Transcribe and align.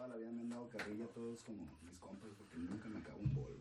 toda 0.00 0.16
la 0.16 0.16
vida 0.16 0.32
me 0.32 0.40
han 0.40 0.48
dado 0.48 0.66
carrilla 0.70 1.04
todos 1.14 1.42
como 1.42 1.58
mis 1.84 1.98
compas 1.98 2.30
porque 2.38 2.56
nunca 2.56 2.88
me 2.88 3.00
acabo 3.00 3.18
un 3.22 3.34
bol, 3.34 3.54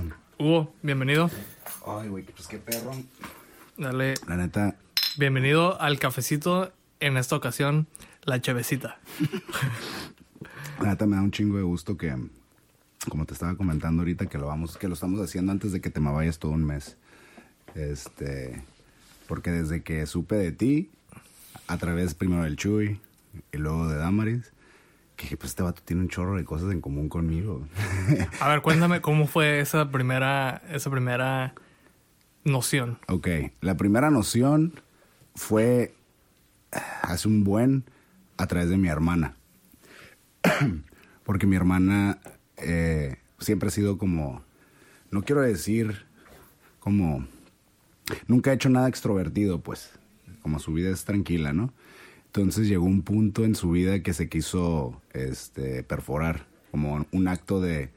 güey. 0.00 0.12
Hugo, 0.38 0.74
bienvenido. 0.82 1.30
Ay, 1.86 2.08
güey, 2.08 2.24
pues 2.24 2.48
qué 2.48 2.58
perro. 2.58 2.90
Dale. 3.76 4.14
La 4.26 4.36
neta. 4.36 4.74
Bienvenido 5.16 5.80
al 5.80 6.00
cafecito. 6.00 6.72
En 6.98 7.16
esta 7.16 7.36
ocasión, 7.36 7.86
la 8.24 8.40
chevecita. 8.40 8.98
la 10.80 10.88
neta 10.88 11.06
me 11.06 11.14
da 11.14 11.22
un 11.22 11.30
chingo 11.30 11.56
de 11.56 11.62
gusto 11.62 11.96
que, 11.96 12.16
como 13.08 13.26
te 13.26 13.34
estaba 13.34 13.54
comentando 13.54 14.02
ahorita, 14.02 14.26
que 14.26 14.38
lo 14.38 14.48
vamos, 14.48 14.76
que 14.76 14.88
lo 14.88 14.94
estamos 14.94 15.20
haciendo 15.20 15.52
antes 15.52 15.70
de 15.70 15.80
que 15.80 15.90
te 15.90 16.00
me 16.00 16.10
vayas 16.10 16.40
todo 16.40 16.50
un 16.50 16.64
mes. 16.64 16.96
Este, 17.76 18.64
porque 19.28 19.52
desde 19.52 19.84
que 19.84 20.04
supe 20.06 20.34
de 20.34 20.50
ti, 20.50 20.90
a 21.70 21.78
través 21.78 22.14
primero 22.14 22.42
del 22.42 22.56
Chuy 22.56 23.00
y 23.52 23.56
luego 23.56 23.86
de 23.86 23.96
Damaris, 23.96 24.52
que 25.14 25.36
pues 25.36 25.50
este 25.50 25.62
vato 25.62 25.80
tiene 25.84 26.02
un 26.02 26.08
chorro 26.08 26.36
de 26.36 26.44
cosas 26.44 26.72
en 26.72 26.80
común 26.80 27.08
conmigo. 27.08 27.64
A 28.40 28.48
ver, 28.48 28.60
cuéntame 28.60 29.00
cómo 29.00 29.28
fue 29.28 29.60
esa 29.60 29.88
primera, 29.92 30.62
esa 30.68 30.90
primera 30.90 31.54
noción. 32.42 32.98
Ok, 33.06 33.28
la 33.60 33.76
primera 33.76 34.10
noción 34.10 34.80
fue 35.36 35.94
hace 37.02 37.28
un 37.28 37.44
buen 37.44 37.84
a 38.36 38.48
través 38.48 38.68
de 38.68 38.76
mi 38.76 38.88
hermana. 38.88 39.36
Porque 41.22 41.46
mi 41.46 41.54
hermana 41.54 42.18
eh, 42.56 43.16
siempre 43.38 43.68
ha 43.68 43.70
sido 43.70 43.96
como, 43.96 44.42
no 45.12 45.22
quiero 45.22 45.42
decir 45.42 46.04
como, 46.80 47.24
nunca 48.26 48.50
ha 48.50 48.54
hecho 48.54 48.70
nada 48.70 48.88
extrovertido, 48.88 49.60
pues, 49.60 49.99
como 50.42 50.58
su 50.58 50.72
vida 50.72 50.90
es 50.90 51.04
tranquila, 51.04 51.52
¿no? 51.52 51.72
Entonces 52.26 52.68
llegó 52.68 52.84
un 52.84 53.02
punto 53.02 53.44
en 53.44 53.54
su 53.54 53.70
vida 53.70 54.02
que 54.02 54.14
se 54.14 54.28
quiso 54.28 55.00
este, 55.12 55.82
perforar, 55.82 56.46
como 56.70 57.04
un 57.10 57.28
acto 57.28 57.60
de, 57.60 57.90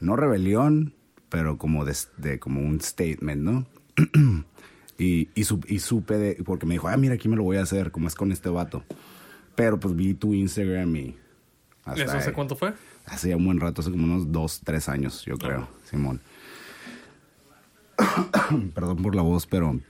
no 0.00 0.16
rebelión, 0.16 0.94
pero 1.28 1.58
como 1.58 1.84
de, 1.84 2.38
como 2.40 2.60
un 2.60 2.80
statement, 2.80 3.42
¿no? 3.42 3.66
y, 4.98 5.28
y, 5.34 5.78
supe 5.78 6.16
de, 6.16 6.42
porque 6.44 6.66
me 6.66 6.74
dijo, 6.74 6.88
ah, 6.88 6.96
mira, 6.96 7.14
aquí 7.14 7.28
me 7.28 7.36
lo 7.36 7.44
voy 7.44 7.58
a 7.58 7.62
hacer, 7.62 7.90
como 7.90 8.08
es 8.08 8.14
con 8.14 8.32
este 8.32 8.48
vato. 8.48 8.84
Pero 9.54 9.78
pues 9.78 9.94
vi 9.94 10.14
tu 10.14 10.34
Instagram 10.34 10.96
y... 10.96 11.16
¿Eso 11.94 12.16
hace 12.16 12.32
cuánto 12.32 12.54
fue? 12.54 12.74
Hace 13.06 13.30
ya 13.30 13.36
un 13.36 13.44
buen 13.44 13.60
rato, 13.60 13.80
hace 13.80 13.90
como 13.90 14.04
unos 14.04 14.30
dos, 14.30 14.60
tres 14.62 14.88
años, 14.88 15.24
yo 15.24 15.38
creo, 15.38 15.68
Simón. 15.84 16.20
Perdón 18.74 19.02
por 19.02 19.14
la 19.14 19.22
voz, 19.22 19.46
pero 19.46 19.80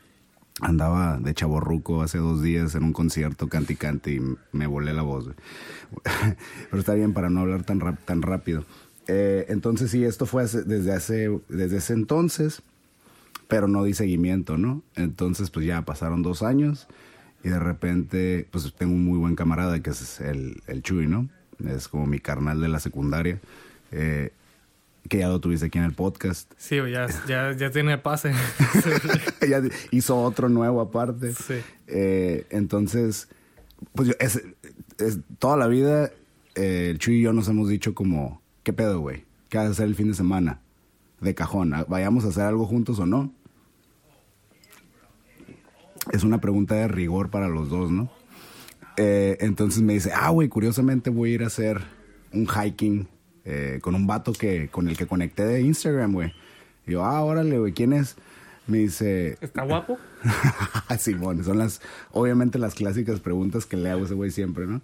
andaba 0.60 1.18
de 1.18 1.34
chaborruco 1.34 2.02
hace 2.02 2.18
dos 2.18 2.42
días 2.42 2.74
en 2.74 2.84
un 2.84 2.92
concierto 2.92 3.48
canti 3.48 3.76
canti 3.76 4.16
y 4.16 4.20
me 4.52 4.66
volé 4.66 4.92
la 4.92 5.02
voz. 5.02 5.30
Pero 6.70 6.80
está 6.80 6.94
bien 6.94 7.12
para 7.12 7.30
no 7.30 7.40
hablar 7.40 7.64
tan, 7.64 7.80
tan 8.04 8.22
rápido. 8.22 8.64
Eh, 9.06 9.46
entonces 9.48 9.90
sí, 9.90 10.04
esto 10.04 10.26
fue 10.26 10.42
desde, 10.44 10.92
hace, 10.92 11.30
desde 11.48 11.78
ese 11.78 11.94
entonces, 11.94 12.62
pero 13.48 13.66
no 13.66 13.82
di 13.82 13.94
seguimiento, 13.94 14.58
¿no? 14.58 14.82
Entonces 14.96 15.50
pues 15.50 15.64
ya 15.64 15.80
pasaron 15.82 16.22
dos 16.22 16.42
años 16.42 16.86
y 17.42 17.48
de 17.48 17.58
repente 17.58 18.46
pues 18.50 18.70
tengo 18.76 18.92
un 18.92 19.04
muy 19.04 19.18
buen 19.18 19.34
camarada 19.34 19.80
que 19.80 19.90
es 19.90 20.20
el, 20.20 20.62
el 20.66 20.82
Chuy, 20.82 21.06
¿no? 21.06 21.30
Es 21.66 21.88
como 21.88 22.06
mi 22.06 22.18
carnal 22.18 22.60
de 22.60 22.68
la 22.68 22.80
secundaria. 22.80 23.40
Eh, 23.92 24.32
que 25.08 25.18
ya 25.18 25.28
lo 25.28 25.40
tuviste 25.40 25.66
aquí 25.66 25.78
en 25.78 25.84
el 25.84 25.92
podcast. 25.92 26.52
Sí, 26.56 26.76
ya, 26.76 27.06
ya, 27.26 27.52
ya 27.52 27.70
tiene 27.70 27.98
pase. 27.98 28.32
ya 29.48 29.62
hizo 29.90 30.20
otro 30.20 30.48
nuevo 30.48 30.80
aparte. 30.80 31.32
Sí. 31.32 31.54
Eh, 31.86 32.46
entonces, 32.50 33.28
pues 33.94 34.08
yo, 34.08 34.14
es, 34.18 34.40
toda 35.38 35.56
la 35.56 35.66
vida, 35.66 36.10
eh, 36.54 36.90
el 36.90 36.98
Chuy 36.98 37.18
y 37.18 37.22
yo 37.22 37.32
nos 37.32 37.48
hemos 37.48 37.68
dicho 37.68 37.94
como, 37.94 38.42
¿qué 38.62 38.72
pedo, 38.72 39.00
güey? 39.00 39.24
¿Qué 39.48 39.58
vas 39.58 39.68
a 39.68 39.70
hacer 39.70 39.86
el 39.86 39.94
fin 39.94 40.08
de 40.08 40.14
semana? 40.14 40.60
De 41.20 41.34
cajón, 41.34 41.74
¿vayamos 41.88 42.24
a 42.24 42.28
hacer 42.28 42.44
algo 42.44 42.66
juntos 42.66 42.98
o 42.98 43.06
no? 43.06 43.32
Es 46.12 46.22
una 46.22 46.40
pregunta 46.40 46.74
de 46.74 46.88
rigor 46.88 47.30
para 47.30 47.48
los 47.48 47.68
dos, 47.68 47.90
¿no? 47.90 48.10
Eh, 48.96 49.36
entonces 49.40 49.82
me 49.82 49.94
dice, 49.94 50.10
ah, 50.14 50.30
güey, 50.30 50.48
curiosamente 50.48 51.10
voy 51.10 51.32
a 51.32 51.34
ir 51.34 51.42
a 51.44 51.48
hacer 51.48 51.80
un 52.32 52.46
hiking 52.46 53.08
eh, 53.50 53.78
con 53.80 53.94
un 53.94 54.06
vato 54.06 54.34
que, 54.34 54.68
con 54.68 54.88
el 54.88 54.96
que 54.98 55.06
conecté 55.06 55.46
de 55.46 55.62
Instagram, 55.62 56.12
güey. 56.12 56.34
Y 56.86 56.92
yo, 56.92 57.02
ah, 57.02 57.24
órale, 57.24 57.58
güey, 57.58 57.72
¿quién 57.72 57.94
es? 57.94 58.16
Me 58.66 58.76
dice... 58.76 59.38
¿Está 59.40 59.62
guapo? 59.62 59.96
Simón, 60.98 61.42
son 61.44 61.56
las, 61.56 61.80
obviamente 62.12 62.58
las 62.58 62.74
clásicas 62.74 63.20
preguntas 63.20 63.64
que 63.64 63.78
le 63.78 63.90
hago 63.90 64.02
a 64.02 64.04
ese 64.04 64.12
güey 64.12 64.30
siempre, 64.30 64.66
¿no? 64.66 64.82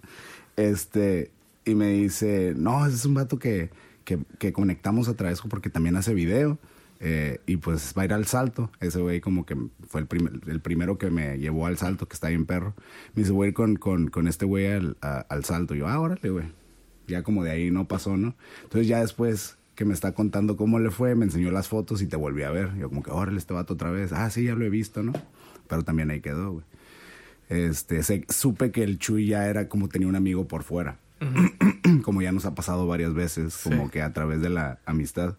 Este, 0.55 1.29
y 1.63 1.75
me 1.75 1.89
dice, 1.89 2.55
no, 2.57 2.87
ese 2.87 2.95
es 2.95 3.05
un 3.05 3.13
vato 3.13 3.37
que, 3.37 3.69
que, 4.03 4.17
que 4.39 4.51
conectamos 4.51 5.09
a 5.09 5.13
través 5.13 5.41
porque 5.41 5.69
también 5.69 5.95
hace 5.95 6.15
video. 6.15 6.57
Eh, 7.01 7.41
y 7.45 7.57
pues 7.57 7.93
va 7.95 8.01
a 8.01 8.05
ir 8.05 8.13
al 8.13 8.25
salto. 8.25 8.71
Ese 8.79 8.99
güey 8.99 9.21
como 9.21 9.45
que 9.45 9.55
fue 9.87 10.01
el, 10.01 10.41
el 10.47 10.59
primero 10.59 10.97
que 10.97 11.11
me 11.11 11.37
llevó 11.37 11.67
al 11.67 11.77
salto, 11.77 12.07
que 12.07 12.15
está 12.15 12.29
bien 12.29 12.47
perro. 12.47 12.73
Me 13.13 13.21
dice, 13.21 13.31
voy 13.31 13.45
a 13.45 13.47
ir 13.49 13.53
con, 13.53 13.75
con, 13.75 14.07
con 14.07 14.27
este 14.27 14.45
güey 14.45 14.65
al, 14.65 14.97
al 15.01 15.45
salto. 15.45 15.75
Y 15.75 15.79
yo, 15.79 15.87
ah, 15.87 15.99
órale, 15.99 16.31
güey 16.31 16.64
ya 17.07 17.23
como 17.23 17.43
de 17.43 17.51
ahí 17.51 17.71
no 17.71 17.87
pasó, 17.87 18.17
¿no? 18.17 18.35
Entonces 18.63 18.87
ya 18.87 19.01
después 19.01 19.57
que 19.75 19.85
me 19.85 19.93
está 19.93 20.13
contando 20.13 20.57
cómo 20.57 20.79
le 20.79 20.89
fue, 20.89 21.15
me 21.15 21.25
enseñó 21.25 21.51
las 21.51 21.67
fotos 21.67 22.01
y 22.01 22.07
te 22.07 22.15
volví 22.15 22.43
a 22.43 22.51
ver. 22.51 22.75
Yo 22.77 22.89
como 22.89 23.03
que, 23.03 23.11
órale, 23.11 23.37
este 23.37 23.53
vato 23.53 23.73
otra 23.73 23.91
vez. 23.91 24.13
Ah, 24.13 24.29
sí, 24.29 24.45
ya 24.45 24.55
lo 24.55 24.65
he 24.65 24.69
visto, 24.69 25.03
¿no? 25.03 25.13
Pero 25.67 25.83
también 25.83 26.09
ahí 26.11 26.21
quedó, 26.21 26.51
güey. 26.53 26.65
Este, 27.49 28.01
supe 28.29 28.71
que 28.71 28.83
el 28.83 28.97
Chuy 28.97 29.27
ya 29.27 29.47
era 29.47 29.69
como 29.69 29.87
tenía 29.89 30.07
un 30.07 30.15
amigo 30.15 30.47
por 30.47 30.63
fuera. 30.63 30.97
como 32.03 32.21
ya 32.21 32.31
nos 32.31 32.45
ha 32.45 32.55
pasado 32.55 32.87
varias 32.87 33.13
veces, 33.13 33.57
como 33.63 33.89
que 33.89 34.01
a 34.01 34.13
través 34.13 34.41
de 34.41 34.49
la 34.49 34.79
amistad. 34.85 35.35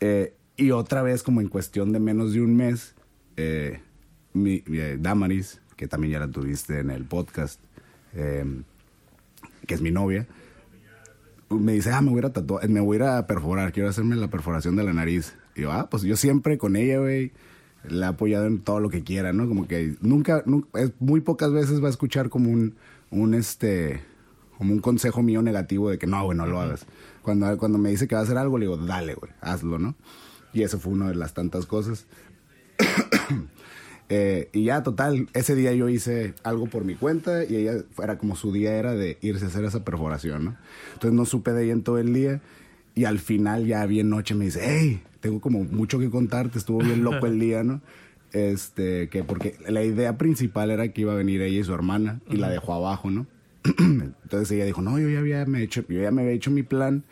Eh, 0.00 0.34
y 0.56 0.70
otra 0.70 1.02
vez, 1.02 1.22
como 1.22 1.40
en 1.40 1.48
cuestión 1.48 1.92
de 1.92 2.00
menos 2.00 2.32
de 2.32 2.40
un 2.40 2.56
mes, 2.56 2.94
eh, 3.36 3.80
mi, 4.32 4.62
eh, 4.66 4.98
Damaris, 5.00 5.60
que 5.76 5.88
también 5.88 6.12
ya 6.12 6.20
la 6.20 6.28
tuviste 6.28 6.78
en 6.78 6.90
el 6.90 7.04
podcast, 7.04 7.60
que 8.12 9.74
es 9.74 9.80
mi 9.80 9.90
novia, 9.90 10.28
me 11.50 11.72
dice, 11.72 11.90
ah, 11.92 12.00
me 12.00 12.10
voy 12.10 12.24
a 12.24 12.32
tatuar, 12.32 12.68
me 12.68 12.80
voy 12.80 12.98
a 13.02 13.26
perforar, 13.26 13.72
quiero 13.72 13.88
hacerme 13.88 14.16
la 14.16 14.28
perforación 14.28 14.76
de 14.76 14.84
la 14.84 14.92
nariz. 14.92 15.34
Y 15.54 15.62
yo, 15.62 15.72
ah, 15.72 15.88
pues 15.90 16.02
yo 16.02 16.16
siempre 16.16 16.58
con 16.58 16.76
ella, 16.76 16.98
güey, 16.98 17.32
la 17.88 18.06
he 18.06 18.08
apoyado 18.10 18.46
en 18.46 18.60
todo 18.60 18.80
lo 18.80 18.90
que 18.90 19.02
quiera, 19.02 19.32
¿no? 19.32 19.48
Como 19.48 19.68
que 19.68 19.96
nunca, 20.00 20.44
es, 20.74 20.92
muy 21.00 21.20
pocas 21.20 21.52
veces 21.52 21.82
va 21.82 21.88
a 21.88 21.90
escuchar 21.90 22.28
como 22.28 22.50
un, 22.50 22.74
un, 23.10 23.34
este, 23.34 24.00
como 24.58 24.72
un 24.72 24.80
consejo 24.80 25.22
mío 25.22 25.42
negativo 25.42 25.90
de 25.90 25.98
que 25.98 26.06
no, 26.06 26.24
güey, 26.24 26.36
no 26.36 26.46
lo 26.46 26.60
hagas. 26.60 26.86
Cuando, 27.22 27.56
cuando 27.58 27.78
me 27.78 27.90
dice 27.90 28.08
que 28.08 28.14
va 28.14 28.22
a 28.22 28.24
hacer 28.24 28.38
algo, 28.38 28.58
le 28.58 28.66
digo, 28.66 28.76
dale, 28.76 29.14
güey, 29.14 29.32
hazlo, 29.40 29.78
¿no? 29.78 29.94
Y 30.52 30.62
eso 30.62 30.78
fue 30.78 30.92
una 30.92 31.08
de 31.08 31.14
las 31.14 31.34
tantas 31.34 31.66
cosas. 31.66 32.06
Eh, 34.10 34.50
y 34.52 34.64
ya, 34.64 34.82
total, 34.82 35.28
ese 35.32 35.54
día 35.54 35.72
yo 35.72 35.88
hice 35.88 36.34
algo 36.42 36.66
por 36.66 36.84
mi 36.84 36.94
cuenta 36.94 37.44
y 37.44 37.56
ella, 37.56 37.84
era 38.02 38.18
como 38.18 38.36
su 38.36 38.52
día 38.52 38.74
era 38.74 38.94
de 38.94 39.16
irse 39.22 39.46
a 39.46 39.48
hacer 39.48 39.64
esa 39.64 39.84
perforación, 39.84 40.44
¿no? 40.44 40.56
Entonces 40.92 41.12
no 41.12 41.24
supe 41.24 41.52
de 41.52 41.64
ella 41.64 41.72
en 41.72 41.82
todo 41.82 41.98
el 41.98 42.12
día 42.12 42.40
y 42.94 43.06
al 43.06 43.18
final 43.18 43.66
ya 43.66 43.84
bien 43.86 44.10
noche 44.10 44.34
me 44.34 44.44
dice, 44.44 44.60
hey, 44.62 45.02
tengo 45.20 45.40
como 45.40 45.64
mucho 45.64 45.98
que 45.98 46.10
contarte, 46.10 46.58
estuvo 46.58 46.78
bien 46.78 47.02
loco 47.02 47.26
el 47.26 47.40
día, 47.40 47.64
¿no? 47.64 47.80
Este, 48.32 49.08
que 49.08 49.24
porque 49.24 49.56
la 49.68 49.82
idea 49.82 50.18
principal 50.18 50.70
era 50.70 50.88
que 50.88 51.00
iba 51.02 51.12
a 51.12 51.16
venir 51.16 51.40
ella 51.40 51.60
y 51.60 51.64
su 51.64 51.72
hermana 51.72 52.20
y 52.28 52.36
la 52.36 52.50
dejó 52.50 52.74
abajo, 52.74 53.10
¿no? 53.10 53.26
Entonces 53.78 54.50
ella 54.50 54.66
dijo, 54.66 54.82
no, 54.82 54.98
yo 54.98 55.08
ya 55.08 55.20
había 55.20 55.46
me 55.46 55.62
hecho, 55.62 55.84
yo 55.88 56.02
ya 56.02 56.10
me 56.10 56.22
había 56.22 56.34
hecho 56.34 56.50
mi 56.50 56.62
plan, 56.62 57.04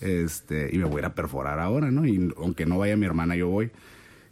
este, 0.00 0.68
y 0.72 0.78
me 0.78 0.84
voy 0.84 0.96
a 0.96 0.98
ir 1.00 1.04
a 1.06 1.14
perforar 1.14 1.58
ahora, 1.58 1.90
¿no? 1.90 2.06
Y 2.06 2.30
aunque 2.36 2.66
no 2.66 2.78
vaya 2.78 2.96
mi 2.96 3.06
hermana, 3.06 3.34
yo 3.34 3.48
voy. 3.48 3.70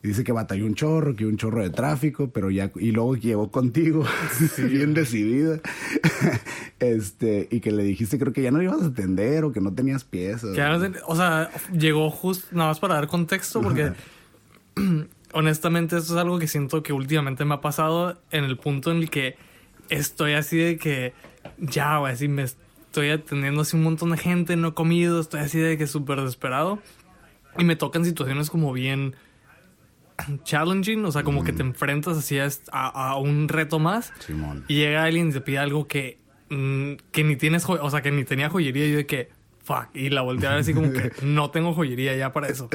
Y 0.03 0.09
dice 0.09 0.25
que 0.25 0.33
batalló 0.33 0.67
un 0.67 0.75
chorro, 0.75 1.15
que 1.15 1.25
un 1.27 1.37
chorro 1.37 1.63
de 1.63 1.71
tráfico, 1.71 2.31
pero 2.31 2.51
ya, 2.51 2.73
y 2.75 2.91
luego 2.91 3.15
llegó 3.15 3.53
contigo, 3.53 4.05
bien 4.59 4.95
decidida. 4.95 5.61
este, 6.81 7.47
y 7.53 7.61
que 7.61 7.71
le 7.71 7.85
dijiste, 7.85 8.19
creo 8.19 8.33
que 8.33 8.43
ya 8.43 8.51
no 8.51 8.61
ibas 8.61 8.83
a 8.83 8.87
atender 8.87 9.45
o 9.45 9.53
que 9.53 9.61
no 9.61 9.73
tenías 9.73 10.03
piezas. 10.03 10.59
o 11.07 11.17
sea, 11.17 11.51
llegó 11.73 12.11
justo, 12.11 12.49
nada 12.51 12.71
más 12.71 12.81
para 12.81 12.95
dar 12.95 13.07
contexto, 13.07 13.63
porque 13.63 13.93
honestamente 15.33 15.97
esto 15.97 16.15
es 16.15 16.21
algo 16.21 16.41
que 16.41 16.49
siento 16.49 16.83
que 16.83 16.93
últimamente 16.93 17.45
me 17.45 17.55
ha 17.55 17.61
pasado 17.61 18.21
en 18.33 18.43
el 18.43 18.59
punto 18.59 18.91
en 18.91 18.97
el 18.97 19.11
que 19.11 19.37
estoy 19.89 20.33
así 20.33 20.57
de 20.57 20.79
que 20.79 21.13
ya, 21.59 21.99
güey, 21.99 22.13
así 22.13 22.27
me 22.27 22.43
estoy 22.43 23.11
atendiendo 23.11 23.61
así 23.61 23.77
un 23.77 23.85
montón 23.85 24.11
de 24.11 24.19
gente, 24.19 24.57
no 24.57 24.69
he 24.69 24.75
comido, 24.75 25.21
estoy 25.21 25.41
así 25.41 25.61
de 25.61 25.79
que 25.79 25.87
súper 25.87 26.21
desesperado. 26.21 26.81
Y 27.57 27.65
me 27.65 27.77
tocan 27.77 28.05
situaciones 28.05 28.51
como 28.51 28.73
bien 28.73 29.15
challenging, 30.45 31.05
o 31.05 31.13
sea, 31.13 31.23
como 31.23 31.45
que 31.45 31.53
te 31.53 31.63
enfrentas 31.63 32.17
así 32.19 32.39
a, 32.39 32.49
a, 32.71 33.17
un 33.17 33.49
reto 33.49 33.79
más. 33.79 34.13
Y 34.69 34.77
llega 34.77 35.05
alguien 35.05 35.31
y 35.31 35.33
te 35.33 35.41
pide 35.41 35.59
algo 35.59 35.87
que, 35.87 36.19
mm, 36.51 36.93
que 37.11 37.25
ni 37.25 37.37
tienes, 37.37 37.65
o 37.69 37.91
sea, 37.91 38.03
que 38.03 38.11
ni 38.11 38.25
tenía 38.25 38.51
joyería. 38.51 38.87
Y 38.87 38.91
yo 38.93 38.97
de 38.99 39.07
que, 39.07 39.31
fuck, 39.63 39.89
y 39.95 40.11
la 40.11 40.23
volteé 40.23 40.49
a 40.49 40.53
ver 40.53 40.61
así 40.61 40.75
como 40.75 40.93
que 40.93 41.13
no 41.23 41.51
tengo 41.51 41.75
joyería 41.75 42.17
ya 42.17 42.33
para 42.33 42.49
eso. 42.49 42.69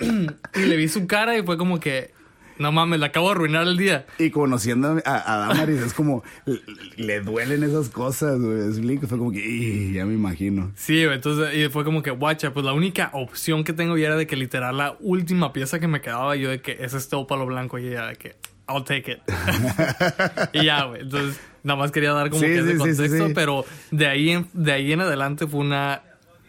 y 0.00 0.60
le 0.60 0.76
vi 0.76 0.88
su 0.88 1.06
cara 1.06 1.36
y 1.36 1.42
fue 1.42 1.56
como 1.56 1.80
que, 1.80 2.12
no 2.58 2.72
mames, 2.72 3.00
le 3.00 3.06
acabo 3.06 3.26
de 3.28 3.32
arruinar 3.32 3.66
el 3.66 3.76
día. 3.76 4.06
Y 4.18 4.30
conociendo 4.30 5.00
a, 5.04 5.32
a 5.34 5.38
Damaris, 5.48 5.80
es 5.80 5.94
como, 5.94 6.22
le, 6.46 6.60
le 6.96 7.20
duelen 7.20 7.62
esas 7.62 7.88
cosas, 7.88 8.38
güey. 8.40 8.98
Fue 8.98 9.18
como 9.18 9.32
que, 9.32 9.38
"Ih, 9.38 9.92
ya 9.92 10.04
me 10.04 10.14
imagino. 10.14 10.70
Sí, 10.74 11.04
güey, 11.04 11.16
entonces 11.16 11.54
y 11.54 11.68
fue 11.68 11.84
como 11.84 12.02
que, 12.02 12.10
guacha, 12.10 12.52
pues 12.52 12.64
la 12.64 12.72
única 12.72 13.10
opción 13.14 13.64
que 13.64 13.72
tengo 13.72 13.96
ya 13.96 14.06
era 14.08 14.16
de 14.16 14.26
que 14.26 14.36
literal 14.36 14.76
la 14.76 14.96
última 15.00 15.52
pieza 15.52 15.80
que 15.80 15.88
me 15.88 16.00
quedaba 16.00 16.36
yo 16.36 16.50
de 16.50 16.60
que 16.60 16.76
es 16.80 16.94
este 16.94 17.16
ópalo 17.16 17.46
blanco 17.46 17.78
y 17.78 17.88
ella 17.88 18.06
de 18.06 18.16
que, 18.16 18.36
I'll 18.68 18.84
take 18.84 19.12
it. 19.12 19.18
y 20.52 20.64
ya, 20.64 20.84
güey, 20.84 21.02
entonces 21.02 21.40
nada 21.62 21.78
más 21.78 21.90
quería 21.90 22.12
dar 22.12 22.30
como 22.30 22.40
Sí, 22.42 22.46
que 22.48 22.58
ese 22.60 22.72
sí, 22.72 22.78
contexto, 22.78 23.26
sí. 23.28 23.32
pero 23.34 23.64
de 23.90 24.06
ahí, 24.06 24.30
en, 24.30 24.46
de 24.52 24.72
ahí 24.72 24.92
en 24.92 25.00
adelante 25.00 25.46
fue 25.46 25.60
una 25.60 26.02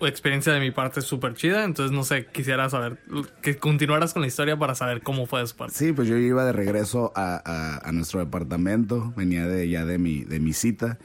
experiencia 0.09 0.53
de 0.53 0.59
mi 0.59 0.71
parte 0.71 1.01
súper 1.01 1.33
chida, 1.35 1.63
entonces 1.63 1.91
no 1.91 2.03
sé, 2.03 2.25
quisiera 2.25 2.69
saber, 2.69 2.97
que 3.41 3.57
continuaras 3.57 4.13
con 4.13 4.21
la 4.21 4.27
historia 4.27 4.57
para 4.57 4.75
saber 4.75 5.01
cómo 5.01 5.25
fue 5.25 5.41
después. 5.41 5.73
Sí, 5.73 5.93
pues 5.93 6.07
yo 6.07 6.17
iba 6.17 6.45
de 6.45 6.53
regreso 6.53 7.11
a, 7.15 7.89
nuestro 7.93 8.19
departamento, 8.19 9.13
venía 9.15 9.47
de 9.47 9.69
ya 9.69 9.85
de 9.85 9.97
mi, 9.97 10.23
de 10.23 10.39
mi 10.39 10.53
cita 10.53 10.97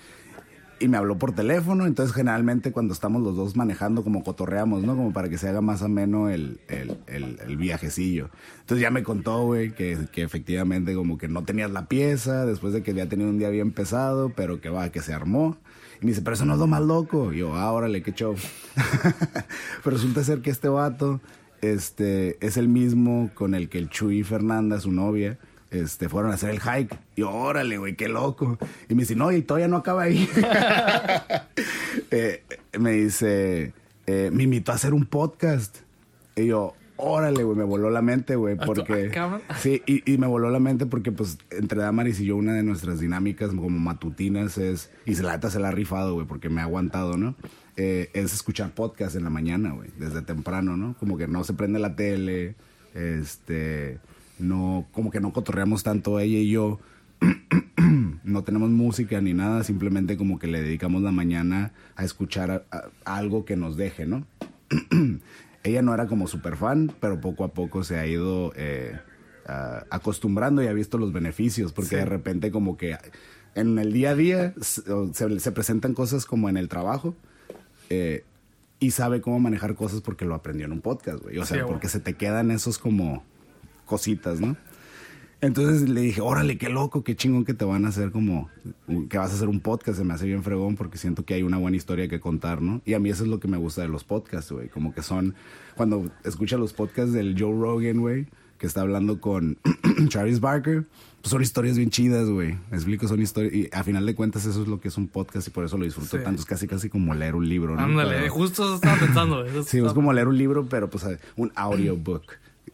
y 0.80 0.88
me 0.88 0.96
habló 0.96 1.18
por 1.18 1.34
teléfono, 1.34 1.86
entonces 1.86 2.14
generalmente 2.14 2.72
cuando 2.72 2.94
estamos 2.94 3.22
los 3.22 3.36
dos 3.36 3.56
manejando 3.56 4.04
como 4.04 4.22
cotorreamos, 4.22 4.82
¿no? 4.82 4.94
Como 4.94 5.12
para 5.12 5.28
que 5.28 5.38
se 5.38 5.48
haga 5.48 5.60
más 5.60 5.82
ameno 5.82 6.30
el, 6.30 6.60
el, 6.68 6.96
el, 7.06 7.38
el 7.44 7.56
viajecillo. 7.56 8.30
Entonces 8.60 8.82
ya 8.82 8.90
me 8.90 9.02
contó, 9.02 9.44
güey, 9.44 9.72
que, 9.72 9.98
que 10.12 10.22
efectivamente 10.22 10.94
como 10.94 11.18
que 11.18 11.28
no 11.28 11.44
tenías 11.44 11.70
la 11.70 11.86
pieza 11.86 12.46
después 12.46 12.72
de 12.72 12.82
que 12.82 12.92
había 12.92 13.08
tenido 13.08 13.28
un 13.30 13.38
día 13.38 13.48
bien 13.48 13.72
pesado, 13.72 14.32
pero 14.34 14.60
que 14.60 14.70
va, 14.70 14.90
que 14.90 15.02
se 15.02 15.12
armó. 15.12 15.56
Y 16.00 16.04
me 16.04 16.12
dice, 16.12 16.22
pero 16.22 16.34
eso 16.34 16.44
no 16.44 16.54
es 16.54 16.58
lo 16.58 16.66
más 16.66 16.82
loco. 16.82 17.32
Y 17.32 17.38
yo, 17.38 17.54
ah, 17.54 17.72
órale, 17.72 18.02
qué 18.02 18.12
show. 18.12 18.34
pero 19.84 19.96
resulta 19.96 20.22
ser 20.22 20.40
que 20.40 20.50
este 20.50 20.68
vato 20.68 21.20
este, 21.60 22.38
es 22.44 22.56
el 22.56 22.68
mismo 22.68 23.30
con 23.34 23.54
el 23.54 23.68
que 23.68 23.78
el 23.78 23.88
Chuy 23.88 24.22
Fernanda, 24.22 24.80
su 24.80 24.92
novia, 24.92 25.38
este, 25.70 26.08
fueron 26.08 26.30
a 26.30 26.34
hacer 26.34 26.50
el 26.50 26.60
hike. 26.60 26.94
Y 27.16 27.20
yo, 27.22 27.30
órale, 27.30 27.78
güey, 27.78 27.96
qué 27.96 28.08
loco. 28.08 28.58
Y 28.88 28.94
me 28.94 29.02
dice, 29.02 29.16
no, 29.16 29.32
y 29.32 29.42
todavía 29.42 29.68
no 29.68 29.76
acaba 29.76 30.02
ahí. 30.02 30.28
Eh, 32.10 32.42
me 32.78 32.92
dice, 32.92 33.72
eh, 34.06 34.30
me 34.32 34.44
invitó 34.44 34.72
a 34.72 34.76
hacer 34.76 34.94
un 34.94 35.04
podcast. 35.04 35.78
Y 36.36 36.46
yo, 36.46 36.74
órale, 36.98 37.42
güey, 37.44 37.56
me 37.56 37.64
voló 37.64 37.88
la 37.90 38.02
mente, 38.02 38.36
güey, 38.36 38.56
Ah, 38.60 38.64
porque... 38.66 39.10
ah. 39.16 39.40
Sí, 39.60 39.82
y, 39.86 40.10
y 40.12 40.18
me 40.18 40.26
voló 40.26 40.50
la 40.50 40.60
mente 40.60 40.84
porque, 40.86 41.10
pues, 41.12 41.38
entre 41.50 41.80
Damaris 41.80 42.20
y 42.20 42.26
yo, 42.26 42.36
una 42.36 42.52
de 42.52 42.62
nuestras 42.62 43.00
dinámicas 43.00 43.48
como 43.50 43.70
matutinas 43.70 44.58
es, 44.58 44.90
y 45.06 45.14
se 45.14 45.22
la 45.22 45.40
se 45.40 45.58
la 45.60 45.68
ha 45.68 45.72
rifado, 45.72 46.14
güey, 46.14 46.26
porque 46.26 46.48
me 46.50 46.60
ha 46.60 46.64
aguantado, 46.64 47.16
¿no? 47.16 47.34
Eh, 47.76 48.10
es 48.12 48.34
escuchar 48.34 48.72
podcast 48.74 49.14
en 49.16 49.24
la 49.24 49.30
mañana, 49.30 49.70
güey, 49.72 49.88
desde 49.98 50.20
temprano, 50.22 50.76
¿no? 50.76 50.94
Como 50.98 51.16
que 51.16 51.28
no 51.28 51.44
se 51.44 51.54
prende 51.54 51.78
la 51.78 51.94
tele, 51.96 52.56
este, 52.94 53.98
no, 54.38 54.86
como 54.92 55.10
que 55.10 55.20
no 55.20 55.32
cotorreamos 55.32 55.82
tanto 55.82 56.18
ella 56.20 56.38
y 56.38 56.50
yo. 56.50 56.80
no 58.24 58.44
tenemos 58.44 58.70
música 58.70 59.20
ni 59.20 59.32
nada, 59.34 59.64
simplemente 59.64 60.16
como 60.16 60.38
que 60.38 60.46
le 60.46 60.60
dedicamos 60.62 61.02
la 61.02 61.12
mañana 61.12 61.72
a 61.96 62.04
escuchar 62.04 62.50
a- 62.50 62.62
a- 62.76 63.16
algo 63.16 63.44
que 63.44 63.56
nos 63.56 63.76
deje, 63.76 64.06
¿no? 64.06 64.26
Ella 65.64 65.82
no 65.82 65.92
era 65.94 66.06
como 66.06 66.26
super 66.28 66.56
fan, 66.56 66.92
pero 67.00 67.20
poco 67.20 67.44
a 67.44 67.48
poco 67.52 67.84
se 67.84 67.98
ha 67.98 68.06
ido 68.06 68.52
eh, 68.56 68.98
acostumbrando 69.90 70.62
y 70.62 70.66
ha 70.66 70.72
visto 70.72 70.98
los 70.98 71.12
beneficios, 71.12 71.72
porque 71.72 71.90
Sí. 71.90 71.96
de 71.96 72.04
repente 72.04 72.50
como 72.50 72.76
que 72.76 72.96
en 73.54 73.78
el 73.78 73.92
día 73.92 74.10
a 74.10 74.14
día 74.14 74.54
se, 74.60 75.52
presentan 75.52 75.94
cosas 75.94 76.26
como 76.26 76.48
en 76.48 76.56
el 76.56 76.68
trabajo 76.68 77.16
eh, 77.90 78.24
y 78.78 78.92
sabe 78.92 79.20
cómo 79.20 79.40
manejar 79.40 79.74
cosas 79.74 80.00
porque 80.00 80.24
lo 80.24 80.34
aprendió 80.34 80.66
en 80.66 80.72
un 80.72 80.80
podcast, 80.80 81.22
güey. 81.22 81.38
O 81.38 81.44
sea, 81.46 81.58
Sí, 81.58 81.64
porque 81.66 81.88
se 81.88 81.98
te 81.98 82.14
quedan 82.14 82.50
esos 82.50 82.78
como 82.78 83.24
cositas, 83.86 84.40
¿no? 84.40 84.56
Entonces 85.40 85.88
le 85.88 86.00
dije, 86.00 86.20
órale, 86.20 86.58
qué 86.58 86.68
loco, 86.68 87.04
qué 87.04 87.14
chingón 87.14 87.44
que 87.44 87.54
te 87.54 87.64
van 87.64 87.84
a 87.84 87.88
hacer 87.90 88.10
como, 88.10 88.48
que 89.08 89.18
vas 89.18 89.30
a 89.30 89.34
hacer 89.34 89.48
un 89.48 89.60
podcast, 89.60 89.98
se 89.98 90.04
me 90.04 90.12
hace 90.14 90.26
bien 90.26 90.42
fregón 90.42 90.74
porque 90.74 90.98
siento 90.98 91.24
que 91.24 91.34
hay 91.34 91.42
una 91.44 91.58
buena 91.58 91.76
historia 91.76 92.08
que 92.08 92.18
contar, 92.18 92.60
¿no? 92.60 92.80
Y 92.84 92.94
a 92.94 92.98
mí 92.98 93.08
eso 93.10 93.22
es 93.22 93.28
lo 93.28 93.38
que 93.38 93.46
me 93.46 93.56
gusta 93.56 93.82
de 93.82 93.88
los 93.88 94.02
podcasts, 94.02 94.50
güey, 94.50 94.68
como 94.68 94.92
que 94.92 95.02
son, 95.02 95.36
cuando 95.76 96.10
escuchas 96.24 96.58
los 96.58 96.72
podcasts 96.72 97.12
del 97.12 97.36
Joe 97.38 97.52
Rogan, 97.56 98.00
güey, 98.00 98.26
que 98.58 98.66
está 98.66 98.80
hablando 98.80 99.20
con 99.20 99.58
Travis 100.10 100.40
Barker, 100.40 100.86
pues 101.22 101.30
son 101.30 101.40
historias 101.42 101.76
bien 101.76 101.90
chidas, 101.90 102.28
güey, 102.28 102.56
me 102.72 102.76
explico, 102.76 103.06
son 103.06 103.22
historias, 103.22 103.54
y 103.54 103.68
a 103.72 103.84
final 103.84 104.04
de 104.06 104.16
cuentas 104.16 104.44
eso 104.44 104.62
es 104.62 104.66
lo 104.66 104.80
que 104.80 104.88
es 104.88 104.96
un 104.98 105.06
podcast 105.06 105.46
y 105.46 105.50
por 105.52 105.64
eso 105.64 105.78
lo 105.78 105.84
disfruto 105.84 106.16
Sí. 106.18 106.24
tanto, 106.24 106.40
es 106.40 106.46
casi 106.46 106.66
casi 106.66 106.88
como 106.88 107.14
leer 107.14 107.36
un 107.36 107.48
libro, 107.48 107.76
¿no? 107.76 107.80
Ándale, 107.82 108.16
Pero- 108.22 108.32
justo 108.32 108.64
eso 108.64 108.74
estaba 108.74 108.98
pensando. 108.98 109.44
eso 109.44 109.62
Sí, 109.62 109.76
estaba- 109.76 109.86
es 109.88 109.94
como 109.94 110.12
leer 110.12 110.26
un 110.26 110.36
libro, 110.36 110.66
pero 110.68 110.90
pues 110.90 111.06
un 111.36 111.52
audiobook. 111.54 112.24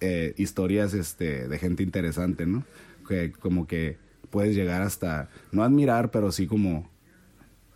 Eh, 0.01 0.35
historias 0.37 0.95
este, 0.95 1.49
de 1.49 1.59
gente 1.59 1.83
interesante, 1.83 2.47
¿no? 2.47 2.65
Que 3.09 3.33
como 3.33 3.67
que 3.67 3.99
puedes 4.31 4.55
llegar 4.57 4.83
hasta, 4.83 5.29
no 5.53 5.63
admirar, 5.63 6.11
pero 6.11 6.33
sí 6.33 6.47
como... 6.47 6.93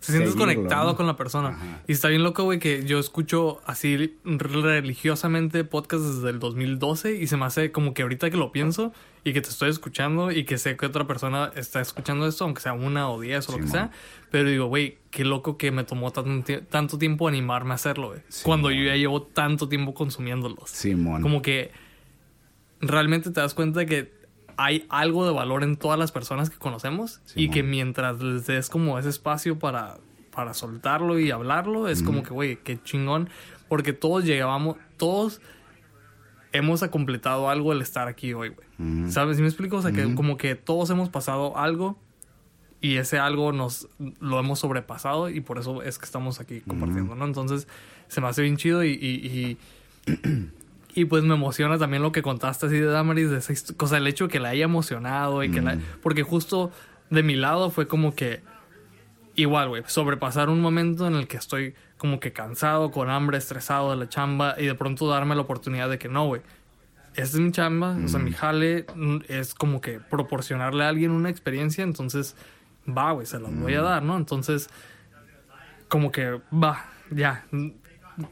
Te 0.01 0.13
sientes 0.13 0.33
seguirlo, 0.35 0.55
conectado 0.55 0.91
¿no? 0.93 0.97
con 0.97 1.07
la 1.09 1.17
persona. 1.17 1.49
Ajá. 1.49 1.83
Y 1.89 1.93
está 1.93 2.07
bien 2.09 2.23
loco, 2.23 2.45
güey, 2.45 2.61
que 2.61 2.85
yo 2.85 3.01
escucho 3.01 3.61
así 3.67 4.17
religiosamente 4.25 5.65
podcasts 5.65 6.17
desde 6.17 6.31
el 6.31 6.39
2012 6.39 7.17
y 7.17 7.27
se 7.27 7.37
me 7.37 7.45
hace 7.45 7.73
como 7.73 7.95
que 7.95 8.03
ahorita 8.03 8.31
que 8.31 8.37
lo 8.37 8.53
pienso 8.53 8.93
y 9.25 9.33
que 9.33 9.41
te 9.41 9.49
estoy 9.49 9.71
escuchando 9.71 10.31
y 10.31 10.45
que 10.45 10.57
sé 10.59 10.77
que 10.77 10.87
otra 10.87 11.07
persona 11.07 11.53
está 11.57 11.81
escuchando 11.81 12.27
esto, 12.29 12.45
aunque 12.45 12.61
sea 12.63 12.73
una 12.75 13.11
o 13.11 13.21
diez 13.21 13.49
o 13.49 13.53
lo 13.53 13.59
que 13.59 13.67
sea, 13.67 13.91
pero 14.31 14.49
digo, 14.49 14.67
güey, 14.67 14.99
qué 15.11 15.25
loco 15.25 15.57
que 15.59 15.71
me 15.73 15.83
tomó 15.85 16.13
tan- 16.13 16.45
tanto 16.71 16.97
tiempo 16.99 17.27
animarme 17.29 17.73
a 17.73 17.75
hacerlo, 17.75 18.09
güey. 18.11 18.21
Cuando 18.45 18.71
yo 18.71 18.85
ya 18.85 18.95
llevo 18.95 19.23
tanto 19.23 19.69
tiempo 19.69 19.95
consumiéndolos. 19.95 20.71
Simón. 20.71 21.23
Como 21.23 21.43
que 21.43 21.73
realmente 22.81 23.31
te 23.31 23.41
das 23.41 23.55
cuenta 23.55 23.81
de 23.81 23.87
que 23.87 24.19
hay 24.57 24.87
algo 24.89 25.25
de 25.25 25.33
valor 25.33 25.63
en 25.63 25.77
todas 25.77 25.99
las 25.99 26.11
personas 26.11 26.51
que 26.51 26.59
conocemos 26.59 27.21
y 27.37 27.49
que 27.49 27.63
mientras 27.63 28.21
les 28.21 28.47
des 28.47 28.69
como 28.69 28.99
ese 28.99 29.09
espacio 29.09 29.59
para, 29.59 29.99
para 30.35 30.53
soltarlo 30.53 31.19
y 31.19 31.31
hablarlo, 31.31 31.89
es 31.89 32.03
como 32.03 32.23
que, 32.23 32.31
güey, 32.31 32.57
qué 32.57 32.83
chingón, 32.83 33.31
porque 33.69 33.93
todos 33.93 34.25
llegábamos, 34.25 34.77
todos 34.97 35.41
hemos 36.53 36.83
completado 36.89 37.49
algo 37.51 37.73
el 37.73 37.83
estar 37.83 38.09
aquí 38.09 38.33
hoy, 38.33 38.51
güey. 38.51 39.11
¿Sabes? 39.11 39.37
¿Sí 39.37 39.43
me 39.43 39.49
explico? 39.49 39.77
O 39.77 39.83
sea, 39.83 39.93
que 39.93 40.15
como 40.15 40.37
que 40.37 40.55
todos 40.55 40.91
hemos 40.91 41.09
pasado 41.09 41.57
algo 41.57 41.97
y 42.81 42.97
ese 42.97 43.19
algo 43.19 43.53
nos 43.53 43.89
lo 44.21 44.39
hemos 44.39 44.61
sobrepasado 44.61 45.29
y 45.29 45.41
por 45.41 45.59
eso 45.59 45.83
es 45.83 45.99
que 45.99 46.05
estamos 46.05 46.41
aquí 46.41 46.61
compartiendo, 46.61 47.15
¿no? 47.15 47.25
Entonces, 47.25 47.67
se 48.09 48.21
me 48.21 48.29
hace 48.29 48.43
bien 48.43 48.57
chido 48.57 48.85
y, 48.85 48.91
y, 48.91 49.57
y, 50.07 50.51
y, 51.01 51.05
pues 51.05 51.25
me 51.25 51.35
emociona 51.35 51.79
también 51.79 52.03
lo 52.03 52.13
que 52.13 52.23
contaste 52.23 52.67
así 52.67 52.77
de 52.77 52.87
Damaris, 52.87 53.31
de 53.31 53.39
esa 53.39 53.55
cosa, 53.77 53.97
el 53.97 54.07
hecho 54.07 54.25
de 54.25 54.31
que 54.31 54.41
la 54.41 54.51
haya 54.51 54.65
emocionado 54.65 55.43
y 55.45 55.51
que 55.51 55.61
la... 55.61 55.79
Porque 56.03 56.23
justo 56.23 56.71
de 57.11 57.23
mi 57.23 57.35
lado 57.35 57.71
fue 57.71 57.87
como 57.87 58.15
que 58.15 58.43
igual, 59.35 59.69
güey, 59.69 59.83
sobrepasar 59.87 60.51
un 60.51 60.61
momento 60.61 61.07
en 61.07 61.15
el 61.15 61.29
que 61.29 61.37
estoy 61.37 61.75
como 61.97 62.21
que 62.21 62.33
cansado, 62.33 62.91
con 62.91 63.09
hambre, 63.09 63.39
estresado 63.39 63.91
de 63.91 63.97
la 63.97 64.09
chamba 64.09 64.55
y 64.59 64.67
de 64.67 64.75
pronto 64.75 65.09
darme 65.09 65.35
la 65.35 65.43
oportunidad 65.43 65.89
de 65.89 65.99
que 65.99 66.09
no, 66.09 66.27
güey. 66.27 66.43
Esta 67.15 67.37
es 67.37 67.41
mi 67.41 67.51
chamba, 67.51 67.97
o 68.05 68.09
sea, 68.09 68.21
mi 68.21 68.33
jale 68.33 68.87
mm, 68.95 69.19
es 69.29 69.55
como 69.55 69.81
que 69.81 69.99
proporcionarle 69.99 70.85
a 70.85 70.89
alguien 70.89 71.11
una 71.11 71.31
experiencia, 71.31 71.83
entonces 71.83 72.37
va, 72.87 73.13
güey, 73.13 73.27
se 73.27 73.41
las 73.41 73.55
voy 73.55 73.75
a 73.75 73.83
dar, 73.83 74.03
¿no? 74.03 74.17
Entonces, 74.17 74.71
como 75.89 76.13
que 76.13 76.41
va, 76.53 76.87
ya. 77.11 77.45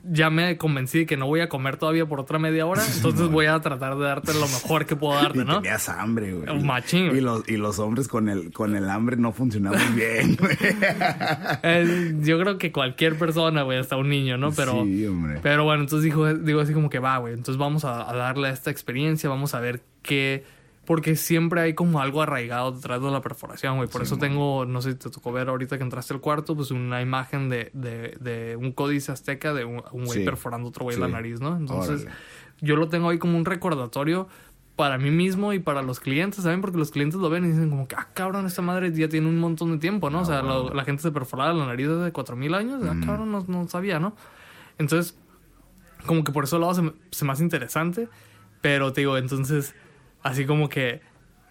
Ya 0.03 0.31
me 0.31 0.57
convencí 0.57 0.99
de 1.01 1.07
que 1.07 1.17
no 1.17 1.27
voy 1.27 1.41
a 1.41 1.49
comer 1.49 1.77
todavía 1.77 2.07
por 2.07 2.19
otra 2.19 2.39
media 2.39 2.67
hora, 2.67 2.83
entonces 2.97 3.29
voy 3.29 3.47
a 3.47 3.61
tratar 3.61 3.97
de 3.97 4.05
darte 4.05 4.35
lo 4.35 4.41
mejor 4.49 4.85
que 4.87 4.97
puedo 4.97 5.19
Y 5.21 5.23
darte, 5.23 5.45
¿no? 5.45 5.61
tenías 5.63 5.89
hambre, 5.89 6.33
güey. 6.33 6.49
Un 6.57 6.67
machín. 6.67 7.17
Y 7.17 7.21
los, 7.21 7.49
y 7.49 7.57
los 7.57 7.79
hombres 7.79 8.09
con 8.09 8.29
el, 8.29 8.53
con 8.53 8.75
el 8.75 8.91
hambre 8.91 9.17
no 9.17 9.33
funcionamos 9.33 9.95
bien, 9.95 10.37
güey. 10.41 10.57
Eh, 11.63 12.15
yo 12.21 12.39
creo 12.41 12.59
que 12.59 12.73
cualquier 12.73 13.17
persona, 13.19 13.63
güey, 13.63 13.79
hasta 13.79 13.97
un 13.97 14.09
niño, 14.09 14.37
¿no? 14.39 14.53
Pero, 14.53 14.85
Sí, 14.85 15.07
hombre. 15.07 15.39
pero 15.43 15.65
bueno, 15.65 15.83
entonces 15.83 16.05
dijo, 16.05 16.33
digo 16.35 16.61
así 16.61 16.73
como 16.73 16.91
que 16.91 16.99
va, 16.99 17.19
güey. 17.19 17.35
Entonces 17.35 17.57
vamos 17.59 17.85
a, 17.85 18.09
a 18.11 18.15
darle 18.15 18.51
esta 18.51 18.71
experiencia, 18.71 19.29
vamos 19.29 19.55
a 19.55 19.61
ver 19.61 19.83
qué. 20.03 20.45
Porque 20.87 21.17
siempre 21.17 21.61
hay 21.61 21.75
como 21.75 22.01
algo 22.01 22.23
arraigado 22.23 22.73
detrás 22.73 23.03
de 23.03 23.11
la 23.11 23.21
perforación, 23.21 23.77
güey. 23.77 23.89
Por 23.89 24.03
eso 24.03 24.17
tengo, 24.19 24.65
no 24.65 24.81
sé 24.81 24.93
si 24.93 24.99
te 24.99 25.11
tocó 25.11 25.33
ver 25.33 25.49
ahorita 25.49 25.77
que 25.77 25.83
entraste 25.85 26.15
al 26.15 26.21
cuarto, 26.21 26.55
pues 26.55 26.71
una 26.71 27.03
imagen 27.03 27.49
de, 27.49 27.71
de, 27.75 28.17
de 28.21 28.57
un 28.57 28.71
códice 28.73 29.11
azteca 29.13 29.53
de 29.53 29.65
un, 29.65 29.83
un 29.93 30.05
güey 30.05 30.21
Sí. 30.21 30.25
perforando 30.25 30.69
a 30.69 30.71
otro 30.71 30.85
güey 30.85 30.95
Sí. 30.95 31.01
la 31.03 31.09
nariz, 31.09 31.41
¿no? 31.41 31.57
Entonces, 31.57 32.03
Órale. 32.03 32.17
yo 32.61 32.77
lo 32.77 32.89
tengo 32.89 33.09
ahí 33.11 33.19
como 33.19 33.37
un 33.37 33.45
recordatorio 33.45 34.29
para 34.77 34.97
mí 34.97 35.11
mismo 35.11 35.53
y 35.55 35.59
para 35.59 35.83
los 35.83 35.99
clientes, 36.01 36.45
¿saben? 36.45 36.61
Porque 36.61 36.79
los 36.79 36.91
clientes 36.93 37.19
lo 37.19 37.31
ven 37.31 37.47
y 37.47 37.49
dicen 37.49 37.69
como 37.71 37.89
que, 37.89 37.97
ah, 37.97 38.09
cabrón, 38.15 38.47
esta 38.47 38.63
madre 38.63 38.93
ya 38.93 39.09
tiene 39.09 39.27
un 39.27 39.39
montón 39.41 39.73
de 39.73 39.79
tiempo, 39.79 40.09
¿no? 40.11 40.21
o 40.21 40.25
sea, 40.25 40.43
lo- 40.43 40.73
la 40.73 40.85
gente 40.85 41.03
se 41.03 41.11
perforaba 41.11 41.53
la 41.55 41.67
nariz 41.67 41.89
desde 41.89 42.13
4000 42.13 42.55
años, 42.55 42.83
ah, 42.85 42.95
cabrón, 43.05 43.33
no, 43.33 43.43
no 43.49 43.67
sabía, 43.69 43.99
¿no? 43.99 44.15
Entonces, 44.79 45.19
como 46.07 46.23
que 46.23 46.31
por 46.31 46.45
ese 46.45 46.59
lado 46.59 46.75
se 46.75 46.93
se 47.11 47.25
me 47.25 47.33
hace 47.33 47.43
interesante, 47.43 48.09
pero 48.61 48.93
te 48.93 49.01
digo, 49.01 49.17
entonces, 49.17 49.75
así 50.27 50.47
como 50.47 50.69
que 50.69 51.01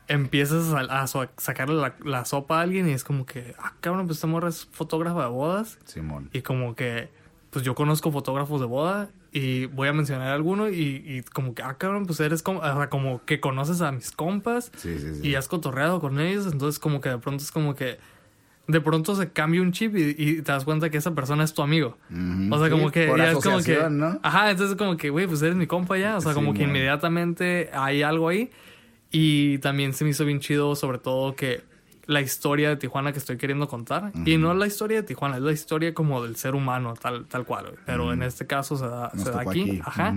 empiezas 0.08 0.72
a, 0.74 1.08
sacarle 1.38 1.76
la, 1.76 1.96
la 2.04 2.26
sopa 2.26 2.60
a 2.60 2.62
alguien 2.62 2.88
y 2.88 2.92
es 2.92 3.04
como 3.04 3.26
que, 3.26 3.56
ah, 3.60 3.74
cabrón, 3.82 4.06
pues 4.06 4.18
esta 4.18 4.28
morra 4.28 4.50
es 4.50 4.66
fotógrafa 4.66 5.24
de 5.24 5.30
bodas 5.30 5.80
Simón. 5.86 6.30
y 6.32 6.42
como 6.42 6.76
que, 6.76 7.10
pues 7.50 7.66
yo 7.66 7.74
conozco 7.74 8.12
fotógrafos 8.12 8.60
de 8.62 8.68
boda 8.68 9.10
y 9.32 9.66
voy 9.66 9.88
a 9.88 9.94
mencionar 9.94 10.30
alguno 10.30 10.70
y, 10.70 11.04
y 11.06 11.24
como 11.34 11.56
que, 11.56 11.64
ah, 11.64 11.76
cabrón, 11.78 12.06
pues 12.06 12.20
eres 12.20 12.44
como, 12.44 12.60
o 12.60 12.64
sea, 12.64 12.90
como 12.90 13.26
que 13.26 13.40
conoces 13.40 13.82
a 13.82 13.92
mis 13.92 14.12
compas 14.12 14.72
Sí, 14.78 15.00
sí, 15.00 15.16
sí. 15.16 15.28
y 15.28 15.36
has 15.36 15.48
cotorreado 15.48 16.00
con 16.00 16.20
ellos, 16.20 16.46
entonces 16.52 16.80
como 16.80 17.02
que 17.02 17.10
de 17.10 17.18
pronto 17.18 17.44
es 17.44 17.52
como 17.52 17.74
que 17.76 17.98
de 18.68 18.82
pronto 18.82 19.16
se 19.16 19.32
cambia 19.32 19.62
un 19.62 19.72
chip 19.72 19.96
y, 19.96 20.16
y 20.18 20.36
te 20.42 20.52
das 20.52 20.66
cuenta 20.66 20.90
que 20.90 20.98
esa 20.98 21.14
persona 21.14 21.44
es 21.44 21.54
tu 21.54 21.62
amigo. 21.62 21.98
Ujú. 22.10 22.56
O 22.56 22.60
sea, 22.60 22.70
como 22.70 22.88
Sí, 22.88 22.94
que 22.94 23.08
por 23.08 23.18
ya 23.20 23.32
es 23.32 23.38
como 23.38 23.62
que... 23.62 23.90
¿no? 23.90 24.20
Ajá, 24.24 24.50
entonces 24.52 24.76
como 24.76 24.98
que, 24.98 25.10
güey, 25.10 25.28
pues 25.28 25.42
eres 25.42 25.56
mi 25.56 25.68
compa 25.68 25.98
ya. 25.98 26.18
O 26.18 26.22
sea, 26.22 26.34
como 26.34 26.52
Sí, 26.52 26.58
que 26.60 26.64
inmediatamente 26.64 27.70
hay 27.74 28.02
algo 28.02 28.30
ahí. 28.30 28.50
Y 29.12 29.60
también 29.60 29.94
se 29.94 30.04
me 30.04 30.10
hizo 30.12 30.26
bien 30.26 30.40
chido, 30.40 30.76
sobre 30.76 30.98
todo 30.98 31.36
que 31.36 31.64
la 32.08 32.22
historia 32.22 32.70
de 32.70 32.76
Tijuana 32.76 33.12
que 33.14 33.20
estoy 33.20 33.38
queriendo 33.38 33.68
contar. 33.68 34.12
Y 34.26 34.38
no 34.38 34.54
la 34.54 34.68
historia 34.68 34.98
de 35.02 35.08
Tijuana, 35.08 35.38
es 35.38 35.44
la 35.44 35.52
historia 35.52 35.94
como 35.94 36.24
del 36.24 36.36
ser 36.36 36.54
humano, 36.56 36.94
tal, 37.00 37.26
tal 37.26 37.46
cual. 37.46 37.66
güey. 37.66 37.78
Pero 37.86 38.14
en 38.14 38.24
este 38.24 38.46
caso 38.46 38.78
se 38.78 38.88
da, 38.88 39.12
se 39.16 39.32
da 39.32 39.42
aquí. 39.42 39.62
aquí. 39.62 39.82
Ajá. 39.86 40.14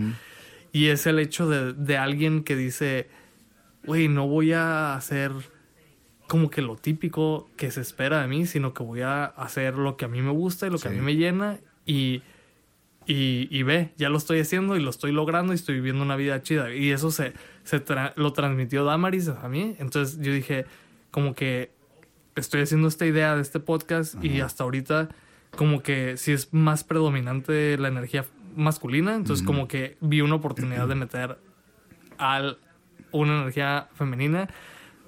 Y 0.73 0.89
es 0.89 1.07
el 1.07 1.19
hecho 1.19 1.49
de, 1.49 1.73
de 1.75 1.97
alguien 1.97 2.45
que 2.45 2.57
dice, 2.57 3.09
güey, 3.85 4.09
no 4.09 4.27
voy 4.27 4.53
a 4.53 4.95
hacer 4.95 5.33
como 6.29 6.51
que 6.51 6.63
lo 6.63 6.77
típico 6.77 7.49
que 7.57 7.71
se 7.71 7.81
espera 7.81 8.21
de 8.23 8.29
mí, 8.29 8.47
sino 8.47 8.75
que 8.75 8.83
voy 8.83 9.01
a 9.01 9.25
hacer 9.25 9.75
lo 9.75 9.97
que 9.97 10.05
a 10.05 10.09
mí 10.09 10.23
me 10.23 10.31
gusta 10.31 10.67
y 10.67 10.71
lo 10.71 10.79
que 10.79 10.89
a 10.89 10.91
mí 10.91 11.01
me 11.01 11.17
llena 11.17 11.59
y, 11.87 12.23
y, 13.07 13.49
y 13.51 13.63
ve, 13.65 13.93
ya 13.97 14.11
lo 14.11 14.19
estoy 14.19 14.39
haciendo 14.41 14.77
y 14.77 14.81
lo 14.81 14.91
estoy 14.91 15.11
logrando 15.11 15.53
y 15.53 15.57
estoy 15.57 15.77
viviendo 15.77 16.03
una 16.05 16.17
vida 16.17 16.43
chida. 16.43 16.73
Y 16.73 16.91
eso 16.91 17.11
se, 17.11 17.33
se 17.65 17.85
tra- 17.85 18.13
lo 18.17 18.33
transmitió 18.33 18.85
Damaris 18.85 19.29
a 19.29 19.49
mí. 19.49 19.75
Entonces 19.79 20.19
yo 20.21 20.33
dije, 20.33 20.67
como 21.11 21.35
que 21.35 21.71
estoy 22.37 22.61
haciendo 22.61 22.87
esta 22.89 23.07
idea 23.07 23.35
de 23.35 23.43
este 23.43 23.59
podcast 23.59 24.23
y 24.23 24.41
hasta 24.41 24.63
ahorita 24.65 25.09
como 25.57 25.83
que 25.83 26.17
si 26.19 26.33
es 26.33 26.53
más 26.53 26.85
predominante 26.85 27.79
la 27.79 27.89
energía 27.89 28.25
masculina, 28.55 29.15
entonces 29.15 29.45
como 29.45 29.67
que 29.67 29.97
vi 30.01 30.21
una 30.21 30.35
oportunidad 30.35 30.87
de 30.87 30.95
meter 30.95 31.39
al 32.19 32.59
una 33.13 33.41
energía 33.41 33.89
femenina, 33.95 34.49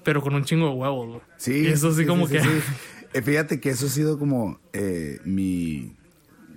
pero 0.04 0.20
con 0.22 0.34
un 0.34 0.44
chingo 0.44 0.68
de 0.68 0.74
huevos. 0.74 1.08
güey. 1.08 1.20
Sí. 1.36 1.52
Y 1.62 1.66
eso 1.68 1.92
sí, 1.92 2.02
sí, 2.02 2.06
como 2.06 2.26
sí, 2.26 2.34
que... 2.34 2.40
sí. 2.42 2.48
Eh, 3.12 3.22
Fíjate 3.22 3.58
que 3.58 3.70
eso 3.70 3.86
ha 3.86 3.88
sido 3.88 4.20
como 4.20 4.60
eh, 4.72 5.18
mi 5.24 5.96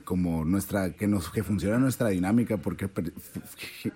como 0.03 0.45
nuestra 0.45 0.91
que 0.93 1.07
nos 1.07 1.31
que 1.31 1.41
funciona 1.43 1.79
nuestra 1.79 2.09
dinámica 2.09 2.57
porque 2.57 2.87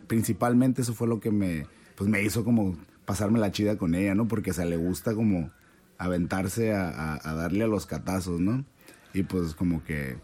principalmente 0.08 0.82
eso 0.82 0.94
fue 0.96 1.08
lo 1.08 1.20
que 1.20 1.32
me 1.32 1.68
pues 1.96 2.10
me 2.10 2.24
hizo 2.24 2.44
como 2.44 2.75
pasarme 3.06 3.38
la 3.39 3.51
chida 3.51 3.77
con 3.77 3.94
ella 3.96 4.16
no 4.16 4.27
porque 4.27 4.54
se 4.54 4.66
le 4.66 4.77
gusta 4.77 5.13
como 5.13 5.51
aventarse 6.00 6.74
a, 6.74 6.89
a- 6.89 7.30
a 7.30 7.34
darle 7.36 7.63
a 7.63 7.68
los 7.68 7.86
catazos 7.86 8.39
no 8.39 8.66
y 9.13 9.24
pues 9.24 9.54
como 9.54 9.84
que 9.84 10.18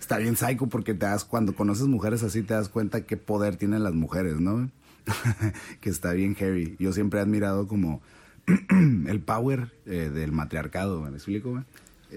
está 0.00 0.18
bien 0.18 0.36
psycho 0.36 0.66
porque 0.66 0.94
te 0.94 1.06
das 1.06 1.24
cuando 1.24 1.54
conoces 1.54 1.86
mujeres 1.86 2.22
así 2.22 2.42
te 2.42 2.54
das 2.54 2.68
cuenta 2.68 3.02
qué 3.06 3.16
poder 3.16 3.56
tienen 3.56 3.82
las 3.84 3.94
mujeres 3.94 4.40
no 4.40 4.70
que 5.80 5.90
está 5.90 6.12
bien 6.12 6.34
heavy 6.34 6.76
yo 6.78 6.92
siempre 6.92 7.20
he 7.20 7.22
admirado 7.22 7.68
como 7.68 8.00
el 9.08 9.20
power 9.20 9.72
eh, 9.86 10.10
del 10.12 10.32
matriarcado, 10.32 11.00
¿me 11.02 11.10
explico? 11.10 11.50
güey? 11.50 11.64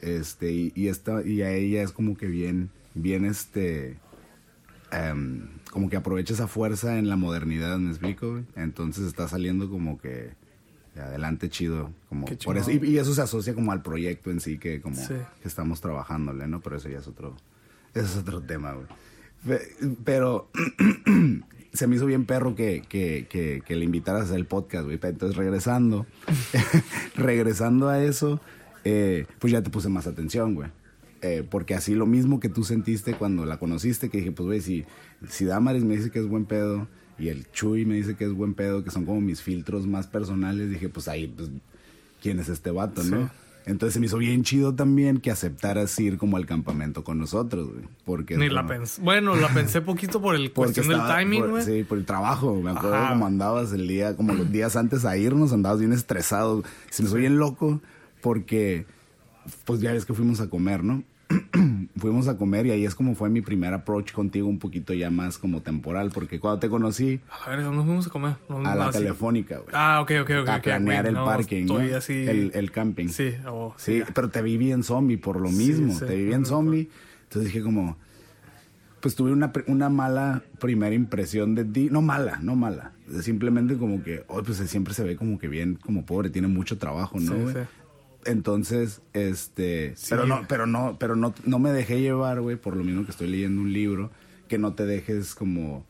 Este, 0.01 0.51
y, 0.51 0.71
y, 0.75 0.88
esta, 0.88 1.25
y 1.25 1.41
a 1.41 1.51
ella 1.51 1.81
es 1.83 1.91
como 1.91 2.15
que 2.15 2.27
bien, 2.27 2.69
bien 2.93 3.25
este, 3.25 3.98
em, 4.91 5.48
como 5.71 5.89
que 5.89 5.98
aprovecha 5.98 6.33
esa 6.33 6.48
fuerza 6.48 6.98
en 7.00 7.09
la 7.09 7.15
modernidad, 7.15 7.77
¿me 7.79 7.89
explico? 7.89 8.31
güey? 8.31 8.43
Entonces 8.55 9.05
está 9.05 9.27
saliendo 9.27 9.69
como 9.69 10.00
que 10.00 10.31
adelante 10.95 11.50
chido, 11.50 11.91
como 12.09 12.25
Qué 12.25 12.36
por 12.36 12.57
eso, 12.57 12.71
y, 12.71 12.77
y 12.86 12.98
eso 12.98 13.13
se 13.13 13.21
asocia 13.21 13.53
como 13.55 13.71
al 13.71 13.81
proyecto 13.81 14.31
en 14.31 14.41
sí 14.41 14.57
que 14.57 14.81
como 14.81 14.95
Sí. 14.98 15.13
que 15.41 15.48
estamos 15.48 15.79
trabajándole, 15.81 16.48
¿no? 16.48 16.59
Pero 16.62 16.75
eso 16.77 16.89
ya 16.89 17.00
es 17.00 17.07
otro, 17.07 17.36
eso 17.93 18.05
es 18.05 18.17
otro 18.17 18.41
tema, 18.41 18.74
güey. 18.74 18.88
Pe- 19.48 19.95
Pero 20.03 20.50
se 21.73 21.88
me 21.88 21.95
hizo 21.95 22.05
bien 22.05 22.25
perro 22.25 22.55
que, 22.55 22.83
que, 22.88 23.27
que, 23.29 23.61
que 23.65 23.75
le 23.75 23.85
invitaras 23.85 24.21
a 24.21 24.25
hacer 24.25 24.38
el 24.38 24.45
podcast, 24.45 24.85
güey. 24.85 24.99
Entonces, 25.01 25.38
regresando, 25.38 26.05
regresando 27.15 27.89
a 27.89 28.03
eso, 28.03 28.41
eh, 28.83 29.25
pues 29.39 29.53
ya 29.53 29.61
te 29.61 29.69
puse 29.69 29.89
más 29.89 30.07
atención, 30.07 30.55
güey. 30.55 30.69
Eh, 31.21 31.45
porque 31.49 31.75
así 31.75 31.95
lo 31.95 32.05
mismo 32.05 32.39
que 32.39 32.49
tú 32.49 32.63
sentiste 32.63 33.13
cuando 33.13 33.45
la 33.45 33.59
conociste, 33.59 34.09
que 34.09 34.19
dije, 34.19 34.31
pues, 34.31 34.47
güey, 34.47 34.61
si, 34.61 34.85
si 35.27 35.45
Damaris 35.45 35.83
me 35.83 35.95
dice 35.95 36.11
que 36.11 36.19
es 36.19 36.27
buen 36.27 36.45
pedo 36.45 36.88
y 37.17 37.27
el 37.27 37.51
Chuy 37.51 37.85
me 37.85 37.95
dice 37.95 38.15
que 38.15 38.23
es 38.23 38.31
buen 38.31 38.53
pedo, 38.53 38.83
que 38.83 38.91
son 38.91 39.05
como 39.05 39.19
mis 39.19 39.41
filtros 39.41 39.85
más 39.85 40.07
personales, 40.07 40.69
dije, 40.69 40.88
pues 40.89 41.07
ahí, 41.07 41.27
pues, 41.27 41.49
¿quién 42.21 42.39
es 42.39 42.49
este 42.49 42.71
vato, 42.71 43.03
no? 43.03 43.29
Entonces 43.69 43.93
se 43.93 43.99
me 43.99 44.07
hizo 44.07 44.17
bien 44.17 44.43
chido 44.43 44.73
también 44.73 45.19
que 45.19 45.29
aceptaras 45.31 45.97
ir 45.99 46.17
como 46.17 46.38
al 46.38 46.45
campamento 46.45 47.03
con 47.03 47.19
nosotros, 47.19 47.69
güey. 47.71 47.85
Porque 48.03 48.35
Ni 48.38 48.49
la 48.49 48.61
como- 48.61 48.69
pensé. 48.69 49.01
Bueno, 49.01 49.35
la 49.35 49.47
pensé 49.49 49.81
poquito 49.81 50.21
por 50.21 50.35
el 50.35 50.51
cuestión 50.53 50.88
del 50.88 51.01
timing, 51.05 51.49
güey. 51.49 51.63
Sí, 51.63 51.83
por 51.83 51.97
el 51.97 52.05
trabajo. 52.05 52.55
Me 52.61 52.71
acuerdo 52.71 52.95
Ajá. 52.95 53.09
cómo 53.09 53.27
andabas 53.27 53.71
el 53.71 53.88
día, 53.88 54.15
como 54.15 54.33
los 54.33 54.51
días 54.51 54.75
antes 54.75 55.05
a 55.05 55.15
irnos, 55.17 55.53
andabas 55.53 55.79
bien 55.79 55.93
estresado. 55.93 56.63
Se 56.89 57.03
me 57.03 57.09
hizo 57.09 57.17
bien 57.17 57.38
loco 57.38 57.79
porque, 58.21 58.85
pues 59.65 59.79
ya 59.81 59.91
ves 59.93 60.05
que 60.05 60.13
fuimos 60.13 60.41
a 60.41 60.49
comer, 60.49 60.83
¿no? 60.83 61.03
fuimos 61.98 62.27
a 62.27 62.38
comer 62.38 62.65
y 62.65 62.71
ahí 62.71 62.86
es 62.86 62.95
como 62.95 63.13
fue 63.13 63.29
mi 63.29 63.41
primer 63.41 63.74
approach 63.74 64.12
contigo 64.13 64.48
un 64.48 64.57
poquito 64.57 64.93
ya 64.93 65.09
más 65.12 65.38
como 65.38 65.62
temporal, 65.62 66.12
porque 66.12 66.39
cuando 66.39 66.59
te 66.59 66.69
conocí 66.69 67.19
A 67.45 67.50
ver, 67.51 67.63
¿dónde 67.63 67.83
fuimos 67.83 68.07
a 68.07 68.09
comer? 68.09 68.36
No, 68.48 68.65
a 68.65 68.75
la 68.75 68.91
telefónica, 68.91 69.57
güey. 69.57 69.69
Ah, 69.74 70.01
ok, 70.01 70.12
ok, 70.21 70.31
ok. 70.41 70.50
a 70.50 70.62
planear 70.62 71.05
el 71.05 71.13
no, 71.13 71.25
parking, 71.25 71.65
¿no? 71.65 71.79
Estoy 71.79 71.95
así... 71.95 72.27
El, 72.27 72.51
el 72.55 72.71
camping. 72.71 73.09
Sí, 73.09 73.36
oh, 73.48 73.74
Sí, 73.77 74.01
pero 74.13 74.29
te 74.29 74.41
vi 74.41 74.57
bien 74.57 74.83
zombie 74.83 75.17
por 75.17 75.39
lo 75.39 75.50
mismo. 75.50 75.93
sí. 75.93 76.05
te 76.05 76.15
vi 76.15 76.25
bien 76.25 76.45
zombie. 76.45 76.89
Entonces 77.24 77.53
dije 77.53 77.63
como, 77.63 77.95
pues 79.01 79.15
tuve 79.15 79.31
una, 79.31 79.51
una 79.67 79.89
mala 79.89 80.43
primera 80.59 80.95
impresión 80.95 81.55
de 81.55 81.65
ti. 81.65 81.89
No 81.91 82.01
mala, 82.01 82.39
no 82.41 82.55
mala. 82.55 82.93
Simplemente 83.21 83.77
como 83.77 84.03
que, 84.03 84.24
oh, 84.27 84.41
pues 84.43 84.57
siempre 84.57 84.93
se 84.93 85.03
ve 85.03 85.15
como 85.15 85.38
que 85.38 85.48
bien, 85.48 85.75
como 85.75 86.05
pobre, 86.05 86.29
tiene 86.29 86.48
mucho 86.48 86.77
trabajo, 86.77 87.19
¿no? 87.19 87.36
Güey? 87.36 87.55
Entonces, 88.25 89.01
este, 89.13 89.93
Sí. 89.95 90.07
pero 90.09 90.25
no, 90.25 90.45
pero 90.47 90.65
no, 90.67 90.97
pero 90.99 91.15
no, 91.15 91.33
no 91.45 91.59
me 91.59 91.71
dejé 91.71 92.01
llevar, 92.01 92.41
güey, 92.41 92.55
por 92.57 92.75
lo 92.75 92.83
mismo 92.83 93.05
que 93.05 93.11
estoy 93.11 93.27
leyendo 93.27 93.61
un 93.61 93.71
libro, 93.73 94.11
que 94.47 94.57
no 94.57 94.73
te 94.73 94.85
dejes 94.85 95.35
como 95.35 95.85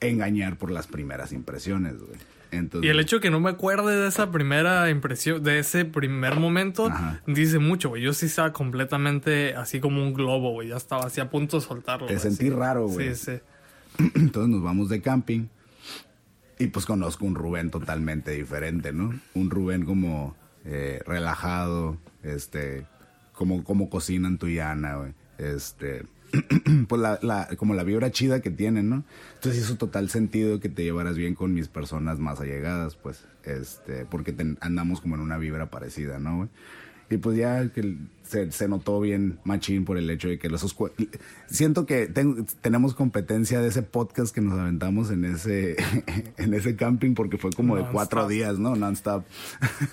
engañar 0.00 0.56
por 0.58 0.70
las 0.70 0.86
primeras 0.86 1.32
impresiones, 1.32 1.98
güey. 1.98 2.18
Entonces, 2.52 2.86
Y 2.86 2.90
el 2.90 3.00
hecho 3.00 3.16
de 3.16 3.22
que 3.22 3.30
no 3.30 3.40
me 3.40 3.50
acuerde 3.50 3.96
de 4.00 4.06
esa 4.08 4.30
primera 4.30 4.88
impresión, 4.88 5.42
de 5.42 5.58
ese 5.58 5.84
primer 5.84 6.36
momento, 6.38 6.86
Ajá. 6.86 7.20
dice 7.26 7.58
mucho, 7.58 7.88
güey. 7.88 8.02
Yo 8.02 8.12
sí 8.12 8.26
estaba 8.26 8.52
completamente 8.52 9.54
así 9.56 9.80
como 9.80 10.00
un 10.02 10.14
globo, 10.14 10.52
güey. 10.52 10.68
Ya 10.68 10.76
estaba 10.76 11.06
así 11.06 11.20
a 11.20 11.28
punto 11.28 11.58
de 11.58 11.66
soltarlo. 11.66 12.06
Te 12.06 12.18
sentí 12.20 12.48
raro, 12.50 12.86
güey. 12.86 13.14
Sí, 13.16 13.24
sí. 13.98 14.08
Entonces 14.14 14.48
nos 14.50 14.62
vamos 14.62 14.88
de 14.88 15.00
camping 15.02 15.46
y 16.58 16.68
pues 16.68 16.86
conozco 16.86 17.24
un 17.26 17.34
Rubén 17.34 17.70
totalmente 17.70 18.30
diferente, 18.30 18.92
¿no? 18.92 19.18
Un 19.34 19.50
Rubén 19.50 19.84
como 19.84 20.36
eh, 20.66 21.00
relajado, 21.06 21.96
este, 22.22 22.86
como, 23.32 23.64
como 23.64 23.88
cocinan 23.88 24.38
tu 24.38 24.46
y 24.48 24.58
Ana, 24.58 24.96
güey. 24.96 25.12
Este, 25.38 26.04
pues 26.88 27.00
la, 27.00 27.48
como 27.56 27.74
la 27.74 27.84
vibra 27.84 28.10
chida 28.10 28.40
que 28.40 28.50
tienen, 28.50 28.88
¿no? 28.90 29.04
Entonces 29.34 29.62
hizo 29.64 29.76
total 29.76 30.08
sentido 30.10 30.60
que 30.60 30.68
te 30.68 30.82
llevaras 30.84 31.16
bien 31.16 31.34
con 31.34 31.54
mis 31.54 31.68
personas 31.68 32.18
más 32.18 32.40
allegadas, 32.40 32.96
pues, 32.96 33.24
este, 33.44 34.04
porque 34.06 34.32
ten- 34.32 34.58
andamos 34.60 35.00
como 35.00 35.14
en 35.14 35.20
una 35.20 35.38
vibra 35.38 35.70
parecida, 35.70 36.18
¿no? 36.18 36.48
Y 37.08 37.18
pues 37.18 37.36
ya 37.38 37.68
que 37.72 37.96
se, 38.28 38.50
se 38.52 38.68
notó 38.68 39.00
bien 39.00 39.38
machín 39.44 39.84
por 39.84 39.98
el 39.98 40.08
hecho 40.10 40.28
de 40.28 40.38
que 40.38 40.48
los 40.48 40.64
oscu- 40.64 40.92
siento 41.48 41.86
que 41.86 42.06
ten- 42.06 42.46
tenemos 42.60 42.94
competencia 42.94 43.60
de 43.60 43.68
ese 43.68 43.82
podcast 43.82 44.34
que 44.34 44.40
nos 44.40 44.58
aventamos 44.58 45.10
en 45.10 45.24
ese 45.24 45.76
en 46.36 46.54
ese 46.54 46.76
camping 46.76 47.14
porque 47.14 47.38
fue 47.38 47.50
como 47.52 47.76
de 47.76 47.84
cuatro 47.92 48.26
días, 48.28 48.58
¿no? 48.58 48.74
Non-stop. 48.76 49.24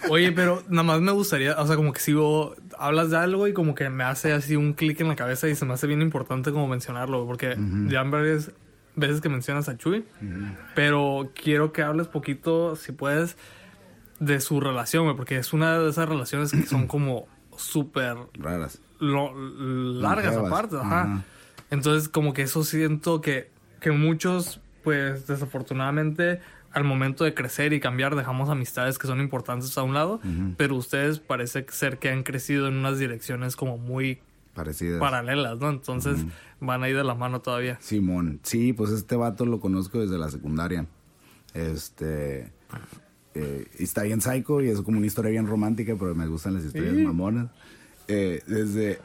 Oye, 0.10 0.32
pero 0.32 0.64
nada 0.70 0.84
más 0.84 1.02
me 1.02 1.12
gustaría, 1.12 1.60
o 1.60 1.68
sea, 1.68 1.76
como 1.76 1.94
que 1.94 2.00
sigo, 2.00 2.56
hablas 2.78 3.10
de 3.12 3.18
algo 3.18 3.48
y 3.48 3.54
como 3.54 3.76
que 3.76 3.90
me 3.90 4.04
hace 4.04 4.32
así 4.34 4.56
un 4.56 4.74
clic 4.74 5.00
en 5.02 5.08
la 5.08 5.16
cabeza 5.16 5.48
y 5.48 5.56
se 5.56 5.66
me 5.66 5.74
hace 5.74 5.88
bien 5.88 6.02
importante 6.02 6.52
como 6.52 6.68
mencionarlo, 6.68 7.26
porque 7.26 7.56
ya 7.90 8.02
en 8.02 8.12
varias 8.12 8.52
veces 8.96 9.22
que 9.22 9.30
mencionas 9.30 9.70
a 9.70 9.78
Chuy, 9.78 10.06
pero 10.76 11.32
quiero 11.36 11.72
que 11.74 11.82
hables 11.82 12.08
poquito, 12.08 12.76
si 12.76 12.92
puedes, 12.92 13.38
de 14.20 14.40
su 14.40 14.60
relación, 14.60 15.16
porque 15.16 15.38
es 15.38 15.52
una 15.54 15.80
de 15.80 15.90
esas 15.90 16.08
relaciones 16.08 16.52
que 16.52 16.64
son 16.66 16.88
como 16.88 17.28
súper 17.58 18.18
Raras. 18.34 18.80
lo- 19.00 19.34
largas 20.02 20.34
Longevas. 20.36 20.52
aparte, 20.52 20.76
ajá. 20.78 21.02
Ajá. 21.04 21.24
Entonces, 21.72 22.08
como 22.10 22.34
que 22.34 22.44
eso 22.44 22.64
siento 22.64 23.22
que, 23.22 23.50
que 23.80 23.92
muchos, 23.92 24.60
pues 24.84 25.26
desafortunadamente, 25.28 26.40
al 26.72 26.84
momento 26.84 27.24
de 27.24 27.34
crecer 27.34 27.74
y 27.74 27.80
cambiar, 27.80 28.16
dejamos 28.16 28.50
amistades 28.50 28.98
que 28.98 29.08
son 29.08 29.20
importantes 29.22 29.78
a 29.78 29.84
un 29.84 29.94
lado, 29.94 30.20
pero 30.58 30.76
ustedes 30.76 31.20
parece 31.20 31.66
ser 31.70 32.00
que 32.00 32.10
han 32.10 32.24
crecido 32.24 32.68
en 32.68 32.76
unas 32.76 32.98
direcciones 33.00 33.56
como 33.56 33.78
muy 33.78 34.20
Parecidas. 34.54 35.00
paralelas, 35.00 35.58
¿no? 35.60 35.70
Entonces, 35.70 36.26
van 36.60 36.84
ahí 36.84 36.94
de 36.94 37.04
la 37.04 37.16
mano 37.16 37.42
todavía. 37.42 37.78
Simón, 37.82 38.40
sí, 38.44 38.74
pues 38.74 38.92
este 38.92 39.16
vato 39.16 39.46
lo 39.46 39.60
conozco 39.60 40.00
desde 40.00 40.18
la 40.18 40.30
secundaria. 40.30 40.86
Este. 41.54 42.52
Eh, 43.36 43.66
y 43.80 43.84
está 43.84 44.04
bien 44.04 44.22
psycho 44.22 44.62
y 44.62 44.70
es 44.70 44.82
como 44.82 44.98
una 44.98 45.08
historia 45.08 45.32
bien 45.32 45.48
romántica, 45.48 45.96
pero 46.00 46.14
me 46.16 46.28
gustan 46.28 46.54
las 46.56 46.64
historias 46.66 46.96
Sí. 46.96 47.02
mamonas. 47.04 47.48
Eh, 48.08 48.42
desde. 48.48 49.00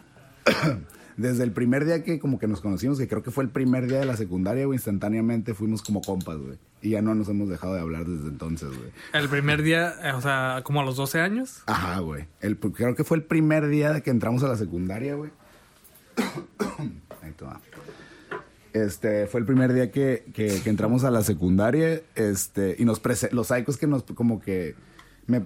desde 1.16 1.42
el 1.42 1.50
primer 1.50 1.85
día 1.85 2.04
que 2.04 2.20
como 2.20 2.38
que 2.38 2.47
nos 2.47 2.61
conocimos, 2.61 2.97
que 2.99 3.08
creo 3.08 3.25
que 3.25 3.32
fue 3.32 3.42
el 3.42 3.50
primer 3.50 3.88
día 3.88 3.99
de 3.99 4.06
la 4.06 4.16
secundaria, 4.16 4.66
güey, 4.66 4.76
instantáneamente 4.76 5.52
fuimos 5.52 5.82
como 5.82 6.00
compas, 6.00 6.37
güey. 6.38 6.58
Y 6.80 6.90
ya 6.90 7.02
no 7.02 7.12
nos 7.16 7.28
hemos 7.28 7.49
dejado 7.49 7.75
de 7.75 7.80
hablar 7.80 8.04
desde 8.06 8.28
entonces, 8.28 8.68
güey. 8.68 8.90
El 9.12 9.28
primer 9.28 9.62
día, 9.62 9.94
eh, 10.04 10.12
o 10.12 10.20
sea, 10.20 10.61
como 10.62 10.80
a 10.80 10.85
los 10.85 10.94
12 10.97 11.20
años. 11.20 11.62
Ajá, 11.66 11.99
güey. 11.99 12.26
El- 12.40 12.56
Creo 12.58 12.94
que 12.94 13.02
fue 13.02 13.16
el 13.16 13.25
primer 13.25 13.66
día 13.66 13.92
de 13.92 14.02
que 14.02 14.11
entramos 14.11 14.44
a 14.44 14.49
la 14.49 14.56
secundaria, 14.56 15.16
güey. 15.16 15.30
Ahí 17.23 17.32
toma. 17.37 17.61
Este, 18.72 19.26
fue 19.26 19.40
el 19.40 19.46
primer 19.46 19.72
día 19.72 19.90
que, 19.90 20.25
que- 20.34 20.60
entramos 20.66 21.04
a 21.04 21.10
la 21.10 21.22
secundaria, 21.22 22.00
este, 22.14 22.76
y 22.78 22.84
nos 22.84 23.00
los 23.32 23.46
psicos 23.48 23.76
que 23.76 23.87
nos, 23.87 24.02
como 24.02 24.40
que, 24.40 24.75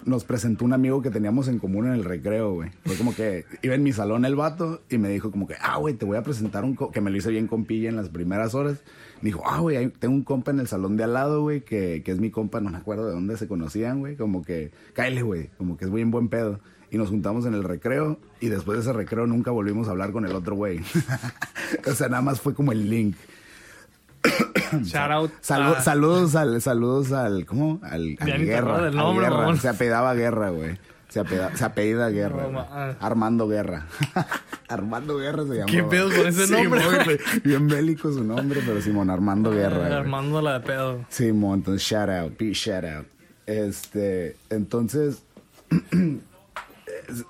nos 0.05 0.23
presentó 0.23 0.63
un 0.63 0.71
amigo 0.71 1.01
que 1.01 1.09
teníamos 1.09 1.49
en 1.49 1.59
común 1.59 1.87
en 1.87 1.93
el 1.93 2.05
recreo, 2.05 2.53
güey. 2.53 2.69
Fue 2.85 2.95
como 2.95 3.13
que 3.13 3.43
iba 3.63 3.75
en 3.75 3.83
mi 3.83 3.91
salón 3.91 4.23
el 4.23 4.35
vato 4.35 4.81
y 4.89 4.97
me 4.97 5.09
dijo 5.09 5.29
como 5.29 5.45
que, 5.45 5.55
ah, 5.59 5.77
güey, 5.77 5.93
te 5.95 6.05
voy 6.05 6.15
a 6.15 6.23
presentar 6.23 6.63
un, 6.63 6.73
co-", 6.75 6.89
que 6.91 7.01
me 7.01 7.11
lo 7.11 7.17
hice 7.17 7.31
bien 7.31 7.47
compilla 7.47 7.89
en 7.89 7.97
las 7.97 8.07
primeras 8.07 8.55
horas. 8.55 8.81
Me 9.21 9.27
dijo, 9.27 9.41
ah, 9.45 9.59
güey, 9.59 9.89
tengo 9.89 10.13
un 10.15 10.23
compa 10.23 10.51
en 10.51 10.59
el 10.59 10.67
salón 10.67 10.95
de 10.95 11.03
al 11.03 11.13
lado, 11.13 11.41
güey, 11.41 11.61
que, 11.61 12.01
que 12.03 12.11
es 12.13 12.19
mi 12.19 12.29
compa, 12.31 12.61
no 12.61 12.69
me 12.69 12.77
acuerdo 12.77 13.07
de 13.07 13.13
dónde 13.13 13.35
se 13.37 13.47
conocían, 13.49 13.99
güey, 13.99 14.15
como 14.15 14.41
que, 14.43 14.71
cáele, 14.93 15.21
güey, 15.21 15.49
como 15.57 15.75
que 15.75 15.83
es 15.85 15.91
bien 15.91 16.11
buen 16.11 16.29
pedo. 16.29 16.61
Y 16.93 16.97
nos 16.97 17.09
juntamos 17.09 17.45
en 17.47 17.55
el 17.55 17.63
recreo 17.63 18.19
y 18.39 18.49
después 18.49 18.77
de 18.77 18.83
ese 18.83 18.93
recreo 18.93 19.25
nunca 19.25 19.49
volvimos 19.51 19.87
a 19.87 19.91
hablar 19.91 20.11
con 20.11 20.25
el 20.25 20.33
otro 20.35 20.55
güey. 20.55 20.79
o 21.87 21.91
sea, 21.93 22.07
nada 22.07 22.21
más 22.21 22.39
fue 22.39 22.53
como 22.53 22.71
el 22.71 22.87
link. 22.89 23.15
Shout 24.83 25.11
out. 25.11 25.31
Salu- 25.41 25.75
a- 25.75 25.81
Saludos 25.81 26.35
al, 26.35 26.61
saludos 26.61 27.11
al, 27.11 27.45
¿cómo? 27.47 27.79
Al, 27.83 28.15
al 28.19 28.45
Guerra. 28.45 28.77
del 28.77 28.85
al 28.89 28.95
nombre, 28.95 29.25
Guerra. 29.25 29.37
mamón. 29.39 29.57
Se 29.57 29.69
apellidaba 29.69 30.13
Guerra, 30.13 30.49
güey. 30.51 30.77
Se 31.09 31.19
apellida, 31.19 31.55
se 31.57 31.65
apellida 31.65 32.09
Guerra. 32.09 32.43
No, 32.43 32.51
ma- 32.51 32.89
Armando 32.99 33.47
Guerra. 33.47 33.87
Armando 34.67 35.17
Guerra 35.17 35.43
se 35.47 35.53
llama. 35.55 35.65
¿Qué 35.71 35.83
pedo 35.83 36.09
con 36.15 36.27
ese 36.27 36.51
nombre? 36.51 37.19
Bien 37.43 37.67
bélico 37.67 38.11
su 38.11 38.23
nombre, 38.23 38.61
pero 38.65 38.81
Simón, 38.81 39.09
Armando 39.09 39.49
Guerra. 39.51 39.79
güey. 39.79 39.93
Armando 39.93 40.41
la 40.43 40.59
de 40.59 40.65
pedo. 40.65 41.05
Simón, 41.09 41.59
entonces 41.59 41.81
shout 41.87 42.09
out, 42.09 42.37
big 42.37 42.53
shout 42.53 42.83
out. 42.85 43.07
Este, 43.47 44.37
entonces, 44.51 45.23
es- 45.71 45.79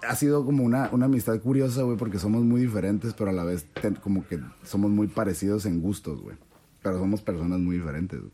ha 0.08 0.16
sido 0.16 0.46
como 0.46 0.64
una, 0.64 0.90
una 0.92 1.06
amistad 1.06 1.40
curiosa, 1.40 1.82
güey, 1.84 1.98
porque 1.98 2.20
somos 2.20 2.44
muy 2.44 2.62
diferentes, 2.62 3.14
pero 3.14 3.30
a 3.30 3.34
la 3.34 3.44
vez 3.44 3.66
ten- 3.82 3.96
como 3.96 4.26
que 4.28 4.40
somos 4.64 4.92
muy 4.92 5.08
parecidos 5.08 5.66
en 5.66 5.82
gustos, 5.82 6.22
güey. 6.22 6.38
Pero 6.82 7.00
somos 7.00 7.22
personas 7.22 7.60
muy 7.60 7.78
diferentes, 7.78 8.20
güey. 8.20 8.32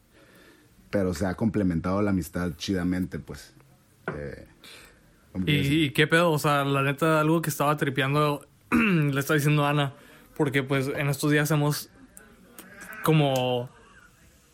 Pero 0.89 1.13
se 1.13 1.25
ha 1.25 1.35
complementado 1.35 2.01
la 2.01 2.09
amistad 2.11 2.51
chidamente, 2.57 3.19
pues. 3.19 3.53
Eh, 4.15 4.47
¿Y, 5.45 5.83
y 5.85 5.89
qué 5.91 6.07
pedo? 6.07 6.31
O 6.31 6.39
sea, 6.39 6.65
la 6.65 6.81
neta, 6.81 7.19
algo 7.19 7.41
que 7.41 7.49
estaba 7.51 7.77
tripeando, 7.77 8.45
le 8.71 9.19
está 9.19 9.35
diciendo 9.35 9.65
a 9.65 9.69
Ana, 9.69 9.93
porque 10.35 10.63
pues 10.63 10.87
en 10.87 11.07
estos 11.09 11.31
días 11.31 11.51
hemos 11.51 11.89
como 13.03 13.69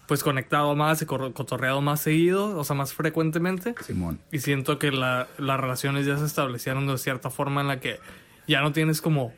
pues 0.07 0.23
conectado 0.23 0.75
más 0.75 1.01
y 1.01 1.05
cotorreado 1.05 1.81
más 1.81 2.01
seguido, 2.01 2.57
o 2.57 2.63
sea, 2.63 2.75
más 2.75 2.93
frecuentemente. 2.93 3.73
Simón. 3.83 4.19
Y 4.31 4.39
siento 4.39 4.77
que 4.79 4.91
la- 4.91 5.27
las 5.37 5.59
relaciones 5.59 6.05
ya 6.05 6.17
se 6.17 6.25
establecieron 6.25 6.85
de 6.87 6.97
cierta 6.97 7.29
forma 7.29 7.61
en 7.61 7.67
la 7.67 7.79
que 7.79 7.99
ya 8.47 8.61
no 8.61 8.71
tienes 8.71 9.01
como 9.01 9.33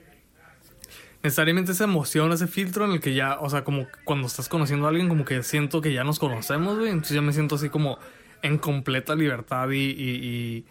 necesariamente 1.23 1.71
esa 1.71 1.85
emoción, 1.85 2.31
ese 2.31 2.47
filtro 2.47 2.85
en 2.85 2.91
el 2.91 2.99
que 2.99 3.13
ya, 3.13 3.39
o 3.39 3.49
sea, 3.49 3.63
como 3.63 3.87
cuando 4.05 4.27
estás 4.27 4.49
conociendo 4.49 4.85
a 4.85 4.89
alguien, 4.89 5.09
como 5.09 5.25
que 5.25 5.41
siento 5.43 5.81
que 5.81 5.93
ya 5.93 6.03
nos 6.03 6.19
conocemos, 6.19 6.77
güey. 6.77 6.89
Entonces 6.91 7.15
ya 7.15 7.21
me 7.21 7.33
siento 7.33 7.55
así 7.55 7.69
como 7.69 7.97
en 8.43 8.57
completa 8.57 9.15
libertad 9.15 9.69
y, 9.71 9.77
y, 9.89 10.65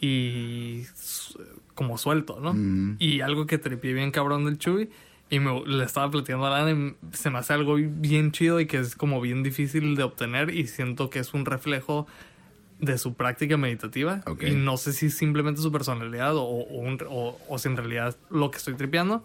y, 0.00 0.86
como 1.74 1.98
suelto, 1.98 2.38
¿no? 2.40 2.54
Y 2.98 3.20
algo 3.20 3.46
que 3.46 3.58
tripié 3.58 3.92
bien 3.92 4.10
cabrón 4.10 4.44
del 4.44 4.58
Chuy. 4.58 4.90
Y 5.32 5.40
me, 5.40 5.62
le 5.64 5.82
estaba 5.84 6.10
platicando 6.10 6.46
a 6.46 6.70
y 6.70 6.94
se 7.12 7.30
me 7.30 7.38
hace 7.38 7.54
algo 7.54 7.76
bien 7.76 8.32
chido 8.32 8.60
y 8.60 8.66
que 8.66 8.78
es 8.78 8.94
como 8.94 9.18
bien 9.22 9.42
difícil 9.42 9.96
de 9.96 10.02
obtener 10.02 10.50
y 10.50 10.66
siento 10.66 11.08
que 11.08 11.20
es 11.20 11.32
un 11.32 11.46
reflejo 11.46 12.06
de 12.80 12.98
su 12.98 13.14
práctica 13.14 13.56
meditativa. 13.56 14.20
Y 14.46 14.50
no 14.56 14.76
sé 14.76 14.92
si 14.92 15.06
es 15.06 15.14
simplemente 15.16 15.62
su 15.62 15.72
personalidad 15.72 16.36
o, 16.36 16.42
o, 16.44 16.78
un- 16.80 16.98
o- 17.08 17.38
o 17.48 17.58
si 17.58 17.68
en 17.68 17.78
realidad 17.78 18.08
es 18.08 18.18
lo 18.30 18.50
que 18.50 18.58
estoy 18.58 18.74
tripeando. 18.74 19.24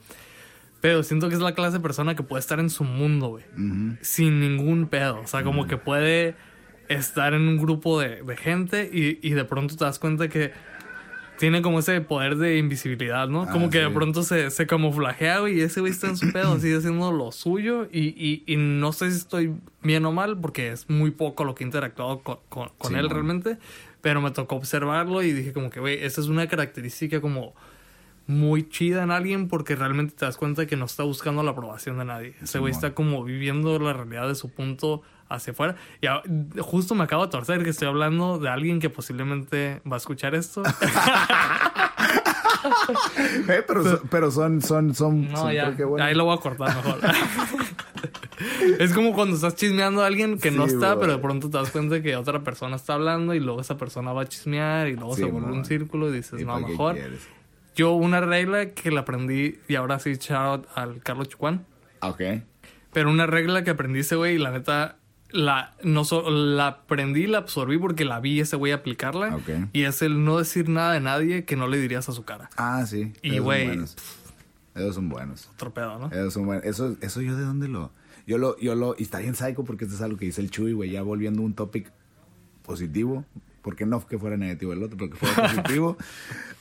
Pero 0.79 1.03
siento 1.03 1.27
que 1.27 1.35
es 1.35 1.41
la 1.41 1.53
clase 1.55 1.73
de 1.77 1.79
persona 1.81 2.15
que 2.15 2.23
puede 2.23 2.39
estar 2.39 2.59
en 2.61 2.69
su 2.69 2.85
mundo, 2.85 3.27
güey. 3.27 3.43
Sin 4.01 4.39
ningún 4.39 4.87
pedo. 4.87 5.19
O 5.19 5.27
sea, 5.27 5.43
como 5.43 5.67
que 5.67 5.75
puede 5.75 6.35
estar 6.87 7.33
en 7.33 7.41
un 7.49 7.57
grupo 7.57 7.99
de, 7.99 8.23
de 8.23 8.37
gente 8.37 8.89
y, 8.93 9.19
y 9.21 9.31
de 9.31 9.43
pronto 9.43 9.75
te 9.75 9.83
das 9.83 9.99
cuenta 9.99 10.29
que 10.29 10.53
tiene 11.37 11.61
como 11.61 11.79
ese 11.79 12.01
poder 12.01 12.35
de 12.37 12.57
invisibilidad, 12.57 13.27
¿no? 13.27 13.43
Ah, 13.43 13.49
como 13.51 13.69
que 13.69 13.79
de 13.79 13.89
pronto 13.89 14.23
se, 14.23 14.49
se 14.51 14.65
camuflajea, 14.67 15.39
güey, 15.39 15.57
y 15.59 15.61
ese 15.61 15.79
güey 15.81 15.91
está 15.91 16.07
en 16.07 16.17
su 16.17 16.31
pedo, 16.31 16.59
sigue 16.59 16.77
haciendo 16.77 17.11
lo 17.11 17.31
suyo. 17.31 17.87
Y, 17.91 18.07
y, 18.17 18.43
y 18.45 18.57
no 18.57 18.91
sé 18.93 19.11
si 19.11 19.17
estoy 19.17 19.55
bien 19.83 20.05
o 20.05 20.11
mal, 20.11 20.39
porque 20.39 20.71
es 20.71 20.89
muy 20.89 21.11
poco 21.11 21.43
lo 21.43 21.55
que 21.55 21.63
he 21.63 21.67
interactuado 21.67 22.19
con, 22.19 22.37
con- 22.49 22.69
con 22.77 22.91
Sí, 22.91 22.97
él 22.97 23.09
realmente. 23.09 23.57
Pero 24.01 24.21
me 24.21 24.31
tocó 24.31 24.55
observarlo 24.55 25.21
y 25.23 25.31
dije 25.33 25.53
como 25.53 25.69
que, 25.69 25.79
güey, 25.79 26.03
esa 26.03 26.21
es 26.21 26.27
una 26.27 26.47
característica 26.47 27.19
como 27.21 27.53
muy 28.27 28.67
chida 28.69 29.03
en 29.03 29.11
alguien 29.11 29.47
porque 29.47 29.75
realmente 29.75 30.13
te 30.17 30.25
das 30.25 30.37
cuenta 30.37 30.65
que 30.65 30.75
no 30.75 30.85
está 30.85 31.03
buscando 31.03 31.43
la 31.43 31.51
aprobación 31.51 31.97
de 31.97 32.05
nadie. 32.05 32.33
Ese 32.41 32.59
güey 32.59 32.71
está 32.71 32.93
como 32.93 33.23
viviendo 33.23 33.77
la 33.79 33.93
realidad 33.93 34.27
de 34.27 34.35
su 34.35 34.49
punto 34.49 35.01
hacia 35.29 35.51
afuera. 35.51 35.75
Y 36.01 36.07
justo 36.61 36.95
me 36.95 37.03
acabo 37.03 37.25
de 37.25 37.31
torcer 37.31 37.63
que 37.63 37.69
estoy 37.71 37.87
hablando 37.87 38.39
de 38.39 38.49
alguien 38.49 38.79
que 38.79 38.89
posiblemente 38.89 39.81
va 39.89 39.95
a 39.95 39.97
escuchar 39.97 40.35
esto. 40.35 40.63
Eh, 43.49 43.63
pero, 43.65 43.83
son- 43.83 44.01
pero 44.09 44.31
son, 44.31 44.61
son, 44.61 44.93
son, 44.95 45.29
No, 45.31 45.37
son- 45.37 45.51
ya. 45.53 45.69
bueno. 45.85 46.03
Ahí 46.03 46.13
lo 46.15 46.25
voy 46.25 46.37
a 46.37 46.41
cortar 46.41 46.75
mejor. 46.75 46.99
es 48.79 48.93
como 48.93 49.13
cuando 49.13 49.35
estás 49.35 49.55
chismeando 49.55 50.03
a 50.03 50.07
alguien 50.07 50.37
que 50.37 50.51
no 50.51 50.65
está, 50.65 50.99
pero 50.99 51.13
de 51.13 51.17
pronto 51.19 51.49
te 51.49 51.57
das 51.57 51.71
cuenta 51.71 52.01
que 52.01 52.15
otra 52.15 52.43
persona 52.43 52.75
está 52.75 52.93
hablando 52.95 53.33
y 53.33 53.39
luego 53.39 53.61
esa 53.61 53.77
persona 53.77 54.11
va 54.13 54.23
a 54.23 54.25
chismear 54.25 54.87
y 54.87 54.95
luego 54.95 55.15
Sí, 55.15 55.23
se 55.23 55.29
vuelve 55.31 55.51
un 55.51 55.65
círculo 55.65 56.09
y 56.09 56.13
dices, 56.17 56.41
¿Y 56.41 56.45
no, 56.45 56.59
mejor. 56.59 56.95
quieres? 56.95 57.27
Yo 57.75 57.91
una 57.93 58.21
regla 58.21 58.71
que 58.71 58.91
la 58.91 59.01
aprendí 59.01 59.59
y 59.67 59.75
ahora 59.75 59.99
sí 59.99 60.13
shout 60.15 60.65
out 60.65 60.67
al 60.75 61.01
Carlos 61.03 61.29
Chucuán. 61.29 61.65
Ah, 62.01 62.09
Ok. 62.09 62.21
Pero 62.91 63.09
una 63.11 63.27
regla 63.27 63.63
que 63.63 63.69
aprendí 63.69 63.99
ese 63.99 64.15
güey 64.15 64.35
y 64.35 64.37
la 64.39 64.49
neta 64.51 64.97
la 65.37 65.75
no 65.83 66.03
so- 66.03 66.29
la 66.29 66.67
aprendí 66.67 67.27
la 67.27 67.37
absorbí 67.39 67.77
porque 67.77 68.03
la 68.05 68.19
vi 68.19 68.39
ese 68.39 68.55
güey 68.55 68.71
aplicarla 68.71 69.35
Ok. 69.35 69.69
y 69.71 69.83
es 69.83 70.01
el 70.01 70.25
no 70.25 70.37
decir 70.39 70.67
nada 70.67 70.93
de 70.93 70.99
nadie 70.99 71.45
que 71.45 71.55
no 71.55 71.67
le 71.67 71.77
dirías 71.77 72.09
a 72.09 72.11
su 72.11 72.23
cara. 72.25 72.49
Ah, 72.57 72.85
sí. 72.87 73.13
Y, 73.21 73.37
güey. 73.39 73.79
Esos 74.75 74.95
son 74.95 75.09
buenos. 75.09 75.49
Otro 75.53 75.73
pedo, 75.73 75.97
¿no? 75.99 76.07
Esos 76.11 76.33
son 76.33 76.45
buenos. 76.45 76.65
Eso, 76.65 76.95
eso 77.01 77.21
yo 77.21 77.35
de 77.35 77.43
dónde 77.43 77.67
lo... 77.67 77.91
Yo 78.27 78.37
lo, 78.37 78.59
yo 78.59 78.75
lo... 78.75 78.95
Y 78.97 79.03
está 79.03 79.19
bien 79.19 79.35
psycho 79.35 79.63
porque 79.63 79.85
esto 79.85 79.95
es 79.95 80.01
algo 80.01 80.17
que 80.17 80.25
dice 80.25 80.41
el 80.41 80.51
Chuy, 80.51 80.73
güey. 80.73 80.91
Ya 80.91 81.01
volviendo 81.01 81.41
a 81.41 81.45
un 81.45 81.53
topic 81.53 81.91
positivo. 82.63 83.25
Porque 83.67 83.85
no 83.85 84.07
que 84.07 84.17
fuera 84.17 84.37
negativo 84.37 84.71
el 84.71 84.81
otro, 84.81 84.97
pero 84.97 85.09
que 85.09 85.17
fuera 85.17 85.49
positivo. 85.49 85.97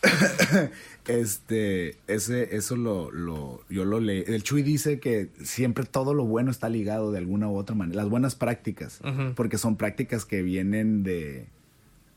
este... 1.06 1.94
Ese, 2.08 2.56
eso 2.56 2.74
lo, 2.74 3.12
lo... 3.12 3.60
Yo 3.70 3.84
lo 3.84 4.00
leí. 4.00 4.24
El 4.26 4.42
Chuy 4.42 4.62
dice 4.62 4.98
que 4.98 5.28
siempre 5.40 5.84
todo 5.84 6.14
lo 6.14 6.24
bueno 6.24 6.50
está 6.50 6.68
ligado 6.68 7.12
de 7.12 7.18
alguna 7.18 7.48
u 7.48 7.54
otra 7.54 7.76
manera. 7.76 8.02
Las 8.02 8.10
buenas 8.10 8.34
prácticas. 8.34 8.98
Porque 9.36 9.56
son 9.56 9.76
prácticas 9.76 10.24
que 10.24 10.42
vienen 10.42 11.04
de 11.04 11.46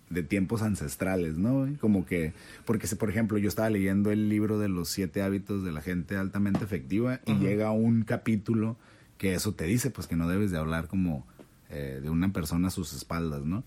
de 0.09 0.23
tiempos 0.23 0.63
ancestrales, 0.63 1.37
¿no? 1.37 1.69
Como 1.79 2.03
que, 2.03 2.33
porque 2.65 2.87
si, 2.87 2.95
por 2.95 3.11
ejemplo, 3.11 3.37
yo 3.37 3.47
estaba 3.47 3.69
leyendo 3.69 4.09
el 4.09 4.27
libro 4.27 4.57
de 4.57 4.69
los 4.69 4.89
siete 4.89 5.21
hábitos 5.21 5.63
de 5.63 5.71
la 5.71 5.81
gente 5.81 6.17
altamente 6.17 6.63
efectiva 6.63 7.19
y 7.27 7.35
llega 7.35 7.69
un 7.69 8.01
capítulo 8.01 8.75
que 9.19 9.35
eso 9.35 9.53
te 9.53 9.65
dice, 9.65 9.91
pues 9.91 10.07
que 10.07 10.15
no 10.15 10.27
debes 10.27 10.49
de 10.49 10.57
hablar 10.57 10.87
como 10.87 11.27
eh, 11.69 11.99
de 12.01 12.09
una 12.09 12.33
persona 12.33 12.69
a 12.69 12.71
sus 12.71 12.93
espaldas, 12.93 13.45
¿no? 13.45 13.63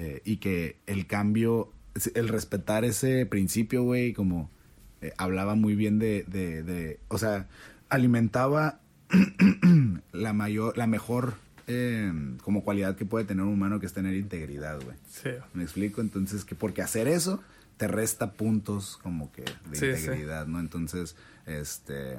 Eh, 0.00 0.22
y 0.24 0.36
que 0.36 0.76
el 0.86 1.08
cambio, 1.08 1.72
el 2.14 2.28
respetar 2.28 2.84
ese 2.84 3.26
principio, 3.26 3.82
güey, 3.82 4.12
como 4.12 4.48
eh, 5.00 5.12
hablaba 5.18 5.56
muy 5.56 5.74
bien 5.74 5.98
de, 5.98 6.24
de, 6.28 6.62
de, 6.62 7.00
o 7.08 7.18
sea, 7.18 7.48
alimentaba 7.88 8.80
la 10.12 10.32
mayor, 10.32 10.78
la 10.78 10.86
mejor 10.86 11.34
eh, 11.66 12.12
como 12.44 12.62
cualidad 12.62 12.94
que 12.94 13.06
puede 13.06 13.24
tener 13.24 13.44
un 13.44 13.52
humano 13.52 13.80
que 13.80 13.86
es 13.86 13.92
tener 13.92 14.14
integridad, 14.14 14.80
güey. 14.80 14.96
Sí. 15.10 15.30
¿Me 15.52 15.64
explico? 15.64 16.00
Entonces, 16.00 16.44
que 16.44 16.54
porque 16.54 16.80
hacer 16.80 17.08
eso 17.08 17.42
te 17.76 17.88
resta 17.88 18.34
puntos 18.34 18.98
como 19.02 19.32
que 19.32 19.42
de 19.42 19.78
Sí, 19.78 19.86
integridad, 19.86 20.46
¿no? 20.46 20.60
Entonces, 20.60 21.16
este... 21.44 22.18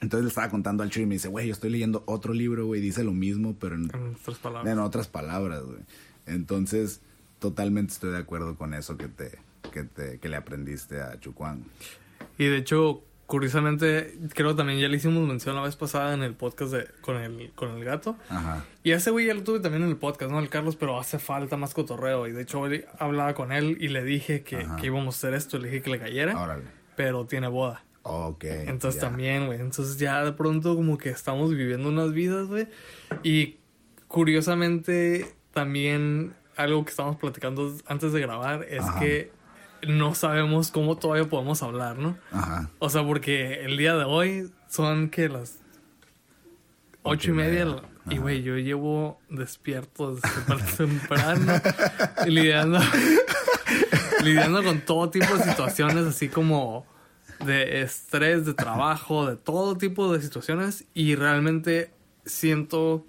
Entonces 0.00 0.24
le 0.24 0.28
estaba 0.28 0.50
contando 0.50 0.82
al 0.82 0.90
Chuy 0.90 1.04
y 1.04 1.06
me 1.06 1.14
dice, 1.14 1.28
güey, 1.28 1.46
yo 1.46 1.52
estoy 1.52 1.70
leyendo 1.70 2.02
otro 2.06 2.34
libro, 2.34 2.66
güey, 2.66 2.80
dice 2.80 3.02
lo 3.02 3.12
mismo, 3.12 3.56
pero 3.58 3.76
en, 3.76 3.90
En 3.94 4.14
otras 4.14 4.38
palabras. 4.38 4.72
en 4.72 4.78
otras 4.78 5.08
palabras, 5.08 5.62
güey. 5.62 5.80
Entonces, 6.26 7.00
totalmente 7.38 7.92
estoy 7.92 8.10
de 8.10 8.18
acuerdo 8.18 8.56
con 8.56 8.74
eso 8.74 8.96
que 8.96 9.08
te, 9.08 9.38
que 9.72 9.84
te, 9.84 10.18
que 10.18 10.28
le 10.28 10.36
aprendiste 10.36 11.00
a 11.00 11.18
Chucuán. 11.18 11.64
Y 12.36 12.44
de 12.46 12.58
hecho, 12.58 13.02
curiosamente, 13.26 14.18
creo 14.34 14.50
que 14.50 14.56
también 14.56 14.78
ya 14.80 14.88
le 14.88 14.96
hicimos 14.98 15.26
mención 15.26 15.56
la 15.56 15.62
vez 15.62 15.76
pasada 15.76 16.12
en 16.14 16.22
el 16.22 16.34
podcast 16.34 16.72
de, 16.72 16.88
con, 17.00 17.16
el, 17.16 17.52
con 17.54 17.70
el 17.70 17.84
gato. 17.84 18.16
Ajá. 18.28 18.64
Y 18.82 18.90
ese 18.90 19.10
güey 19.10 19.26
ya 19.26 19.34
lo 19.34 19.42
tuve 19.44 19.60
también 19.60 19.82
en 19.84 19.88
el 19.88 19.96
podcast, 19.96 20.30
¿no? 20.30 20.38
El 20.40 20.48
Carlos, 20.50 20.76
pero 20.76 20.98
hace 21.00 21.18
falta 21.18 21.56
más 21.56 21.72
cotorreo. 21.72 22.26
Y 22.26 22.32
de 22.32 22.42
hecho, 22.42 22.60
hoy 22.60 22.84
hablaba 22.98 23.34
con 23.34 23.50
él 23.52 23.78
y 23.80 23.88
le 23.88 24.04
dije 24.04 24.42
que, 24.42 24.66
que 24.80 24.86
íbamos 24.86 25.14
a 25.14 25.18
hacer 25.18 25.34
esto. 25.34 25.58
Le 25.58 25.68
dije 25.70 25.82
que 25.82 25.90
le 25.90 25.98
cayera, 25.98 26.38
Órale. 26.40 26.64
pero 26.96 27.24
tiene 27.26 27.48
boda. 27.48 27.82
Ok. 28.08 28.44
Entonces 28.44 29.00
también, 29.00 29.46
güey. 29.46 29.60
Entonces 29.60 29.98
ya 29.98 30.24
de 30.24 30.32
pronto 30.32 30.76
como 30.76 30.96
que 30.96 31.10
estamos 31.10 31.50
viviendo 31.50 31.88
unas 31.88 32.12
vidas, 32.12 32.46
güey. 32.46 32.68
Y 33.24 33.56
curiosamente 34.06 35.34
también 35.52 36.34
algo 36.56 36.84
que 36.84 36.90
estábamos 36.90 37.16
platicando 37.16 37.76
antes 37.86 38.12
de 38.12 38.20
grabar 38.20 38.64
es 38.70 38.82
Ajá. 38.82 39.00
que 39.00 39.32
no 39.88 40.14
sabemos 40.14 40.70
cómo 40.70 40.96
todavía 40.96 41.28
podemos 41.28 41.62
hablar, 41.64 41.98
¿no? 41.98 42.16
Ajá. 42.30 42.70
O 42.78 42.90
sea, 42.90 43.04
porque 43.04 43.64
el 43.64 43.76
día 43.76 43.96
de 43.96 44.04
hoy 44.04 44.52
son 44.68 45.10
que 45.10 45.28
las 45.28 45.58
ocho 47.02 47.30
y 47.30 47.34
media. 47.34 47.66
Y 48.08 48.18
güey, 48.18 48.42
yo 48.44 48.56
llevo 48.56 49.18
despierto 49.28 50.14
desde 50.14 50.76
temprano 50.76 51.60
lidiando, 52.24 52.78
lidiando 54.22 54.62
con 54.62 54.80
todo 54.82 55.10
tipo 55.10 55.36
de 55.36 55.42
situaciones, 55.42 56.06
así 56.06 56.28
como 56.28 56.86
de 57.44 57.82
estrés, 57.82 58.46
de 58.46 58.54
trabajo, 58.54 59.26
de 59.26 59.36
todo 59.36 59.76
tipo 59.76 60.12
de 60.12 60.22
situaciones. 60.22 60.84
Y 60.94 61.14
realmente 61.14 61.90
siento. 62.24 63.06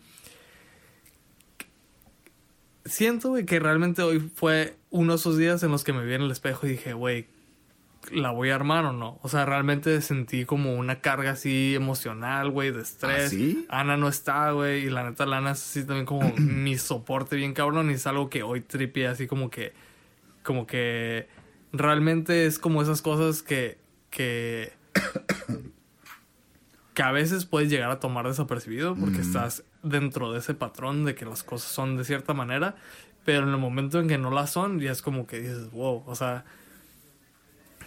Siento, 2.86 3.30
güey, 3.30 3.46
que 3.46 3.60
realmente 3.60 4.02
hoy 4.02 4.32
fue 4.34 4.78
uno 4.90 5.14
de 5.14 5.18
esos 5.18 5.38
días 5.38 5.62
en 5.64 5.72
los 5.72 5.84
que 5.84 5.94
me 5.94 6.06
vi 6.06 6.14
en 6.14 6.22
el 6.22 6.32
espejo 6.32 6.66
y 6.66 6.72
dije, 6.72 6.94
güey, 6.94 7.28
¿la 8.12 8.32
voy 8.32 8.50
a 8.50 8.56
armar 8.56 8.86
o 8.86 8.94
no? 8.94 9.20
O 9.22 9.30
sea, 9.30 9.46
realmente 9.46 10.02
sentí 10.02 10.46
como 10.46 10.76
una 10.76 11.02
carga 11.02 11.32
así 11.32 11.76
emocional, 11.76 12.50
güey, 12.50 12.72
de 12.72 12.82
estrés. 12.82 13.26
¿Ah, 13.26 13.30
sí? 13.30 13.66
Ana 13.70 13.98
no 13.98 14.08
está, 14.08 14.52
güey, 14.52 14.86
y 14.86 14.90
la 14.90 15.04
neta, 15.04 15.26
la 15.26 15.38
Ana 15.38 15.52
es 15.52 15.62
así 15.62 15.86
también 15.86 16.06
como 16.06 16.34
mi 16.38 16.78
soporte 16.78 17.36
bien 17.36 17.54
cabrón 17.54 17.92
y 17.92 17.96
es 17.96 18.08
algo 18.08 18.30
que 18.30 18.44
hoy 18.44 18.62
tripié 18.62 19.08
así 19.08 19.28
como 19.28 19.50
que, 19.50 19.74
como 20.44 20.66
que 20.68 21.28
realmente 21.72 22.46
es 22.46 22.60
como 22.60 22.82
esas 22.82 23.02
cosas 23.02 23.44
que, 23.44 23.78
que, 24.10 24.74
que 26.94 27.04
a 27.04 27.12
veces 27.12 27.46
puedes 27.46 27.70
llegar 27.70 27.92
a 27.92 28.00
tomar 28.00 28.28
desapercibido 28.28 28.96
porque 28.96 29.22
estás 29.22 29.64
dentro 29.84 30.32
de 30.32 30.40
ese 30.40 30.54
patrón 30.54 31.06
de 31.06 31.16
que 31.16 31.26
las 31.26 31.44
cosas 31.44 31.72
son 31.72 31.98
de 31.98 32.04
cierta 32.04 32.34
manera, 32.34 32.76
pero 33.26 33.44
en 33.44 33.50
el 33.50 33.58
momento 33.58 34.00
en 34.00 34.08
que 34.08 34.18
no 34.18 34.32
las 34.32 34.52
son, 34.52 34.80
ya 34.80 34.92
es 34.92 35.02
como 35.02 35.28
que 35.28 35.42
dices, 35.42 35.72
wow, 35.72 36.04
o 36.06 36.16
sea, 36.16 36.46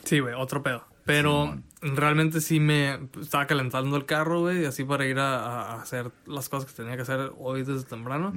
sí, 0.04 0.20
güey, 0.20 0.35
otro 0.35 0.62
pedo. 0.62 0.85
Pero 1.04 1.59
realmente 1.80 2.40
sí 2.40 2.61
me 2.61 3.09
estaba 3.20 3.46
calentando 3.46 3.96
el 3.96 4.04
carro, 4.04 4.40
güey, 4.40 4.66
así 4.66 4.85
para 4.85 5.06
ir 5.06 5.18
a, 5.18 5.80
hacer 5.80 6.12
las 6.26 6.48
cosas 6.48 6.70
que 6.70 6.76
tenía 6.76 6.94
que 6.94 7.02
hacer 7.02 7.33
hoy 7.38 7.64
desde 7.64 7.85
temprano. 7.85 8.33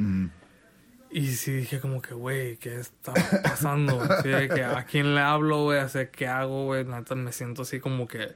Y 1.16 1.28
sí 1.36 1.52
dije 1.52 1.80
como 1.80 2.02
que, 2.02 2.16
güey, 2.16 2.58
¿qué 2.58 2.80
está 2.80 3.14
pasando? 3.44 4.04
De 4.24 4.50
que, 4.50 4.64
¿A 4.64 4.84
quién 4.84 5.14
le 5.14 5.22
hablo, 5.22 5.66
güey? 5.66 5.78
¿A 5.78 5.88
qué 6.12 6.28
hago, 6.28 6.66
güey? 6.66 6.86
Neta 6.86 7.14
me 7.14 7.32
siento 7.32 7.62
así 7.62 7.80
como 7.80 8.08
que 8.08 8.34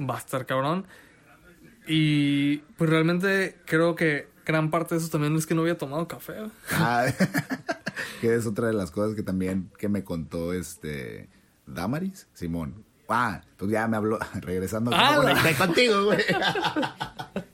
va 0.00 0.16
a 0.16 0.18
estar 0.18 0.44
cabrón. 0.44 0.88
Y 1.86 2.58
pues 2.76 2.90
realmente 2.90 3.60
creo 3.64 3.94
que 3.94 4.28
gran 4.44 4.72
parte 4.72 4.96
de 4.96 5.02
eso 5.02 5.08
también 5.08 5.36
es 5.36 5.46
que 5.46 5.54
no 5.54 5.62
había 5.62 5.78
tomado 5.78 6.08
café. 6.08 6.34
Ah, 6.72 7.06
que 8.20 8.34
es 8.34 8.44
otra 8.44 8.66
de 8.66 8.72
las 8.72 8.90
cosas 8.90 9.14
que 9.14 9.22
también 9.22 9.70
que 9.78 9.88
me 9.88 10.02
contó 10.02 10.52
este 10.52 11.28
Damaris, 11.64 12.26
Simón. 12.34 12.84
Ah, 13.08 13.42
pues 13.56 13.70
ya 13.70 13.86
me 13.86 13.98
habló, 13.98 14.18
regresando 14.40 14.90
Ah, 14.92 15.20
me 15.20 15.28
conecté 15.28 15.54
contigo, 15.54 16.04
güey. 16.06 16.18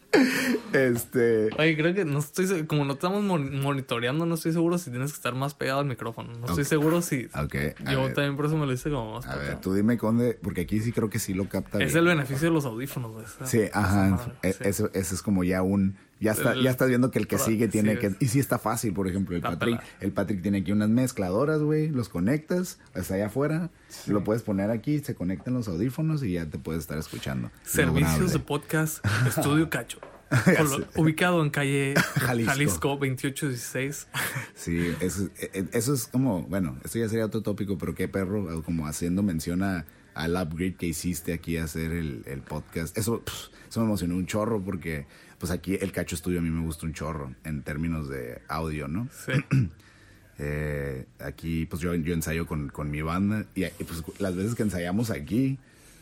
este, 0.72 1.48
Oye, 1.58 1.76
creo 1.76 1.94
que 1.94 2.04
no 2.04 2.18
estoy, 2.18 2.64
como 2.66 2.85
no 2.85 2.94
estamos 2.94 3.22
mon- 3.22 3.61
monitoreando, 3.61 4.26
no 4.26 4.35
estoy 4.35 4.52
seguro 4.52 4.78
si 4.78 4.90
tienes 4.90 5.12
que 5.12 5.16
estar 5.16 5.35
más 5.35 5.54
pegado 5.54 5.80
al 5.80 5.87
micrófono. 5.87 6.32
No 6.38 6.46
estoy 6.46 6.64
seguro 6.64 7.02
si... 7.02 7.26
ok, 7.26 7.54
a 7.87 7.92
Yo 7.92 8.02
ver, 8.04 8.14
también 8.14 8.37
por 8.37 8.46
eso 8.46 8.56
me 8.56 8.66
lo 8.66 8.72
hice 8.72 8.90
como 8.90 9.14
más 9.14 9.26
a 9.26 9.37
ver, 9.37 9.61
tú 9.61 9.74
dime 9.74 9.98
conde, 9.98 10.38
porque 10.42 10.62
aquí 10.62 10.80
sí 10.80 10.92
creo 10.92 11.08
que 11.11 11.18
sí 11.18 11.35
lo 11.35 11.48
capta 11.48 11.78
Es 11.82 11.92
bien. 11.92 11.98
el 11.98 12.04
beneficio 12.06 12.48
de 12.48 12.54
los 12.54 12.64
audífonos, 12.64 13.12
güey. 13.12 13.24
Sí, 13.44 13.62
ajá, 13.72 14.32
e- 14.42 14.52
sí. 14.52 14.58
Eso, 14.64 14.90
eso 14.92 15.14
es 15.14 15.22
como 15.22 15.44
ya 15.44 15.62
un, 15.62 15.96
ya 16.20 16.32
está, 16.32 16.54
ya 16.54 16.70
estás 16.70 16.88
viendo 16.88 17.11
que 17.11 17.18
el 17.18 17.26
que 17.26 17.35
Ahora, 17.37 17.46
sigue 17.46 17.68
tiene 17.68 17.94
sí, 17.94 17.98
que, 17.98 18.16
y 18.20 18.28
sí 18.28 18.38
está 18.38 18.58
fácil, 18.58 18.92
por 18.92 19.08
ejemplo, 19.08 19.35
el 19.35 19.42
Patrick, 19.42 19.78
pelada. 19.78 19.96
el 20.00 20.12
Patrick 20.12 20.42
tiene 20.42 20.58
aquí 20.58 20.70
unas 20.72 20.88
mezcladoras, 20.88 21.61
güey, 21.62 21.88
los 21.88 22.08
conectas, 22.08 22.78
hasta 22.94 23.14
allá 23.14 23.26
afuera, 23.26 23.70
lo 24.06 24.22
puedes 24.22 24.42
poner 24.42 24.70
aquí, 24.70 25.00
se 25.00 25.14
conectan 25.14 25.54
los 25.54 25.66
audífonos 25.68 26.22
y 26.22 26.32
ya 26.32 26.46
te 26.46 26.58
puedes 26.58 26.82
estar 26.82 26.96
escuchando. 26.98 27.50
Servicios 27.64 28.11
Lograble. 28.12 28.32
de 28.32 28.38
podcast 28.38 29.04
Estudio 29.26 29.68
Cacho. 29.70 29.98
Lo- 30.96 31.02
ubicado 31.02 31.42
en 31.42 31.50
calle 31.50 31.94
Jalisco. 32.16 32.50
Jalisco, 32.52 32.88
2816. 32.96 34.08
Sí, 34.54 34.94
eso, 35.00 35.28
es- 35.38 35.50
e- 35.54 35.68
eso 35.72 35.94
es 35.94 36.06
como, 36.06 36.42
bueno, 36.42 36.76
esto 36.84 36.98
ya 36.98 37.08
sería 37.08 37.26
otro 37.26 37.42
tópico, 37.42 37.76
pero 37.78 37.94
qué 37.94 38.08
perro, 38.08 38.62
como 38.62 38.86
haciendo 38.86 39.22
mención 39.22 39.62
a- 39.62 39.84
al 40.14 40.32
upgrade 40.36 40.74
que 40.74 40.86
hiciste 40.86 41.32
aquí 41.32 41.56
a 41.56 41.64
hacer 41.64 41.90
el, 41.92 42.22
el 42.26 42.40
podcast. 42.40 42.96
Eso, 42.98 43.22
eso 43.68 43.80
me 43.80 43.86
emocionó 43.86 44.14
un 44.16 44.26
chorro 44.26 44.60
porque, 44.62 45.06
pues 45.38 45.50
aquí 45.50 45.78
el 45.80 45.90
Cacho 45.92 46.14
Estudio 46.14 46.38
a 46.40 46.42
mí 46.42 46.50
me 46.50 46.62
gusta 46.64 46.84
un 46.86 46.92
chorro 46.92 47.34
en 47.44 47.62
términos 47.62 48.08
de 48.08 48.42
audio, 48.48 48.88
¿no? 48.88 49.08
Sí. 49.26 49.32
Eh, 50.38 51.06
aquí, 51.20 51.66
pues 51.66 51.80
yo, 51.82 51.94
yo 51.94 52.14
ensayo 52.14 52.46
con, 52.46 52.68
con 52.70 52.90
mi 52.90 53.02
banda 53.02 53.44
y, 53.54 53.64
y, 53.64 53.70
pues 53.86 54.02
las 54.18 54.34
veces 54.34 54.54
que 54.54 54.62
ensayamos 54.62 55.10
aquí, 55.10 55.58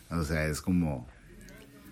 o 0.09 0.23
sea, 0.23 0.47
es 0.47 0.61
como 0.61 1.07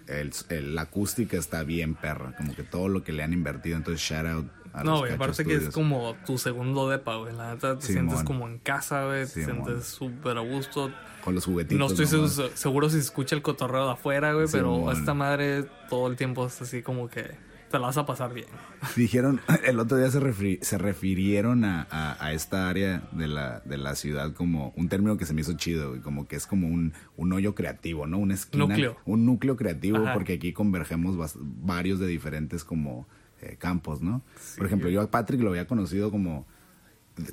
el, 0.09 0.31
el- 0.49 0.75
la 0.75 0.81
acústica 0.83 1.37
está 1.37 1.63
bien 1.63 1.95
perra, 1.95 2.35
como 2.37 2.55
que 2.55 2.63
todo 2.63 2.87
lo 2.89 3.03
que 3.03 3.11
le 3.13 3.23
han 3.23 3.33
invertido, 3.33 3.77
entonces 3.77 4.01
shout 4.01 4.25
out 4.25 4.45
a 4.73 4.83
No, 4.83 4.91
los 4.91 4.99
güey, 5.01 5.13
aparte 5.13 5.45
que 5.45 5.55
es 5.55 5.69
como 5.69 6.15
tu 6.25 6.37
segundo 6.37 6.87
depa, 6.89 7.15
güey. 7.15 7.35
La 7.35 7.53
neta 7.53 7.77
te 7.79 7.85
Simón. 7.87 8.05
sientes 8.09 8.23
como 8.25 8.47
en 8.47 8.59
casa, 8.59 9.05
güey. 9.05 9.21
Te 9.21 9.45
Simón. 9.45 9.65
sientes 9.65 9.85
súper 9.87 10.37
a 10.37 10.41
gusto. 10.41 10.91
con 11.23 11.33
los 11.35 11.45
juguetitos. 11.45 11.77
No 11.79 11.87
estoy 11.87 12.05
nomás. 12.19 12.51
seguro, 12.55 12.89
si 12.89 12.95
se 12.97 13.01
escucha 13.01 13.35
el 13.35 13.41
cotorreo 13.41 13.85
de 13.87 13.91
afuera, 13.93 14.33
güey, 14.33 14.47
pero 14.51 14.91
esta 14.91 15.13
madre 15.13 15.65
todo 15.89 16.07
el 16.07 16.15
tiempo 16.15 16.45
es 16.45 16.61
así 16.61 16.81
como 16.83 17.07
que 17.09 17.31
te 17.69 17.79
la 17.79 17.87
vas 17.87 17.97
a 17.97 18.05
pasar 18.05 18.33
bien. 18.33 18.47
Dijeron, 18.95 19.39
el 19.65 19.79
otro 19.79 19.97
día 19.97 20.09
se, 20.11 20.59
se 20.61 20.77
refirieron 20.77 21.63
a, 21.65 21.87
a- 21.89 22.23
a 22.25 22.33
esta 22.33 22.69
área 22.69 23.03
de 23.11 23.27
la, 23.27 23.59
de 23.61 23.77
la 23.77 23.95
ciudad 23.95 24.33
como 24.33 24.73
un 24.75 24.89
término 24.89 25.17
que 25.17 25.25
se 25.25 25.33
me 25.33 25.41
hizo 25.41 25.53
chido, 25.53 25.89
güey, 25.89 26.01
como 26.01 26.27
que 26.27 26.35
es 26.35 26.45
como 26.47 26.67
un, 26.67 26.93
un 27.17 27.33
hoyo 27.33 27.55
creativo, 27.55 28.07
¿no? 28.07 28.17
Una 28.17 28.33
esquina. 28.33 28.65
Núcleo. 28.67 28.97
Un 29.05 29.25
núcleo 29.25 29.55
creativo, 29.55 29.97
Ajá. 29.97 30.13
porque 30.13 30.33
aquí 30.33 30.53
convergemos 30.53 31.15
varios 31.41 31.99
de 31.99 32.07
diferentes 32.07 32.63
como 32.63 33.07
eh, 33.41 33.55
campos, 33.57 34.01
¿no? 34.01 34.21
Sí. 34.39 34.57
Por 34.57 34.65
ejemplo, 34.67 34.89
yo 34.89 35.01
a 35.01 35.11
Patrick 35.11 35.41
lo 35.41 35.49
había 35.49 35.67
conocido 35.67 36.11
como, 36.11 36.45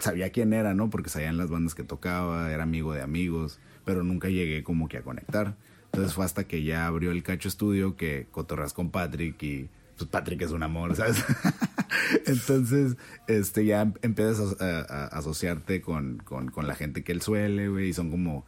sabía 0.01 0.31
quién 0.31 0.53
era, 0.53 0.75
¿no? 0.75 0.91
Porque 0.91 1.09
sabía 1.11 1.29
en 1.29 1.39
las 1.39 1.51
bandas 1.51 1.75
que 1.75 1.83
tocaba, 1.85 2.53
era 2.53 2.63
amigo 2.63 2.93
de 2.93 3.03
amigos, 3.03 3.59
pero 3.85 4.03
nunca 4.03 4.29
llegué 4.29 4.63
como 4.63 4.89
que 4.89 4.99
a 4.99 5.03
conectar. 5.03 5.57
Entonces 5.87 6.13
fue 6.15 6.25
hasta 6.25 6.45
que 6.45 6.63
ya 6.63 6.87
abrió 6.87 7.11
el 7.11 7.23
Cacho 7.23 7.49
Estudio 7.49 7.97
que 7.97 8.27
cotorras 8.31 8.73
con 8.75 8.91
Patrick 8.91 9.43
y 9.43 9.71
pues 9.97 10.11
Patrick 10.11 10.43
es 10.43 10.51
un 10.51 10.63
amor, 10.63 10.95
¿sabes? 10.97 11.25
Entonces, 12.27 12.97
este, 13.27 13.65
ya 13.65 13.83
em- 13.83 13.95
empiezas 14.03 14.61
a, 14.61 14.65
a- 14.81 15.05
a 15.05 15.07
asociarte 15.19 15.81
con, 15.81 16.19
con, 16.19 16.51
con 16.51 16.67
la 16.67 16.75
gente 16.75 17.03
que 17.05 17.13
él 17.13 17.23
suele, 17.23 17.69
güey, 17.69 17.89
y 17.89 17.93
son 17.93 18.11
como, 18.11 18.45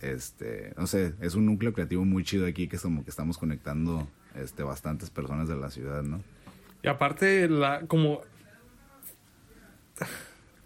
este, 0.00 0.72
no 0.76 0.86
sé, 0.86 1.14
es 1.20 1.34
un 1.34 1.46
núcleo 1.46 1.72
creativo 1.72 2.04
muy 2.04 2.24
chido 2.24 2.46
aquí 2.46 2.68
que 2.68 2.76
es 2.76 2.82
como 2.82 3.04
que 3.04 3.10
estamos 3.10 3.38
conectando, 3.38 4.08
este, 4.34 4.62
bastantes 4.62 5.10
personas 5.10 5.48
de 5.48 5.56
la 5.56 5.70
ciudad, 5.70 6.02
¿no? 6.02 6.22
Y 6.82 6.88
aparte, 6.88 7.48
la, 7.48 7.82
como. 7.86 8.22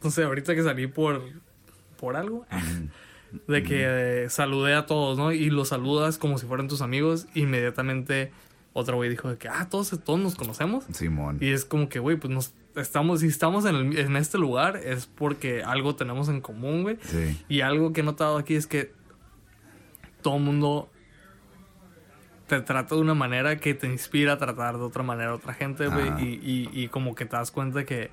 No 0.02 0.10
sé, 0.10 0.22
ahorita 0.22 0.54
que 0.54 0.62
salí 0.62 0.86
por. 0.86 1.22
por 1.98 2.16
algo. 2.16 2.46
De 3.48 3.62
que 3.62 3.82
eh, 4.24 4.30
saludé 4.30 4.74
a 4.74 4.86
todos, 4.86 5.18
¿no? 5.18 5.32
Y 5.32 5.50
los 5.50 5.68
saludas 5.68 6.16
como 6.16 6.38
si 6.38 6.46
fueran 6.46 6.68
tus 6.68 6.80
amigos. 6.80 7.26
Inmediatamente 7.34 8.32
otro 8.78 8.96
güey 8.96 9.08
dijo 9.08 9.28
de 9.30 9.38
que, 9.38 9.48
ah, 9.48 9.68
todos, 9.70 9.90
todos 10.04 10.18
nos 10.20 10.34
conocemos. 10.34 10.84
Simón. 10.92 11.38
Y 11.40 11.50
es 11.50 11.64
como 11.64 11.88
que, 11.88 11.98
güey, 11.98 12.16
pues 12.16 12.32
nos 12.32 12.54
estamos, 12.74 13.20
si 13.20 13.28
estamos 13.28 13.64
en, 13.64 13.74
el- 13.74 13.98
en 13.98 14.16
este 14.16 14.36
lugar 14.38 14.76
es 14.76 15.06
porque 15.06 15.62
algo 15.62 15.96
tenemos 15.96 16.28
en 16.28 16.40
común, 16.42 16.82
güey. 16.82 16.98
Sí. 17.02 17.42
Y 17.48 17.62
algo 17.62 17.92
que 17.92 18.02
he 18.02 18.04
notado 18.04 18.36
aquí 18.36 18.54
es 18.54 18.66
que 18.66 18.92
todo 20.22 20.36
el 20.36 20.42
mundo 20.42 20.90
te 22.48 22.60
trata 22.60 22.94
de 22.94 23.00
una 23.00 23.14
manera 23.14 23.56
que 23.56 23.74
te 23.74 23.86
inspira 23.86 24.34
a 24.34 24.38
tratar 24.38 24.76
de 24.76 24.82
otra 24.84 25.02
manera 25.02 25.30
a 25.30 25.34
otra 25.34 25.52
gente, 25.54 25.88
güey. 25.88 26.08
Y, 26.22 26.34
y, 26.44 26.70
y 26.84 26.88
como 26.88 27.14
que 27.14 27.24
te 27.26 27.36
das 27.36 27.50
cuenta 27.50 27.84
que. 27.84 28.10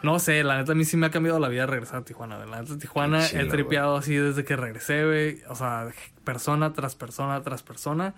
No 0.00 0.20
sé, 0.20 0.44
la 0.44 0.56
neta 0.56 0.72
a 0.72 0.74
mí 0.76 0.84
sí 0.84 0.96
me 0.96 1.06
ha 1.06 1.10
cambiado 1.10 1.40
la 1.40 1.48
vida 1.48 1.66
regresar 1.66 1.96
a 1.96 2.04
Tijuana. 2.04 2.36
güey. 2.36 2.48
La 2.48 2.62
neta 2.62 2.78
Tijuana 2.78 3.18
Qué 3.20 3.26
chido, 3.30 3.42
he 3.42 3.46
tripeado 3.46 3.96
así 3.96 4.14
desde 4.14 4.44
que 4.44 4.54
regresé, 4.54 5.04
güey. 5.04 5.42
O 5.48 5.56
sea, 5.56 5.88
persona 6.22 6.72
tras 6.72 6.94
persona 6.94 7.42
tras 7.42 7.64
persona 7.64 8.14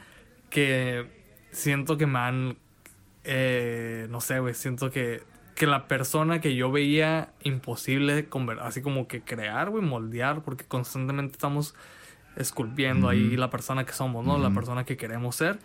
que 0.51 1.20
siento 1.53 1.97
que 1.97 2.07
me 2.07 2.19
han... 2.19 2.57
eh, 3.25 4.07
no 4.11 4.21
sé, 4.21 4.41
güey, 4.41 4.55
siento 4.55 4.91
que, 4.91 5.23
que 5.55 5.67
la 5.67 5.89
persona 5.89 6.41
que 6.41 6.55
yo 6.55 6.71
veía 6.73 7.33
imposible, 7.43 8.29
así 8.61 8.83
como 8.83 9.07
que 9.09 9.23
crear, 9.23 9.71
güey, 9.71 9.85
moldear, 9.85 10.43
porque 10.43 10.65
constantemente 10.65 11.33
estamos 11.33 11.75
esculpiendo 12.37 13.09
ahí 13.09 13.37
la 13.37 13.51
persona 13.51 13.85
que 13.85 13.93
somos, 13.93 14.25
¿no? 14.25 14.39
La 14.39 14.51
persona 14.51 14.85
que 14.85 14.97
queremos 14.97 15.37
ser. 15.37 15.59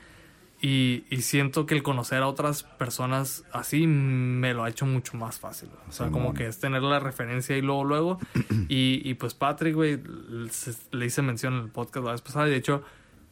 Y, 0.62 1.04
y 1.10 1.22
siento 1.22 1.66
que 1.66 1.76
el 1.76 1.84
conocer 1.84 2.24
a 2.24 2.28
otras 2.28 2.64
personas 2.64 3.44
así 3.52 3.86
me 3.88 4.54
lo 4.54 4.64
ha 4.64 4.70
hecho 4.70 4.86
mucho 4.86 5.16
más 5.18 5.38
fácil. 5.40 5.70
güey. 5.70 5.82
O 5.88 5.92
sea, 5.92 6.08
como 6.08 6.28
Simón. 6.28 6.36
que 6.38 6.48
es 6.48 6.60
tener 6.60 6.82
la 6.82 7.00
referencia 7.00 7.56
y 7.58 7.62
luego, 7.62 7.84
luego. 7.84 8.20
y, 8.70 9.02
y 9.04 9.14
pues 9.16 9.34
Patrick, 9.34 9.76
güey, 9.76 10.02
le 10.92 11.06
hice 11.06 11.22
mención 11.22 11.56
en 11.56 11.64
el 11.64 11.70
podcast 11.70 12.06
la 12.06 12.12
vez 12.14 12.22
pasada. 12.22 12.48
y 12.48 12.52
De 12.52 12.58
hecho, 12.58 12.84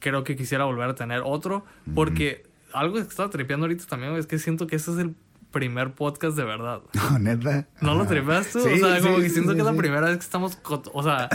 creo 0.03 0.23
que 0.23 0.35
quisiera 0.35 0.65
volver 0.65 0.89
a 0.89 0.95
tener 0.95 1.21
otro. 1.23 1.65
Porque 1.95 2.45
algo 2.73 2.95
que 2.95 3.01
estaba 3.01 3.29
tripeando 3.29 3.65
ahorita 3.65 3.85
también 3.85 4.11
güey, 4.11 4.19
es 4.19 4.27
que 4.27 4.37
siento 4.37 4.67
que 4.67 4.75
ese 4.75 4.91
es 4.91 4.97
el 4.97 5.15
primer 5.51 5.93
podcast 5.93 6.35
de 6.35 6.43
verdad. 6.43 6.81
No, 6.93 7.19
neta. 7.19 7.67
¿No 7.79 7.95
lo 7.95 8.05
tripeas 8.05 8.51
tú? 8.51 8.59
Sí, 8.59 8.81
o 8.81 8.87
sea, 8.87 8.99
como 8.99 9.17
que 9.17 9.29
siento 9.29 9.51
sí, 9.51 9.55
que 9.55 9.61
es 9.61 9.65
la 9.65 9.77
primera 9.77 10.07
vez 10.07 10.17
que 10.17 10.23
estamos, 10.23 10.59
o 10.93 11.03
sea, 11.03 11.29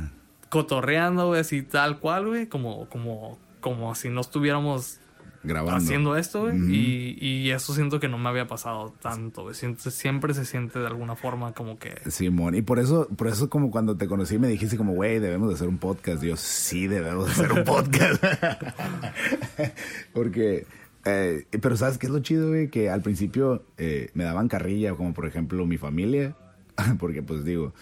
cotorreando, 0.48 1.28
güey, 1.28 1.40
así 1.40 1.62
tal 1.62 1.98
cual, 1.98 2.26
güey, 2.26 2.48
como, 2.48 2.88
como, 2.88 3.38
como 3.60 3.94
si 3.94 4.08
no 4.08 4.22
estuviéramos 4.22 5.00
Grabando. 5.44 5.76
haciendo 5.76 6.16
esto, 6.16 6.42
güey. 6.42 6.56
Y, 6.74 7.18
y 7.20 7.50
eso 7.50 7.74
siento 7.74 8.00
que 8.00 8.08
no 8.08 8.18
me 8.18 8.28
había 8.28 8.46
pasado 8.46 8.94
tanto, 9.00 9.42
güey. 9.42 9.54
Siempre 9.54 10.34
se 10.34 10.44
siente 10.44 10.78
de 10.78 10.86
alguna 10.86 11.14
forma 11.16 11.52
como 11.52 11.78
que... 11.78 11.94
Simón, 12.10 12.54
y 12.54 12.62
por 12.62 12.78
eso, 12.78 13.06
por 13.16 13.28
eso 13.28 13.48
como 13.50 13.70
cuando 13.70 13.96
te 13.96 14.06
conocí 14.06 14.38
me 14.38 14.48
dijiste 14.48 14.76
como, 14.76 14.94
güey, 14.94 15.18
debemos 15.18 15.48
de 15.48 15.54
hacer 15.54 15.68
un 15.68 15.78
podcast. 15.78 16.22
Y 16.24 16.28
yo, 16.28 16.36
sí, 16.36 16.86
debemos 16.86 17.26
de 17.26 17.32
hacer 17.32 17.52
un 17.52 17.64
podcast. 17.64 18.24
Porque, 20.12 20.66
eh, 21.04 21.46
pero 21.60 21.76
¿sabes 21.76 21.98
qué 21.98 22.06
es 22.06 22.12
lo 22.12 22.20
chido, 22.20 22.48
güey? 22.48 22.68
Que 22.68 22.90
al 22.90 23.02
principio 23.02 23.64
eh, 23.76 24.10
me 24.14 24.24
daban 24.24 24.48
carrilla, 24.48 24.94
como 24.94 25.12
por 25.12 25.26
ejemplo 25.26 25.66
mi 25.66 25.76
familia, 25.76 26.36
porque 26.98 27.22
pues 27.22 27.44
digo, 27.44 27.74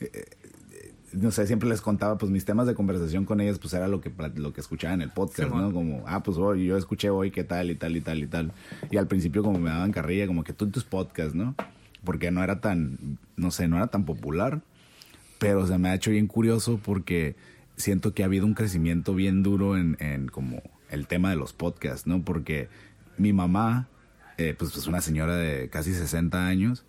eh, 0.00 0.24
no 1.12 1.30
sé, 1.30 1.46
siempre 1.46 1.68
les 1.68 1.80
contaba, 1.80 2.18
pues 2.18 2.30
mis 2.30 2.44
temas 2.44 2.66
de 2.66 2.74
conversación 2.74 3.24
con 3.24 3.40
ellas, 3.40 3.58
pues 3.58 3.72
era 3.72 3.88
lo 3.88 4.00
que, 4.00 4.12
lo 4.36 4.52
que 4.52 4.60
escuchaba 4.60 4.94
en 4.94 5.02
el 5.02 5.10
podcast. 5.10 5.50
¿no? 5.50 5.72
Como, 5.72 6.04
ah, 6.06 6.22
pues 6.22 6.36
hoy 6.36 6.66
yo 6.66 6.76
escuché 6.76 7.10
hoy 7.10 7.30
qué 7.30 7.44
tal 7.44 7.70
y 7.70 7.74
tal 7.74 7.96
y 7.96 8.00
tal 8.00 8.22
y 8.22 8.26
tal. 8.26 8.52
Y 8.90 8.96
al 8.96 9.06
principio 9.06 9.42
como 9.42 9.58
me 9.58 9.70
daban 9.70 9.92
carrilla, 9.92 10.26
como 10.26 10.44
que 10.44 10.52
tú 10.52 10.66
en 10.66 10.72
tus 10.72 10.84
podcasts, 10.84 11.34
¿no? 11.34 11.54
Porque 12.04 12.30
no 12.30 12.42
era 12.44 12.60
tan, 12.60 13.18
no 13.36 13.50
sé, 13.50 13.68
no 13.68 13.76
era 13.76 13.88
tan 13.88 14.04
popular, 14.04 14.60
pero 15.38 15.66
se 15.66 15.78
me 15.78 15.88
ha 15.88 15.94
hecho 15.94 16.10
bien 16.10 16.26
curioso 16.26 16.78
porque 16.82 17.36
siento 17.76 18.12
que 18.12 18.22
ha 18.22 18.26
habido 18.26 18.46
un 18.46 18.54
crecimiento 18.54 19.14
bien 19.14 19.42
duro 19.42 19.76
en, 19.76 19.96
en 20.00 20.28
como 20.28 20.62
el 20.90 21.06
tema 21.06 21.30
de 21.30 21.36
los 21.36 21.52
podcasts, 21.52 22.06
¿no? 22.06 22.22
Porque 22.22 22.68
mi 23.16 23.32
mamá, 23.32 23.88
eh, 24.36 24.54
pues 24.58 24.76
es 24.76 24.86
una 24.86 25.00
señora 25.00 25.36
de 25.36 25.68
casi 25.70 25.94
60 25.94 26.46
años, 26.46 26.84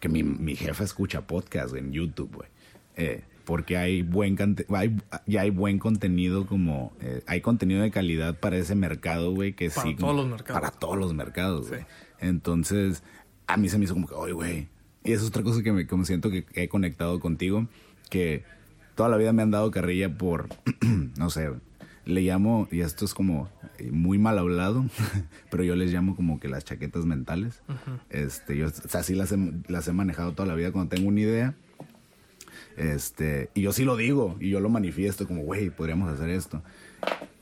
que 0.00 0.08
mi, 0.08 0.22
mi 0.22 0.54
jefa 0.54 0.84
escucha 0.84 1.26
podcast 1.26 1.74
en 1.74 1.92
YouTube, 1.92 2.34
güey. 2.34 2.48
Eh, 2.96 3.24
porque 3.44 3.76
hay 3.76 4.02
buen 4.02 4.36
hay, 4.70 4.96
ya 5.26 5.42
hay 5.42 5.50
buen 5.50 5.78
contenido 5.78 6.46
como 6.46 6.92
eh, 7.00 7.22
hay 7.26 7.40
contenido 7.40 7.82
de 7.82 7.90
calidad 7.90 8.38
para 8.38 8.56
ese 8.56 8.74
mercado, 8.74 9.32
güey, 9.32 9.54
que 9.54 9.70
Para 9.70 9.86
sí 9.86 9.94
todos 9.94 10.16
los 10.16 10.26
mercados. 10.26 10.60
Para 10.60 10.70
todos 10.72 10.98
los 10.98 11.14
mercados, 11.14 11.68
güey. 11.68 11.80
Sí. 11.80 11.86
Entonces, 12.20 13.02
a 13.46 13.56
mí 13.56 13.68
se 13.68 13.78
me 13.78 13.84
hizo 13.84 13.94
como 13.94 14.06
que, 14.06 14.14
oye, 14.14 14.32
güey. 14.32 14.68
Y 15.04 15.12
eso 15.12 15.24
es 15.24 15.28
otra 15.28 15.42
cosa 15.42 15.62
que 15.62 15.72
me 15.72 15.86
como 15.86 16.04
siento 16.04 16.30
que 16.30 16.46
he 16.54 16.68
conectado 16.68 17.20
contigo, 17.20 17.68
que 18.08 18.44
toda 18.94 19.08
la 19.08 19.16
vida 19.18 19.32
me 19.32 19.42
han 19.42 19.50
dado 19.50 19.70
carrilla 19.70 20.16
por, 20.16 20.48
no 21.18 21.28
sé, 21.28 21.50
le 22.06 22.20
llamo, 22.22 22.68
y 22.70 22.80
esto 22.80 23.04
es 23.04 23.12
como 23.12 23.50
muy 23.90 24.18
mal 24.18 24.38
hablado, 24.38 24.86
pero 25.50 25.64
yo 25.64 25.76
les 25.76 25.92
llamo 25.92 26.16
como 26.16 26.40
que 26.40 26.48
las 26.48 26.64
chaquetas 26.64 27.04
mentales. 27.04 27.62
Este, 28.10 28.56
yo, 28.56 28.68
o 28.68 28.88
sea, 28.88 29.02
sí 29.02 29.14
las 29.14 29.32
he, 29.32 29.38
las 29.68 29.88
he 29.88 29.92
manejado 29.92 30.32
toda 30.32 30.48
la 30.48 30.54
vida 30.54 30.72
cuando 30.72 30.94
tengo 30.94 31.08
una 31.08 31.20
idea. 31.20 31.54
Este, 32.76 33.50
y 33.54 33.62
yo 33.62 33.72
sí 33.72 33.84
lo 33.84 33.96
digo, 33.96 34.36
y 34.40 34.50
yo 34.50 34.60
lo 34.60 34.68
manifiesto 34.68 35.26
como, 35.26 35.42
güey, 35.42 35.70
podríamos 35.70 36.10
hacer 36.10 36.30
esto. 36.30 36.62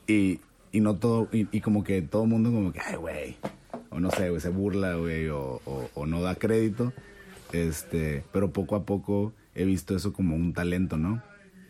Y, 0.07 0.41
y 0.73 0.81
no 0.81 0.97
todo, 0.97 1.29
y, 1.33 1.49
y 1.51 1.61
como 1.61 1.85
que 1.85 2.03
todo 2.03 2.25
el 2.25 2.29
mundo 2.29 2.51
como 2.51 2.73
que, 2.73 2.81
ay, 2.81 2.97
güey, 2.97 3.37
o 3.93 4.01
no 4.01 4.11
sé, 4.11 4.31
güey, 4.31 4.41
se 4.41 4.49
burla, 4.49 4.95
güey, 4.95 5.29
o, 5.29 5.61
o, 5.95 6.07
no 6.07 6.23
da 6.23 6.35
crédito. 6.35 6.93
Este, 7.53 8.25
pero 8.33 8.51
poco 8.53 8.77
a 8.77 8.87
poco 8.87 9.33
he 9.55 9.65
visto 9.65 9.95
eso 9.95 10.13
como 10.13 10.35
un 10.35 10.55
talento, 10.55 10.97
¿no? 10.97 11.23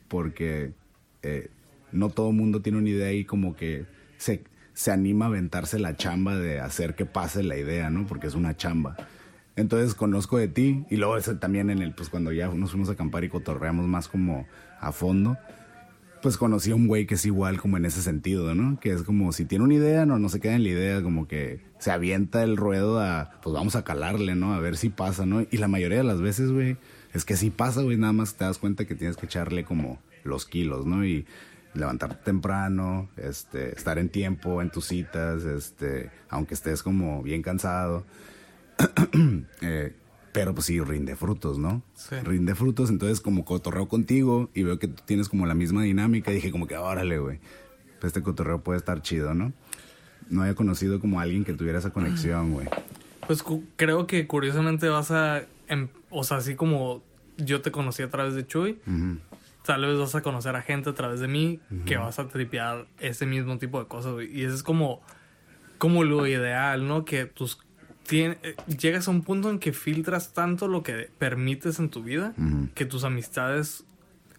Porque 0.08 0.72
eh, 1.22 1.50
no 1.90 2.10
todo 2.10 2.30
el 2.30 2.36
mundo 2.36 2.62
tiene 2.62 2.78
una 2.78 2.88
idea 2.88 3.12
y 3.12 3.24
como 3.24 3.56
que 3.56 3.86
se, 4.18 4.44
se 4.72 4.92
anima 4.92 5.24
a 5.24 5.28
aventarse 5.28 5.80
la 5.80 5.96
chamba 5.96 6.36
de 6.36 6.60
hacer 6.60 6.94
que 6.94 7.06
pase 7.06 7.42
la 7.42 7.56
idea, 7.56 7.90
¿no? 7.90 8.06
Porque 8.06 8.28
es 8.28 8.34
una 8.34 8.56
chamba. 8.56 8.96
Entonces 9.56 9.94
conozco 9.94 10.38
de 10.38 10.48
ti 10.48 10.84
y 10.88 10.96
luego 10.96 11.20
también 11.36 11.70
en 11.70 11.82
el, 11.82 11.94
pues 11.94 12.08
cuando 12.08 12.32
ya 12.32 12.48
nos 12.48 12.70
fuimos 12.70 12.88
a 12.88 12.92
acampar 12.92 13.24
y 13.24 13.28
cotorreamos 13.28 13.86
más 13.86 14.08
como 14.08 14.46
a 14.80 14.92
fondo, 14.92 15.36
pues 16.22 16.36
conocí 16.36 16.70
a 16.70 16.74
un 16.74 16.86
güey 16.86 17.06
que 17.06 17.16
es 17.16 17.26
igual 17.26 17.60
como 17.60 17.76
en 17.76 17.84
ese 17.84 18.00
sentido, 18.00 18.54
¿no? 18.54 18.78
Que 18.80 18.92
es 18.92 19.02
como 19.02 19.32
si 19.32 19.44
tiene 19.44 19.64
una 19.64 19.74
idea, 19.74 20.06
no, 20.06 20.18
no 20.18 20.28
se 20.28 20.40
queda 20.40 20.54
en 20.54 20.62
la 20.62 20.68
idea, 20.70 21.02
como 21.02 21.26
que 21.26 21.60
se 21.78 21.90
avienta 21.90 22.44
el 22.44 22.56
ruedo 22.56 23.00
a, 23.00 23.32
pues 23.42 23.52
vamos 23.52 23.74
a 23.76 23.84
calarle, 23.84 24.36
¿no? 24.36 24.54
A 24.54 24.60
ver 24.60 24.76
si 24.76 24.88
pasa, 24.88 25.26
¿no? 25.26 25.42
Y 25.50 25.56
la 25.58 25.68
mayoría 25.68 25.98
de 25.98 26.04
las 26.04 26.20
veces, 26.20 26.52
güey, 26.52 26.76
es 27.12 27.24
que 27.24 27.36
sí 27.36 27.50
pasa, 27.50 27.82
güey, 27.82 27.96
nada 27.96 28.12
más 28.12 28.36
te 28.36 28.44
das 28.44 28.58
cuenta 28.58 28.86
que 28.86 28.94
tienes 28.94 29.16
que 29.16 29.26
echarle 29.26 29.64
como 29.64 29.98
los 30.22 30.46
kilos, 30.46 30.86
¿no? 30.86 31.04
Y 31.04 31.26
levantarte 31.74 32.22
temprano, 32.24 33.08
este, 33.16 33.74
estar 33.74 33.98
en 33.98 34.08
tiempo 34.08 34.62
en 34.62 34.70
tus 34.70 34.86
citas, 34.86 35.42
este, 35.42 36.10
aunque 36.28 36.54
estés 36.54 36.82
como 36.82 37.22
bien 37.22 37.42
cansado. 37.42 38.04
Eh, 39.60 39.94
pero 40.32 40.54
pues 40.54 40.66
sí, 40.66 40.80
rinde 40.80 41.14
frutos, 41.14 41.58
¿no? 41.58 41.82
Sí. 41.94 42.16
Rinde 42.24 42.54
frutos, 42.54 42.88
entonces 42.90 43.20
como 43.20 43.44
cotorreo 43.44 43.86
contigo 43.86 44.50
y 44.54 44.62
veo 44.62 44.78
que 44.78 44.88
tú 44.88 45.02
tienes 45.04 45.28
como 45.28 45.46
la 45.46 45.54
misma 45.54 45.82
dinámica, 45.82 46.30
dije 46.30 46.50
como 46.50 46.66
que 46.66 46.76
órale, 46.76 47.18
güey, 47.18 47.38
pues 48.00 48.10
este 48.12 48.22
cotorreo 48.22 48.62
puede 48.62 48.78
estar 48.78 49.02
chido, 49.02 49.34
¿no? 49.34 49.52
No 50.30 50.42
había 50.42 50.54
conocido 50.54 51.00
como 51.00 51.20
a 51.20 51.24
alguien 51.24 51.44
que 51.44 51.52
tuviera 51.52 51.78
esa 51.78 51.90
conexión, 51.90 52.52
güey. 52.52 52.66
Pues 53.26 53.44
creo 53.76 54.06
que 54.06 54.26
curiosamente 54.26 54.88
vas 54.88 55.10
a... 55.10 55.42
em- 55.68 55.88
o 56.10 56.24
sea, 56.24 56.38
así 56.38 56.54
como 56.54 57.02
yo 57.36 57.60
te 57.60 57.70
conocí 57.70 58.02
a 58.02 58.08
través 58.10 58.34
de 58.34 58.46
Chuy, 58.46 58.78
tal 59.64 59.84
vez 59.86 59.98
vas 59.98 60.14
a 60.14 60.22
conocer 60.22 60.56
a 60.56 60.62
gente 60.62 60.90
a 60.90 60.94
través 60.94 61.20
de 61.20 61.28
mí 61.28 61.60
que 61.84 61.98
vas 61.98 62.18
a 62.18 62.28
tripear 62.28 62.86
ese 63.00 63.26
mismo 63.26 63.58
tipo 63.58 63.78
de 63.80 63.86
cosas, 63.86 64.12
güey. 64.14 64.34
Y 64.34 64.44
eso 64.44 64.54
es 64.54 64.62
como, 64.62 65.02
como 65.78 66.04
lo 66.04 66.26
ideal, 66.26 66.88
¿no? 66.88 67.04
Que 67.04 67.26
tus... 67.26 67.58
eh, 68.10 68.56
llegas 68.66 69.08
a 69.08 69.10
un 69.10 69.22
punto 69.22 69.50
en 69.50 69.58
que 69.58 69.72
filtras 69.72 70.32
tanto 70.32 70.68
lo 70.68 70.82
que 70.82 71.10
permites 71.18 71.78
en 71.78 71.88
tu 71.88 72.02
vida 72.02 72.34
que 72.74 72.84
tus 72.84 73.04
amistades 73.04 73.84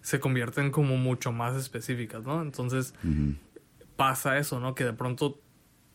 se 0.01 0.19
convierten 0.19 0.71
como 0.71 0.97
mucho 0.97 1.31
más 1.31 1.55
específicas, 1.55 2.23
¿no? 2.23 2.41
Entonces 2.41 2.93
pasa 3.95 4.37
eso, 4.37 4.59
¿no? 4.59 4.75
Que 4.75 4.83
de 4.83 4.93
pronto 4.93 5.39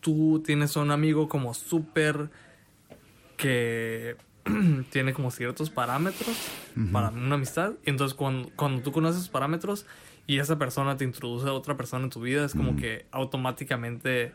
tú 0.00 0.42
tienes 0.44 0.76
a 0.76 0.80
un 0.80 0.90
amigo 0.90 1.28
como 1.28 1.54
súper 1.54 2.30
que 3.36 4.16
tiene 4.90 5.12
como 5.12 5.30
ciertos 5.30 5.70
parámetros 5.70 6.36
para 6.92 7.10
una 7.10 7.34
amistad. 7.34 7.74
Y 7.84 7.90
entonces 7.90 8.14
cuando, 8.14 8.50
cuando 8.56 8.82
tú 8.82 8.92
conoces 8.92 9.18
esos 9.18 9.30
parámetros 9.30 9.86
y 10.26 10.38
esa 10.38 10.58
persona 10.58 10.96
te 10.96 11.04
introduce 11.04 11.48
a 11.48 11.52
otra 11.52 11.76
persona 11.76 12.04
en 12.04 12.10
tu 12.10 12.20
vida, 12.20 12.44
es 12.44 12.54
como 12.54 12.76
que 12.76 13.06
automáticamente 13.10 14.32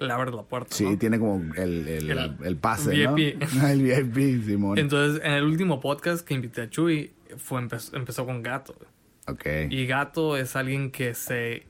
le 0.00 0.12
abres 0.12 0.34
la 0.34 0.42
puerta. 0.42 0.74
Sí, 0.74 0.84
¿no? 0.84 0.98
tiene 0.98 1.18
como 1.18 1.36
el, 1.54 1.86
el, 1.86 2.10
El 2.10 2.36
el 2.42 2.56
pase, 2.56 2.96
¿no? 3.04 3.14
VIP. 3.14 3.42
el 3.64 4.10
VIP, 4.10 4.44
Simón. 4.44 4.78
Entonces, 4.78 5.22
en 5.24 5.32
el 5.32 5.44
último 5.44 5.80
podcast 5.80 6.26
que 6.26 6.34
invité 6.34 6.62
a 6.62 6.70
Chuy, 6.70 7.12
fue, 7.36 7.60
empe- 7.62 7.96
empezó 7.96 8.26
con 8.26 8.42
Gato. 8.42 8.74
ok. 9.28 9.44
Y 9.70 9.86
Gato 9.86 10.36
es 10.36 10.56
alguien 10.56 10.90
que 10.90 11.14
se 11.14 11.66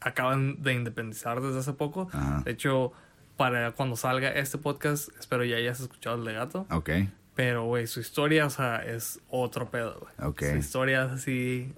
acaban 0.00 0.62
de 0.62 0.74
independizar 0.74 1.40
desde 1.40 1.58
hace 1.60 1.72
poco. 1.72 2.08
Ajá. 2.12 2.42
De 2.44 2.50
hecho, 2.52 2.92
para 3.36 3.72
cuando 3.72 3.96
salga 3.96 4.30
este 4.30 4.58
podcast, 4.58 5.08
espero 5.18 5.44
ya 5.44 5.56
hayas 5.56 5.80
escuchado 5.80 6.16
el 6.16 6.24
de 6.24 6.32
Gato. 6.34 6.66
Ok. 6.70 6.90
Pero, 7.34 7.64
güey, 7.64 7.86
su 7.86 8.00
historia, 8.00 8.44
o 8.46 8.50
sea, 8.50 8.76
es 8.84 9.20
otro 9.28 9.70
pedo, 9.70 9.98
güey. 10.00 10.28
Ok. 10.30 10.42
Su 10.52 10.56
historia 10.56 11.04
es 11.06 11.12
así. 11.12 11.72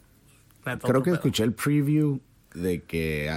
Creo 0.64 1.02
que 1.02 1.10
pedo. 1.10 1.14
escuché 1.16 1.44
el 1.44 1.52
preview 1.52 2.20
de 2.54 2.82
que 2.82 3.30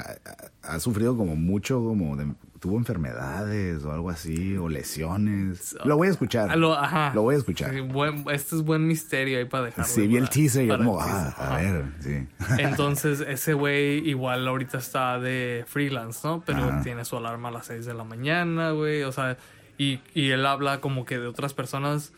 ha, 0.63 0.79
sufrido 0.79 1.15
como 1.15 1.35
mucho, 1.35 1.83
como 1.83 2.15
de- 2.15 2.33
tuvo 2.59 2.77
enfermedades 2.77 3.83
o 3.85 3.91
algo 3.91 4.09
así, 4.09 4.57
o 4.57 4.67
lesiones. 4.69 5.75
Lo 5.85 5.97
voy 5.97 6.07
a 6.07 6.11
escuchar. 6.11 6.57
Lo, 6.57 6.73
ajá. 6.73 7.11
Lo 7.13 7.21
voy 7.21 7.35
a 7.35 7.37
escuchar. 7.37 7.71
Sí, 7.73 7.81
buen- 7.81 8.25
este 8.31 8.55
es 8.55 8.63
buen 8.63 8.87
misterio 8.87 9.37
ahí 9.37 9.45
para 9.45 9.65
dejarlo. 9.65 9.85
Sí, 9.93 10.07
vi 10.07 10.17
el 10.17 10.29
teaser 10.29 10.65
y 10.65 10.67
como, 10.69 10.99
ah, 10.99 11.29
a 11.37 11.57
ver, 11.57 11.85
sí. 11.99 12.27
Entonces, 12.59 13.21
ese 13.21 13.53
güey 13.53 14.07
igual 14.09 14.47
ahorita 14.47 14.77
está 14.79 15.19
de 15.19 15.63
freelance, 15.67 16.27
¿no? 16.27 16.43
Pero 16.45 16.59
Ajá. 16.59 16.81
tiene 16.81 17.05
su 17.05 17.17
alarma 17.17 17.49
a 17.49 17.51
las 17.51 17.67
6 17.67 17.85
de 17.85 17.93
la 17.93 18.03
mañana, 18.03 18.71
güey. 18.71 19.03
O 19.03 19.11
sea, 19.11 19.37
y, 19.77 19.99
y 20.13 20.31
él 20.31 20.45
habla 20.45 20.81
como 20.81 21.05
que 21.05 21.19
de 21.19 21.27
otras 21.27 21.53
personas 21.53 22.13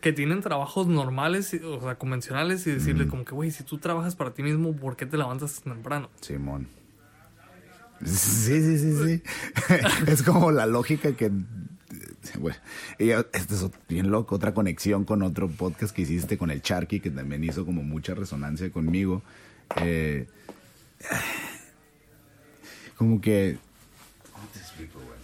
que 0.00 0.12
tienen 0.12 0.40
trabajos 0.40 0.86
normales, 0.86 1.52
o 1.64 1.80
sea, 1.80 1.96
convencionales, 1.96 2.66
y 2.66 2.72
decirle 2.72 3.08
como 3.08 3.24
que, 3.24 3.34
güey, 3.34 3.50
si 3.50 3.64
tú 3.64 3.78
trabajas 3.78 4.14
para 4.14 4.32
ti 4.32 4.42
mismo, 4.42 4.74
¿por 4.74 4.96
qué 4.96 5.06
te 5.06 5.16
levantas 5.16 5.60
tan 5.60 5.74
temprano? 5.74 6.08
Simón. 6.20 6.68
Sí, 8.04 8.62
sí, 8.62 8.78
sí, 8.78 8.92
sí. 9.04 9.22
es 10.06 10.22
como 10.22 10.52
la 10.52 10.66
lógica 10.66 11.12
que. 11.12 11.32
Bueno, 12.38 12.58
y 12.98 13.10
esto 13.10 13.54
es 13.54 13.70
bien 13.88 14.10
loco. 14.10 14.36
Otra 14.36 14.54
conexión 14.54 15.04
con 15.04 15.22
otro 15.22 15.48
podcast 15.48 15.94
que 15.94 16.02
hiciste 16.02 16.38
con 16.38 16.50
el 16.50 16.62
Charky, 16.62 17.00
que 17.00 17.10
también 17.10 17.42
hizo 17.42 17.66
como 17.66 17.82
mucha 17.82 18.14
resonancia 18.14 18.70
conmigo. 18.70 19.22
Eh, 19.82 20.26
como 22.96 23.20
que. 23.20 23.58
¿Cómo 24.32 24.46
te 24.52 24.58
explico, 24.60 25.00
güey? 25.00 25.18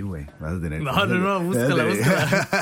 Güey. 0.00 0.26
Vas 0.40 0.54
a 0.54 0.60
tener 0.60 0.82
No, 0.82 1.06
no, 1.06 1.18
no, 1.18 1.40
búscala, 1.40 1.84
búscala. 1.84 2.58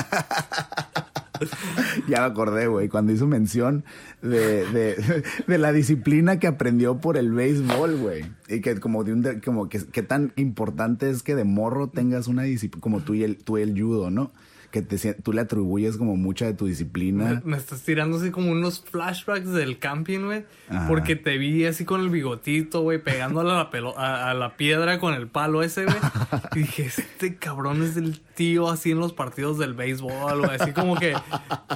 ya 2.07 2.19
me 2.19 2.25
acordé, 2.25 2.67
güey, 2.67 2.89
cuando 2.89 3.11
hizo 3.11 3.27
mención 3.27 3.83
de, 4.21 4.65
de, 4.67 5.23
de, 5.47 5.57
la 5.57 5.71
disciplina 5.71 6.39
que 6.39 6.47
aprendió 6.47 6.99
por 6.99 7.17
el 7.17 7.31
béisbol, 7.31 7.97
güey. 7.97 8.25
Y 8.47 8.61
que 8.61 8.79
como 8.79 9.03
de 9.03 9.13
un, 9.13 9.41
como 9.43 9.69
que, 9.69 9.85
que 9.85 10.03
tan 10.03 10.33
importante 10.35 11.09
es 11.09 11.23
que 11.23 11.35
de 11.35 11.43
morro 11.43 11.89
tengas 11.89 12.27
una 12.27 12.43
disciplina, 12.43 12.81
como 12.81 13.01
tú 13.01 13.13
y 13.13 13.23
el, 13.23 13.37
tú 13.37 13.57
y 13.57 13.61
el 13.61 13.79
judo, 13.79 14.09
¿no? 14.11 14.31
Que 14.75 14.81
te, 14.81 15.13
tú 15.13 15.31
le 15.31 15.39
atribuyes 15.39 15.95
como 15.95 16.17
mucha 16.17 16.45
de 16.45 16.53
tu 16.53 16.65
disciplina. 16.65 17.41
Me, 17.45 17.55
estás 17.55 17.81
tirando 17.83 18.17
así 18.17 18.29
como 18.29 18.51
unos 18.51 18.81
flashbacks 18.81 19.53
del 19.53 19.79
camping, 19.79 20.25
güey. 20.25 20.43
Porque 20.89 21.15
te 21.15 21.37
vi 21.37 21.65
así 21.65 21.85
con 21.85 22.01
el 22.01 22.09
bigotito, 22.09 22.81
güey, 22.81 23.01
pegándole 23.01 23.51
a 23.51 23.55
la, 23.55 23.69
pelo 23.69 23.97
a, 23.97 24.33
la 24.33 24.57
piedra 24.57 24.99
con 24.99 25.13
el 25.13 25.29
palo 25.29 25.63
ese, 25.63 25.85
güey. 25.85 25.95
y 26.55 26.59
dije, 26.59 26.87
este 26.87 27.37
cabrón 27.37 27.83
es 27.83 27.95
el 27.95 28.19
tío 28.19 28.69
así 28.69 28.91
en 28.91 28.99
los 28.99 29.13
partidos 29.13 29.57
del 29.57 29.75
béisbol, 29.75 30.39
güey. 30.39 30.57
Así 30.59 30.73
como 30.73 30.97
que, 30.97 31.13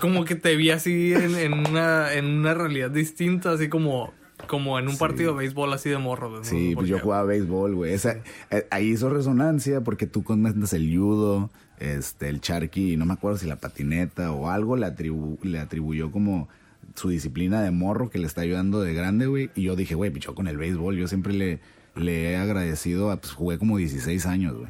como 0.01 0.25
que 0.25 0.35
te 0.35 0.57
vi 0.57 0.71
así 0.71 1.13
en, 1.13 1.53
una, 1.53 2.11
en 2.11 2.25
una 2.25 2.53
realidad 2.53 2.91
distinta, 2.91 3.51
así 3.51 3.69
como 3.69 4.11
como 4.47 4.79
en 4.79 4.87
un 4.87 4.97
partido 4.97 5.33
de 5.33 5.39
béisbol 5.39 5.73
así 5.73 5.89
de 5.89 5.97
morro. 5.97 6.43
Sí, 6.43 6.73
pues 6.75 6.87
yo 6.87 6.99
jugaba 6.99 7.23
béisbol, 7.23 7.75
güey. 7.75 7.93
Eh, 7.93 8.67
ahí 8.71 8.87
hizo 8.87 9.09
resonancia 9.09 9.81
porque 9.81 10.07
tú 10.07 10.23
comentas 10.23 10.73
el 10.73 10.93
judo, 10.97 11.49
este, 11.79 12.29
el 12.29 12.41
charqui, 12.41 12.97
no 12.97 13.05
me 13.05 13.13
acuerdo 13.13 13.37
si 13.37 13.47
la 13.47 13.55
patineta 13.55 14.31
o 14.31 14.49
algo 14.49 14.75
le, 14.75 14.85
atribuyó 14.85 16.11
como 16.11 16.49
su 16.95 17.09
disciplina 17.09 17.61
de 17.61 17.71
morro 17.71 18.09
que 18.09 18.19
le 18.19 18.27
está 18.27 18.41
ayudando 18.41 18.81
de 18.81 18.93
grande, 18.93 19.27
güey. 19.27 19.49
Y 19.55 19.63
yo 19.63 19.75
dije, 19.75 19.95
güey, 19.95 20.11
pichó 20.11 20.35
con 20.35 20.47
el 20.47 20.57
béisbol. 20.57 20.97
Yo 20.97 21.07
siempre 21.07 21.33
le, 21.33 21.59
le 21.95 22.31
he 22.31 22.37
agradecido, 22.37 23.15
pues 23.17 23.33
jugué 23.33 23.57
como 23.57 23.77
16 23.77 24.25
años, 24.25 24.57
güey. 24.57 24.69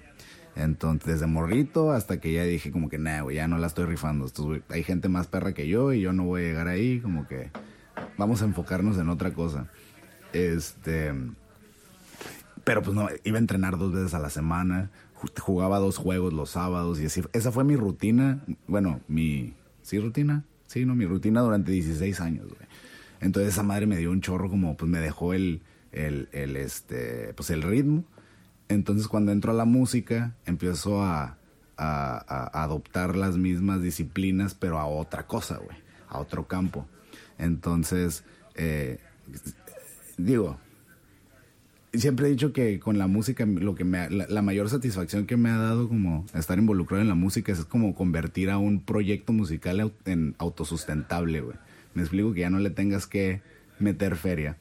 Entonces, 0.56 1.13
desde 1.13 1.28
morrito 1.28 1.91
hasta 1.91 2.19
que 2.19 2.34
ya 2.34 2.43
dije 2.43 2.72
como 2.72 2.89
que, 2.89 2.98
nah, 2.98 3.22
güey, 3.22 3.38
ya 3.38 3.48
no 3.48 3.58
la 3.58 3.67
estoy 3.67 3.86
rifando. 3.86 4.30
hay 4.69 4.84
gente 4.84 5.10
más 5.10 5.28
perra 5.28 5.54
que 5.54 5.67
yo 5.67 5.93
y 5.93 6.02
yo 6.02 6.13
no 6.13 6.26
voy 6.26 6.41
a 6.41 6.45
llegar 6.45 6.67
ahí, 6.67 7.00
como 7.00 7.28
que 7.28 7.50
vamos 8.17 8.41
a 8.41 8.45
enfocarnos 8.45 8.98
en 8.98 9.10
otra 9.10 9.34
cosa. 9.34 9.67
Este, 10.34 11.13
pero 12.63 12.84
pues 12.84 12.93
no, 12.95 13.08
iba 13.24 13.38
a 13.38 13.39
entrenar 13.39 13.78
dos 13.78 13.93
veces 13.93 14.13
a 14.13 14.19
la 14.19 14.30
semana 14.30 14.91
jugaba 15.39 15.79
dos 15.79 15.97
juegos 15.97 16.34
los 16.34 16.51
sábados 16.51 16.99
y 16.99 17.05
así. 17.05 17.21
Esa 17.34 17.51
fue 17.51 17.63
mi 17.63 17.75
rutina, 17.75 18.43
bueno, 18.67 19.01
mi, 19.08 19.53
¿sí 19.82 19.99
rutina? 19.99 20.45
Sí, 20.67 20.86
no, 20.86 20.95
mi 20.95 21.05
rutina 21.05 21.41
durante 21.41 21.71
16 21.71 22.21
años, 22.21 22.47
güey. 22.47 22.67
Entonces 23.21 23.53
esa 23.53 23.63
madre 23.63 23.86
me 23.86 23.97
dio 23.97 24.12
un 24.12 24.21
chorro 24.21 24.49
como, 24.49 24.77
pues 24.77 24.89
me 24.89 24.99
dejó 24.99 25.34
el, 25.34 25.62
el, 25.91 26.29
el, 26.32 26.55
este, 26.55 27.34
pues 27.34 27.49
el 27.49 27.63
ritmo. 27.63 28.05
Entonces 28.69 29.08
cuando 29.08 29.32
entro 29.32 29.51
a 29.51 29.55
la 29.55 29.65
música, 29.65 30.36
empiezo 30.45 31.03
a, 31.03 31.38
a, 31.75 32.25
a 32.27 32.63
adoptar 32.63 33.15
las 33.15 33.38
mismas 33.38 33.82
disciplinas, 33.82 34.53
pero 34.53 34.79
a 34.79 34.86
otra 34.86 35.27
cosa, 35.27 35.58
güey, 35.58 35.77
a 36.08 36.19
otro 36.19 36.47
campo. 36.47 36.88
Entonces, 37.38 38.23
eh, 38.55 38.99
digo, 40.17 40.60
siempre 41.93 42.28
he 42.28 42.30
dicho 42.32 42.54
que 42.54 42.80
con 42.80 42.97
la 42.97 43.08
música 43.08 43.45
lo 43.45 43.75
que 43.75 43.84
me 43.84 44.10
la, 44.10 44.41
mayor 44.41 44.69
satisfacción 44.69 45.25
que 45.25 45.38
me 45.38 45.49
ha 45.49 45.58
dado 45.58 45.88
como 45.88 46.25
estar 46.34 46.58
involucrado 46.58 47.02
en 47.02 47.10
la 47.10 47.15
música 47.15 47.52
es, 47.52 47.65
como 47.65 47.95
convertir 47.95 48.49
a 48.49 48.58
un 48.58 48.82
proyecto 48.82 49.34
musical 49.34 49.93
en 50.06 50.36
autosustentable, 50.38 51.41
güey. 51.41 51.58
Me 51.93 52.04
explico 52.04 52.34
que 52.34 52.41
ya 52.41 52.49
no 52.49 52.60
le 52.60 52.69
tengas 52.69 53.08
que 53.08 53.41
meter 53.80 54.15
feria, 54.15 54.58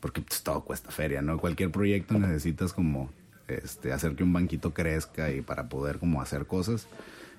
porque 0.00 0.20
pues, 0.20 0.42
todo 0.42 0.64
cuesta 0.64 0.90
feria, 0.90 1.22
¿no? 1.22 1.38
Cualquier 1.38 1.70
proyecto 1.70 2.18
necesitas 2.18 2.72
como 2.72 3.10
este 3.48 3.92
hacer 3.92 4.14
que 4.14 4.22
un 4.22 4.32
banquito 4.32 4.72
crezca 4.72 5.32
y 5.32 5.40
para 5.40 5.68
poder 5.68 5.98
como 5.98 6.22
hacer 6.22 6.46
cosas. 6.46 6.86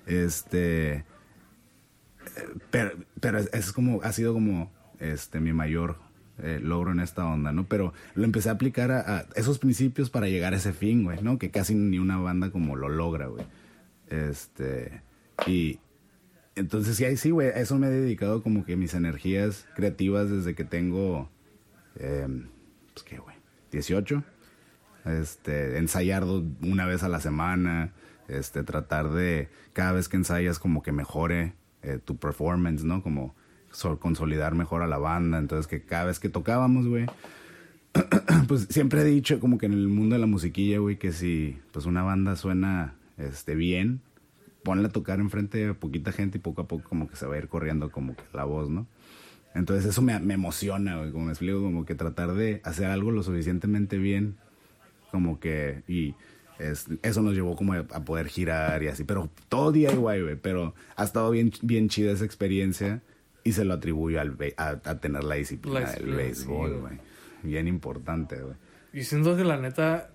Este 0.06 0.92
eh, 0.92 1.04
pero, 2.70 2.92
pero 3.20 3.38
es 3.38 3.72
como 3.72 4.02
ha 4.02 4.12
sido 4.12 4.34
como 4.34 4.70
este 5.00 5.40
mi 5.40 5.52
mayor 5.52 5.96
eh, 6.42 6.58
logro 6.60 6.90
en 6.90 6.98
esta 6.98 7.24
onda, 7.24 7.52
¿no? 7.52 7.64
Pero 7.68 7.92
lo 8.14 8.24
empecé 8.24 8.48
a 8.48 8.52
aplicar 8.52 8.90
a, 8.90 9.26
esos 9.36 9.60
principios 9.60 10.10
para 10.10 10.28
llegar 10.28 10.54
a 10.54 10.56
ese 10.56 10.72
fin, 10.72 11.04
güey, 11.04 11.22
¿no? 11.22 11.38
Que 11.38 11.50
casi 11.50 11.74
ni 11.74 11.98
una 11.98 12.18
banda 12.18 12.50
como 12.50 12.74
lo 12.74 12.88
logra, 12.88 13.28
güey. 13.28 13.44
Este, 14.08 15.02
y 15.46 15.78
entonces 16.56 16.96
sí, 16.96 17.16
sí, 17.16 17.30
güey, 17.30 17.50
eso 17.54 17.78
me 17.78 17.86
he 17.86 17.90
dedicado 17.90 18.42
como 18.42 18.64
que 18.64 18.76
mis 18.76 18.94
energías 18.94 19.66
creativas 19.76 20.30
desde 20.30 20.54
que 20.54 20.64
tengo, 20.64 21.30
eh, 21.96 22.26
pues 22.92 23.04
qué, 23.04 23.18
güey, 23.18 23.36
18. 23.70 24.24
Este, 25.04 25.78
ensayar 25.78 26.24
una 26.24 26.86
vez 26.86 27.04
a 27.04 27.08
la 27.08 27.20
semana, 27.20 27.92
este, 28.26 28.64
tratar 28.64 29.10
de, 29.10 29.48
cada 29.72 29.92
vez 29.92 30.08
que 30.08 30.16
ensayas 30.16 30.58
como 30.58 30.82
que 30.82 30.90
mejore 30.90 31.54
eh, 31.82 32.00
tu 32.04 32.16
performance, 32.16 32.82
¿no? 32.82 33.02
Como 33.02 33.34
consolidar 33.98 34.54
mejor 34.54 34.82
a 34.82 34.86
la 34.86 34.98
banda. 34.98 35.38
Entonces, 35.38 35.66
que 35.66 35.82
cada 35.82 36.04
vez 36.04 36.18
que 36.18 36.28
tocábamos, 36.28 36.86
güey, 36.86 37.06
pues 38.48 38.66
siempre 38.70 39.02
he 39.02 39.04
dicho 39.04 39.40
como 39.40 39.58
que 39.58 39.66
en 39.66 39.72
el 39.72 39.88
mundo 39.88 40.14
de 40.14 40.20
la 40.20 40.26
musiquilla, 40.26 40.78
güey, 40.78 40.96
que 40.96 41.12
si 41.12 41.58
pues 41.72 41.86
una 41.86 42.02
banda 42.02 42.36
suena 42.36 42.94
este 43.18 43.54
bien, 43.54 44.00
ponle 44.62 44.86
a 44.88 44.92
tocar 44.92 45.20
enfrente 45.20 45.58
de 45.58 45.74
poquita 45.74 46.12
gente 46.12 46.38
y 46.38 46.40
poco 46.40 46.62
a 46.62 46.68
poco 46.68 46.88
como 46.88 47.08
que 47.08 47.16
se 47.16 47.26
va 47.26 47.34
a 47.34 47.38
ir 47.38 47.48
corriendo 47.48 47.90
como 47.90 48.14
que 48.14 48.22
la 48.32 48.44
voz, 48.44 48.70
¿no? 48.70 48.86
Entonces 49.54 49.84
eso 49.84 50.00
me, 50.00 50.18
me 50.20 50.34
emociona, 50.34 50.96
güey, 50.98 51.12
como 51.12 51.26
me 51.26 51.32
explico, 51.32 51.60
como 51.60 51.84
que 51.84 51.94
tratar 51.94 52.32
de 52.32 52.62
hacer 52.64 52.86
algo 52.86 53.10
lo 53.10 53.22
suficientemente 53.22 53.98
bien, 53.98 54.36
como 55.10 55.38
que, 55.40 55.82
y 55.86 56.14
eso 57.02 57.22
nos 57.22 57.34
llevó 57.34 57.56
como 57.56 57.74
a, 57.74 57.84
poder 57.84 58.28
girar 58.28 58.82
y 58.82 58.88
así, 58.88 59.04
pero 59.04 59.30
todo 59.48 59.74
igual, 59.76 60.22
güey, 60.22 60.36
pero 60.36 60.74
ha 60.96 61.04
estado 61.04 61.30
bien, 61.30 61.52
bien 61.62 61.88
chida 61.88 62.12
esa 62.12 62.24
experiencia 62.24 63.02
y 63.44 63.52
se 63.52 63.64
lo 63.64 63.74
atribuyo 63.74 64.20
al 64.20 64.36
a, 64.56 64.76
tener 65.00 65.24
la 65.24 65.34
disciplina 65.36 65.90
del 65.92 66.14
béisbol, 66.14 66.80
güey. 66.80 66.98
Bien 67.42 67.66
importante, 67.66 68.36
güey. 68.36 68.54
Y 68.92 69.04
siento 69.04 69.36
que 69.36 69.44
la 69.44 69.56
neta 69.56 70.10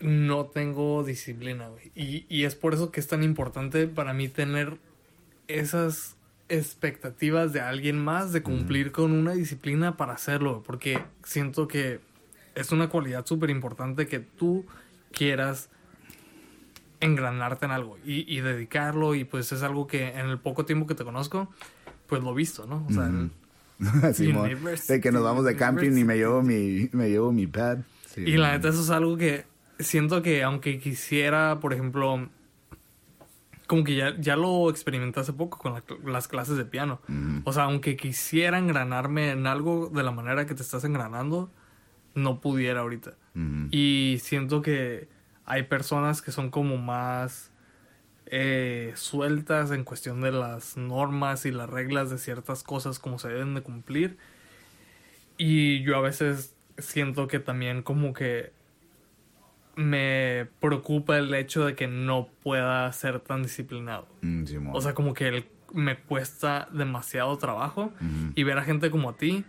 no 0.00 0.46
tengo 0.46 1.04
disciplina, 1.04 1.68
güey. 1.68 1.92
Y, 1.94 2.26
y 2.28 2.44
es 2.44 2.54
por 2.54 2.74
eso 2.74 2.90
que 2.90 3.00
es 3.00 3.06
tan 3.06 3.22
importante 3.22 3.86
para 3.86 4.12
mí 4.14 4.28
tener 4.28 4.78
esas 5.46 6.16
expectativas 6.48 7.52
de 7.52 7.60
alguien 7.60 8.02
más 8.02 8.32
de 8.32 8.42
cumplir 8.42 8.90
con 8.90 9.12
una 9.12 9.32
disciplina 9.32 9.96
para 9.96 10.14
hacerlo, 10.14 10.62
porque 10.66 11.02
siento 11.22 11.68
que 11.68 12.00
es 12.54 12.72
una 12.72 12.88
cualidad 12.88 13.26
súper 13.26 13.50
importante 13.50 14.06
que 14.06 14.18
tú 14.18 14.64
quieras 15.12 15.70
engranarte 17.00 17.66
en 17.66 17.72
algo 17.72 17.98
y, 18.04 18.40
dedicarlo 18.40 19.14
y 19.14 19.24
pues 19.24 19.52
es 19.52 19.62
algo 19.62 19.86
que 19.86 20.08
en 20.08 20.26
el 20.26 20.38
poco 20.38 20.64
tiempo 20.64 20.86
que 20.86 20.94
te 20.94 21.04
conozco, 21.04 21.48
pues 22.06 22.22
lo 22.22 22.32
he 22.32 22.34
visto, 22.34 22.66
¿no? 22.66 22.84
O 22.88 22.92
sea, 22.92 23.10
de 24.88 25.00
que 25.00 25.12
nos 25.12 25.22
vamos 25.22 25.44
de 25.44 25.56
camping 25.56 25.96
y 25.96 26.04
me 26.04 26.16
llevo 26.16 26.42
mi, 26.42 26.88
me 26.92 27.08
llevo 27.08 27.32
mi 27.32 27.46
pad. 27.46 27.78
y 28.16 28.36
la 28.36 28.52
neta 28.52 28.68
eso 28.68 28.82
es 28.82 28.90
algo 28.90 29.16
que 29.16 29.44
siento 29.78 30.22
que 30.22 30.42
aunque 30.42 30.78
quisiera, 30.80 31.58
por 31.60 31.72
ejemplo, 31.72 32.28
como 33.66 33.84
que 33.84 33.94
ya, 33.94 34.18
ya 34.18 34.34
lo 34.34 34.70
experimenté 34.70 35.20
hace 35.20 35.32
poco 35.32 35.58
con 35.58 35.82
las 36.04 36.26
clases 36.26 36.56
de 36.56 36.64
piano. 36.64 37.00
O 37.44 37.52
sea, 37.52 37.64
aunque 37.64 37.96
quisiera 37.96 38.58
engranarme 38.58 39.30
en 39.30 39.46
algo 39.46 39.90
de 39.94 40.02
la 40.02 40.10
manera 40.10 40.46
que 40.46 40.54
te 40.54 40.62
estás 40.62 40.84
engranando, 40.84 41.50
no 42.14 42.40
pudiera 42.40 42.80
ahorita. 42.80 43.14
Y 43.70 44.18
siento 44.20 44.62
que 44.62 45.08
hay 45.48 45.62
personas 45.62 46.20
que 46.20 46.30
son 46.30 46.50
como 46.50 46.76
más 46.76 47.50
eh, 48.26 48.92
sueltas 48.96 49.70
en 49.70 49.82
cuestión 49.82 50.20
de 50.20 50.30
las 50.30 50.76
normas 50.76 51.46
y 51.46 51.50
las 51.50 51.70
reglas 51.70 52.10
de 52.10 52.18
ciertas 52.18 52.62
cosas 52.62 52.98
como 52.98 53.18
se 53.18 53.28
deben 53.28 53.54
de 53.54 53.62
cumplir. 53.62 54.18
Y 55.38 55.82
yo 55.82 55.96
a 55.96 56.02
veces 56.02 56.54
siento 56.76 57.28
que 57.28 57.38
también 57.38 57.82
como 57.82 58.12
que 58.12 58.52
me 59.74 60.48
preocupa 60.60 61.16
el 61.16 61.32
hecho 61.32 61.64
de 61.64 61.74
que 61.74 61.86
no 61.86 62.28
pueda 62.42 62.92
ser 62.92 63.20
tan 63.20 63.42
disciplinado. 63.42 64.06
Mm, 64.20 64.74
o 64.74 64.80
sea, 64.82 64.92
como 64.92 65.14
que 65.14 65.48
me 65.72 65.98
cuesta 65.98 66.68
demasiado 66.72 67.38
trabajo 67.38 67.92
y 68.34 68.42
ver 68.42 68.58
a 68.58 68.64
gente 68.64 68.90
como 68.90 69.10
a 69.10 69.16
ti 69.16 69.46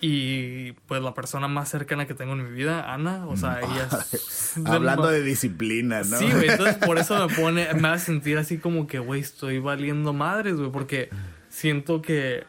y 0.00 0.72
pues 0.86 1.02
la 1.02 1.14
persona 1.14 1.48
más 1.48 1.70
cercana 1.70 2.06
que 2.06 2.14
tengo 2.14 2.34
en 2.34 2.44
mi 2.44 2.54
vida, 2.54 2.92
Ana, 2.92 3.26
o 3.26 3.36
sea, 3.36 3.60
ella 3.60 3.88
es... 4.12 4.54
Hablando 4.64 5.08
de 5.08 5.22
disciplina, 5.22 6.02
¿no? 6.02 6.18
Sí, 6.18 6.30
güey, 6.30 6.50
entonces 6.50 6.76
por 6.76 6.98
eso 6.98 7.26
me 7.26 7.34
pone, 7.40 7.72
me 7.74 7.88
hace 7.88 8.06
sentir 8.06 8.36
así 8.38 8.58
como 8.58 8.86
que, 8.86 8.98
güey, 8.98 9.20
estoy 9.20 9.58
valiendo 9.58 10.12
madres, 10.12 10.56
güey, 10.56 10.70
porque 10.70 11.10
siento 11.48 12.02
que... 12.02 12.44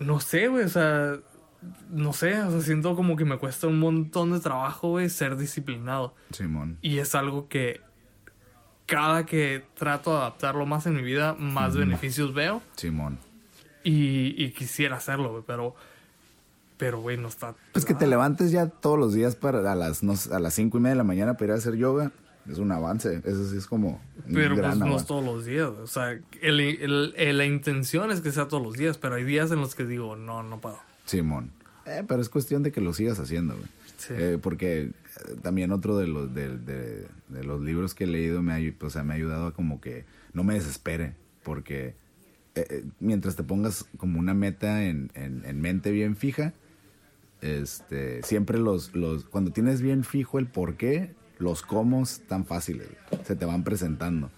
No 0.00 0.18
sé, 0.18 0.48
güey, 0.48 0.64
o 0.64 0.68
sea, 0.68 1.14
no 1.90 2.12
sé, 2.12 2.40
o 2.42 2.50
sea, 2.50 2.60
siento 2.60 2.96
como 2.96 3.16
que 3.16 3.24
me 3.24 3.38
cuesta 3.38 3.68
un 3.68 3.78
montón 3.78 4.32
de 4.32 4.40
trabajo, 4.40 4.88
güey, 4.88 5.08
ser 5.08 5.36
disciplinado. 5.36 6.16
Simón. 6.32 6.78
Y 6.82 6.98
es 6.98 7.14
algo 7.14 7.46
que 7.48 7.80
cada 8.86 9.24
que 9.24 9.64
trato 9.74 10.10
de 10.10 10.16
adaptarlo 10.16 10.66
más 10.66 10.86
en 10.86 10.96
mi 10.96 11.02
vida, 11.02 11.34
más 11.38 11.76
beneficios 11.76 12.34
veo. 12.34 12.60
Simón. 12.74 13.20
Y, 13.84 14.34
y 14.42 14.50
quisiera 14.50 14.96
hacerlo, 14.96 15.30
güey, 15.30 15.44
pero 15.46 15.76
pero, 16.84 17.00
güey, 17.00 17.16
no 17.16 17.28
está. 17.28 17.54
Pues 17.72 17.84
que 17.84 17.94
te 17.94 18.06
levantes 18.06 18.50
ya 18.50 18.66
todos 18.66 18.98
los 18.98 19.14
días 19.14 19.36
para 19.36 19.70
a 19.70 19.74
las, 19.74 20.02
no, 20.02 20.14
a 20.32 20.38
las 20.40 20.54
cinco 20.54 20.78
y 20.78 20.80
media 20.80 20.94
de 20.94 20.98
la 20.98 21.04
mañana 21.04 21.34
para 21.34 21.44
ir 21.46 21.50
a 21.52 21.54
hacer 21.54 21.76
yoga. 21.76 22.10
es 22.50 22.58
un 22.58 22.72
avance. 22.72 23.20
Eso 23.24 23.48
sí 23.48 23.56
es 23.56 23.68
como 23.68 24.00
un 24.26 24.34
Pero 24.34 24.56
gran 24.56 24.78
pues 24.80 24.90
no 24.90 24.96
es 24.96 25.06
todos 25.06 25.24
los 25.24 25.44
días. 25.44 25.68
O 25.68 25.86
sea, 25.86 26.10
el- 26.40 26.58
el- 26.60 27.14
el- 27.16 27.38
la 27.38 27.46
intención 27.46 28.10
es 28.10 28.20
que 28.20 28.32
sea 28.32 28.48
todos 28.48 28.60
los 28.62 28.74
días, 28.76 28.98
pero 28.98 29.14
hay 29.14 29.22
días 29.22 29.52
en 29.52 29.60
los 29.60 29.76
que 29.76 29.84
digo, 29.84 30.16
no, 30.16 30.42
no 30.42 30.60
puedo. 30.60 30.76
Simón. 31.06 31.52
Eh, 31.86 32.02
pero 32.08 32.20
es 32.20 32.28
cuestión 32.28 32.64
de 32.64 32.72
que 32.72 32.80
lo 32.80 32.92
sigas 32.94 33.20
haciendo, 33.20 33.54
güey. 33.54 33.68
Sí. 33.96 34.14
Eh, 34.16 34.38
porque 34.42 34.80
eh, 34.82 34.92
también 35.42 35.70
otro 35.70 35.96
de 35.96 36.08
los, 36.08 36.34
de, 36.34 36.56
de- 36.58 37.06
de 37.28 37.44
los 37.44 37.60
libros 37.62 37.94
que 37.94 38.04
he 38.04 38.06
leído 38.08 38.42
me 38.42 38.52
ha, 38.54 38.84
o 38.84 38.90
sea, 38.90 39.04
me 39.04 39.12
ha 39.12 39.16
ayudado 39.16 39.46
a 39.46 39.54
como 39.54 39.80
que 39.80 40.04
no 40.32 40.42
me 40.42 40.54
desespere. 40.54 41.14
Porque 41.44 41.94
eh, 42.56 42.66
eh, 42.68 42.84
mientras 42.98 43.36
te 43.36 43.44
pongas 43.44 43.86
como 43.98 44.18
una 44.18 44.34
meta 44.34 44.84
en, 44.84 45.10
en- 45.14 45.44
en 45.46 45.60
mente 45.60 45.90
bien 45.92 46.16
fija, 46.16 46.52
este, 47.42 48.22
siempre 48.22 48.58
los, 48.58 48.94
los, 48.94 49.24
cuando 49.24 49.50
tienes 49.50 49.82
bien 49.82 50.04
fijo 50.04 50.38
el 50.38 50.46
por 50.46 50.76
qué, 50.76 51.14
los 51.38 51.62
cómo 51.62 52.02
están 52.02 52.46
fáciles, 52.46 52.88
se 53.24 53.36
te 53.36 53.44
van 53.44 53.64
presentando. 53.64 54.30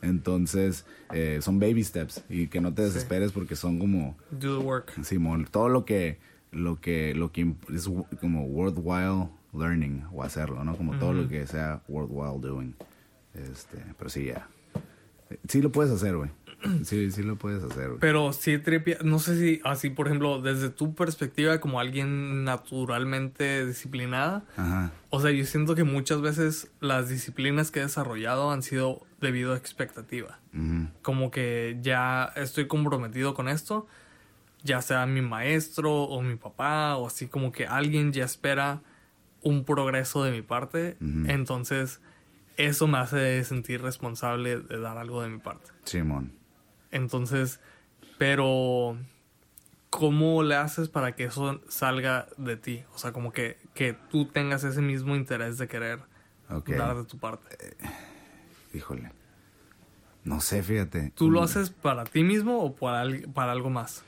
Entonces, 0.00 0.84
eh, 1.12 1.38
son 1.42 1.60
baby 1.60 1.84
steps 1.84 2.24
y 2.28 2.48
que 2.48 2.60
no 2.60 2.72
te 2.72 2.82
desesperes 2.82 3.32
porque 3.32 3.54
son 3.54 3.78
como, 3.78 4.16
Do 4.30 4.58
the 4.58 4.64
work. 4.64 4.92
Simón, 5.04 5.46
todo 5.50 5.68
lo 5.68 5.84
que, 5.84 6.18
lo 6.50 6.80
que, 6.80 7.14
lo 7.14 7.30
que 7.30 7.54
es 7.72 7.88
como 8.20 8.44
worthwhile 8.44 9.28
learning 9.52 10.04
o 10.12 10.22
hacerlo, 10.22 10.64
¿no? 10.64 10.76
Como 10.76 10.98
todo 10.98 11.12
lo 11.12 11.28
que 11.28 11.46
sea 11.46 11.82
worthwhile 11.88 12.40
doing. 12.40 12.74
Este, 13.34 13.78
pero 13.96 14.10
sí, 14.10 14.26
ya. 14.26 14.48
Sí 15.48 15.62
lo 15.62 15.70
puedes 15.70 15.92
hacer, 15.92 16.16
güey. 16.16 16.30
Sí, 16.84 17.10
sí 17.10 17.22
lo 17.22 17.36
puedes 17.36 17.62
hacer, 17.62 17.88
güey. 17.88 18.00
Pero 18.00 18.32
sí, 18.32 18.58
tripia, 18.58 18.98
no 19.02 19.18
sé 19.18 19.38
si 19.38 19.60
así, 19.64 19.90
por 19.90 20.06
ejemplo, 20.06 20.40
desde 20.40 20.70
tu 20.70 20.94
perspectiva 20.94 21.60
como 21.60 21.80
alguien 21.80 22.44
naturalmente 22.44 23.66
disciplinada, 23.66 24.44
Ajá. 24.56 24.92
o 25.10 25.20
sea, 25.20 25.30
yo 25.30 25.44
siento 25.44 25.74
que 25.74 25.84
muchas 25.84 26.20
veces 26.20 26.70
las 26.80 27.08
disciplinas 27.08 27.70
que 27.70 27.80
he 27.80 27.82
desarrollado 27.82 28.50
han 28.50 28.62
sido 28.62 29.02
debido 29.20 29.54
a 29.54 29.56
expectativa. 29.56 30.38
Como 31.00 31.30
que 31.30 31.78
ya 31.80 32.30
estoy 32.36 32.66
comprometido 32.66 33.32
con 33.34 33.48
esto, 33.48 33.86
ya 34.62 34.82
sea 34.82 35.06
mi 35.06 35.22
maestro 35.22 36.02
o 36.02 36.20
mi 36.22 36.36
papá, 36.36 36.96
o 36.96 37.06
así 37.06 37.26
como 37.26 37.52
que 37.52 37.66
alguien 37.66 38.12
ya 38.12 38.24
espera 38.24 38.82
un 39.40 39.64
progreso 39.64 40.22
de 40.24 40.30
mi 40.30 40.42
parte, 40.42 40.96
entonces 41.26 42.00
eso 42.58 42.86
me 42.86 42.98
hace 42.98 43.42
sentir 43.44 43.80
responsable 43.80 44.58
de 44.60 44.78
dar 44.78 44.98
algo 44.98 45.22
de 45.22 45.30
mi 45.30 45.38
parte. 45.38 45.70
Simón. 45.84 46.32
Entonces, 46.92 47.58
pero 48.18 48.96
¿cómo 49.90 50.42
le 50.44 50.54
haces 50.54 50.88
para 50.88 51.16
que 51.16 51.24
eso 51.24 51.60
salga 51.68 52.28
de 52.36 52.56
ti? 52.56 52.84
O 52.94 52.98
sea, 52.98 53.12
como 53.12 53.32
que, 53.32 53.58
que 53.74 53.94
tú 54.10 54.26
tengas 54.26 54.62
ese 54.64 54.80
mismo 54.80 55.16
interés 55.16 55.58
de 55.58 55.66
querer 55.68 55.98
Ok. 56.50 56.70
dar 56.70 56.96
de 56.96 57.04
tu 57.04 57.18
parte. 57.18 57.76
Híjole. 58.72 59.10
No 60.24 60.40
sé, 60.40 60.62
fíjate. 60.62 61.10
¿Tú 61.16 61.30
lo 61.30 61.40
Mm, 61.40 61.44
haces 61.44 61.70
para 61.70 62.04
ti 62.04 62.22
mismo 62.22 62.60
o 62.62 62.76
para, 62.76 63.04
para 63.34 63.52
algo 63.52 63.70
más? 63.70 64.04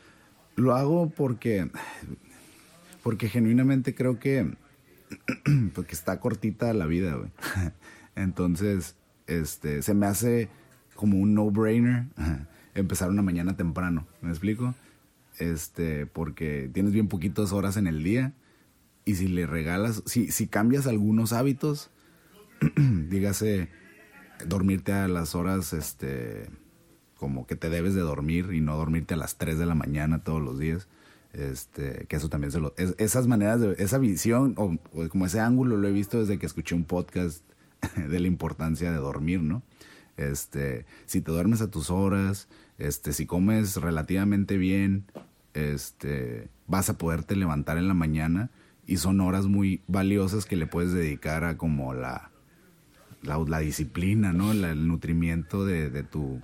Lo 0.56 0.74
hago 0.76 1.10
porque. 1.10 1.68
Porque 3.02 3.28
genuinamente 3.28 3.94
creo 3.94 4.18
que. 4.20 4.54
Porque 5.74 5.94
está 5.94 6.18
cortita 6.20 6.72
la 6.72 6.86
vida, 6.86 7.14
güey. 7.14 7.30
Entonces, 8.16 8.96
este. 9.26 9.82
Se 9.82 9.94
me 9.94 10.06
hace 10.06 10.48
como 10.94 11.18
un 11.18 11.34
no-brainer 11.34 12.04
empezar 12.74 13.10
una 13.10 13.22
mañana 13.22 13.56
temprano. 13.56 14.06
¿Me 14.20 14.30
explico? 14.30 14.74
Este. 15.38 16.06
Porque 16.06 16.70
tienes 16.72 16.92
bien 16.92 17.08
poquitas 17.08 17.52
horas 17.52 17.76
en 17.76 17.86
el 17.86 18.02
día. 18.02 18.32
Y 19.04 19.16
si 19.16 19.28
le 19.28 19.46
regalas. 19.46 20.02
Si, 20.06 20.30
si 20.30 20.46
cambias 20.46 20.86
algunos 20.86 21.32
hábitos. 21.32 21.90
dígase. 22.76 23.68
Dormirte 24.46 24.92
a 24.92 25.08
las 25.08 25.34
horas. 25.34 25.72
Este 25.72 26.48
como 27.16 27.46
que 27.46 27.56
te 27.56 27.70
debes 27.70 27.94
de 27.94 28.02
dormir 28.02 28.50
y 28.52 28.60
no 28.60 28.76
dormirte 28.76 29.14
a 29.14 29.16
las 29.16 29.38
3 29.38 29.58
de 29.58 29.64
la 29.64 29.74
mañana 29.74 30.22
todos 30.24 30.42
los 30.42 30.58
días. 30.58 30.88
Este, 31.32 32.04
que 32.06 32.16
eso 32.16 32.28
también 32.28 32.52
se 32.52 32.60
lo... 32.60 32.74
es- 32.76 32.94
esas 32.98 33.26
maneras 33.26 33.60
de... 33.60 33.74
Esa 33.78 33.96
visión 33.98 34.54
o 34.56 34.76
como 35.08 35.24
ese 35.24 35.40
ángulo 35.40 35.76
lo 35.78 35.88
he 35.88 35.92
visto 35.92 36.20
desde 36.20 36.38
que 36.38 36.44
escuché 36.44 36.74
un 36.74 36.84
podcast 36.84 37.42
de 37.96 38.20
la 38.20 38.26
importancia 38.26 38.90
de 38.92 38.98
dormir, 38.98 39.40
¿no? 39.42 39.62
Este, 40.18 40.84
si 41.06 41.22
te 41.22 41.32
duermes 41.32 41.62
a 41.62 41.70
tus 41.70 41.88
horas, 41.88 42.46
este, 42.78 43.12
si 43.12 43.26
comes 43.26 43.76
relativamente 43.76 44.56
bien, 44.56 45.04
este, 45.54 46.48
vas 46.66 46.90
a 46.90 46.98
poderte 46.98 47.36
levantar 47.36 47.78
en 47.78 47.88
la 47.88 47.94
mañana 47.94 48.50
y 48.86 48.96
son 48.98 49.20
horas 49.20 49.46
muy 49.46 49.80
valiosas 49.86 50.44
que 50.46 50.56
le 50.56 50.66
puedes 50.66 50.92
dedicar 50.92 51.44
a 51.44 51.56
como 51.56 51.94
la, 51.94 52.30
la, 53.22 53.38
la 53.38 53.58
disciplina, 53.60 54.32
¿no? 54.32 54.52
La- 54.52 54.70
el 54.72 54.86
nutrimiento 54.86 55.64
de, 55.64 55.88
de 55.90 56.02
tu, 56.02 56.40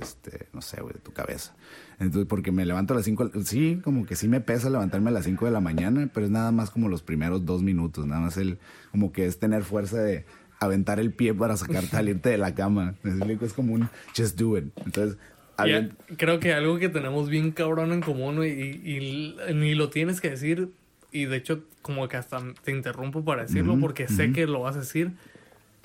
este, 0.00 0.48
no 0.52 0.62
sé, 0.62 0.80
güey, 0.80 0.94
de 0.94 1.00
tu 1.00 1.12
cabeza. 1.12 1.54
Entonces, 1.98 2.26
porque 2.28 2.52
me 2.52 2.64
levanto 2.64 2.94
a 2.94 2.96
las 2.96 3.04
5, 3.04 3.30
sí, 3.44 3.80
como 3.84 4.06
que 4.06 4.16
sí 4.16 4.28
me 4.28 4.40
pesa 4.40 4.70
levantarme 4.70 5.10
a 5.10 5.12
las 5.12 5.24
5 5.26 5.44
de 5.44 5.50
la 5.50 5.60
mañana, 5.60 6.08
pero 6.12 6.26
es 6.26 6.32
nada 6.32 6.52
más 6.52 6.70
como 6.70 6.88
los 6.88 7.02
primeros 7.02 7.44
dos 7.44 7.62
minutos, 7.62 8.06
nada 8.06 8.20
más 8.22 8.36
el, 8.36 8.58
como 8.92 9.12
que 9.12 9.26
es 9.26 9.38
tener 9.38 9.62
fuerza 9.64 9.98
de 9.98 10.24
aventar 10.60 10.98
el 11.00 11.12
pie 11.12 11.34
para 11.34 11.56
sacar, 11.56 11.84
salirte 11.86 12.30
de 12.30 12.38
la 12.38 12.54
cama. 12.54 12.94
Es 13.42 13.52
como 13.52 13.74
un 13.74 13.88
just 14.16 14.38
do 14.38 14.56
it. 14.56 14.72
Entonces, 14.86 15.18
Y 15.58 16.16
creo 16.16 16.40
que 16.40 16.52
algo 16.52 16.78
que 16.78 16.88
tenemos 16.88 17.28
bien 17.28 17.52
cabrón 17.52 17.92
en 17.92 18.00
común 18.00 18.42
y, 18.44 18.48
y 18.48 19.36
ni 19.54 19.74
lo 19.74 19.88
tienes 19.90 20.20
que 20.20 20.30
decir 20.30 20.68
y 21.12 21.26
de 21.26 21.36
hecho 21.36 21.62
como 21.82 22.08
que 22.08 22.16
hasta 22.16 22.38
te 22.64 22.72
interrumpo 22.72 23.24
para 23.24 23.42
decirlo 23.42 23.78
porque 23.78 24.08
sé 24.08 24.32
que 24.32 24.46
lo 24.46 24.60
vas 24.62 24.76
a 24.76 24.80
decir, 24.80 25.12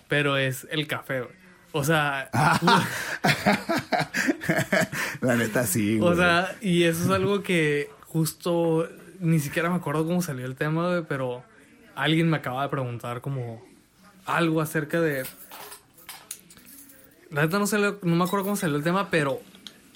pero 0.07 0.37
es 0.37 0.67
el 0.71 0.87
café, 0.87 1.21
güey. 1.21 1.33
O 1.71 1.83
sea, 1.83 2.29
la 5.21 5.35
neta 5.35 5.65
sí, 5.65 5.97
o 6.01 6.05
güey. 6.05 6.17
sea, 6.17 6.55
y 6.61 6.83
eso 6.83 7.03
es 7.05 7.09
algo 7.11 7.43
que 7.43 7.89
justo 8.07 8.87
ni 9.19 9.39
siquiera 9.39 9.69
me 9.69 9.75
acuerdo 9.75 10.05
cómo 10.05 10.21
salió 10.21 10.45
el 10.45 10.55
tema, 10.55 10.87
güey, 10.89 11.03
pero 11.07 11.43
alguien 11.95 12.29
me 12.29 12.37
acaba 12.37 12.63
de 12.63 12.69
preguntar 12.69 13.21
como 13.21 13.63
algo 14.25 14.61
acerca 14.61 15.01
de 15.01 15.23
la 17.31 17.43
neta 17.43 17.59
no, 17.59 17.67
salió- 17.67 17.99
no 18.01 18.15
me 18.15 18.23
acuerdo 18.23 18.45
cómo 18.45 18.55
salió 18.55 18.75
el 18.77 18.83
tema, 18.83 19.09
pero 19.11 19.39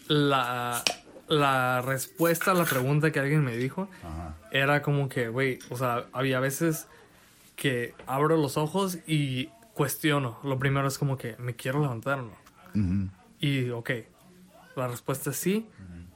la, 0.08 0.84
la 1.28 1.82
respuesta 1.82 2.52
a 2.52 2.54
la 2.54 2.66
pregunta 2.66 3.12
que 3.12 3.20
alguien 3.20 3.44
me 3.44 3.56
dijo 3.56 3.90
Ajá. 4.04 4.36
era 4.52 4.82
como 4.82 5.10
que, 5.10 5.30
güey, 5.30 5.60
o 5.70 5.78
sea, 5.78 6.06
había 6.14 6.40
veces 6.40 6.88
que 7.56 7.94
abro 8.08 8.38
los 8.38 8.58
ojos 8.58 8.98
y 9.08 9.50
cuestiono. 9.74 10.40
Lo 10.44 10.60
primero 10.60 10.88
es 10.88 10.98
como 10.98 11.18
que, 11.18 11.36
¿me 11.40 11.56
quiero 11.56 11.82
levantar 11.82 12.20
o 12.20 12.24
no? 12.24 13.10
Y, 13.40 13.70
ok, 13.70 13.92
la 14.76 14.88
respuesta 14.88 15.30
es 15.30 15.38
sí. 15.38 15.68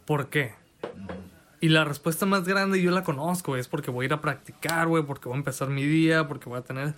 ¿Por 0.05 0.29
qué? 0.29 0.53
Y 1.59 1.69
la 1.69 1.83
respuesta 1.83 2.25
más 2.25 2.47
grande 2.47 2.81
yo 2.81 2.91
la 2.91 3.03
conozco, 3.03 3.57
es 3.57 3.67
porque 3.67 3.91
voy 3.91 4.05
a 4.05 4.07
ir 4.07 4.13
a 4.13 4.21
practicar, 4.21 4.87
güey, 4.87 5.03
porque 5.03 5.27
voy 5.27 5.35
a 5.35 5.39
empezar 5.39 5.69
mi 5.69 5.85
día, 5.85 6.27
porque 6.27 6.49
voy 6.49 6.59
a 6.59 6.61
tener... 6.61 6.93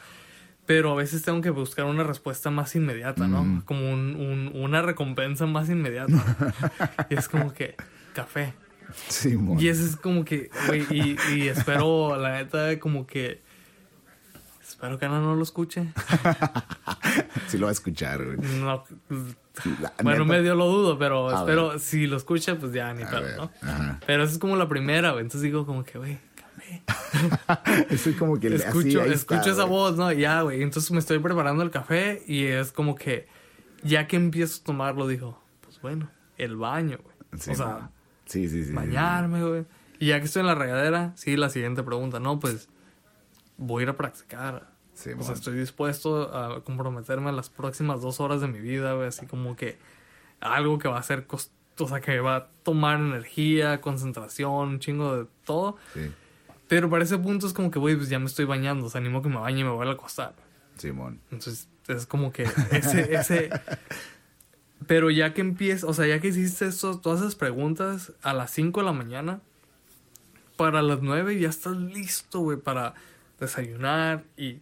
Pero 0.70 0.92
a 0.92 0.96
veces 0.96 1.24
tengo 1.24 1.42
que 1.42 1.50
buscar 1.50 1.86
una 1.86 2.04
respuesta 2.04 2.52
más 2.52 2.76
inmediata, 2.76 3.28
¿no? 3.28 3.64
Como 3.66 3.92
un- 3.92 4.16
un- 4.16 4.52
una 4.54 4.84
recompensa 4.84 5.48
más 5.48 5.68
inmediata. 5.68 6.14
y 7.10 7.16
es 7.16 7.28
como 7.28 7.52
que, 7.56 7.76
café. 8.14 8.54
Sí, 9.08 9.36
mon. 9.36 9.60
Y 9.60 9.68
eso 9.68 9.84
es 9.84 9.96
como 9.96 10.24
que, 10.24 10.52
güey, 10.68 10.86
y, 10.92 11.18
y 11.34 11.48
espero, 11.48 12.16
la 12.18 12.34
neta, 12.34 12.78
como 12.80 13.08
que... 13.08 13.42
Espero 14.62 15.00
que 15.00 15.08
Ana 15.08 15.20
no 15.22 15.34
lo 15.36 15.42
escuche. 15.42 15.88
Sí 17.48 17.58
lo 17.58 17.66
va 17.66 17.70
a 17.70 17.74
escuchar, 17.74 18.24
güey. 18.24 18.38
No, 18.60 18.84
bueno, 20.04 20.26
medio 20.26 20.54
lo 20.54 20.68
dudo, 20.68 21.00
pero 21.00 21.30
A 21.30 21.40
espero 21.40 21.80
si 21.80 22.06
lo 22.06 22.16
escucha, 22.18 22.56
pues 22.60 22.72
ya 22.74 22.94
ni 22.94 23.04
ver, 23.04 23.38
¿no? 23.38 23.52
ajá. 23.64 24.00
Pero 24.06 24.24
esa 24.24 24.34
es 24.34 24.38
como 24.40 24.56
la 24.56 24.70
primera, 24.70 25.10
güey. 25.14 25.24
Entonces 25.24 25.42
digo 25.42 25.66
como 25.66 25.84
que, 25.84 25.98
güey, 25.98 26.20
café. 27.48 27.88
Estoy 27.90 28.14
como 28.14 28.40
que 28.40 28.48
Escucho, 28.48 29.04
escucho 29.04 29.40
está, 29.40 29.52
esa 29.52 29.66
voz, 29.66 29.98
¿no? 29.98 30.12
Ya, 30.12 30.42
güey. 30.42 30.62
Entonces 30.62 30.92
me 30.92 31.00
estoy 31.00 31.20
preparando 31.20 31.64
el 31.64 31.72
café 31.72 32.24
y 32.28 32.46
es 32.46 32.72
como 32.72 32.96
que, 32.96 33.28
ya 33.84 34.08
que 34.08 34.16
empiezo 34.16 34.62
a 34.62 34.64
tomarlo, 34.66 35.08
digo, 35.08 35.42
pues 35.62 35.82
bueno, 35.82 36.10
el 36.38 36.56
baño, 36.56 37.00
güey. 37.04 37.16
Sí, 37.40 37.52
o 37.52 37.56
sea, 37.56 37.66
mon. 37.68 37.92
sí, 38.26 38.48
sí, 38.50 38.64
sí, 38.64 38.70
sí. 38.70 38.74
bañarme, 38.74 39.44
güey. 39.44 39.66
Y 40.00 40.08
ya 40.08 40.20
que 40.20 40.26
estoy 40.26 40.42
en 40.42 40.48
la 40.48 40.56
regadera, 40.56 41.14
sí, 41.16 41.36
la 41.36 41.50
siguiente 41.50 41.84
pregunta, 41.84 42.20
no, 42.20 42.40
pues 42.40 42.70
voy 43.58 43.82
a 43.82 43.84
ir 43.84 43.90
a 43.90 43.98
practicar. 43.98 44.70
Sí, 44.94 45.12
o 45.18 45.24
sea, 45.24 45.34
estoy 45.34 45.58
dispuesto 45.58 46.36
a 46.36 46.64
comprometerme 46.64 47.32
las 47.32 47.50
próximas 47.50 48.02
dos 48.02 48.20
horas 48.20 48.42
de 48.42 48.48
mi 48.48 48.60
vida, 48.60 48.94
güey, 48.94 49.08
así 49.08 49.26
como 49.26 49.56
que 49.56 49.78
algo 50.42 50.78
que 50.78 50.88
va 50.88 51.00
a 51.00 51.04
ser 51.04 51.26
costoso, 51.26 51.54
o 51.80 51.88
sea, 51.88 52.02
que 52.02 52.20
va 52.20 52.36
a 52.36 52.48
tomar 52.64 53.00
energía, 53.00 53.80
concentración, 53.80 54.68
un 54.68 54.80
chingo 54.80 55.16
de 55.16 55.28
todo. 55.46 55.78
Sí, 55.94 56.12
Pero 56.70 56.90
para 56.90 57.04
ese 57.04 57.18
punto 57.18 57.46
es 57.48 57.52
como 57.54 57.70
que, 57.72 57.80
güey, 57.80 57.98
pues 57.98 58.08
ya 58.08 58.20
me 58.20 58.28
estoy 58.28 58.46
bañando, 58.46 58.86
o 58.86 58.90
sea, 58.90 59.02
animo 59.02 59.22
que 59.22 59.28
me 59.28 59.36
bañe 59.38 59.60
y 59.60 59.64
me 59.66 59.72
voy 59.72 59.86
a 59.88 59.92
acostar. 59.92 60.34
Simón. 60.78 61.20
Entonces, 61.32 61.68
es 61.90 62.06
como 62.06 62.32
que 62.32 62.44
ese, 62.72 63.14
ese... 63.14 63.50
Pero 64.88 65.10
ya 65.10 65.34
que 65.34 65.42
empiezas, 65.42 65.84
o 65.84 65.94
sea, 65.94 66.08
ya 66.08 66.20
que 66.22 66.30
hiciste 66.30 66.66
esto, 66.68 67.00
todas 67.00 67.20
esas 67.20 67.36
preguntas 67.36 68.14
a 68.22 68.34
las 68.34 68.52
5 68.52 68.80
de 68.80 68.86
la 68.86 68.94
mañana, 68.94 69.42
para 70.56 70.82
las 70.82 71.02
9 71.02 71.38
ya 71.40 71.50
estás 71.50 71.76
listo, 71.76 72.40
güey, 72.40 72.58
para 72.58 72.94
desayunar 73.40 74.24
y 74.38 74.60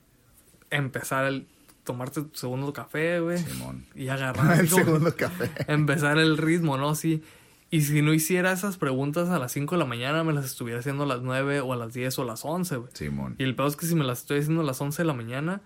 empezar 0.70 1.26
el, 1.26 1.46
tomarte 1.84 2.24
tu 2.24 2.38
segundo 2.38 2.74
café, 2.74 3.20
güey. 3.20 3.38
Simón. 3.38 3.86
Y 3.96 4.08
agarrar. 4.08 4.60
El 4.60 4.70
como- 4.70 4.84
segundo 4.86 5.16
café. 5.16 5.52
Empezar 5.68 6.18
el 6.18 6.38
ritmo, 6.38 6.78
¿no? 6.78 6.96
Sí. 6.96 7.22
Y 7.70 7.82
si 7.82 8.02
no 8.02 8.14
hiciera 8.14 8.54
esas 8.54 8.78
preguntas 8.78 9.30
a 9.30 9.40
las 9.40 9.52
5 9.52 9.76
de 9.76 9.80
la 9.80 9.86
mañana, 9.86 10.24
me 10.24 10.32
las 10.32 10.46
estuviera 10.46 10.80
haciendo 10.80 11.04
a 11.04 11.08
las 11.08 11.22
9 11.22 11.60
o 11.60 11.74
a 11.74 11.76
las 11.76 11.94
10 11.94 12.18
o 12.20 12.22
a 12.22 12.26
las 12.26 12.46
11, 12.46 12.78
güey. 12.78 12.90
Simón. 12.94 13.36
Y 13.38 13.44
el 13.44 13.56
peor 13.56 13.68
es 13.68 13.76
que 13.76 13.86
si 13.86 13.96
me 13.96 14.06
las 14.06 14.20
estoy 14.20 14.40
haciendo 14.40 14.62
a 14.62 14.66
las 14.66 14.80
11 14.80 15.02
de 15.02 15.06
la 15.06 15.14
mañana, 15.14 15.62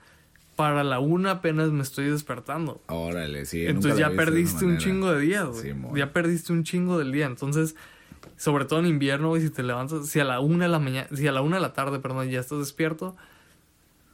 para 0.56 0.84
la 0.84 1.00
1 1.00 1.30
apenas 1.30 1.70
me 1.70 1.84
estoy 1.84 2.10
despertando. 2.10 2.82
Órale, 2.88 3.46
sí. 3.46 3.68
Entonces 3.68 4.00
ya 4.00 4.10
perdiste 4.12 4.66
un 4.66 4.80
chingo 4.80 5.12
de 5.12 5.22
días, 5.22 5.48
güey. 5.48 5.62
Simón. 5.62 5.96
ya 5.96 6.12
perdiste 6.12 6.52
un 6.54 6.64
chingo 6.64 6.98
del 6.98 7.12
día. 7.12 7.28
Entonces, 7.28 7.76
sobre 8.36 8.66
todo 8.66 8.80
en 8.80 8.88
invierno, 8.88 9.30
güey, 9.30 9.44
si 9.44 9.52
te 9.52 9.62
levantas, 9.62 10.08
si 10.08 10.20
a 10.20 10.26
la 10.26 10.40
1 10.40 10.64
de 10.64 10.70
la 10.70 10.80
mañana, 10.80 11.08
si 11.14 11.28
a 11.28 11.32
la 11.32 11.42
1 11.42 11.56
de 11.56 11.62
la 11.62 11.74
tarde, 11.74 12.00
perdón, 12.00 12.30
ya 12.30 12.40
estás 12.40 12.58
despierto, 12.58 13.16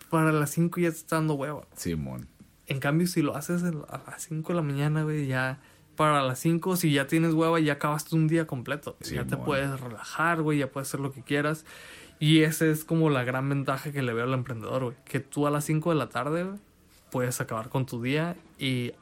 para 0.09 0.33
las 0.33 0.51
5 0.51 0.81
ya 0.81 0.89
te 0.89 0.97
está 0.97 1.15
dando 1.15 1.35
hueva. 1.35 1.65
Simón. 1.75 2.27
En 2.65 2.79
cambio, 2.79 3.07
si 3.07 3.21
lo 3.21 3.37
haces 3.37 3.63
a 3.63 3.71
las 3.71 4.23
5 4.23 4.49
de 4.49 4.55
la 4.55 4.61
mañana, 4.61 5.03
güey, 5.03 5.25
ya 5.25 5.59
para 5.97 6.21
las 6.21 6.39
5, 6.39 6.77
si 6.77 6.93
ya 6.93 7.07
tienes 7.07 7.33
hueva, 7.33 7.59
ya 7.59 7.73
acabaste 7.73 8.15
un 8.15 8.29
día 8.29 8.47
completo. 8.47 8.95
Sí, 9.01 9.15
ya 9.15 9.25
te 9.25 9.35
puedes 9.35 9.77
relajar, 9.81 10.41
güey, 10.41 10.59
ya 10.59 10.71
puedes 10.71 10.87
hacer 10.87 11.01
lo 11.01 11.11
que 11.11 11.21
quieras. 11.21 11.65
Y 12.19 12.43
esa 12.43 12.65
es 12.65 12.85
como 12.85 13.09
la 13.09 13.25
gran 13.25 13.49
ventaja 13.49 13.91
que 13.91 14.01
le 14.01 14.13
veo 14.13 14.23
al 14.23 14.33
emprendedor, 14.33 14.83
güey. 14.85 14.95
Que 15.03 15.19
tú 15.19 15.45
a 15.45 15.51
las 15.51 15.65
5 15.65 15.89
de 15.89 15.95
la 15.97 16.07
tarde, 16.07 16.45
puedes 17.11 17.41
acabar 17.41 17.69
con 17.69 17.85
tu 17.85 18.01
día 18.01 18.37
y 18.57 18.93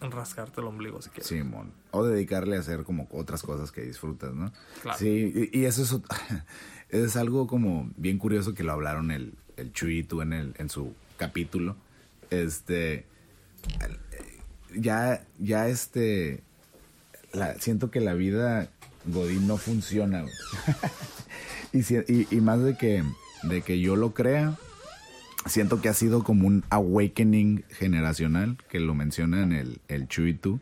rascarte 0.00 0.60
el 0.60 0.66
ombligo 0.66 1.02
si 1.02 1.10
quieres. 1.10 1.26
Simón. 1.26 1.72
O 1.90 2.04
dedicarle 2.04 2.56
a 2.56 2.60
hacer 2.60 2.84
como 2.84 3.08
otras 3.10 3.42
cosas 3.42 3.70
que 3.70 3.82
disfrutas, 3.82 4.32
¿no? 4.32 4.52
Claro. 4.80 4.98
Sí, 4.98 5.50
y, 5.52 5.60
y 5.60 5.64
eso 5.66 5.82
es, 5.82 5.96
es 6.88 7.16
algo 7.16 7.46
como 7.46 7.90
bien 7.96 8.18
curioso 8.18 8.54
que 8.54 8.64
lo 8.64 8.72
hablaron 8.72 9.10
el, 9.10 9.34
el 9.56 9.72
Chuy 9.72 9.98
y 9.98 10.02
tú 10.04 10.22
en, 10.22 10.32
el, 10.32 10.54
en 10.58 10.70
su 10.70 10.94
capítulo. 11.16 11.76
Este. 12.30 13.06
Ya, 14.76 15.24
ya 15.38 15.68
este. 15.68 16.42
la- 17.32 17.54
siento 17.58 17.90
que 17.90 18.00
la 18.00 18.14
vida 18.14 18.68
Godín 19.06 19.46
no 19.46 19.56
funciona. 19.56 20.24
y, 21.72 21.82
si- 21.82 21.96
y, 22.08 22.26
y 22.30 22.40
más 22.40 22.62
de 22.62 22.76
que, 22.76 23.02
de 23.44 23.62
que 23.62 23.80
yo 23.80 23.96
lo 23.96 24.14
crea, 24.14 24.56
siento 25.46 25.80
que 25.80 25.88
ha 25.88 25.94
sido 25.94 26.22
como 26.24 26.46
un 26.46 26.64
awakening 26.70 27.64
generacional, 27.70 28.58
que 28.68 28.80
lo 28.80 28.94
mencionan 28.94 29.52
el, 29.52 29.80
el 29.88 30.08
Chu 30.08 30.26
y 30.26 30.34
tú, 30.34 30.60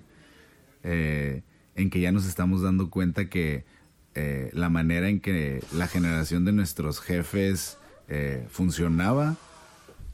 eh, 0.83 1.43
en 1.75 1.91
que 1.91 2.01
ya 2.01 2.13
nos 2.13 2.27
estamos 2.27 2.63
dando 2.63 2.91
cuenta 2.91 3.29
que 3.29 3.65
eh, 4.15 4.51
la 4.53 4.69
manera 4.71 5.09
en 5.09 5.21
que 5.21 5.63
la 5.73 5.87
generación 5.87 6.45
de 6.45 6.53
nuestros 6.53 7.01
jefes 7.01 7.79
eh, 8.09 8.47
funcionaba 8.51 9.37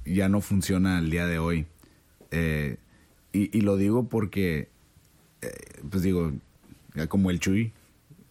ya 0.04 0.28
no 0.28 0.40
funciona 0.40 0.98
al 0.98 1.10
día 1.10 1.26
de 1.26 1.38
hoy. 1.38 1.66
Eh, 2.30 2.76
y, 3.36 3.50
y 3.56 3.60
lo 3.60 3.76
digo 3.76 4.08
porque, 4.08 4.68
eh, 5.42 5.82
pues 5.90 6.02
digo, 6.02 6.32
ya 6.94 7.06
como 7.06 7.30
el 7.30 7.40
Chuy, 7.40 7.72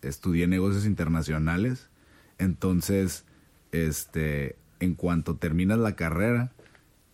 estudié 0.01 0.47
negocios 0.47 0.85
internacionales, 0.85 1.89
entonces, 2.37 3.25
este, 3.71 4.55
en 4.79 4.95
cuanto 4.95 5.35
terminas 5.35 5.77
la 5.77 5.95
carrera, 5.95 6.51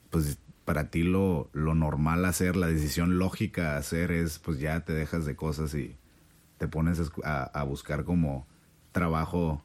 pues 0.10 0.38
para 0.66 0.90
ti 0.90 1.04
lo, 1.04 1.50
lo 1.54 1.76
normal 1.76 2.24
hacer, 2.26 2.56
la 2.56 2.68
decisión 2.68 3.20
lógica 3.20 3.78
hacer 3.78 4.12
es, 4.12 4.40
pues 4.40 4.60
ya 4.60 4.86
te 4.86 4.94
dejas 4.94 5.26
de 5.26 5.36
cosas 5.36 5.74
y 5.74 5.96
te 6.58 6.68
pones 6.68 7.02
a 7.24 7.64
buscar 7.64 8.04
como 8.04 8.46
trabajo, 8.92 9.64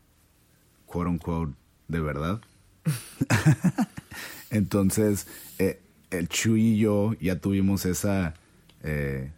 quote 0.86 1.10
unquote, 1.10 1.54
de 1.88 2.00
verdad. 2.00 2.40
Entonces, 4.50 5.26
eh, 5.58 5.80
el 6.10 6.28
Chuy 6.28 6.74
y 6.74 6.78
yo 6.78 7.14
ya 7.20 7.38
tuvimos 7.40 7.86
esa, 7.86 8.34
eh, 8.82 9.30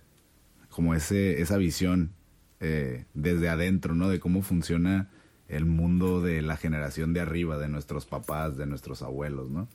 como 0.70 0.94
ese, 0.94 1.40
esa 1.40 1.56
visión 1.56 2.12
eh, 2.60 3.04
desde 3.14 3.48
adentro, 3.48 3.94
¿no? 3.94 4.08
De 4.08 4.20
cómo 4.20 4.42
funciona 4.42 5.08
el 5.48 5.64
mundo 5.64 6.20
de 6.20 6.42
la 6.42 6.56
generación 6.56 7.14
de 7.14 7.20
arriba, 7.20 7.58
de 7.58 7.68
nuestros 7.68 8.04
papás, 8.04 8.56
de 8.56 8.66
nuestros 8.66 9.02
abuelos, 9.02 9.50
¿no? 9.50 9.68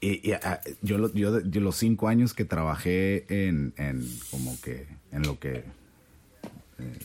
Y, 0.00 0.32
ah, 0.32 0.60
yo, 0.80 1.12
yo, 1.14 1.60
los 1.60 1.76
cinco 1.76 2.08
años 2.08 2.34
que 2.34 2.44
trabajé 2.44 3.24
en, 3.28 3.72
en 3.76 4.04
como 4.32 4.60
que, 4.60 4.88
en 5.12 5.22
lo 5.22 5.38
que, 5.38 5.58
eh, 6.78 6.98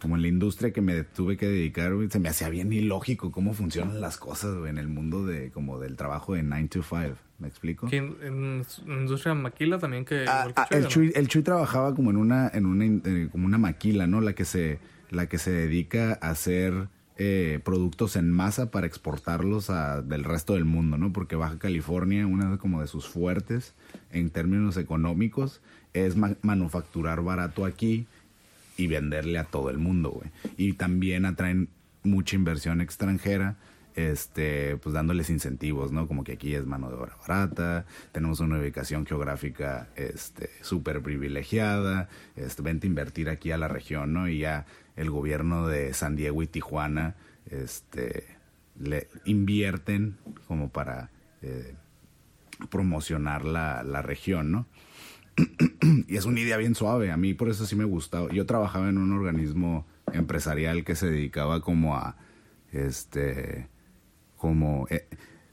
como 0.00 0.16
en 0.16 0.22
la 0.22 0.28
industria 0.28 0.72
que 0.72 0.80
me 0.80 1.02
tuve 1.04 1.36
que 1.36 1.46
dedicar, 1.46 1.94
güey, 1.94 2.10
se 2.10 2.18
me 2.18 2.28
hacía 2.28 2.48
bien 2.50 2.72
ilógico 2.72 3.32
cómo 3.32 3.54
funcionan 3.54 4.00
las 4.00 4.16
cosas, 4.18 4.54
güey, 4.56 4.70
en 4.70 4.78
el 4.78 4.88
mundo 4.88 5.24
de, 5.26 5.50
como 5.50 5.78
del 5.78 5.96
trabajo 5.96 6.34
de 6.34 6.42
9 6.42 6.68
to 6.68 6.82
5, 6.82 7.16
¿me 7.38 7.48
explico? 7.48 7.86
Que 7.88 7.96
en, 7.98 8.16
en 8.22 8.64
industria 8.86 9.34
maquila 9.34 9.78
también 9.78 10.04
que... 10.04 10.24
Ah, 10.28 10.48
ah, 10.54 10.66
Chuy, 10.68 10.76
el, 10.76 10.82
¿no? 10.82 10.88
Chuy, 10.88 11.12
el 11.14 11.28
Chuy 11.28 11.42
trabajaba 11.42 11.94
como 11.94 12.10
en 12.10 12.16
una, 12.18 12.48
en 12.52 12.66
una, 12.66 12.84
eh, 12.84 13.28
como 13.32 13.46
una 13.46 13.58
maquila, 13.58 14.06
¿no? 14.06 14.20
La 14.20 14.34
que 14.34 14.44
se, 14.44 14.78
la 15.10 15.28
que 15.28 15.38
se 15.38 15.50
dedica 15.50 16.18
a 16.20 16.30
hacer 16.30 16.88
eh, 17.18 17.60
productos 17.64 18.16
en 18.16 18.30
masa 18.30 18.70
para 18.70 18.86
exportarlos 18.86 19.70
a, 19.70 20.02
del 20.02 20.24
resto 20.24 20.52
del 20.54 20.66
mundo, 20.66 20.98
¿no? 20.98 21.14
Porque 21.14 21.36
Baja 21.36 21.58
California, 21.58 22.26
una 22.26 22.50
de 22.50 22.58
como 22.58 22.82
de 22.82 22.86
sus 22.86 23.08
fuertes 23.08 23.74
en 24.12 24.28
términos 24.28 24.76
económicos, 24.76 25.62
es 25.94 26.16
ma- 26.16 26.36
manufacturar 26.42 27.22
barato 27.22 27.64
aquí 27.64 28.06
y 28.76 28.86
venderle 28.86 29.38
a 29.38 29.44
todo 29.44 29.70
el 29.70 29.78
mundo, 29.78 30.10
güey. 30.10 30.30
Y 30.56 30.74
también 30.74 31.24
atraen 31.24 31.68
mucha 32.02 32.36
inversión 32.36 32.80
extranjera, 32.80 33.56
este, 33.94 34.76
pues 34.76 34.92
dándoles 34.92 35.30
incentivos, 35.30 35.90
¿no? 35.90 36.06
Como 36.06 36.22
que 36.22 36.32
aquí 36.32 36.54
es 36.54 36.66
mano 36.66 36.88
de 36.90 36.96
obra 36.96 37.16
barata, 37.16 37.86
tenemos 38.12 38.40
una 38.40 38.58
ubicación 38.58 39.06
geográfica, 39.06 39.88
este, 39.96 40.50
súper 40.60 41.02
privilegiada, 41.02 42.08
este, 42.36 42.62
vente 42.62 42.86
a 42.86 42.90
invertir 42.90 43.30
aquí 43.30 43.50
a 43.52 43.58
la 43.58 43.68
región, 43.68 44.12
¿no? 44.12 44.28
Y 44.28 44.40
ya 44.40 44.66
el 44.96 45.10
gobierno 45.10 45.66
de 45.66 45.94
San 45.94 46.14
Diego 46.14 46.42
y 46.42 46.46
Tijuana, 46.46 47.16
este, 47.50 48.24
le 48.78 49.08
invierten 49.24 50.18
como 50.46 50.68
para 50.68 51.10
eh, 51.40 51.74
promocionar 52.70 53.44
la, 53.44 53.82
la 53.82 54.02
región, 54.02 54.52
¿no? 54.52 54.66
y 56.08 56.16
es 56.16 56.24
una 56.24 56.40
idea 56.40 56.56
bien 56.56 56.74
suave. 56.74 57.10
A 57.10 57.16
mí 57.16 57.34
por 57.34 57.48
eso 57.48 57.66
sí 57.66 57.76
me 57.76 57.84
gustaba. 57.84 58.30
Yo 58.32 58.46
trabajaba 58.46 58.88
en 58.88 58.98
un 58.98 59.12
organismo 59.12 59.86
empresarial 60.12 60.84
que 60.84 60.94
se 60.94 61.10
dedicaba 61.10 61.60
como 61.60 61.96
a, 61.96 62.16
este, 62.72 63.68
como 64.36 64.86
eh, 64.90 65.06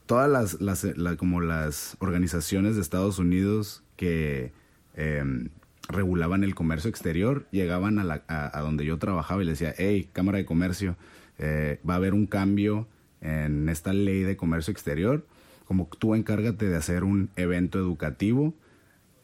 todas 0.06 0.30
las, 0.30 0.60
las 0.60 0.84
la- 0.96 1.16
como 1.16 1.40
las 1.40 1.96
organizaciones 2.00 2.76
de 2.76 2.82
Estados 2.82 3.18
Unidos 3.18 3.82
que 3.96 4.52
em, 4.94 5.48
regulaban 5.88 6.44
el 6.44 6.54
comercio 6.54 6.88
exterior 6.90 7.46
llegaban 7.50 7.98
a, 7.98 8.04
la, 8.04 8.22
a 8.28 8.60
donde 8.60 8.84
yo 8.84 8.98
trabajaba 8.98 9.42
y 9.42 9.44
le 9.44 9.52
decía, 9.52 9.74
hey, 9.76 10.08
Cámara 10.12 10.38
de 10.38 10.44
Comercio, 10.46 10.96
eh, 11.38 11.80
va 11.88 11.94
a 11.94 11.96
haber 11.96 12.14
un 12.14 12.26
cambio 12.26 12.86
en 13.20 13.68
esta 13.68 13.92
ley 13.92 14.22
de 14.22 14.36
comercio 14.36 14.70
exterior. 14.72 15.26
Como 15.66 15.88
tú 15.98 16.14
encárgate 16.14 16.68
de 16.68 16.76
hacer 16.76 17.04
un 17.04 17.30
evento 17.36 17.78
educativo 17.78 18.54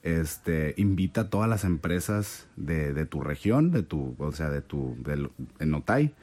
este 0.03 0.75
invita 0.77 1.23
a 1.23 1.31
todas 1.31 1.49
las 1.49 1.65
empresas 1.65 2.49
de, 2.57 2.93
de 2.95 3.07
tu 3.07 3.21
región, 3.21 3.71
de 3.71 3.83
tu, 3.83 4.15
o 4.19 4.33
sea, 4.33 4.49
de 4.51 4.63
tu, 4.63 4.97
en 5.59 5.75
Otay, 5.75 6.15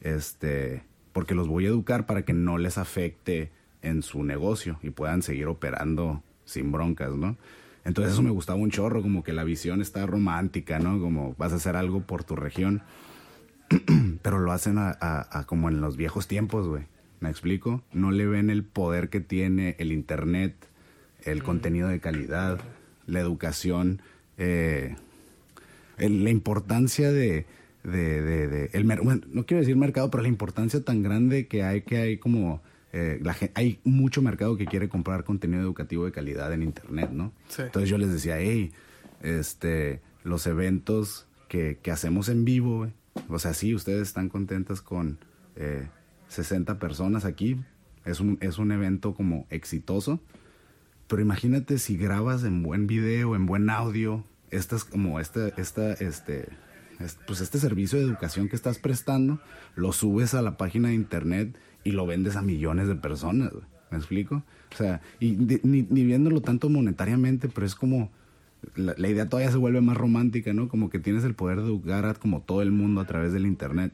este, 0.00 0.82
porque 1.12 1.34
los 1.34 1.48
voy 1.48 1.64
a 1.64 1.68
educar 1.68 2.06
para 2.06 2.24
que 2.24 2.32
no 2.32 2.58
les 2.58 2.78
afecte 2.78 3.50
en 3.82 4.02
su 4.02 4.22
negocio 4.22 4.78
y 4.82 4.90
puedan 4.90 5.22
seguir 5.22 5.46
operando 5.46 6.22
sin 6.44 6.72
broncas, 6.72 7.12
¿no? 7.14 7.36
Entonces 7.84 8.14
eso 8.14 8.22
me 8.22 8.30
gustaba 8.30 8.58
un 8.58 8.70
chorro, 8.70 9.02
como 9.02 9.22
que 9.22 9.32
la 9.34 9.44
visión 9.44 9.82
está 9.82 10.06
romántica, 10.06 10.78
¿no? 10.78 10.98
Como 11.00 11.34
vas 11.36 11.52
a 11.52 11.56
hacer 11.56 11.76
algo 11.76 12.00
por 12.02 12.24
tu 12.24 12.34
región, 12.34 12.82
pero 14.22 14.38
lo 14.38 14.52
hacen 14.52 14.78
a, 14.78 14.90
a- 15.00 15.38
a 15.38 15.44
como 15.44 15.68
en 15.68 15.80
los 15.80 15.96
viejos 15.96 16.26
tiempos, 16.28 16.66
güey. 16.66 16.84
¿Me 17.20 17.30
explico? 17.30 17.82
No 17.92 18.10
le 18.10 18.26
ven 18.26 18.50
el 18.50 18.64
poder 18.64 19.08
que 19.08 19.20
tiene 19.20 19.76
el 19.78 19.92
internet, 19.92 20.54
el 21.24 21.42
contenido 21.42 21.88
de 21.88 22.00
calidad, 22.00 22.58
la 23.06 23.20
educación, 23.20 24.00
eh, 24.38 24.96
el- 25.98 26.24
la 26.24 26.30
importancia 26.30 27.12
de, 27.12 27.46
de, 27.84 28.22
de- 28.22 28.48
de- 28.48 28.70
el 28.72 28.84
bueno, 28.84 29.20
no 29.30 29.44
quiero 29.46 29.60
decir 29.60 29.76
mercado, 29.76 30.10
pero 30.10 30.22
la 30.22 30.28
importancia 30.28 30.82
tan 30.84 31.02
grande 31.02 31.46
que 31.46 31.62
hay 31.62 31.82
que 31.82 31.98
hay 31.98 32.16
como 32.18 32.62
eh, 32.92 33.18
la 33.22 33.36
hay 33.54 33.80
mucho 33.84 34.22
mercado 34.22 34.56
que 34.56 34.66
quiere 34.66 34.88
comprar 34.88 35.24
contenido 35.24 35.60
educativo 35.62 36.04
de 36.04 36.12
calidad 36.12 36.52
en 36.52 36.62
internet, 36.62 37.10
¿no? 37.12 37.32
Sí. 37.48 37.62
Entonces 37.62 37.90
yo 37.90 37.98
les 37.98 38.12
decía, 38.12 38.38
hey, 38.38 38.70
este, 39.22 40.00
los 40.22 40.46
eventos 40.46 41.26
que, 41.48 41.78
que 41.82 41.90
hacemos 41.90 42.28
en 42.28 42.44
vivo, 42.44 42.88
o 43.28 43.38
sea, 43.38 43.52
sí, 43.54 43.74
ustedes 43.74 44.02
están 44.08 44.28
contentas 44.28 44.80
con 44.80 45.18
eh, 45.56 45.88
60 46.28 46.78
personas 46.78 47.24
aquí, 47.24 47.56
es 48.04 48.20
un, 48.20 48.38
es 48.40 48.58
un 48.58 48.70
evento 48.72 49.14
como 49.14 49.46
exitoso, 49.50 50.20
pero 51.08 51.22
imagínate 51.22 51.78
si 51.78 51.96
grabas 51.96 52.44
en 52.44 52.62
buen 52.62 52.86
video, 52.86 53.36
en 53.36 53.46
buen 53.46 53.70
audio, 53.70 54.24
estas 54.50 54.84
como 54.84 55.20
esta, 55.20 55.48
esta, 55.48 55.92
este, 55.94 56.48
es- 57.00 57.18
pues 57.26 57.40
este 57.40 57.58
servicio 57.58 57.98
de 57.98 58.04
educación 58.04 58.48
que 58.48 58.56
estás 58.56 58.78
prestando, 58.78 59.40
lo 59.76 59.92
subes 59.92 60.34
a 60.34 60.42
la 60.42 60.56
página 60.56 60.88
de 60.88 60.94
internet 60.94 61.56
y 61.82 61.92
lo 61.92 62.06
vendes 62.06 62.36
a 62.36 62.42
millones 62.42 62.88
de 62.88 62.94
personas. 62.94 63.52
¿Me 63.90 63.98
explico? 63.98 64.42
O 64.72 64.76
sea, 64.76 65.00
y 65.20 65.32
ni, 65.32 65.82
ni 65.82 66.04
viéndolo 66.04 66.40
tanto 66.40 66.68
monetariamente, 66.68 67.48
pero 67.48 67.66
es 67.66 67.74
como 67.74 68.10
la, 68.74 68.94
la, 68.96 69.08
idea 69.08 69.28
todavía 69.28 69.52
se 69.52 69.58
vuelve 69.58 69.80
más 69.80 69.96
romántica, 69.96 70.52
¿no? 70.52 70.68
Como 70.68 70.90
que 70.90 70.98
tienes 70.98 71.22
el 71.24 71.34
poder 71.34 71.58
de 71.58 71.64
educar 71.64 72.06
a 72.06 72.14
como 72.14 72.40
todo 72.40 72.62
el 72.62 72.72
mundo 72.72 73.00
a 73.00 73.06
través 73.06 73.32
del 73.32 73.46
internet. 73.46 73.92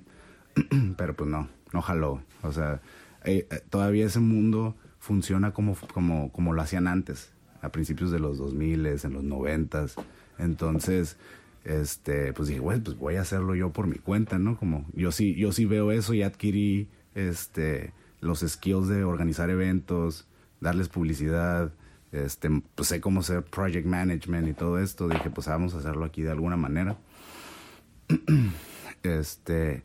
pero 0.96 1.14
pues 1.14 1.28
no, 1.28 1.48
no 1.72 1.82
jaló. 1.82 2.22
O 2.42 2.52
sea, 2.52 2.80
eh, 3.24 3.46
eh, 3.50 3.60
todavía 3.68 4.06
ese 4.06 4.20
mundo 4.20 4.76
funciona 5.00 5.52
como, 5.52 5.76
como, 5.92 6.30
como 6.30 6.52
lo 6.52 6.62
hacían 6.62 6.86
antes, 6.86 7.32
a 7.62 7.70
principios 7.70 8.12
de 8.12 8.20
los 8.20 8.38
2000, 8.38 8.86
en 8.86 9.12
los 9.12 9.24
90. 9.24 9.86
Entonces, 10.38 11.16
este, 11.64 12.32
pues 12.32 12.48
dije, 12.48 12.60
güey, 12.60 12.80
pues 12.80 12.96
voy 12.96 13.16
a 13.16 13.22
hacerlo 13.22 13.54
yo 13.54 13.72
por 13.72 13.86
mi 13.86 13.96
cuenta, 13.96 14.38
¿no? 14.38 14.56
Como 14.56 14.86
yo 14.94 15.10
sí, 15.10 15.34
yo 15.34 15.52
sí 15.52 15.64
veo 15.64 15.90
eso 15.90 16.14
y 16.14 16.22
adquirí 16.22 16.88
este, 17.14 17.92
los 18.20 18.40
skills 18.40 18.88
de 18.88 19.04
organizar 19.04 19.50
eventos, 19.50 20.28
darles 20.60 20.88
publicidad, 20.88 21.72
este, 22.12 22.50
pues 22.74 22.88
sé 22.88 23.00
cómo 23.00 23.20
hacer 23.20 23.42
project 23.42 23.86
management 23.86 24.48
y 24.48 24.52
todo 24.52 24.78
esto. 24.78 25.08
Dije, 25.08 25.30
pues 25.30 25.46
vamos 25.48 25.74
a 25.74 25.78
hacerlo 25.78 26.04
aquí 26.04 26.22
de 26.22 26.30
alguna 26.30 26.56
manera. 26.56 26.96
este, 29.02 29.82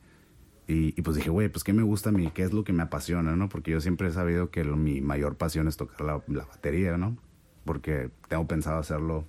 y, 0.67 0.99
pues 1.03 1.15
dije, 1.17 1.29
güey, 1.29 1.47
pues 1.47 1.63
qué 1.63 1.73
me 1.73 1.83
gusta 1.83 2.09
a 2.09 2.11
mí, 2.11 2.31
qué 2.33 2.41
es 2.41 2.51
lo 2.51 2.63
que 2.63 2.73
me 2.73 2.81
apasiona, 2.81 3.35
¿no? 3.35 3.49
Porque 3.49 3.71
yo 3.71 3.81
siempre 3.81 4.07
he 4.07 4.11
sabido 4.11 4.49
que 4.49 4.63
mi 4.63 4.99
mayor 4.99 5.35
pasión 5.35 5.67
es 5.67 5.77
tocar 5.77 6.01
la, 6.01 6.23
la, 6.27 6.45
batería, 6.45 6.97
¿no? 6.97 7.17
Porque 7.65 8.09
tengo 8.29 8.47
pensado 8.47 8.79
hacerlo 8.79 9.25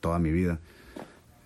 toda 0.00 0.18
mi 0.18 0.30
vida. 0.30 0.60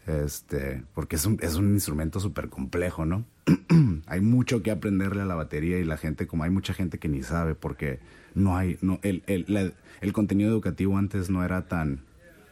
Este, 0.07 0.85
porque 0.95 1.17
es 1.17 1.27
un, 1.27 1.39
es 1.43 1.57
un 1.57 1.73
instrumento 1.73 2.21
súper 2.21 2.51
complejo, 2.51 3.05
¿no? 3.05 3.25
hay 4.07 4.21
mucho 4.21 4.63
que 4.63 4.71
aprenderle 4.71 5.23
a 5.23 5.27
la 5.27 5.35
batería 5.35 5.79
y 5.79 5.85
la 5.85 5.97
gente, 5.97 6.29
como 6.29 6.45
hay 6.45 6.51
mucha 6.51 6.73
gente 6.73 6.99
que 6.99 7.09
ni 7.09 7.25
sabe, 7.25 7.57
porque 7.57 7.99
no 8.35 8.57
hay, 8.57 8.79
no, 8.81 9.01
el, 9.03 9.25
el, 9.27 9.75
el 10.01 10.13
contenido 10.13 10.51
educativo 10.51 10.99
antes 10.99 11.31
no 11.31 11.45
era 11.45 11.67
tan, 11.67 12.01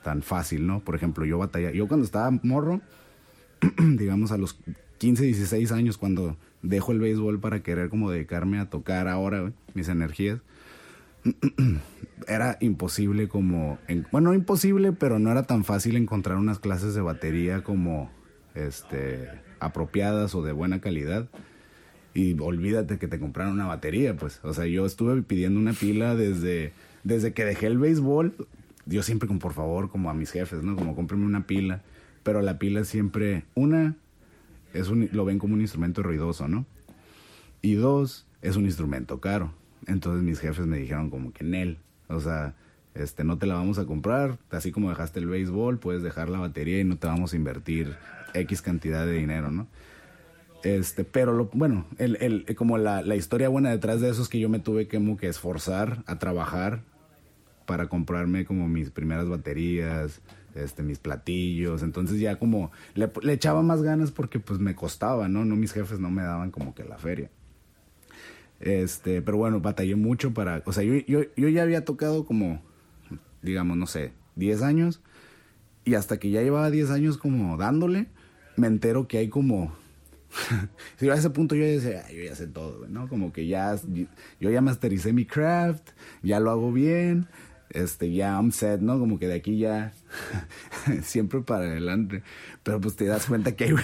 tan 0.03 0.23
fácil, 0.23 0.67
¿no? 0.67 0.81
Por 0.81 0.97
ejemplo, 0.97 1.25
yo 1.25 1.39
batalla, 1.39 1.71
yo 1.71 1.87
cuando 1.87 2.05
estaba 2.05 2.31
morro, 2.43 2.81
digamos 3.79 4.33
a 4.33 4.39
los 4.39 4.59
15, 5.01 5.25
16 5.25 5.73
años, 5.73 5.97
cuando 5.97 6.37
dejo 6.61 6.93
el 6.93 7.01
béisbol 7.01 7.41
para 7.41 7.63
querer 7.63 7.89
como 7.89 8.11
dedicarme 8.11 8.59
a 8.59 8.69
tocar 8.69 9.09
ahora 9.09 9.51
mis 9.73 9.89
energías, 9.89 10.41
era 12.29 12.59
imposible 12.61 13.27
como, 13.27 13.79
bueno, 14.13 14.35
imposible, 14.35 14.93
pero 14.93 15.19
no 15.19 15.31
era 15.31 15.45
tan 15.45 15.65
fácil 15.65 15.97
encontrar 15.97 16.37
unas 16.37 16.59
clases 16.59 16.95
de 16.95 17.01
batería 17.01 17.65
como, 17.65 18.11
este, 18.55 19.31
apropiadas 19.59 20.35
o 20.35 20.43
de 20.43 20.53
buena 20.53 20.83
calidad. 20.83 21.31
Y 22.13 22.39
olvídate 22.39 22.99
que 22.99 23.09
te 23.09 23.19
compraron 23.19 23.55
una 23.55 23.67
batería, 23.67 24.15
pues. 24.19 24.41
O 24.43 24.53
sea, 24.53 24.67
yo 24.67 24.85
estuve 24.85 25.23
pidiendo 25.23 25.59
una 25.59 25.73
pila 25.73 26.15
desde, 26.15 26.75
desde 27.05 27.33
que 27.33 27.47
dejé 27.47 27.69
el 27.69 27.79
béisbol. 27.79 28.35
Yo 28.85 29.03
siempre 29.03 29.29
como, 29.29 29.41
por 29.41 29.55
favor, 29.55 29.89
como 29.89 30.11
a 30.11 30.15
mis 30.15 30.31
jefes, 30.31 30.63
¿no? 30.63 30.77
Como 30.77 30.95
cómprenme 30.95 31.25
una 31.25 31.47
pila. 31.47 31.81
Pero 32.23 32.43
la 32.43 32.59
pila 32.59 32.85
siempre, 32.85 33.45
una, 33.55 33.97
es 34.75 34.89
un, 34.89 35.09
lo 35.13 35.25
ven 35.25 35.39
como 35.39 35.55
un 35.55 35.61
instrumento 35.61 36.03
ruidoso, 36.03 36.49
¿no? 36.49 36.67
Y 37.63 37.75
dos, 37.75 38.27
es 38.43 38.57
un 38.57 38.65
instrumento 38.65 39.21
caro. 39.21 39.53
Entonces 39.87 40.23
mis 40.23 40.41
jefes 40.41 40.67
me 40.67 40.79
dijeron 40.79 41.11
como 41.11 41.33
que 41.33 41.45
Nel, 41.45 41.79
o 42.09 42.21
sea, 42.21 42.55
este, 42.95 43.25
no 43.25 43.39
te 43.39 43.47
la 43.47 43.55
vamos 43.55 43.79
a 43.79 43.87
comprar, 43.87 44.39
así 44.51 44.73
como 44.73 44.91
dejaste 44.91 45.21
el 45.21 45.27
béisbol, 45.27 45.79
puedes 45.79 46.03
dejar 46.03 46.29
la 46.29 46.39
batería 46.39 46.81
y 46.81 46.85
no 46.85 46.97
te 46.99 47.07
vamos 47.07 47.33
a 47.33 47.37
invertir 47.37 47.97
X 48.35 48.63
cantidad 48.63 49.07
de 49.07 49.13
dinero, 49.13 49.51
¿no? 49.51 49.69
Este, 50.63 51.05
pero 51.05 51.33
lo, 51.33 51.47
bueno, 51.55 51.87
el, 51.97 52.17
el, 52.21 52.55
como 52.55 52.77
la, 52.77 53.01
la, 53.01 53.17
historia 53.17 53.49
buena 53.49 53.71
detrás 53.71 54.03
de 54.03 54.11
eso 54.11 54.21
es 54.21 54.29
que 54.29 54.39
yo 54.39 54.51
me 54.51 54.59
tuve 54.59 54.89
que, 54.89 54.99
como 54.99 55.17
que 55.17 55.27
esforzar 55.27 56.03
a 56.07 56.19
trabajar 56.19 56.83
para 57.65 57.89
comprarme 57.89 58.45
como 58.45 58.69
mis 58.69 58.91
primeras 58.91 59.29
baterías, 59.29 60.21
este, 60.55 60.83
mis 60.83 60.99
platillos, 60.99 61.83
entonces 61.83 62.21
ya 62.21 62.39
como 62.39 62.71
le, 62.95 63.11
le, 63.23 63.33
echaba 63.33 63.63
más 63.63 63.83
ganas 63.83 64.11
porque 64.11 64.41
pues 64.41 64.59
me 64.61 64.75
costaba, 64.75 65.29
¿no? 65.29 65.45
No 65.45 65.57
mis 65.57 65.73
jefes 65.73 66.01
no 66.01 66.11
me 66.11 66.23
daban 66.23 66.51
como 66.51 66.75
que 66.75 66.85
la 66.85 66.99
feria. 66.99 67.31
Este, 68.61 69.23
pero 69.23 69.39
bueno, 69.39 69.61
batallé 69.61 69.97
mucho 69.97 70.35
para, 70.35 70.63
o 70.67 70.73
sea, 70.73 70.83
yo, 70.83 70.95
yo, 71.07 71.23
yo 71.37 71.49
ya 71.49 71.63
había 71.63 71.85
tocado 71.85 72.27
como, 72.27 72.63
digamos, 73.43 73.77
no 73.77 73.87
sé, 73.87 74.13
10 74.37 74.63
años 74.63 75.01
y 75.85 75.95
hasta 75.95 76.19
que 76.19 76.31
ya 76.31 76.43
llevaba 76.43 76.71
10 76.71 76.91
años 76.91 77.17
como 77.17 77.57
dándole, 77.57 78.09
me 78.57 78.67
entero 78.67 79.09
que 79.09 79.19
hay 79.19 79.29
como 79.29 79.73
si 80.97 81.09
a 81.09 81.15
ese 81.15 81.31
punto 81.31 81.55
yo 81.55 81.65
decía, 81.65 82.09
yo 82.11 82.23
ya 82.23 82.35
sé 82.35 82.47
todo, 82.47 82.87
¿no? 82.89 83.09
Como 83.09 83.33
que 83.33 83.47
ya, 83.47 83.77
yo 84.41 84.51
ya 84.51 84.61
mastericé 84.61 85.13
mi 85.13 85.25
craft, 85.25 85.91
ya 86.23 86.39
lo 86.39 86.51
hago 86.51 86.73
bien, 86.73 87.27
este, 87.71 88.13
ya 88.13 88.35
I'm 88.35 88.53
set, 88.53 88.81
¿no? 88.81 88.99
Como 88.99 89.19
que 89.19 89.29
de 89.29 89.35
aquí 89.35 89.59
ya, 89.59 89.93
siempre 91.03 91.41
para 91.41 91.65
adelante. 91.65 92.23
Pero 92.63 92.81
pues 92.81 92.97
te 92.97 93.07
das 93.07 93.27
cuenta 93.27 93.57
que 93.57 93.65
hay, 93.65 93.75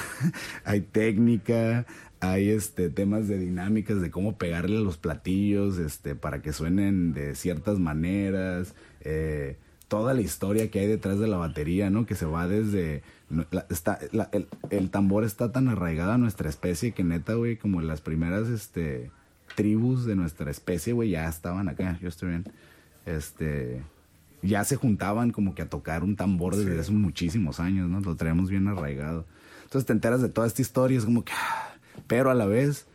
hay 0.64 0.80
técnica, 0.80 1.86
hay 2.20 2.50
este, 2.50 2.90
temas 2.90 3.28
de 3.28 3.38
dinámicas, 3.38 4.00
de 4.00 4.10
cómo 4.10 4.36
pegarle 4.36 4.76
a 4.76 4.80
los 4.80 4.98
platillos, 4.98 5.78
este, 5.78 6.14
para 6.14 6.42
que 6.42 6.52
suenen 6.52 7.12
de 7.12 7.34
ciertas 7.34 7.78
maneras, 7.78 8.74
eh, 9.00 9.56
toda 9.88 10.14
la 10.14 10.20
historia 10.20 10.70
que 10.70 10.80
hay 10.80 10.86
detrás 10.86 11.18
de 11.18 11.28
la 11.28 11.36
batería, 11.36 11.90
¿no? 11.90 12.06
Que 12.06 12.14
se 12.14 12.26
va 12.26 12.46
desde... 12.46 13.02
está, 13.70 13.98
el, 14.32 14.48
el, 14.70 14.90
tambor 14.90 15.24
está 15.24 15.50
tan 15.50 15.68
arraigado 15.68 16.12
a 16.12 16.18
nuestra 16.18 16.48
especie 16.48 16.92
que 16.92 17.04
neta, 17.04 17.34
güey, 17.34 17.56
como 17.56 17.80
las 17.80 18.00
primeras 18.00 18.48
este, 18.48 19.10
tribus 19.56 20.04
de 20.04 20.14
nuestra 20.14 20.50
especie, 20.50 20.92
güey, 20.92 21.10
ya 21.10 21.28
estaban 21.28 21.68
acá. 21.68 21.98
Yo 22.00 22.08
estoy 22.08 22.28
bien 22.30 22.44
este, 23.06 23.82
ya 24.42 24.64
se 24.64 24.76
juntaban 24.76 25.30
como 25.30 25.54
que 25.54 25.62
a 25.62 25.68
tocar 25.68 26.02
un 26.02 26.16
tambor 26.16 26.56
desde 26.56 26.78
hace 26.78 26.92
muchísimos 26.92 27.60
años, 27.60 27.88
¿no? 27.88 28.00
Lo 28.00 28.16
traemos 28.16 28.50
bien 28.50 28.68
arraigado. 28.68 29.26
Entonces 29.64 29.86
te 29.86 29.92
enteras 29.92 30.22
de 30.22 30.28
toda 30.28 30.46
esta 30.46 30.62
historia, 30.62 30.98
es 30.98 31.04
como 31.04 31.24
que, 31.24 31.32
ah, 31.32 31.74
pero 32.06 32.30
a 32.30 32.34
la 32.34 32.46
vez 32.46 32.86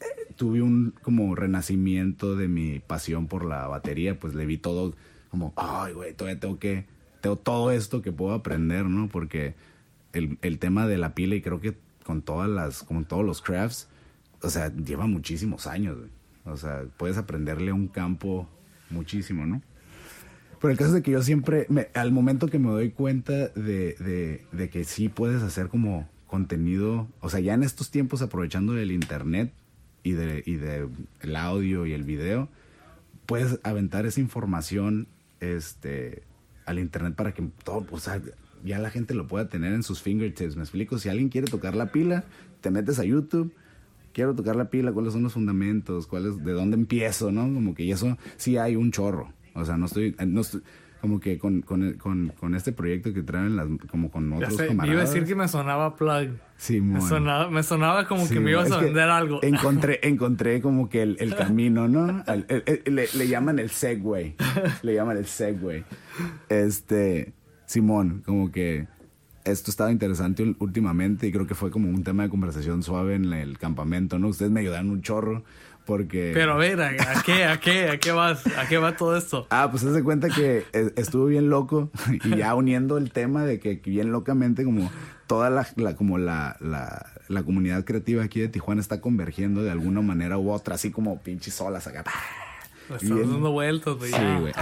eh, 0.00 0.34
tuve 0.36 0.60
un 0.60 0.94
como 1.02 1.34
renacimiento 1.34 2.36
de 2.36 2.48
mi 2.48 2.80
pasión 2.80 3.28
por 3.28 3.44
la 3.44 3.66
batería, 3.66 4.18
pues 4.18 4.34
le 4.34 4.44
vi 4.46 4.58
todo 4.58 4.94
como, 5.30 5.54
ay, 5.56 5.94
güey, 5.94 6.12
todavía 6.12 6.38
tengo 6.38 6.58
que, 6.58 6.86
tengo 7.20 7.36
todo 7.36 7.70
esto 7.70 8.02
que 8.02 8.12
puedo 8.12 8.34
aprender, 8.34 8.84
¿no? 8.84 9.08
Porque 9.08 9.54
el, 10.12 10.38
el 10.42 10.58
tema 10.58 10.86
de 10.86 10.98
la 10.98 11.14
pila 11.14 11.34
y 11.34 11.42
creo 11.42 11.60
que 11.60 11.76
con 12.04 12.22
todas 12.22 12.50
las, 12.50 12.82
con 12.82 13.04
todos 13.04 13.24
los 13.24 13.40
crafts, 13.40 13.88
o 14.42 14.50
sea, 14.50 14.74
lleva 14.74 15.06
muchísimos 15.06 15.66
años, 15.66 15.96
güey. 15.98 16.10
O 16.44 16.56
sea, 16.56 16.84
puedes 16.96 17.16
aprenderle 17.16 17.72
un 17.72 17.86
campo 17.86 18.48
muchísimo, 18.92 19.46
¿no? 19.46 19.62
Pero 20.60 20.70
el 20.70 20.78
caso 20.78 20.90
es 20.90 20.94
de 20.94 21.02
que 21.02 21.10
yo 21.10 21.22
siempre, 21.22 21.66
me, 21.68 21.88
al 21.94 22.12
momento 22.12 22.46
que 22.46 22.58
me 22.58 22.70
doy 22.70 22.90
cuenta 22.90 23.48
de, 23.48 23.96
de, 23.98 24.46
de, 24.52 24.70
que 24.70 24.84
sí 24.84 25.08
puedes 25.08 25.42
hacer 25.42 25.68
como 25.68 26.08
contenido, 26.28 27.08
o 27.20 27.28
sea, 27.28 27.40
ya 27.40 27.54
en 27.54 27.64
estos 27.64 27.90
tiempos 27.90 28.22
aprovechando 28.22 28.72
del 28.72 28.92
internet 28.92 29.52
y 30.04 30.12
de, 30.12 30.42
y 30.46 30.54
de 30.54 30.88
el 31.20 31.36
audio 31.36 31.84
y 31.84 31.92
el 31.92 32.04
video, 32.04 32.48
puedes 33.26 33.58
aventar 33.64 34.06
esa 34.06 34.20
información 34.20 35.08
este, 35.40 36.22
al 36.64 36.78
internet 36.78 37.14
para 37.16 37.34
que 37.34 37.42
todo, 37.64 37.84
o 37.90 37.98
sea, 37.98 38.20
ya 38.64 38.78
la 38.78 38.90
gente 38.90 39.14
lo 39.14 39.26
pueda 39.26 39.48
tener 39.48 39.72
en 39.72 39.82
sus 39.82 40.00
fingertips. 40.00 40.54
Me 40.54 40.62
explico, 40.62 40.98
si 40.98 41.08
alguien 41.08 41.28
quiere 41.28 41.48
tocar 41.48 41.74
la 41.74 41.90
pila, 41.90 42.24
te 42.60 42.70
metes 42.70 43.00
a 43.00 43.04
YouTube 43.04 43.52
quiero 44.12 44.34
tocar 44.34 44.56
la 44.56 44.70
pila, 44.70 44.92
cuáles 44.92 45.12
son 45.12 45.22
los 45.22 45.32
fundamentos, 45.32 46.06
cuáles, 46.06 46.42
de 46.44 46.52
dónde 46.52 46.76
empiezo, 46.76 47.32
¿no? 47.32 47.42
Como 47.42 47.74
que 47.74 47.90
eso 47.90 48.16
sí 48.36 48.56
hay 48.56 48.76
un 48.76 48.92
chorro. 48.92 49.32
O 49.54 49.64
sea, 49.64 49.76
no 49.76 49.86
estoy, 49.86 50.14
no 50.26 50.40
estoy 50.40 50.62
como 51.02 51.18
que 51.18 51.36
con, 51.36 51.62
con, 51.62 51.94
con, 51.94 52.32
con, 52.38 52.54
este 52.54 52.70
proyecto 52.70 53.12
que 53.12 53.24
traen 53.24 53.56
las, 53.56 53.66
como 53.90 54.08
con 54.08 54.32
otros 54.34 54.54
sé, 54.54 54.68
camaradas. 54.68 54.94
Iba 54.94 55.02
a 55.02 55.04
decir 55.04 55.24
que 55.26 55.34
me 55.34 55.48
sonaba 55.48 55.96
plug. 55.96 56.30
Sí, 56.56 56.80
me 56.80 57.00
sonaba, 57.00 57.50
me 57.50 57.64
sonaba 57.64 58.06
como 58.06 58.24
sí, 58.24 58.34
que 58.34 58.40
me 58.40 58.52
ibas 58.52 58.70
a 58.70 58.78
vender 58.78 59.08
algo. 59.08 59.40
Encontré, 59.42 59.98
encontré 60.04 60.60
como 60.60 60.88
que 60.88 61.02
el, 61.02 61.16
el 61.18 61.34
camino, 61.34 61.88
¿no? 61.88 62.22
El, 62.28 62.46
el, 62.48 62.94
le, 62.94 63.08
le, 63.14 63.28
llaman 63.28 63.58
el 63.58 63.70
segway. 63.70 64.36
Le 64.82 64.94
llaman 64.94 65.16
el 65.16 65.26
segway. 65.26 65.84
Este, 66.48 67.34
Simón, 67.66 68.22
como 68.24 68.52
que 68.52 68.86
esto 69.44 69.70
estaba 69.70 69.90
interesante 69.90 70.54
últimamente 70.58 71.26
y 71.26 71.32
creo 71.32 71.46
que 71.46 71.54
fue 71.54 71.70
como 71.70 71.88
un 71.88 72.04
tema 72.04 72.24
de 72.24 72.28
conversación 72.28 72.82
suave 72.82 73.14
en 73.14 73.32
el 73.32 73.58
campamento, 73.58 74.18
¿no? 74.18 74.28
Ustedes 74.28 74.50
me 74.50 74.60
ayudaron 74.60 74.90
un 74.90 75.02
chorro 75.02 75.42
porque... 75.84 76.30
Pero 76.32 76.52
a 76.52 76.56
ver, 76.56 76.80
¿a, 76.80 77.22
qué, 77.24 77.44
a 77.44 77.58
qué, 77.58 77.88
a 77.88 77.98
qué 77.98 78.12
vas? 78.12 78.46
¿A 78.56 78.68
qué 78.68 78.78
va 78.78 78.96
todo 78.96 79.16
esto? 79.16 79.46
Ah, 79.50 79.68
pues 79.70 79.82
se 79.82 80.02
cuenta 80.02 80.28
que 80.28 80.64
estuvo 80.96 81.26
bien 81.26 81.50
loco 81.50 81.90
y 82.24 82.36
ya 82.36 82.54
uniendo 82.54 82.98
el 82.98 83.10
tema 83.10 83.44
de 83.44 83.58
que 83.58 83.80
bien 83.84 84.12
locamente 84.12 84.64
como 84.64 84.90
toda 85.26 85.50
la, 85.50 85.66
la 85.76 85.96
como 85.96 86.18
la, 86.18 86.56
la, 86.60 87.06
la, 87.28 87.42
comunidad 87.42 87.84
creativa 87.84 88.22
aquí 88.22 88.40
de 88.40 88.48
Tijuana 88.48 88.80
está 88.80 89.00
convergiendo 89.00 89.62
de 89.62 89.70
alguna 89.70 90.02
manera 90.02 90.38
u 90.38 90.50
otra, 90.50 90.76
así 90.76 90.90
como 90.90 91.20
pinches 91.20 91.54
solas 91.54 91.86
acá. 91.86 92.04
Estamos 92.94 93.30
dando 93.30 93.50
vueltas, 93.50 93.94
güey. 93.96 94.12
Sí, 94.12 94.18
güey. 94.40 94.52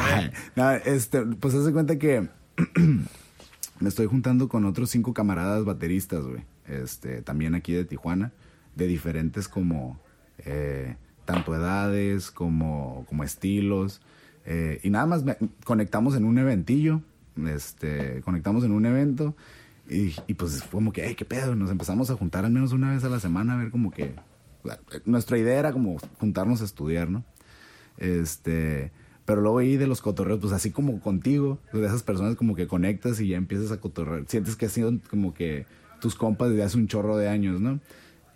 Este, 0.84 1.22
pues 1.22 1.54
se 1.54 1.72
cuenta 1.72 1.98
que 1.98 2.28
me 3.80 3.88
estoy 3.88 4.06
juntando 4.06 4.48
con 4.48 4.64
otros 4.66 4.90
cinco 4.90 5.12
camaradas 5.14 5.64
bateristas, 5.64 6.24
güey. 6.24 6.44
Este, 6.66 7.22
también 7.22 7.54
aquí 7.54 7.72
de 7.72 7.84
Tijuana, 7.84 8.32
de 8.76 8.86
diferentes 8.86 9.48
como, 9.48 9.98
eh, 10.38 10.96
tanto 11.24 11.54
edades 11.54 12.30
como, 12.30 13.04
como 13.08 13.24
estilos. 13.24 14.00
Eh, 14.44 14.80
y 14.82 14.90
nada 14.90 15.06
más 15.06 15.24
conectamos 15.64 16.14
en 16.14 16.24
un 16.24 16.38
eventillo, 16.38 17.02
este, 17.48 18.20
conectamos 18.22 18.64
en 18.64 18.72
un 18.72 18.84
evento 18.86 19.34
y, 19.88 20.14
y 20.26 20.34
pues 20.34 20.62
como 20.62 20.92
que, 20.92 21.02
ay, 21.02 21.14
qué 21.14 21.24
pedo, 21.24 21.54
nos 21.54 21.70
empezamos 21.70 22.10
a 22.10 22.16
juntar 22.16 22.44
al 22.44 22.52
menos 22.52 22.72
una 22.72 22.92
vez 22.92 23.04
a 23.04 23.08
la 23.08 23.20
semana 23.20 23.54
a 23.54 23.56
ver 23.56 23.70
como 23.70 23.90
que... 23.90 24.14
Nuestra 25.06 25.38
idea 25.38 25.58
era 25.58 25.72
como 25.72 25.98
juntarnos 26.18 26.60
a 26.60 26.64
estudiar, 26.64 27.08
¿no? 27.08 27.24
Este, 27.96 28.92
pero 29.30 29.42
luego 29.42 29.58
ahí 29.58 29.76
de 29.76 29.86
los 29.86 30.02
cotorreos, 30.02 30.40
pues 30.40 30.52
así 30.52 30.72
como 30.72 30.98
contigo, 30.98 31.60
de 31.72 31.86
esas 31.86 32.02
personas 32.02 32.34
como 32.34 32.56
que 32.56 32.66
conectas 32.66 33.20
y 33.20 33.28
ya 33.28 33.36
empiezas 33.36 33.70
a 33.70 33.78
cotorrear. 33.78 34.24
Sientes 34.26 34.56
que 34.56 34.66
ha 34.66 34.68
sido 34.68 34.92
como 35.08 35.34
que 35.34 35.66
tus 36.00 36.16
compas 36.16 36.50
desde 36.50 36.64
hace 36.64 36.76
un 36.76 36.88
chorro 36.88 37.16
de 37.16 37.28
años, 37.28 37.60
¿no? 37.60 37.78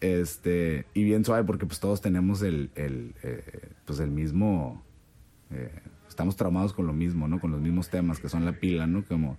Este, 0.01 0.87
y 0.95 1.03
bien 1.03 1.25
suave 1.25 1.43
porque 1.43 1.67
pues 1.67 1.81
todos 1.81 2.01
tenemos 2.01 2.43
el, 2.43 2.71
el 2.77 3.13
eh, 3.25 3.71
pues 3.85 3.99
el 3.99 4.13
mismo, 4.13 4.85
eh, 5.51 5.69
estamos 6.09 6.37
tramados 6.37 6.73
con 6.73 6.87
lo 6.87 6.93
mismo, 6.93 7.27
¿no? 7.27 7.41
Con 7.41 7.51
los 7.51 7.61
mismos 7.61 7.89
temas 7.89 8.21
que 8.21 8.29
son 8.29 8.45
la 8.45 8.53
pila, 8.53 8.87
¿no? 8.87 9.05
Como, 9.05 9.37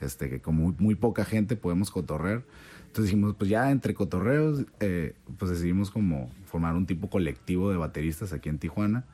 este, 0.00 0.28
que 0.28 0.40
como 0.40 0.74
muy, 0.76 0.96
poca 0.96 1.24
gente 1.24 1.54
podemos 1.54 1.92
cotorrear. 1.92 2.42
Entonces 2.80 3.04
dijimos, 3.04 3.36
pues 3.38 3.48
ya 3.48 3.70
entre 3.70 3.94
cotorreos, 3.94 4.64
eh, 4.80 5.14
pues 5.38 5.52
decidimos 5.52 5.92
como 5.92 6.32
formar 6.46 6.74
un 6.74 6.84
tipo 6.84 7.08
colectivo 7.08 7.70
de 7.70 7.76
bateristas 7.76 8.32
aquí 8.32 8.48
en 8.48 8.58
Tijuana. 8.58 9.04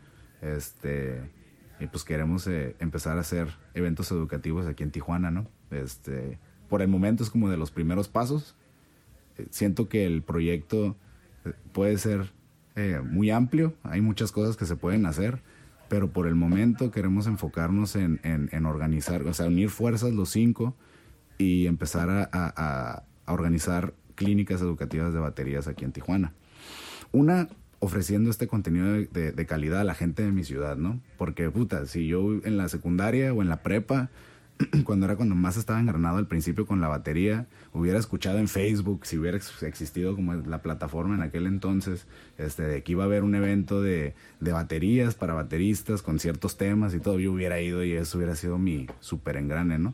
Este, 0.41 1.21
y 1.83 1.87
pues 1.89 2.05
queremos 2.05 2.47
empezar 2.47 3.17
a 3.19 3.21
hacer 3.21 3.49
eventos 3.75 4.11
educativos 4.13 4.67
aquí 4.67 4.83
en 4.83 4.93
Tijuana, 4.93 5.31
¿no? 5.31 5.47
Este, 5.71 6.39
por 6.69 6.81
el 6.81 6.89
momento 6.89 7.23
es 7.23 7.31
como 7.31 7.51
de 7.51 7.57
los 7.57 7.71
primeros 7.71 8.09
pasos. 8.09 8.55
Eh, 9.37 9.47
siento 9.51 9.89
que 9.89 10.07
el 10.07 10.23
proyecto 10.23 10.97
eh, 11.45 11.53
puede 11.73 11.99
ser 11.99 12.33
eh, 12.77 13.01
muy 13.05 13.31
amplio, 13.31 13.75
hay 13.83 14.01
muchas 14.01 14.33
cosas 14.33 14.57
que 14.57 14.65
se 14.65 14.77
pueden 14.77 15.05
hacer, 15.05 15.43
pero 15.89 16.13
por 16.13 16.27
el 16.27 16.35
momento 16.35 16.91
queremos 16.91 17.27
enfocarnos 17.27 17.97
en, 17.97 18.65
organizar, 18.65 19.23
o 19.25 19.35
sea, 19.35 19.49
unir 19.49 19.69
fuerzas 19.69 20.13
los 20.13 20.31
cinco 20.31 20.75
y 21.37 21.67
empezar 21.67 22.31
a, 22.33 23.03
organizar 23.27 23.93
clínicas 24.15 24.63
educativas 24.63 25.13
de 25.13 25.21
baterías 25.21 25.69
aquí 25.69 25.85
en 25.85 25.93
Tijuana. 25.93 26.33
Una, 27.13 27.49
ofreciendo 27.83 28.31
este 28.31 28.47
contenido 28.47 28.87
de, 28.93 29.47
calidad 29.47 29.81
a 29.81 29.85
la 29.85 29.97
gente 29.97 30.23
de 30.23 30.31
mi 30.31 30.45
ciudad, 30.45 30.77
¿no? 30.77 31.01
Porque, 31.19 31.51
puta, 31.51 31.85
si 31.87 32.07
yo 32.07 32.35
en 32.45 32.57
la 32.57 32.69
secundaria 32.69 33.35
o 33.35 33.43
en 33.43 33.49
la 33.49 33.65
prepa 33.65 34.09
cuando 34.85 35.07
era 35.07 35.17
cuando 35.17 35.35
más 35.35 35.57
estaba 35.57 35.81
engranado 35.81 36.19
al 36.19 36.29
principio 36.29 36.65
con 36.65 36.81
la 36.81 36.87
batería, 36.87 37.49
hubiera 37.73 37.99
escuchado 37.99 38.39
en 38.39 38.47
Facebook, 38.47 39.05
si 39.05 39.19
hubiera 39.19 39.37
existido 39.37 40.15
como 40.15 40.33
la 40.35 40.63
plataforma 40.63 41.17
en 41.17 41.23
aquel 41.23 41.49
entonces, 41.49 42.07
este, 42.39 42.63
de 42.63 42.85
que 42.85 42.93
iba 42.93 43.03
a 43.03 43.07
haber 43.07 43.25
un 43.25 43.35
evento 43.35 43.83
de, 43.83 44.15
de 44.39 44.53
baterías 44.53 45.17
para 45.17 45.35
bateristas 45.35 46.03
con 46.03 46.21
ciertos 46.21 46.57
temas 46.57 46.95
y 46.95 47.01
todo, 47.01 47.19
yo 47.19 47.33
hubiera 47.33 47.61
ido 47.61 47.83
y 47.83 47.95
eso 47.95 48.17
hubiera 48.17 48.37
sido 48.37 48.59
mi 48.59 48.87
súper 49.01 49.37
engrane, 49.37 49.81
¿no? 49.81 49.93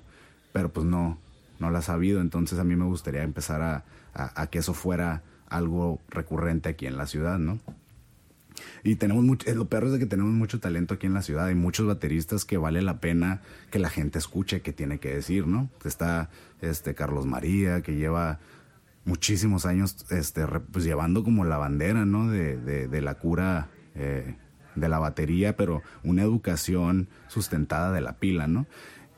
Pero 0.53 0.71
pues 0.71 0.85
no, 0.85 1.19
no 1.59 1.71
la 1.71 1.79
ha 1.79 1.83
sabido, 1.83 2.21
entonces 2.21 2.59
a 2.59 2.65
mí 2.65 2.77
me 2.77 2.85
gustaría 2.85 3.23
empezar 3.23 3.63
a, 3.63 3.85
a 4.13 4.47
que 4.49 4.59
eso 4.59 4.75
fuera 4.75 5.23
algo 5.49 6.01
recurrente 6.11 6.69
aquí 6.69 6.87
en 6.87 6.99
la 6.99 7.07
ciudad, 7.07 7.39
¿no? 7.39 7.59
Y 8.85 8.97
tenemos 8.97 9.25
mucho, 9.25 9.53
lo 9.55 9.69
peor 9.69 9.85
es 9.85 9.93
de 9.93 9.99
que 9.99 10.07
tenemos 10.07 10.33
mucho 10.33 10.61
talento 10.61 10.95
aquí 10.95 11.07
en 11.07 11.15
la 11.15 11.23
ciudad. 11.23 11.47
Hay 11.47 11.55
muchos 11.55 11.87
bateristas 11.87 12.45
que 12.45 12.57
vale 12.57 12.83
la 12.83 13.01
pena 13.01 13.43
que 13.71 13.79
la 13.79 13.91
gente 13.91 14.19
escuche 14.19 14.61
qué 14.61 14.73
tiene 14.73 14.99
que 14.99 15.15
decir, 15.15 15.47
¿no? 15.47 15.71
Está 15.85 16.31
este 16.61 16.95
Carlos 16.95 17.27
María, 17.27 17.83
que 17.83 17.97
lleva 17.97 18.39
muchísimos 19.05 19.67
años 19.67 20.07
este, 20.11 20.47
pues 20.47 20.85
llevando 20.85 21.25
como 21.25 21.45
la 21.45 21.57
bandera, 21.57 22.05
¿no? 22.05 22.29
De, 22.31 22.57
de, 22.57 23.01
la 23.01 23.15
cura 23.15 23.69
eh, 23.95 24.37
de 24.75 24.89
la 24.89 24.99
batería, 24.99 25.57
pero 25.57 25.83
una 26.05 26.23
educación 26.23 27.09
sustentada 27.27 27.93
de 27.93 28.01
la 28.01 28.19
pila, 28.19 28.47
¿no? 28.47 28.67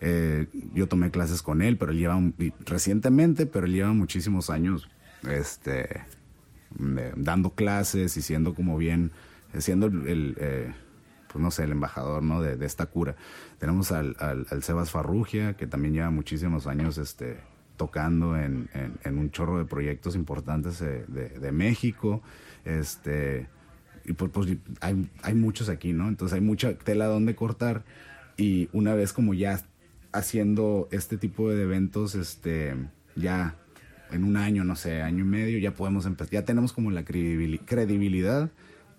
Eh, 0.00 0.46
yo 0.72 0.88
tomé 0.88 1.10
clases 1.10 1.42
con 1.42 1.60
él, 1.60 1.76
pero 1.76 1.92
él 1.92 1.98
lleva 1.98 2.18
recientemente, 2.64 3.46
pero 3.46 3.66
él 3.66 3.72
lleva 3.72 3.92
muchísimos 3.92 4.48
años 4.48 4.88
este, 5.28 6.02
dando 7.16 7.50
clases 7.50 8.16
y 8.16 8.22
siendo 8.22 8.54
como 8.54 8.78
bien 8.78 9.10
siendo 9.58 9.86
el, 9.86 10.36
eh, 10.38 10.72
pues 11.32 11.42
no 11.42 11.50
sé, 11.50 11.64
el 11.64 11.72
embajador 11.72 12.22
¿no? 12.22 12.42
de, 12.42 12.64
esta 12.64 12.86
cura. 12.86 13.16
Tenemos 13.58 13.92
al, 13.92 14.16
al, 14.18 14.62
Sebas 14.62 14.90
Farrugia, 14.90 15.54
que 15.54 15.66
también 15.66 15.94
lleva 15.94 16.10
muchísimos 16.10 16.66
años 16.66 16.98
este, 16.98 17.38
tocando 17.76 18.36
en, 18.36 18.68
en, 19.04 19.18
un 19.18 19.30
chorro 19.30 19.58
de 19.58 19.64
proyectos 19.64 20.14
importantes 20.16 20.80
de, 20.80 21.04
de, 21.06 21.52
México. 21.52 22.22
Este, 22.64 23.48
y 24.04 24.12
pues, 24.12 24.30
pues, 24.32 24.56
hay, 24.80 25.08
hay 25.22 25.34
muchos 25.34 25.68
aquí, 25.68 25.92
¿no? 25.92 26.08
Entonces 26.08 26.34
hay 26.34 26.40
mucha 26.40 26.74
tela 26.74 27.06
donde 27.06 27.34
cortar. 27.34 27.84
Y 28.36 28.68
una 28.72 28.94
vez 28.94 29.12
como 29.12 29.34
ya 29.34 29.60
haciendo 30.12 30.88
este 30.90 31.16
tipo 31.16 31.50
de 31.50 31.62
eventos, 31.62 32.14
este, 32.14 32.74
ya 33.14 33.56
en 34.10 34.24
un 34.24 34.36
año, 34.36 34.64
no 34.64 34.74
sé, 34.74 35.02
año 35.02 35.24
y 35.24 35.28
medio, 35.28 35.58
ya 35.58 35.74
podemos 35.74 36.06
empezar, 36.06 36.32
ya 36.32 36.44
tenemos 36.44 36.72
como 36.72 36.90
la 36.90 37.04
credibilidad 37.04 38.50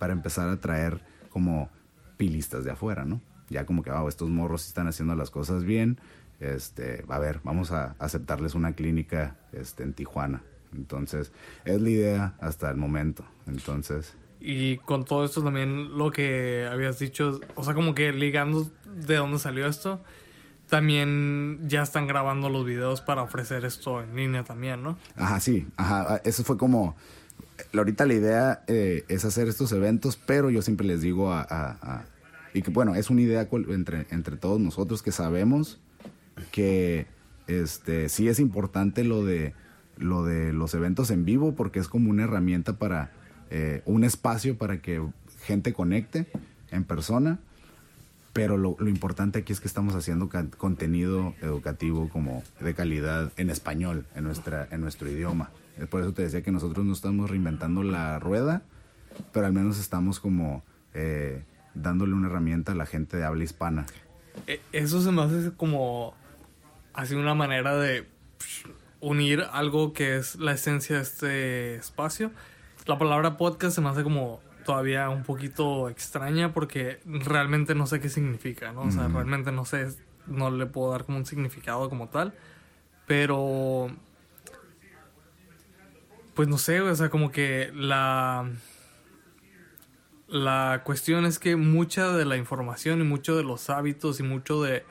para 0.02 0.14
empezar 0.14 0.50
a 0.50 0.60
traer 0.60 1.00
como 1.30 1.70
pilistas 2.18 2.64
de 2.64 2.72
afuera, 2.72 3.06
¿no? 3.06 3.22
Ya 3.50 3.68
como 3.68 3.84
que, 3.84 3.92
wow, 3.92 4.08
estos 4.08 4.32
morros 4.32 4.66
están 4.66 4.88
haciendo 4.88 5.14
las 5.14 5.30
cosas 5.30 5.64
bien, 5.64 6.00
este, 6.40 7.06
a 7.08 7.20
ver, 7.20 7.40
vamos 7.44 7.72
a 7.72 7.96
aceptarles 8.00 8.56
una 8.56 8.74
clínica 8.74 9.38
este, 9.52 9.84
en 9.84 9.94
Tijuana. 9.94 10.42
Entonces, 10.74 11.32
es 11.66 11.80
la 11.80 11.90
idea 11.92 12.34
hasta 12.42 12.72
el 12.72 12.78
momento. 12.78 13.24
Entonces... 13.46 14.16
Y 14.40 14.78
con 14.78 15.06
todo 15.06 15.24
esto 15.24 15.44
también 15.44 15.96
lo 15.96 16.12
que 16.12 16.68
habías 16.68 16.98
dicho, 16.98 17.40
o 17.54 17.64
sea, 17.64 17.76
como 17.76 17.94
que 17.94 18.12
ligando 18.12 18.72
de 19.06 19.18
dónde 19.18 19.38
salió 19.38 19.68
esto, 19.68 20.02
también 20.68 21.60
ya 21.68 21.84
están 21.84 22.08
grabando 22.08 22.50
los 22.50 22.66
videos 22.66 23.02
para 23.02 23.22
ofrecer 23.22 23.66
esto 23.66 24.02
en 24.02 24.16
línea 24.16 24.44
también, 24.44 24.82
¿no? 24.82 24.98
Ajá, 25.16 25.40
sí, 25.40 25.68
ajá, 25.78 26.22
eso 26.24 26.44
fue 26.44 26.58
como 26.58 26.96
ahorita 27.74 28.06
la 28.06 28.14
idea 28.14 28.64
eh, 28.68 29.06
es 29.08 29.26
hacer 29.26 29.48
estos 29.48 29.72
eventos, 29.72 30.18
pero 30.18 30.50
yo 30.50 30.62
siempre 30.62 30.86
les 30.86 31.02
digo 31.02 31.32
a, 31.32 32.06
y 32.54 32.62
que 32.62 32.72
bueno, 32.72 32.96
es 32.96 33.10
una 33.10 33.22
idea 33.22 33.48
entre, 33.70 34.08
entre 34.12 34.38
todos 34.38 34.60
nosotros 34.60 35.02
que 35.02 35.12
sabemos 35.12 35.80
que 36.52 37.06
este 37.48 38.10
sí 38.10 38.28
es 38.28 38.40
importante 38.40 39.04
lo 39.04 39.24
de 39.26 39.54
lo 39.98 40.24
de 40.24 40.54
los 40.54 40.74
eventos 40.74 41.12
en 41.12 41.26
vivo 41.26 41.54
porque 41.54 41.80
es 41.80 41.88
como 41.88 42.10
una 42.10 42.24
herramienta 42.24 42.74
para 42.74 43.12
eh, 43.50 43.82
un 43.86 44.04
espacio 44.04 44.58
para 44.58 44.82
que 44.82 45.02
gente 45.44 45.74
conecte 45.74 46.28
en 46.72 46.84
persona 46.84 47.40
pero 48.34 48.58
lo, 48.58 48.78
lo, 48.80 48.90
importante 48.90 49.40
aquí 49.40 49.52
es 49.52 49.60
que 49.60 49.68
estamos 49.68 49.94
haciendo 49.94 50.30
contenido 50.58 51.36
educativo 51.42 52.10
como 52.10 52.44
de 52.62 52.74
calidad 52.74 53.32
en 53.36 53.50
español 53.50 54.06
en 54.16 54.24
nuestra 54.24 54.68
en 54.72 54.82
nuestro 54.82 55.10
idioma 55.10 55.52
por 55.90 56.02
eso 56.02 56.14
te 56.14 56.22
decía 56.24 56.42
que 56.42 56.52
nosotros 56.52 56.86
no 56.86 56.94
estamos 56.94 57.30
reinventando 57.30 57.84
la 57.84 58.20
rueda, 58.20 58.64
pero 59.32 59.46
al 59.46 59.54
menos 59.54 59.80
estamos 59.80 60.20
como 60.20 60.64
eh, 60.94 61.44
dándole 61.74 62.14
una 62.14 62.28
herramienta 62.28 62.74
a 62.74 62.76
la 62.76 62.86
gente 62.86 63.18
de 63.18 63.24
habla 63.24 63.44
hispana. 63.44 63.86
E, 64.48 64.62
eso 64.72 65.02
se 65.02 65.12
me 65.12 65.22
hace 65.22 65.52
como 65.56 66.14
así 66.94 67.16
una 67.16 67.34
manera 67.34 67.78
de 67.78 68.08
unir 69.00 69.46
algo 69.52 69.94
que 69.94 70.18
es 70.18 70.36
la 70.36 70.54
esencia 70.54 70.98
de 70.98 71.02
este 71.02 71.76
espacio. 71.76 72.32
La 72.86 72.98
palabra 72.98 73.38
podcast 73.38 73.76
se 73.76 73.82
me 73.82 73.90
hace 73.90 74.04
como 74.04 74.40
todavía 74.66 75.10
un 75.10 75.24
poquito 75.24 75.90
extraña 75.90 76.54
porque 76.54 77.00
realmente 77.06 77.76
no 77.76 77.88
sé 77.88 78.00
qué 78.00 78.10
significa, 78.10 78.72
¿no? 78.72 78.82
O 78.82 78.92
sea, 78.92 79.08
realmente 79.08 79.52
no 79.52 79.66
sé, 79.66 79.88
no 80.28 80.52
le 80.52 80.66
puedo 80.66 80.92
dar 80.92 81.06
como 81.06 81.18
un 81.18 81.26
significado 81.26 81.90
como 81.90 82.10
tal, 82.10 82.34
pero 83.08 83.88
pues 86.34 86.48
no 86.48 86.58
sé, 86.58 86.82
o 86.82 86.96
sea, 86.96 87.10
como 87.10 87.32
que 87.32 87.72
la... 87.74 88.50
La 90.28 90.84
cuestión 90.86 91.26
es 91.26 91.40
que 91.40 91.58
mucha 91.58 92.14
de 92.14 92.24
la 92.24 92.38
información 92.38 93.02
y 93.02 93.04
mucho 93.04 93.36
de 93.36 93.44
los 93.44 93.70
hábitos 93.70 94.22
y 94.22 94.24
mucho 94.24 94.64
de, 94.64 94.86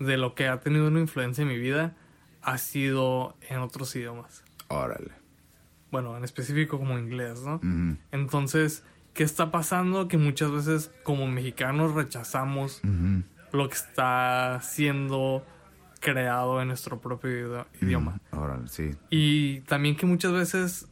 de 0.00 0.16
lo 0.16 0.34
que 0.34 0.48
ha 0.48 0.58
tenido 0.58 0.88
una 0.88 0.98
influencia 0.98 1.42
en 1.42 1.48
mi 1.48 1.58
vida 1.58 1.94
ha 2.42 2.58
sido 2.58 3.36
en 3.48 3.58
otros 3.60 3.94
idiomas. 3.94 4.42
Órale. 4.66 5.12
Bueno, 5.92 6.16
en 6.16 6.24
específico 6.24 6.78
como 6.78 6.98
inglés, 6.98 7.40
¿no? 7.42 7.60
Entonces, 8.10 8.82
¿qué 9.14 9.22
está 9.22 9.52
pasando? 9.52 10.08
Que 10.08 10.16
muchas 10.16 10.50
veces 10.50 10.90
como 11.04 11.28
mexicanos 11.28 11.94
rechazamos 11.94 12.80
lo 13.52 13.68
que 13.68 13.74
está 13.74 14.60
siendo 14.60 15.44
creado 16.00 16.60
en 16.60 16.68
nuestro 16.68 17.00
propio 17.00 17.66
idioma. 17.80 18.20
Ahora, 18.30 18.60
sí. 18.66 18.90
Y 19.10 19.60
también 19.60 19.96
que 19.96 20.06
muchas 20.06 20.32
veces, 20.32 20.88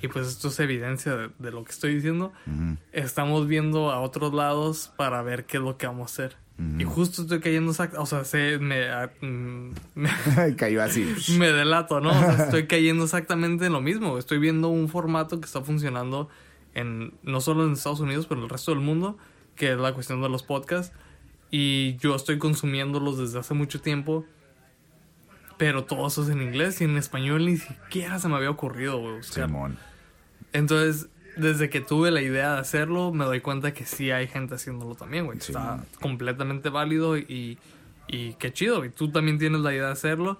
y 0.00 0.08
pues 0.08 0.28
esto 0.28 0.48
es 0.48 0.60
evidencia 0.60 1.30
de, 1.38 1.50
lo 1.50 1.64
que 1.64 1.72
estoy 1.72 1.94
diciendo, 1.94 2.32
estamos 2.92 3.48
viendo 3.48 3.90
a 3.90 4.00
otros 4.00 4.32
lados 4.32 4.92
para 4.96 5.22
ver 5.22 5.46
qué 5.46 5.56
es 5.56 5.62
lo 5.62 5.76
que 5.76 5.86
vamos 5.86 6.12
a 6.12 6.12
hacer. 6.12 6.36
Y 6.78 6.84
justo 6.84 7.22
estoy 7.22 7.40
cayendo, 7.40 7.72
o 7.72 8.06
sea, 8.06 8.24
se 8.24 8.58
me, 8.58 8.86
mm, 9.20 9.72
cayó 10.56 10.82
así. 10.82 11.12
Me 11.38 11.50
delato, 11.50 12.00
¿no? 12.00 12.10
O 12.10 12.12
sea, 12.12 12.44
estoy 12.44 12.68
cayendo 12.68 13.02
exactamente 13.04 13.66
en 13.66 13.72
lo 13.72 13.80
mismo. 13.80 14.16
Estoy 14.16 14.38
viendo 14.38 14.68
un 14.68 14.88
formato 14.88 15.40
que 15.40 15.46
está 15.46 15.62
funcionando 15.62 16.28
en 16.74 17.14
no 17.24 17.40
solo 17.40 17.66
en 17.66 17.72
Estados 17.72 17.98
Unidos, 17.98 18.26
pero 18.26 18.40
en 18.40 18.44
el 18.44 18.50
resto 18.50 18.70
del 18.70 18.80
mundo, 18.80 19.18
que 19.56 19.72
es 19.72 19.78
la 19.78 19.92
cuestión 19.92 20.22
de 20.22 20.28
los 20.28 20.44
podcasts. 20.44 20.94
Y 21.52 21.96
yo 21.98 22.16
estoy 22.16 22.38
consumiéndolos 22.38 23.18
desde 23.18 23.38
hace 23.38 23.52
mucho 23.52 23.80
tiempo. 23.80 24.24
Pero 25.58 25.84
todo 25.84 26.08
eso 26.08 26.24
es 26.24 26.30
en 26.30 26.42
inglés 26.42 26.80
y 26.80 26.84
en 26.84 26.96
español 26.96 27.44
ni 27.44 27.58
siquiera 27.58 28.18
se 28.18 28.26
me 28.26 28.36
había 28.36 28.50
ocurrido, 28.50 28.98
güey. 28.98 29.20
Entonces, 30.54 31.08
desde 31.36 31.70
que 31.70 31.80
tuve 31.80 32.10
la 32.10 32.22
idea 32.22 32.54
de 32.54 32.60
hacerlo, 32.60 33.12
me 33.12 33.26
doy 33.26 33.40
cuenta 33.40 33.72
que 33.74 33.84
sí 33.84 34.10
hay 34.10 34.26
gente 34.26 34.54
haciéndolo 34.54 34.94
también, 34.94 35.26
güey. 35.26 35.40
Sí. 35.40 35.52
Está 35.52 35.84
completamente 36.00 36.70
válido 36.70 37.18
y, 37.18 37.58
y 38.08 38.32
qué 38.34 38.50
chido, 38.52 38.78
güey. 38.78 38.90
Tú 38.90 39.12
también 39.12 39.38
tienes 39.38 39.60
la 39.60 39.72
idea 39.72 39.86
de 39.86 39.92
hacerlo 39.92 40.38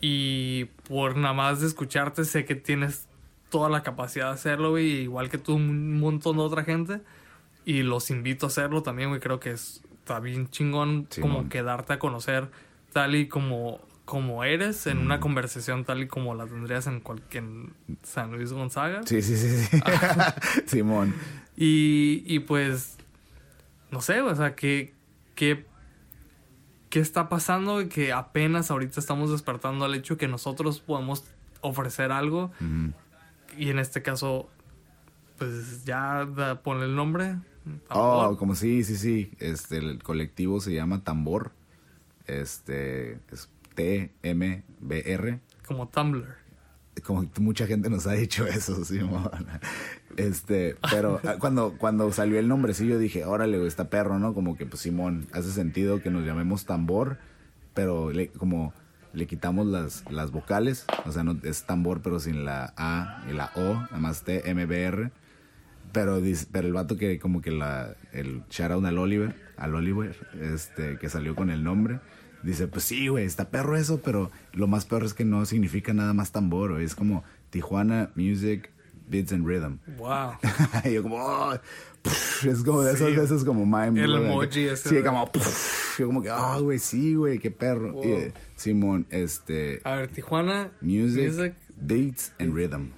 y 0.00 0.66
por 0.88 1.16
nada 1.16 1.34
más 1.34 1.60
de 1.60 1.68
escucharte 1.68 2.24
sé 2.24 2.44
que 2.44 2.56
tienes 2.56 3.06
toda 3.48 3.68
la 3.68 3.84
capacidad 3.84 4.26
de 4.26 4.32
hacerlo, 4.32 4.70
güey, 4.70 5.02
igual 5.02 5.30
que 5.30 5.38
tú 5.38 5.54
un 5.54 6.00
montón 6.00 6.36
de 6.36 6.42
otra 6.42 6.64
gente. 6.64 7.00
Y 7.64 7.82
los 7.82 8.10
invito 8.10 8.46
a 8.46 8.48
hacerlo 8.48 8.82
también, 8.82 9.10
güey. 9.10 9.20
Creo 9.20 9.40
que 9.40 9.50
es, 9.50 9.82
está 10.08 10.20
bien 10.20 10.48
chingón 10.48 11.06
como 11.20 11.48
que 11.50 11.62
darte 11.62 11.92
a 11.92 11.98
conocer 11.98 12.48
tal 12.94 13.14
y 13.14 13.28
como, 13.28 13.78
como 14.06 14.42
eres 14.42 14.86
en 14.86 14.96
una 14.98 15.20
conversación 15.20 15.84
tal 15.84 16.00
y 16.02 16.08
como 16.08 16.34
la 16.34 16.46
tendrías 16.46 16.86
en 16.86 17.00
cualquier 17.00 17.44
San 18.02 18.32
Luis 18.32 18.50
Gonzaga. 18.54 19.02
Sí, 19.04 19.20
sí, 19.20 19.36
sí, 19.36 19.64
sí. 19.66 19.80
Simón. 20.66 21.14
Y, 21.58 22.22
y 22.26 22.38
pues, 22.38 22.96
no 23.90 24.00
sé, 24.00 24.22
o 24.22 24.34
sea, 24.34 24.54
¿qué, 24.54 24.94
qué, 25.34 25.66
qué 26.88 27.00
está 27.00 27.28
pasando? 27.28 27.86
Que 27.90 28.14
apenas 28.14 28.70
ahorita 28.70 29.00
estamos 29.00 29.30
despertando 29.30 29.84
al 29.84 29.94
hecho 29.94 30.16
que 30.16 30.26
nosotros 30.26 30.80
podemos 30.80 31.24
ofrecer 31.60 32.12
algo. 32.12 32.50
Y 33.58 33.68
en 33.68 33.78
este 33.78 34.00
caso, 34.00 34.48
pues 35.36 35.84
ya 35.84 36.24
da- 36.24 36.62
ponle 36.62 36.86
el 36.86 36.94
nombre. 36.96 37.36
Oh, 37.90 38.36
como 38.38 38.54
sí, 38.54 38.84
sí, 38.84 38.96
sí. 38.96 39.32
Este, 39.38 39.78
el 39.78 40.02
colectivo 40.02 40.60
se 40.60 40.74
llama 40.74 41.04
Tambor. 41.04 41.52
Este, 42.26 43.18
es 43.32 43.48
T-M-B-R. 43.74 45.40
Como 45.66 45.88
Tumblr. 45.88 46.36
Como 47.04 47.30
mucha 47.38 47.66
gente 47.66 47.88
nos 47.90 48.06
ha 48.06 48.12
dicho 48.12 48.46
eso, 48.46 48.84
Simón. 48.84 49.30
Este, 50.16 50.76
pero 50.90 51.20
ah, 51.24 51.36
cuando, 51.38 51.76
cuando 51.78 52.10
salió 52.10 52.40
el 52.40 52.48
nombrecillo 52.48 52.98
dije, 52.98 53.24
órale, 53.24 53.64
está 53.66 53.88
perro, 53.88 54.18
¿no? 54.18 54.34
Como 54.34 54.56
que, 54.56 54.66
pues, 54.66 54.82
Simón, 54.82 55.28
hace 55.32 55.52
sentido 55.52 56.02
que 56.02 56.10
nos 56.10 56.26
llamemos 56.26 56.64
tambor, 56.64 57.18
pero 57.72 58.10
le, 58.10 58.28
como 58.28 58.72
le 59.12 59.26
quitamos 59.28 59.66
las, 59.66 60.04
las 60.10 60.32
vocales, 60.32 60.86
o 61.06 61.12
sea, 61.12 61.22
no 61.22 61.38
es 61.44 61.64
tambor, 61.64 62.02
pero 62.02 62.18
sin 62.18 62.44
la 62.44 62.74
A 62.76 63.24
y 63.30 63.32
la 63.32 63.52
O, 63.54 63.74
nada 63.74 63.98
más 63.98 64.22
T, 64.22 64.50
M, 64.50 64.66
B, 64.66 64.82
R. 64.82 65.12
Pero, 65.92 66.20
pero 66.52 66.66
el 66.66 66.72
vato 66.72 66.96
que 66.96 67.18
como 67.18 67.40
que 67.40 67.50
la, 67.50 67.94
el 68.12 68.42
shout 68.50 68.70
out 68.72 68.84
al 68.84 68.98
Oliver, 68.98 69.34
al 69.56 69.74
Oliver, 69.74 70.14
este, 70.40 70.98
que 70.98 71.08
salió 71.08 71.34
con 71.34 71.50
el 71.50 71.62
nombre, 71.64 72.00
dice, 72.42 72.68
pues 72.68 72.84
sí, 72.84 73.08
güey, 73.08 73.24
está 73.24 73.50
perro 73.50 73.76
eso, 73.76 74.00
pero 74.02 74.30
lo 74.52 74.66
más 74.66 74.84
perro 74.84 75.06
es 75.06 75.14
que 75.14 75.24
no 75.24 75.44
significa 75.46 75.92
nada 75.94 76.12
más 76.14 76.32
tambor, 76.32 76.72
güey, 76.72 76.84
es 76.84 76.94
como 76.94 77.24
Tijuana 77.50 78.10
Music, 78.16 78.70
Beats 79.08 79.32
and 79.32 79.46
Rhythm. 79.46 79.78
Wow. 79.96 80.32
y 80.84 80.92
yo 80.92 81.02
como, 81.02 81.16
oh, 81.24 81.58
pff, 82.02 82.44
es 82.46 82.62
como 82.62 82.82
de 82.82 82.96
Sí. 82.96 83.04
de 83.04 83.24
esos 83.24 83.44
como 83.44 83.64
mind 83.64 83.96
El 83.98 84.14
emoji 84.14 84.66
ese 84.68 84.88
Sí, 84.90 84.94
de- 84.96 85.02
como, 85.04 85.30
pff, 85.32 85.98
yo 85.98 86.06
como 86.06 86.22
que, 86.22 86.28
ah, 86.30 86.58
güey, 86.60 86.78
sí, 86.78 87.14
güey, 87.14 87.38
qué 87.38 87.50
perro. 87.50 87.92
Wow. 87.92 88.04
Y, 88.04 88.32
Simón, 88.56 89.06
este, 89.10 89.80
A 89.84 89.94
ver, 89.96 90.08
Tijuana. 90.08 90.70
Music, 90.82 91.54
Beats 91.80 92.32
and 92.38 92.54
Rhythm. 92.54 92.88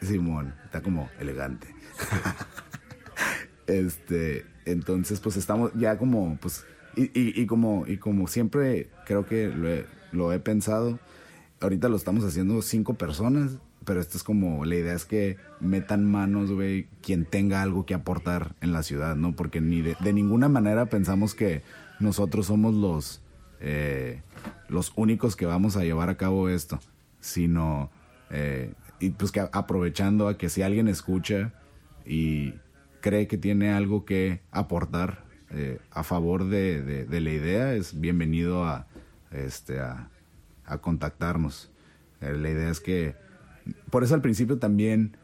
Simón, 0.00 0.54
está 0.64 0.80
como 0.82 1.08
elegante. 1.20 1.68
este, 3.66 4.46
entonces 4.64 5.20
pues 5.20 5.36
estamos 5.36 5.72
ya 5.74 5.98
como, 5.98 6.36
pues, 6.40 6.64
y, 6.96 7.10
y, 7.14 7.46
como, 7.46 7.84
y 7.86 7.96
como 7.96 8.26
siempre 8.26 8.90
creo 9.06 9.26
que 9.26 9.86
lo 10.12 10.32
he, 10.32 10.38
pensado, 10.40 10.98
ahorita 11.60 11.88
lo 11.88 11.96
estamos 11.96 12.24
haciendo 12.24 12.60
cinco 12.60 12.94
personas, 12.94 13.52
pero 13.84 14.00
esto 14.00 14.18
es 14.18 14.24
como, 14.24 14.64
la 14.64 14.74
idea 14.74 14.94
es 14.94 15.06
que 15.06 15.38
metan 15.58 16.04
manos, 16.04 16.50
güey, 16.52 16.86
quien 17.00 17.24
tenga 17.24 17.62
algo 17.62 17.86
que 17.86 17.94
aportar 17.94 18.54
en 18.60 18.72
la 18.72 18.82
ciudad, 18.82 19.16
¿no? 19.16 19.34
Porque 19.34 19.60
ni 19.60 19.80
de, 19.80 19.96
de 20.00 20.12
ninguna 20.12 20.48
manera 20.48 20.86
pensamos 20.86 21.34
que 21.34 21.62
nosotros 21.98 22.46
somos 22.46 22.74
los, 22.74 23.22
eh, 23.60 24.20
los 24.68 24.92
únicos 24.96 25.34
que 25.36 25.46
vamos 25.46 25.76
a 25.76 25.84
llevar 25.84 26.10
a 26.10 26.16
cabo 26.16 26.48
esto, 26.48 26.78
sino, 27.20 27.90
eh, 28.30 28.74
y 29.00 29.10
pues 29.10 29.32
que 29.32 29.40
aprovechando 29.40 30.28
a 30.28 30.36
que 30.36 30.48
si 30.48 30.62
alguien 30.62 30.88
escucha 30.88 31.52
y 32.06 32.54
cree 33.00 33.26
que 33.26 33.38
tiene 33.38 33.72
algo 33.72 34.04
que 34.04 34.40
aportar 34.50 35.24
eh, 35.50 35.78
a 35.90 36.02
favor 36.02 36.48
de, 36.48 37.06
la 37.08 37.30
idea, 37.30 37.74
es 37.74 38.00
bienvenido 38.00 38.64
a, 38.64 38.86
este, 39.30 39.80
a, 39.80 40.08
contactarnos. 40.80 41.70
Eh, 42.20 42.32
la 42.32 42.50
idea 42.50 42.70
es 42.70 42.80
que, 42.80 43.14
por 43.90 44.04
eso 44.04 44.14
al 44.14 44.22
principio 44.22 44.58
también 44.58 45.16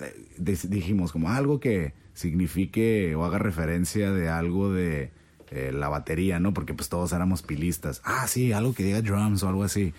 eh, 0.00 0.56
dijimos 0.68 1.12
como 1.12 1.30
algo 1.30 1.60
que 1.60 1.94
signifique 2.14 3.14
o 3.14 3.24
haga 3.24 3.38
referencia 3.38 4.12
de 4.12 4.28
algo 4.28 4.72
de 4.72 5.12
eh, 5.50 5.72
la 5.72 5.88
batería, 5.88 6.38
¿no? 6.38 6.54
Porque 6.54 6.74
pues 6.74 6.88
todos 6.88 7.12
éramos 7.12 7.42
pilistas. 7.42 8.02
Ah, 8.04 8.26
sí, 8.28 8.52
algo 8.52 8.72
que 8.72 8.84
diga 8.84 9.02
drums 9.02 9.42
o 9.42 9.48
algo 9.48 9.64
así. 9.64 9.92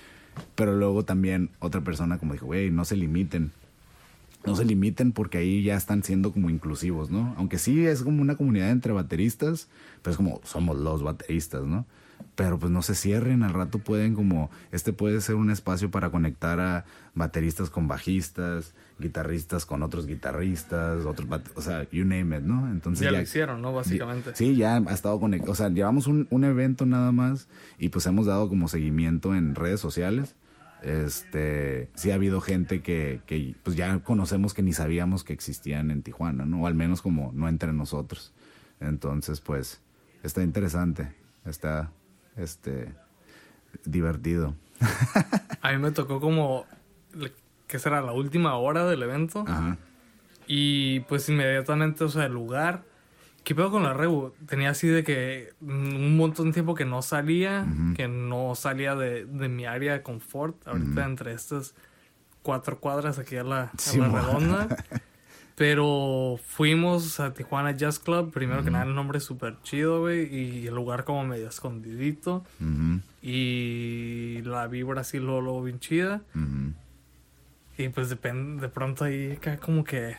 Pero 0.56 0.76
luego 0.76 1.04
también 1.04 1.50
otra 1.60 1.82
persona 1.82 2.18
como 2.18 2.34
dijo, 2.34 2.46
güey, 2.46 2.72
no 2.72 2.86
se 2.86 2.96
limiten. 2.96 3.52
No 4.46 4.56
se 4.56 4.66
limiten 4.66 5.12
porque 5.12 5.38
ahí 5.38 5.64
ya 5.64 5.76
están 5.76 6.04
siendo 6.04 6.32
como 6.32 6.50
inclusivos, 6.50 7.12
¿no? 7.12 7.34
Aunque 7.38 7.60
sí 7.60 7.86
es 7.86 8.02
como 8.02 8.22
una 8.22 8.36
comunidad 8.36 8.72
entre 8.72 8.92
bateristas, 8.92 9.68
pero 10.02 10.12
es 10.12 10.18
como 10.18 10.42
somos 10.44 10.78
los 10.78 11.04
bateristas, 11.04 11.64
¿no? 11.64 11.86
Pero 12.36 12.58
pues 12.60 12.72
no 12.72 12.82
se 12.82 12.96
cierren, 12.96 13.44
al 13.44 13.54
rato 13.54 13.80
pueden 13.80 14.16
como, 14.16 14.50
este 14.72 14.94
puede 14.94 15.22
ser 15.22 15.36
un 15.36 15.52
espacio 15.52 15.92
para 15.92 16.10
conectar 16.10 16.60
a 16.60 16.86
bateristas 17.14 17.70
con 17.70 17.88
bajistas, 17.88 18.74
guitarristas 19.00 19.66
con 19.66 19.84
otros 19.84 20.08
guitarristas, 20.08 21.06
otros, 21.06 21.28
o 21.56 21.62
sea, 21.62 21.90
you 21.92 22.06
name 22.06 22.38
it, 22.38 22.44
¿no? 22.44 22.72
Entonces 22.72 23.04
Ya 23.04 23.12
lo 23.12 23.22
hicieron, 23.22 23.62
¿no? 23.62 23.74
Básicamente. 23.74 24.32
Sí, 24.36 24.56
ya 24.56 24.78
ha 24.78 24.94
estado 24.94 25.20
conectado. 25.20 25.52
O 25.52 25.56
sea, 25.56 25.70
llevamos 25.70 26.08
un, 26.08 26.28
un 26.30 26.44
evento 26.44 26.86
nada 26.86 27.12
más 27.12 27.48
y 27.78 27.90
pues 27.90 28.06
hemos 28.06 28.28
dado 28.28 28.48
como 28.50 28.68
seguimiento 28.68 29.36
en 29.36 29.56
redes 29.56 29.80
sociales. 29.80 30.36
Este, 30.82 31.90
sí 31.94 32.12
ha 32.12 32.16
habido 32.16 32.42
gente 32.42 32.82
que, 32.82 33.22
que 33.26 33.56
pues 33.64 33.76
ya 33.76 34.00
conocemos 34.00 34.54
que 34.54 34.64
ni 34.64 34.74
sabíamos 34.74 35.24
que 35.24 35.34
existían 35.34 35.92
en 35.92 36.02
Tijuana, 36.02 36.46
¿no? 36.46 36.64
O 36.64 36.68
al 36.68 36.76
menos 36.76 37.02
como 37.02 37.32
no 37.34 37.48
entre 37.48 37.72
nosotros. 37.74 38.34
Entonces, 38.80 39.42
pues, 39.42 39.82
está 40.24 40.42
interesante. 40.42 41.14
Está, 41.46 41.92
este, 42.36 42.94
divertido. 43.86 44.56
A 45.62 45.72
mí 45.72 45.78
me 45.78 45.92
tocó 45.92 46.20
como. 46.20 46.66
¿Qué 47.68 47.80
será? 47.80 48.02
La 48.02 48.12
última 48.12 48.56
hora 48.56 48.86
del 48.86 49.04
evento. 49.04 49.46
Ajá. 49.48 49.78
Y 50.48 51.02
pues 51.02 51.30
inmediatamente, 51.30 52.04
o 52.04 52.10
sea, 52.10 52.26
el 52.26 52.34
lugar. 52.34 52.84
¿Qué 53.44 53.56
pedo 53.56 53.72
con 53.72 53.84
la 53.84 53.94
Rebu? 53.94 54.34
Tenía 54.46 54.70
así 54.70 54.88
de 54.88 55.04
que 55.04 55.54
un 55.62 56.16
montón 56.16 56.48
de 56.48 56.54
tiempo 56.54 56.76
que 56.76 56.86
no 56.86 57.02
salía, 57.02 57.66
que 57.96 58.08
no 58.08 58.54
salía 58.56 58.96
de, 58.96 59.26
de 59.26 59.50
mi 59.50 59.66
área 59.66 59.94
de 59.94 60.04
confort. 60.04 60.68
Ahorita 60.68 61.06
entre 61.06 61.34
estas 61.34 61.74
cuatro 62.44 62.80
cuadras 62.80 63.18
aquí 63.18 63.38
a 63.38 63.44
la, 63.44 63.62
a 63.64 63.98
la 63.98 64.08
redonda. 64.10 64.68
Pero 65.56 66.40
fuimos 66.44 67.20
a 67.20 67.34
Tijuana 67.34 67.72
Jazz 67.72 68.00
Club. 68.00 68.32
Primero 68.32 68.64
que 68.64 68.72
nada, 68.72 68.86
el 68.86 68.96
nombre 68.96 69.18
es 69.18 69.24
súper 69.24 69.58
chido, 69.64 70.00
güey. 70.02 70.34
Y 70.34 70.68
el 70.68 70.74
lugar 70.74 71.04
como 71.04 71.24
medio 71.26 71.48
escondidito. 71.48 72.44
Y 73.22 74.42
la 74.44 74.68
vibra 74.68 75.02
así 75.02 75.20
luego, 75.20 75.42
luego 75.42 75.64
bien 75.64 75.80
chida. 75.80 76.22
Y 77.78 77.90
pues 77.90 78.10
depende, 78.10 78.62
de 78.62 78.70
pronto 78.70 79.04
ahí 79.04 79.34
acá 79.34 79.58
como 79.58 79.84
que 79.84 80.16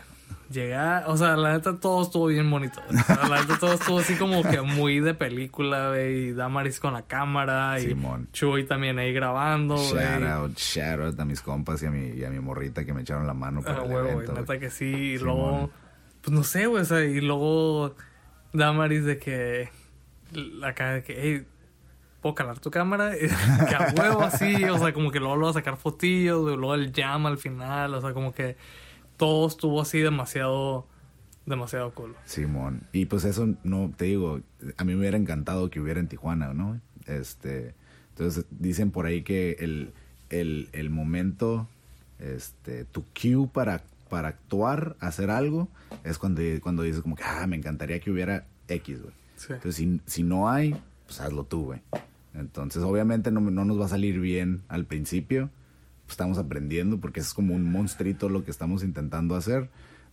llega, 0.51 1.05
o 1.07 1.17
sea, 1.17 1.37
la 1.37 1.53
neta 1.53 1.79
todo 1.79 2.03
estuvo 2.03 2.27
bien 2.27 2.51
bonito. 2.51 2.81
O 2.89 2.93
sea, 2.93 3.29
la 3.29 3.41
neta 3.43 3.59
todo 3.59 3.73
estuvo 3.75 3.99
así 3.99 4.15
como 4.17 4.43
que 4.43 4.61
muy 4.61 5.01
de 5.01 5.15
película, 5.15 5.89
güey. 5.91 6.29
Y 6.29 6.33
Damaris 6.33 6.81
con 6.81 6.93
la 6.95 7.03
cámara 7.03 7.79
y 7.81 7.89
Simón. 7.89 8.29
Chuy 8.33 8.65
también 8.67 8.99
ahí 8.99 9.13
grabando, 9.13 9.77
güey. 9.77 10.05
Shout 10.05 10.23
out, 10.25 10.57
shout 10.57 11.01
out 11.01 11.21
a 11.21 11.25
mis 11.25 11.41
compas 11.41 11.83
y 11.83 11.87
a 11.87 11.91
mi, 11.91 12.09
y 12.11 12.25
a 12.25 12.31
mi 12.31 12.41
morrita 12.41 12.85
que 12.85 12.93
me 12.93 13.03
echaron 13.03 13.27
la 13.27 13.35
mano 13.35 13.63
para 13.63 13.81
Ah, 13.83 13.85
el 13.85 13.93
evento. 13.93 14.33
neta 14.33 14.59
que 14.59 14.71
sí. 14.71 14.87
Y 15.15 15.19
Simón. 15.19 15.37
luego, 15.37 15.71
pues 16.23 16.37
no 16.37 16.45
sé, 16.45 16.67
güey, 16.67 16.83
o 16.83 16.85
sea, 16.85 17.05
y 17.05 17.21
luego 17.21 17.95
Damaris 18.53 19.05
de 19.05 19.19
que 19.19 19.69
acá 20.65 20.93
de 20.93 21.03
que, 21.03 21.15
hey, 21.19 21.47
¿puedo 22.21 22.35
calar 22.35 22.59
tu 22.61 22.71
cámara? 22.71 23.13
que 23.69 23.75
a 23.75 23.93
huevo 23.99 24.23
así, 24.23 24.65
o 24.65 24.79
sea, 24.79 24.93
como 24.93 25.11
que 25.11 25.19
luego 25.19 25.37
lo 25.37 25.45
va 25.47 25.51
a 25.51 25.55
sacar 25.55 25.77
fotillos, 25.77 26.45
luego 26.45 26.75
el 26.75 26.93
jam 26.95 27.27
al 27.27 27.39
final, 27.39 27.95
o 27.95 28.01
sea, 28.01 28.13
como 28.13 28.33
que 28.33 28.57
todo 29.17 29.47
estuvo 29.47 29.81
así 29.81 29.99
demasiado, 29.99 30.87
demasiado 31.47 31.93
cool. 31.95 32.15
Simón. 32.25 32.83
Y 32.93 33.07
pues 33.07 33.25
eso, 33.25 33.55
no, 33.65 33.93
te 33.97 34.07
digo, 34.07 34.41
a 34.77 34.85
mí 34.85 34.95
me 34.95 35.01
hubiera 35.01 35.17
encantado 35.17 35.71
que 35.71 35.81
hubiera 35.81 36.01
en 36.01 36.09
Tijuana, 36.09 36.55
¿no? 36.55 36.81
Este, 37.07 37.75
entonces 38.11 38.47
dicen 38.51 38.91
por 38.91 39.07
ahí 39.07 39.23
que 39.23 39.57
el, 39.61 39.93
el, 40.31 40.69
el 40.73 40.91
momento, 40.91 41.69
este, 42.19 42.85
tu 42.85 43.05
cue 43.05 43.49
para, 43.53 43.85
para 44.09 44.29
actuar, 44.29 44.97
hacer 45.01 45.31
algo, 45.31 45.69
es 46.05 46.19
cuando, 46.19 46.43
cuando 46.63 46.83
dices 46.83 47.03
como 47.03 47.17
que, 47.17 47.25
ah, 47.25 47.47
me 47.47 47.57
encantaría 47.57 48.01
que 48.01 48.11
hubiera 48.11 48.47
X, 48.69 49.03
güey. 49.03 49.15
Sí. 49.37 49.53
Entonces, 49.55 49.75
si, 49.77 50.01
si 50.07 50.23
no 50.23 50.49
hay, 50.49 50.77
pues 51.07 51.21
hazlo 51.21 51.45
tú, 51.45 51.65
güey. 51.65 51.81
Entonces, 52.35 52.83
obviamente 52.83 53.31
no, 53.31 53.41
no 53.41 53.65
nos 53.65 53.81
va 53.81 53.87
a 53.87 53.89
salir 53.89 54.21
bien 54.21 54.63
al 54.69 54.85
principio. 54.85 55.51
Estamos 56.13 56.39
aprendiendo 56.39 56.99
porque 57.01 57.21
es 57.21 57.35
como 57.35 57.55
un 57.55 57.71
monstruito 57.71 58.29
lo 58.29 58.45
que 58.45 58.51
estamos 58.51 58.85
intentando 58.85 59.35
hacer. 59.35 59.69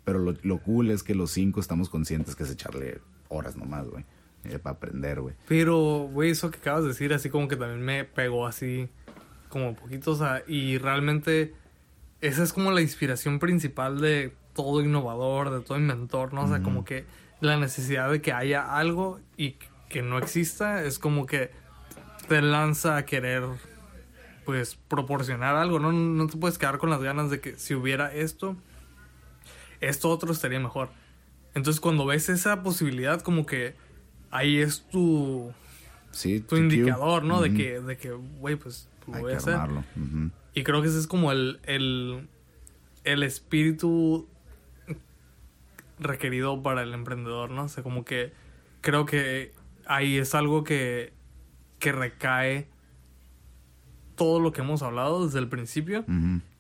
Pero 0.05 0.19
lo, 0.19 0.33
lo 0.41 0.59
cool 0.59 0.89
es 0.91 1.03
que 1.03 1.13
los 1.13 1.31
cinco 1.31 1.59
estamos 1.59 1.89
conscientes 1.89 2.35
que 2.35 2.43
es 2.43 2.49
echarle 2.51 2.99
horas 3.27 3.55
nomás, 3.57 3.87
güey. 3.87 4.03
eh, 4.45 4.57
para 4.57 4.77
aprender, 4.77 5.21
güey. 5.21 5.35
Pero, 5.47 6.09
güey, 6.11 6.31
eso 6.31 6.49
que 6.49 6.57
acabas 6.57 6.83
de 6.83 6.89
decir, 6.89 7.13
así 7.13 7.29
como 7.29 7.47
que 7.47 7.55
también 7.57 7.81
me 7.81 8.05
pegó 8.05 8.47
así, 8.47 8.87
como 9.49 9.75
poquito, 9.75 10.11
o 10.11 10.15
sea, 10.15 10.43
y 10.47 10.77
realmente 10.77 11.53
esa 12.21 12.43
es 12.43 12.53
como 12.53 12.71
la 12.71 12.81
inspiración 12.81 13.39
principal 13.39 13.99
de 13.99 14.33
todo 14.55 14.81
innovador, 14.81 15.51
de 15.51 15.59
todo 15.59 15.77
inventor, 15.77 16.33
¿no? 16.33 16.45
O 16.45 16.47
sea, 16.47 16.61
como 16.61 16.85
que 16.85 17.05
la 17.41 17.57
necesidad 17.57 18.09
de 18.09 18.21
que 18.21 18.31
haya 18.33 18.75
algo 18.77 19.19
y 19.37 19.57
que 19.89 20.01
no 20.01 20.17
exista 20.17 20.83
es 20.83 20.99
como 20.99 21.25
que 21.25 21.51
te 22.27 22.41
lanza 22.41 22.95
a 22.97 23.05
querer, 23.05 23.43
pues, 24.49 24.79
proporcionar 24.87 25.55
algo, 25.55 25.77
¿no? 25.77 25.91
No 25.91 26.25
te 26.25 26.35
puedes 26.35 26.57
quedar 26.57 26.79
con 26.79 26.89
las 26.89 27.03
ganas 27.03 27.29
de 27.29 27.39
que 27.39 27.55
si 27.55 27.75
hubiera 27.75 28.11
esto, 28.11 28.55
esto 29.79 30.09
otro 30.09 30.31
estaría 30.31 30.59
mejor. 30.59 30.89
Entonces, 31.53 31.79
cuando 31.79 32.07
ves 32.07 32.29
esa 32.29 32.63
posibilidad, 32.63 33.21
como 33.21 33.45
que 33.45 33.75
ahí 34.31 34.57
es 34.57 34.81
tu, 34.89 35.53
Sí, 36.09 36.39
tu 36.39 36.57
indicador, 36.57 37.23
¿no? 37.23 37.41
De 37.41 37.53
que, 37.53 37.79
de 37.79 37.95
que, 37.97 38.09
güey, 38.09 38.55
pues 38.55 38.89
lo 39.07 39.13
Hay 39.13 39.21
voy 39.21 39.29
que 39.29 39.35
a 39.35 39.37
hacer. 39.37 39.59
Y 40.55 40.63
creo 40.63 40.81
que 40.81 40.87
ese 40.87 40.97
es 40.97 41.05
como 41.05 41.31
el, 41.31 41.59
el, 41.65 42.27
el 43.03 43.21
espíritu 43.21 44.27
requerido 45.99 46.63
para 46.63 46.81
el 46.81 46.95
emprendedor, 46.95 47.51
¿no? 47.51 47.65
O 47.65 47.69
sea, 47.69 47.83
como 47.83 48.03
que 48.03 48.33
creo 48.81 49.05
que 49.05 49.53
ahí 49.85 50.17
es 50.17 50.33
algo 50.33 50.63
que, 50.63 51.13
que 51.77 51.91
recae 51.91 52.67
todo 54.19 54.39
lo 54.39 54.51
que 54.51 54.61
hemos 54.61 54.83
hablado 54.83 55.25
desde 55.25 55.39
el 55.39 55.47
principio, 55.47 56.05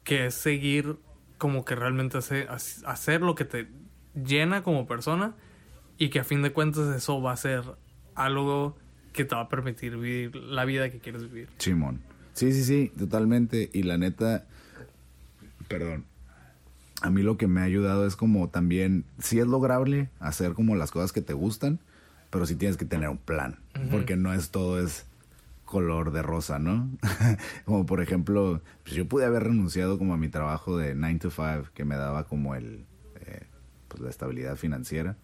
que 0.03 0.25
es 0.25 0.33
seguir 0.33 0.95
como 1.37 1.63
que 1.65 1.75
realmente 1.75 2.17
hace- 2.17 2.47
hace- 2.49 2.83
hacer 2.87 3.21
lo 3.21 3.35
que 3.35 3.45
te 3.45 3.67
llena 4.15 4.63
como 4.63 4.87
persona 4.87 5.35
y 5.97 6.09
que 6.09 6.19
a 6.19 6.23
fin 6.23 6.41
de 6.41 6.51
cuentas 6.51 6.95
eso 6.95 7.21
va 7.21 7.33
a 7.33 7.37
ser 7.37 7.61
algo 8.15 8.75
que 9.13 9.25
te 9.25 9.35
va 9.35 9.41
a 9.41 9.49
permitir 9.49 9.97
vivir 9.97 10.35
la 10.35 10.65
vida 10.65 10.89
que 10.89 10.99
quieres 10.99 11.23
vivir. 11.23 11.47
Simón. 11.57 11.99
Sí, 12.33 12.51
sí, 12.53 12.63
sí, 12.63 12.91
totalmente. 12.97 13.69
Y 13.73 13.83
la 13.83 13.97
neta, 13.97 14.45
perdón. 15.67 16.05
A 17.01 17.09
mí 17.09 17.21
lo 17.21 17.37
que 17.37 17.47
me 17.47 17.61
ha 17.61 17.63
ayudado 17.63 18.05
es 18.05 18.15
como 18.15 18.49
también, 18.49 19.05
sí 19.19 19.39
es 19.39 19.47
lograble 19.47 20.09
hacer 20.19 20.53
como 20.53 20.75
las 20.75 20.91
cosas 20.91 21.11
que 21.13 21.21
te 21.21 21.33
gustan, 21.33 21.79
pero 22.29 22.45
sí 22.45 22.55
tienes 22.55 22.77
que 22.77 22.85
tener 22.85 23.09
un 23.09 23.17
plan, 23.17 23.57
porque 23.89 24.15
no 24.17 24.33
es 24.33 24.49
todo 24.51 24.79
es 24.83 25.05
color 25.69 26.11
de 26.11 26.23
rosa, 26.23 26.57
¿no? 26.57 26.89
como 27.65 27.85
por 27.85 28.01
ejemplo, 28.01 28.59
pues 28.81 28.95
yo 28.95 29.07
pude 29.07 29.25
haber 29.25 29.43
renunciado 29.43 29.99
como 29.99 30.15
a 30.15 30.17
mi 30.17 30.27
trabajo 30.27 30.77
de 30.77 30.95
9 30.95 31.19
to 31.19 31.29
5 31.29 31.69
que 31.75 31.85
me 31.85 31.95
daba 31.95 32.23
como 32.23 32.55
el, 32.55 32.87
eh, 33.21 33.43
pues 33.87 34.01
la 34.01 34.09
estabilidad 34.09 34.55
financiera 34.55 35.15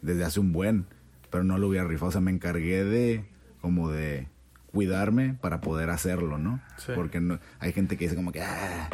desde 0.00 0.24
hace 0.24 0.38
un 0.38 0.52
buen, 0.52 0.86
pero 1.30 1.42
no 1.42 1.58
lo 1.58 1.66
hubiera 1.66 1.84
rifado. 1.84 2.10
O 2.10 2.12
sea, 2.12 2.20
me 2.20 2.30
encargué 2.30 2.84
de 2.84 3.24
como 3.60 3.90
de 3.90 4.28
cuidarme 4.70 5.34
para 5.40 5.60
poder 5.60 5.90
hacerlo, 5.90 6.38
¿no? 6.38 6.60
Sí. 6.76 6.92
Porque 6.94 7.20
no, 7.20 7.40
hay 7.58 7.72
gente 7.72 7.96
que 7.96 8.04
dice 8.04 8.14
como 8.14 8.30
que, 8.30 8.40
ah, 8.40 8.88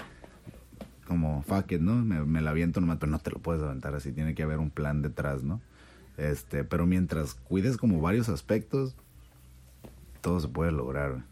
como 1.07 1.43
fuck 1.43 1.71
it, 1.71 1.83
¿no? 1.83 1.97
Me, 1.97 2.25
me 2.25 2.41
la 2.41 2.49
aviento 2.49 2.81
nomás, 2.81 2.97
pero 2.97 3.13
no 3.13 3.19
te 3.19 3.31
lo 3.31 3.41
puedes 3.41 3.63
aventar 3.63 3.95
así, 3.95 4.13
tiene 4.13 4.35
que 4.35 4.43
haber 4.43 4.59
un 4.59 4.71
plan 4.71 5.03
detrás, 5.03 5.43
¿no? 5.43 5.61
Este, 6.17 6.65
pero 6.65 6.87
mientras 6.87 7.35
cuides 7.35 7.77
como 7.77 8.01
varios 8.01 8.31
aspectos, 8.31 8.97
todo 10.21 10.41
se 10.41 10.49
puede 10.49 10.73
lograr. 10.73 11.11
güey. 11.13 11.23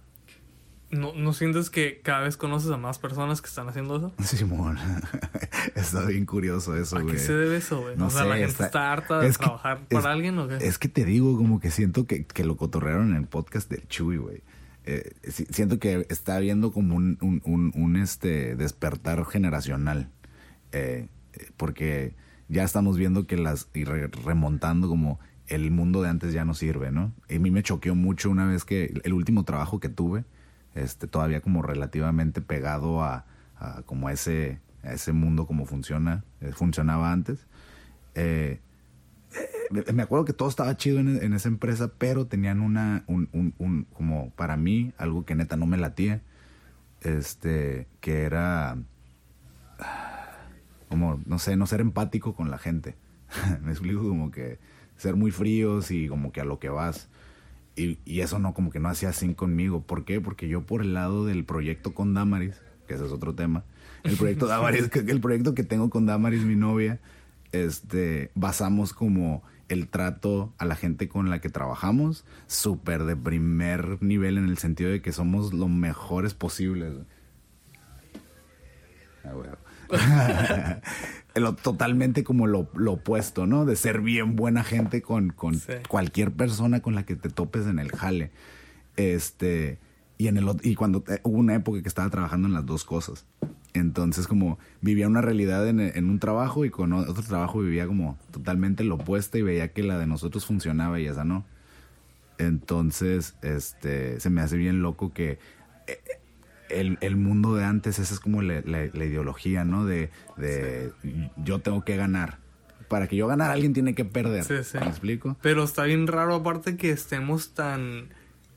¿No, 0.88 1.12
¿No 1.14 1.32
sientes 1.32 1.68
que 1.68 2.00
cada 2.02 2.20
vez 2.20 2.36
conoces 2.36 2.70
a 2.70 2.76
más 2.76 2.98
personas 3.00 3.42
que 3.42 3.48
están 3.48 3.68
haciendo 3.68 3.96
eso? 3.96 4.14
Simón, 4.24 4.78
está 5.74 6.04
bien 6.06 6.26
curioso 6.26 6.76
eso, 6.76 6.96
¿A 6.96 7.00
güey. 7.02 7.14
qué 7.14 7.20
se 7.20 7.34
debe 7.34 7.56
eso, 7.56 7.80
güey? 7.82 7.96
No 7.96 8.06
o 8.06 8.10
sea, 8.10 8.22
sé, 8.22 8.28
¿la 8.28 8.34
gente 8.36 8.50
está- 8.52 8.66
está, 8.66 8.92
harta 8.92 9.18
de 9.20 9.28
es 9.28 9.36
que- 9.38 9.44
trabajar 9.44 9.80
es- 9.90 9.98
para 10.00 10.12
alguien 10.12 10.38
o 10.38 10.46
qué? 10.48 10.56
Es 10.60 10.78
que 10.78 10.88
te 10.88 11.04
digo, 11.04 11.36
como 11.36 11.58
que 11.60 11.70
siento 11.70 12.06
que, 12.06 12.24
que 12.24 12.44
lo 12.44 12.56
cotorrearon 12.56 13.10
en 13.10 13.16
el 13.16 13.26
podcast 13.26 13.68
del 13.70 13.86
Chuy, 13.88 14.16
güey. 14.18 14.42
Eh, 14.84 15.12
si- 15.24 15.46
siento 15.46 15.80
que 15.80 16.06
está 16.08 16.36
habiendo 16.36 16.70
como 16.70 16.94
un, 16.94 17.18
un, 17.20 17.42
un- 17.44 17.72
un, 17.74 17.96
este 17.96 18.54
despertar 18.54 19.24
generacional. 19.26 20.10
Eh, 20.70 21.08
eh, 21.32 21.48
porque 21.56 22.14
ya 22.48 22.62
estamos 22.62 22.96
viendo 22.96 23.26
que 23.26 23.36
las. 23.36 23.68
y 23.74 23.82
re- 23.82 24.06
remontando 24.06 24.88
como 24.88 25.18
el 25.48 25.70
mundo 25.70 26.02
de 26.02 26.08
antes 26.08 26.32
ya 26.32 26.44
no 26.44 26.54
sirve, 26.54 26.90
¿no? 26.90 27.12
Y 27.28 27.36
a 27.36 27.40
mí 27.40 27.50
me 27.50 27.62
choqueó 27.62 27.94
mucho 27.94 28.30
una 28.30 28.46
vez 28.46 28.64
que 28.64 28.92
el 29.04 29.12
último 29.12 29.44
trabajo 29.44 29.80
que 29.80 29.88
tuve, 29.88 30.24
este, 30.74 31.06
todavía 31.06 31.40
como 31.40 31.62
relativamente 31.62 32.40
pegado 32.40 33.02
a, 33.02 33.24
como 33.86 34.10
ese, 34.10 34.60
a 34.82 34.92
ese 34.92 35.12
mundo 35.12 35.46
como 35.46 35.64
funciona, 35.66 36.24
eh, 36.40 36.52
funcionaba 36.52 37.12
antes. 37.12 37.46
Eh, 38.14 38.60
me- 39.70 39.92
me 39.92 40.02
acuerdo 40.02 40.24
que 40.24 40.32
todo 40.32 40.48
estaba 40.48 40.76
chido 40.76 40.98
en, 41.00 41.08
en 41.22 41.32
esa 41.32 41.48
empresa, 41.48 41.90
pero 41.98 42.26
tenían 42.26 42.60
una, 42.60 43.04
un, 43.06 43.28
un, 43.32 43.54
un- 43.58 43.84
como 43.92 44.30
para 44.30 44.56
mí, 44.56 44.92
algo 44.98 45.24
que 45.24 45.34
neta 45.34 45.56
no 45.56 45.66
me 45.66 45.76
latía, 45.76 46.22
este, 47.02 47.86
que 48.00 48.22
era, 48.22 48.76
como, 50.88 51.20
no 51.26 51.38
sé, 51.38 51.56
no 51.56 51.66
ser 51.66 51.80
empático 51.80 52.34
con 52.34 52.50
la 52.50 52.58
gente. 52.58 52.96
me 53.62 53.70
explico 53.72 54.02
como 54.02 54.30
que 54.30 54.58
ser 54.96 55.16
muy 55.16 55.30
fríos 55.30 55.90
y 55.90 56.08
como 56.08 56.32
que 56.32 56.40
a 56.40 56.44
lo 56.44 56.58
que 56.58 56.68
vas. 56.68 57.08
Y, 57.74 57.98
y 58.04 58.20
eso 58.20 58.38
no, 58.38 58.54
como 58.54 58.70
que 58.70 58.80
no 58.80 58.88
hacía 58.88 59.10
así 59.10 59.34
conmigo. 59.34 59.82
¿Por 59.82 60.04
qué? 60.04 60.20
Porque 60.20 60.48
yo 60.48 60.62
por 60.62 60.80
el 60.80 60.94
lado 60.94 61.26
del 61.26 61.44
proyecto 61.44 61.94
con 61.94 62.14
Damaris, 62.14 62.60
que 62.86 62.94
ese 62.94 63.04
es 63.04 63.12
otro 63.12 63.34
tema, 63.34 63.64
el 64.04 64.16
proyecto 64.16 64.46
Damaris, 64.48 64.90
el 64.94 65.20
proyecto 65.20 65.54
que 65.54 65.64
tengo 65.64 65.90
con 65.90 66.06
Damaris, 66.06 66.42
mi 66.42 66.56
novia, 66.56 67.00
este, 67.52 68.30
basamos 68.34 68.92
como 68.92 69.42
el 69.68 69.88
trato 69.88 70.54
a 70.58 70.64
la 70.64 70.76
gente 70.76 71.08
con 71.08 71.28
la 71.28 71.40
que 71.40 71.48
trabajamos 71.48 72.24
súper 72.46 73.04
de 73.04 73.16
primer 73.16 74.00
nivel 74.02 74.38
en 74.38 74.44
el 74.44 74.58
sentido 74.58 74.90
de 74.90 75.02
que 75.02 75.12
somos 75.12 75.52
lo 75.52 75.68
mejores 75.68 76.34
posibles. 76.34 76.94
Ah, 79.24 79.34
huevo. 79.34 79.56
Lo- 81.36 81.54
totalmente 81.54 82.24
como 82.24 82.46
lo, 82.46 82.68
lo 82.74 82.92
opuesto, 82.94 83.46
¿no? 83.46 83.64
De 83.64 83.76
ser 83.76 84.00
bien 84.00 84.36
buena 84.36 84.64
gente 84.64 85.02
con, 85.02 85.30
con 85.30 85.54
Sí. 85.54 85.72
cualquier 85.88 86.32
persona 86.32 86.80
con 86.80 86.94
la 86.94 87.04
que 87.04 87.14
te 87.16 87.28
topes 87.28 87.66
en 87.66 87.78
el 87.78 87.92
jale. 87.92 88.30
Este, 88.96 89.78
y 90.18 90.28
en 90.28 90.38
el 90.38 90.46
y 90.62 90.74
cuando 90.74 91.04
eh, 91.08 91.20
hubo 91.22 91.36
una 91.38 91.54
época 91.54 91.82
que 91.82 91.88
estaba 91.88 92.08
trabajando 92.08 92.48
en 92.48 92.54
las 92.54 92.64
dos 92.64 92.84
cosas. 92.84 93.26
Entonces 93.74 94.26
como 94.26 94.58
vivía 94.80 95.06
una 95.06 95.20
realidad 95.20 95.68
en, 95.68 95.80
en 95.80 96.08
un 96.08 96.18
trabajo 96.18 96.64
y 96.64 96.70
con 96.70 96.94
otro 96.94 97.22
trabajo 97.22 97.60
vivía 97.60 97.86
como 97.86 98.16
totalmente 98.30 98.82
lo 98.84 98.94
opuesto 98.94 99.36
y 99.36 99.42
veía 99.42 99.68
que 99.74 99.82
la 99.82 99.98
de 99.98 100.06
nosotros 100.06 100.46
funcionaba 100.46 100.98
y 100.98 101.06
esa 101.06 101.24
no. 101.24 101.44
Entonces, 102.38 103.34
este, 103.42 104.20
se 104.20 104.30
me 104.30 104.40
hace 104.40 104.56
bien 104.56 104.82
loco 104.82 105.12
que 105.12 105.38
eh, 105.86 106.00
el, 106.70 106.98
el 107.00 107.16
mundo 107.16 107.54
de 107.54 107.64
antes, 107.64 107.98
esa 107.98 108.12
es 108.14 108.20
como 108.20 108.42
la, 108.42 108.60
la- 108.64 108.86
la 108.92 109.04
ideología, 109.04 109.64
¿no? 109.64 109.84
De, 109.84 110.10
de 110.36 110.92
yo 111.36 111.60
tengo 111.60 111.84
que 111.84 111.96
ganar. 111.96 112.38
Para 112.88 113.08
que 113.08 113.16
yo 113.16 113.26
ganara, 113.26 113.52
alguien 113.52 113.72
tiene 113.72 113.94
que 113.96 114.04
perder. 114.04 114.44
Sí, 114.44 114.62
sí. 114.62 114.78
¿Me 114.78 114.86
explico? 114.86 115.36
Pero 115.42 115.64
está 115.64 115.82
bien 115.84 116.06
raro 116.06 116.36
aparte 116.36 116.76
que 116.76 116.90
estemos 116.90 117.50
tan, 117.54 118.10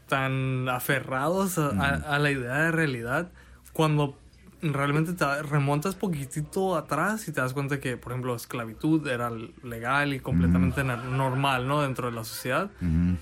tan 0.07 0.69
aferrados 0.69 1.57
a, 1.57 1.67
a- 1.69 2.15
a 2.15 2.19
la 2.19 2.31
idea 2.31 2.57
de 2.59 2.71
realidad 2.71 3.31
cuando 3.73 4.17
realmente 4.61 5.13
te 5.13 5.41
remontas 5.43 5.95
poquitito 5.95 6.75
atrás 6.75 7.27
y 7.27 7.31
te 7.31 7.39
das 7.41 7.53
cuenta 7.53 7.79
que, 7.79 7.95
por 7.97 8.11
ejemplo, 8.11 8.35
esclavitud 8.35 9.07
era 9.07 9.31
legal 9.63 10.13
y 10.13 10.19
completamente 10.19 10.83
normal, 10.83 11.67
¿no? 11.67 11.81
Dentro 11.81 12.07
de 12.09 12.13
la 12.15 12.23
sociedad. 12.25 12.69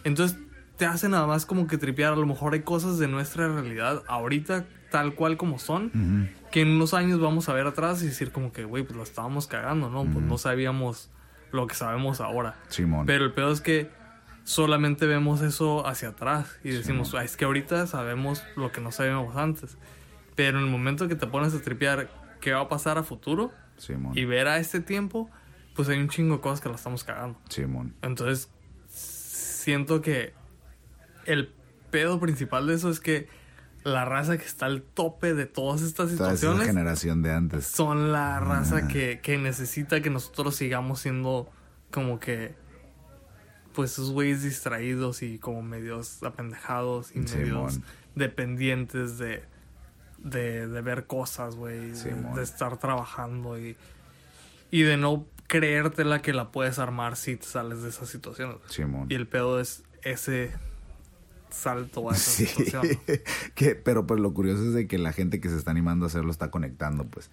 Entonces 0.04 0.38
te 0.78 0.86
hace 0.86 1.10
nada 1.10 1.28
más 1.28 1.46
como 1.46 1.68
que 1.68 1.78
tripear. 1.78 2.14
A 2.14 2.16
lo 2.16 2.26
mejor 2.26 2.54
hay 2.54 2.62
cosas 2.62 2.98
de 2.98 3.08
nuestra 3.08 3.48
realidad 3.48 4.02
ahorita 4.08 4.66
tal 4.92 5.16
cual 5.16 5.38
como 5.38 5.60
son, 5.60 6.30
que 6.52 6.62
en 6.62 6.70
unos 6.70 6.94
años 6.94 7.20
vamos 7.20 7.50
a 7.50 7.54
ver 7.54 7.68
atrás 7.68 8.02
y 8.04 8.08
decir 8.08 8.32
como 8.32 8.52
que, 8.52 8.64
güey, 8.64 8.84
pues 8.84 8.96
la 8.98 9.04
estábamos 9.04 9.48
cagando, 9.48 9.90
¿no? 9.90 10.06
Pues 10.06 10.24
no 10.26 10.38
sabíamos 10.38 11.10
lo 11.52 11.68
que 11.68 11.76
sabemos 11.76 12.22
ahora. 12.22 12.56
Simón. 12.70 13.06
Pero 13.06 13.26
el 13.26 13.34
peor 13.34 13.52
es 13.52 13.62
que 13.62 13.90
solamente 14.44 15.06
vemos 15.08 15.42
eso 15.42 15.86
hacia 15.88 16.10
atrás 16.10 16.58
y 16.64 16.70
decimos, 16.70 17.14
"Ah, 17.16 17.24
es 17.24 17.36
que 17.36 17.46
ahorita 17.46 17.86
sabemos 17.88 18.44
lo 18.56 18.72
que 18.72 18.80
no 18.82 18.92
sabíamos 18.92 19.36
antes. 19.36 19.78
Pero 20.36 20.60
en 20.60 20.66
el 20.66 20.70
momento 20.72 21.08
que 21.08 21.16
te 21.16 21.28
pones 21.28 21.54
a 21.54 21.62
tripear 21.62 22.10
qué 22.40 22.54
va 22.54 22.62
a 22.62 22.70
pasar 22.70 22.98
a 22.98 23.04
futuro 23.04 23.52
Simón. 23.78 24.18
y 24.18 24.26
ver 24.26 24.48
a 24.48 24.58
este 24.60 24.80
tiempo, 24.80 25.30
pues 25.76 25.90
hay 25.90 26.00
un 26.00 26.10
chingo 26.10 26.36
de 26.36 26.42
cosas 26.42 26.62
que 26.62 26.70
la 26.70 26.76
estamos 26.76 27.04
cagando. 27.04 27.40
Simón. 27.50 27.94
Entonces, 28.02 28.50
siento 28.88 30.02
que 30.02 30.34
el 31.26 31.52
pedo 31.92 32.20
principal 32.20 32.68
de 32.68 32.76
eso 32.76 32.90
es 32.90 33.00
que 33.00 33.28
la 33.88 34.06
raza 34.06 34.38
que 34.38 34.46
está 34.46 34.66
al 34.66 34.82
tope 34.82 35.34
de 35.34 35.46
todas 35.46 35.82
estas 35.82 36.10
Toda 36.16 36.34
esa 36.34 36.38
situaciones 36.38 36.68
generación 36.68 37.22
de 37.24 37.32
antes. 37.32 37.66
son 37.66 38.12
la 38.12 38.40
raza 38.40 38.82
Ah. 38.84 38.88
que, 38.88 39.20
que 39.22 39.38
necesita 39.38 40.02
que 40.02 40.10
nosotros 40.10 40.56
sigamos 40.56 41.00
siendo 41.00 41.50
como 41.92 42.20
que 42.20 42.54
pues 43.74 43.94
esos 43.94 44.12
güeyes 44.12 44.44
distraídos 44.44 45.22
y 45.22 45.38
como 45.40 45.62
medios 45.62 46.22
apendejados 46.24 47.12
y 47.16 47.20
medios 47.20 47.74
Simón. 47.76 47.84
dependientes 48.16 49.18
de, 49.20 49.44
de, 50.18 50.68
de 50.68 50.82
ver 50.82 51.06
cosas, 51.06 51.56
güey, 51.56 51.92
de, 51.92 52.14
de 52.36 52.42
estar 52.44 52.78
trabajando 52.78 53.60
y, 53.60 53.78
y 54.72 54.82
de 54.82 54.98
no 54.98 55.26
creértela 55.48 56.22
que 56.22 56.34
la 56.34 56.52
puedes 56.52 56.80
armar 56.80 57.16
si 57.16 57.36
te 57.38 57.46
sales 57.46 57.84
de 57.84 57.90
esas 57.90 58.10
situaciones. 58.10 58.58
Simón. 58.68 59.06
Y 59.10 59.16
el 59.16 59.28
pedo 59.28 59.60
es 59.62 59.84
ese 60.02 60.52
salto 61.50 62.10
a 62.10 62.14
esa 62.16 62.32
Sí, 62.32 62.46
situación. 62.46 63.00
que, 63.56 63.76
pero 63.76 64.06
pues 64.08 64.20
lo 64.20 64.34
curioso 64.34 64.64
es 64.64 64.74
de 64.74 64.88
que 64.88 64.98
la 64.98 65.14
gente 65.14 65.40
que 65.42 65.50
se 65.50 65.58
está 65.58 65.72
animando 65.72 66.06
a 66.06 66.08
hacerlo 66.08 66.32
está 66.32 66.52
conectando, 66.52 67.06
pues. 67.06 67.30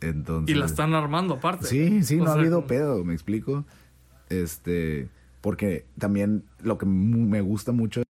Entonces. 0.00 0.54
Y 0.54 0.58
la 0.58 0.66
están 0.66 0.94
armando 0.94 1.34
aparte. 1.34 1.66
Sí, 1.66 2.02
sí, 2.02 2.20
O 2.20 2.24
no 2.24 2.30
ha 2.30 2.34
habido 2.34 2.66
pedo, 2.66 3.04
me 3.04 3.14
explico. 3.14 3.64
Este, 4.28 5.08
porque 5.40 5.86
también 5.98 6.44
lo 6.62 6.78
que 6.78 6.86
me 6.86 7.40
gusta 7.40 7.72
mucho 7.72 8.02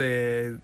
de 0.00 0.58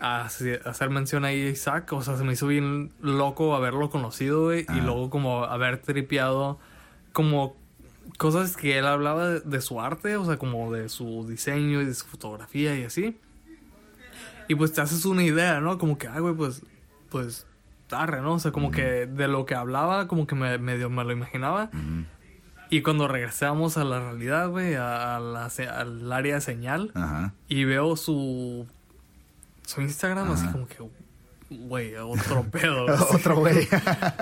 hace- 0.00 0.60
hacer 0.64 0.90
mención 0.90 1.24
ahí 1.24 1.42
a 1.42 1.50
Isaac, 1.50 1.92
o 1.92 2.02
sea, 2.02 2.16
se 2.16 2.24
me 2.24 2.32
hizo 2.34 2.46
bien 2.46 2.92
loco 3.00 3.54
haberlo 3.54 3.90
conocido, 3.90 4.44
güey, 4.44 4.66
y 4.74 4.80
luego 4.80 5.10
como 5.10 5.44
haber 5.44 5.78
tripeado 5.78 6.58
como 7.12 7.56
cosas 8.18 8.56
que 8.56 8.78
él 8.78 8.86
hablaba 8.86 9.28
de, 9.28 9.40
de 9.40 9.60
su 9.60 9.80
arte, 9.80 10.16
o 10.16 10.24
sea, 10.24 10.36
como 10.38 10.72
de 10.72 10.88
su 10.88 11.26
diseño 11.28 11.80
y 11.82 11.86
de 11.86 11.94
su 11.94 12.06
fotografía 12.06 12.78
y 12.78 12.84
así. 12.84 13.16
Y 14.52 14.54
pues 14.54 14.72
te 14.72 14.80
haces 14.82 15.04
una 15.06 15.22
idea, 15.22 15.60
¿no? 15.60 15.78
Como 15.78 15.96
que, 15.96 16.08
ay, 16.08 16.20
güey, 16.20 16.34
pues, 16.34 16.62
pues, 17.10 17.46
tarre, 17.88 18.20
¿no? 18.20 18.34
O 18.34 18.38
sea, 18.38 18.52
como 18.52 18.70
que 18.70 19.06
de 19.06 19.28
lo 19.28 19.46
que 19.46 19.54
hablaba, 19.54 20.08
como 20.08 20.26
que 20.26 20.34
me, 20.34 20.58
medio 20.58 20.90
me 20.90 21.04
lo 21.04 21.12
imaginaba. 21.12 21.70
Y 22.70 22.82
cuando 22.82 23.06
regresamos 23.08 23.76
a 23.76 23.84
la 23.84 24.00
realidad, 24.00 24.48
güey, 24.50 24.74
a, 24.74 25.16
a 25.16 25.20
la 25.20 25.48
se- 25.50 25.68
al 25.68 26.10
área 26.12 26.34
de 26.36 26.40
señal, 26.40 26.90
Ajá. 26.94 27.32
y 27.48 27.64
veo 27.64 27.96
su 27.96 28.66
su 29.66 29.80
Instagram 29.80 30.30
así 30.32 30.46
como 30.48 30.66
que 30.66 30.78
güey 31.58 31.94
otro 31.96 32.42
pedo. 32.50 32.86
Otro 33.14 33.36
güey. 33.36 33.68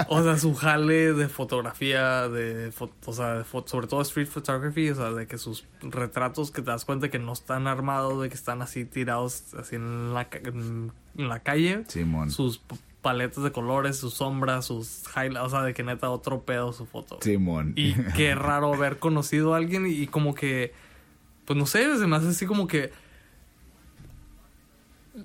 o 0.09 0.23
sea 0.23 0.37
su 0.39 0.55
jale 0.55 1.13
de 1.13 1.29
fotografía 1.29 2.29
de 2.29 2.73
fo- 2.73 2.91
o 3.07 3.13
sea 3.13 3.35
de 3.39 3.45
fo- 3.45 3.67
sobre 3.67 3.87
todo 3.87 4.03
street 4.03 4.29
photography 4.29 4.91
o 4.91 4.95
sea 4.95 5.11
de 5.13 5.27
que 5.27 5.39
sus 5.39 5.65
retratos 5.83 6.51
que 6.51 6.63
te 6.63 6.71
das 6.71 6.85
cuenta 6.85 7.09
que 7.11 7.19
no 7.19 7.33
están 7.33 7.67
armados 7.67 8.23
de 8.23 8.29
que 8.29 8.35
están 8.35 8.63
así 8.63 8.85
tirados 8.85 9.55
así 9.55 9.77
en 9.77 10.15
la 10.15 10.29
ca- 10.29 10.39
en, 10.45 10.93
la 11.17 11.41
calle 11.41 11.85
Simón. 11.89 12.31
sus 12.31 12.61
paletas 13.03 13.43
de 13.43 13.51
colores 13.53 13.97
sus 13.97 14.15
sombras 14.15 14.67
sus 14.67 15.05
highlights 15.17 15.47
o 15.47 15.51
sea 15.51 15.63
de 15.63 15.73
que 15.75 15.83
neta 15.83 16.11
otro 16.11 16.43
pedo 16.43 16.73
su 16.73 16.87
foto 16.87 17.19
Simón. 17.23 17.73
y 17.77 17.95
qué 18.17 18.35
raro 18.35 18.75
haber 18.75 18.99
conocido 18.99 19.55
a 19.55 19.57
alguien 19.57 19.87
y, 19.87 19.91
y 19.93 20.07
como 20.07 20.35
que, 20.35 20.73
pues 21.47 21.59
no 21.59 21.67
sé, 21.67 21.99
se 21.99 22.07
me 22.07 22.17
hace 22.17 22.29
así 22.29 22.47
como 22.47 22.67
que 22.67 22.93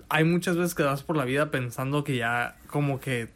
hay 0.09 0.23
muchas 0.23 0.57
veces 0.57 0.75
que 0.75 0.83
vas 0.83 1.03
por 1.03 1.15
la 1.17 1.25
vida 1.25 1.51
pensando 1.51 2.03
que 2.03 2.15
ya 2.17 2.57
como 2.67 2.99
que 2.99 3.29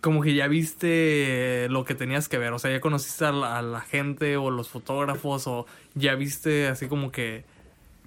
como 0.00 0.20
que 0.20 0.34
ya 0.34 0.48
viste 0.48 1.68
lo 1.70 1.84
que 1.84 1.94
tenías 1.94 2.28
que 2.28 2.36
ver, 2.36 2.52
o 2.52 2.58
sea, 2.58 2.72
ya 2.72 2.80
conociste 2.80 3.24
a 3.24 3.30
la, 3.32 3.58
a 3.58 3.62
la 3.62 3.80
gente 3.80 4.36
o 4.36 4.50
los 4.50 4.68
fotógrafos 4.68 5.46
o 5.46 5.66
ya 5.94 6.16
viste 6.16 6.66
así 6.66 6.88
como 6.88 7.12
que 7.12 7.44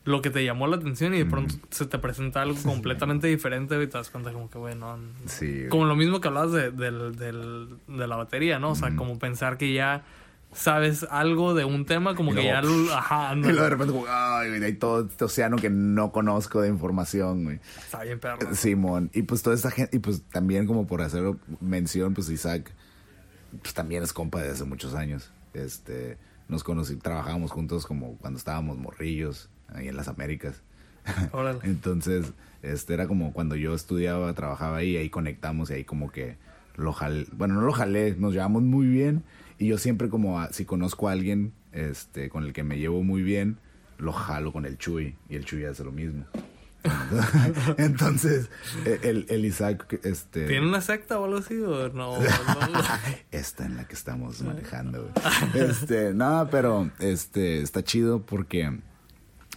lo 0.03 0.21
que 0.21 0.29
te 0.29 0.43
llamó 0.43 0.67
la 0.67 0.75
atención 0.75 1.13
y 1.15 1.19
de 1.19 1.25
pronto 1.25 1.55
se 1.71 1.85
te 1.85 1.97
presenta 1.97 2.41
algo 2.41 2.61
completamente 2.61 3.27
diferente 3.27 3.75
y 3.81 3.87
te 3.87 3.97
das 3.97 4.09
cuenta 4.09 4.33
como 4.33 4.49
que 4.49 4.57
bueno, 4.57 4.99
Sí. 5.25 5.63
como 5.69 5.85
lo 5.85 5.95
mismo 5.95 6.19
que 6.19 6.27
hablabas 6.27 6.51
de, 6.51 6.69
de 6.71 8.07
la 8.07 8.15
batería, 8.17 8.59
¿no? 8.59 8.71
O 8.71 8.75
sea, 8.75 8.93
como 8.97 9.17
pensar 9.17 9.57
que 9.57 9.73
ya 9.73 10.03
sabes 10.55 11.05
algo 11.09 11.53
de 11.53 11.65
un 11.65 11.85
tema, 11.85 12.15
como 12.15 12.31
Y 12.31 12.35
que 12.35 12.43
ya... 12.45 12.61
lo- 12.61 12.93
Ajá, 12.95 13.33
Y 13.37 13.41
luego 13.41 13.61
de 13.63 13.69
repente, 13.69 13.93
como, 13.93 14.05
ay, 14.09 14.49
güey, 14.49 14.63
hay 14.63 14.73
todo 14.73 15.05
este 15.05 15.25
océano 15.25 15.57
que 15.57 15.69
no 15.69 16.11
conozco 16.11 16.61
de 16.61 16.69
información, 16.69 17.43
güey. 17.43 17.59
Está 17.77 18.03
bien, 18.03 18.19
perro. 18.19 18.55
Simón. 18.55 19.11
Y 19.13 19.23
pues 19.23 19.41
toda 19.43 19.55
esta 19.55 19.69
gente, 19.71 19.95
y 19.95 19.99
pues 19.99 20.23
también 20.31 20.65
como 20.65 20.87
por 20.87 21.01
hacer 21.01 21.23
mención, 21.61 22.13
pues 22.13 22.29
Isaac, 22.29 22.71
pues 23.61 23.73
también 23.73 24.01
es 24.03 24.13
compa 24.13 24.41
de 24.41 24.49
hace 24.49 24.63
muchos 24.63 24.95
años. 24.95 25.31
Este, 25.53 26.17
nos 26.47 26.63
conocí, 26.63 26.95
trabajábamos 26.95 27.51
juntos 27.51 27.85
como 27.85 28.17
cuando 28.17 28.37
estábamos 28.39 28.77
morrillos, 28.77 29.49
ahí 29.73 29.87
en 29.87 29.95
las 29.95 30.07
Américas. 30.07 30.61
Órale. 31.31 31.59
Entonces, 31.63 32.33
este 32.61 32.93
era 32.93 33.07
como 33.07 33.31
cuando 33.33 33.55
yo 33.55 33.73
estudiaba, 33.75 34.33
trabajaba 34.33 34.77
ahí, 34.77 34.97
ahí 34.97 35.09
conectamos 35.09 35.69
y 35.69 35.73
ahí 35.73 35.83
como 35.83 36.11
que 36.11 36.37
lo 36.75 36.91
jalé, 36.93 37.25
bueno, 37.33 37.53
no 37.55 37.61
lo 37.61 37.71
jalé, 37.71 38.15
nos 38.17 38.33
llevamos 38.33 38.63
muy 38.63 38.87
bien 38.87 39.23
y 39.59 39.67
yo 39.67 39.77
siempre 39.77 40.09
como 40.09 40.39
a- 40.39 40.51
si 40.53 40.65
conozco 40.65 41.07
a 41.09 41.11
alguien 41.13 41.53
este 41.71 42.29
con 42.29 42.43
el 42.43 42.53
que 42.53 42.63
me 42.63 42.77
llevo 42.79 43.03
muy 43.03 43.21
bien, 43.23 43.57
lo 43.97 44.11
jalo 44.13 44.51
con 44.51 44.65
el 44.65 44.77
Chuy 44.77 45.15
y 45.29 45.35
el 45.35 45.45
Chuy 45.45 45.65
hace 45.65 45.83
lo 45.83 45.91
mismo. 45.91 46.25
Entonces, 47.77 48.49
e- 48.85 48.99
el, 49.03 49.25
el 49.29 49.45
Isaac, 49.45 49.99
este... 50.03 50.45
¿Tiene 50.45 50.67
una 50.67 50.81
secta 50.81 51.19
o 51.19 51.25
algo 51.25 51.37
así? 51.37 51.55
¿O 51.57 51.89
no? 51.89 52.19
no? 52.21 52.25
Esta 53.31 53.65
en 53.65 53.77
la 53.77 53.87
que 53.87 53.95
estamos 53.95 54.41
manejando, 54.41 55.09
güey. 55.11 55.65
Este, 55.69 56.13
nada, 56.13 56.49
pero 56.49 56.91
este 56.99 57.61
está 57.61 57.83
chido 57.83 58.21
porque 58.25 58.77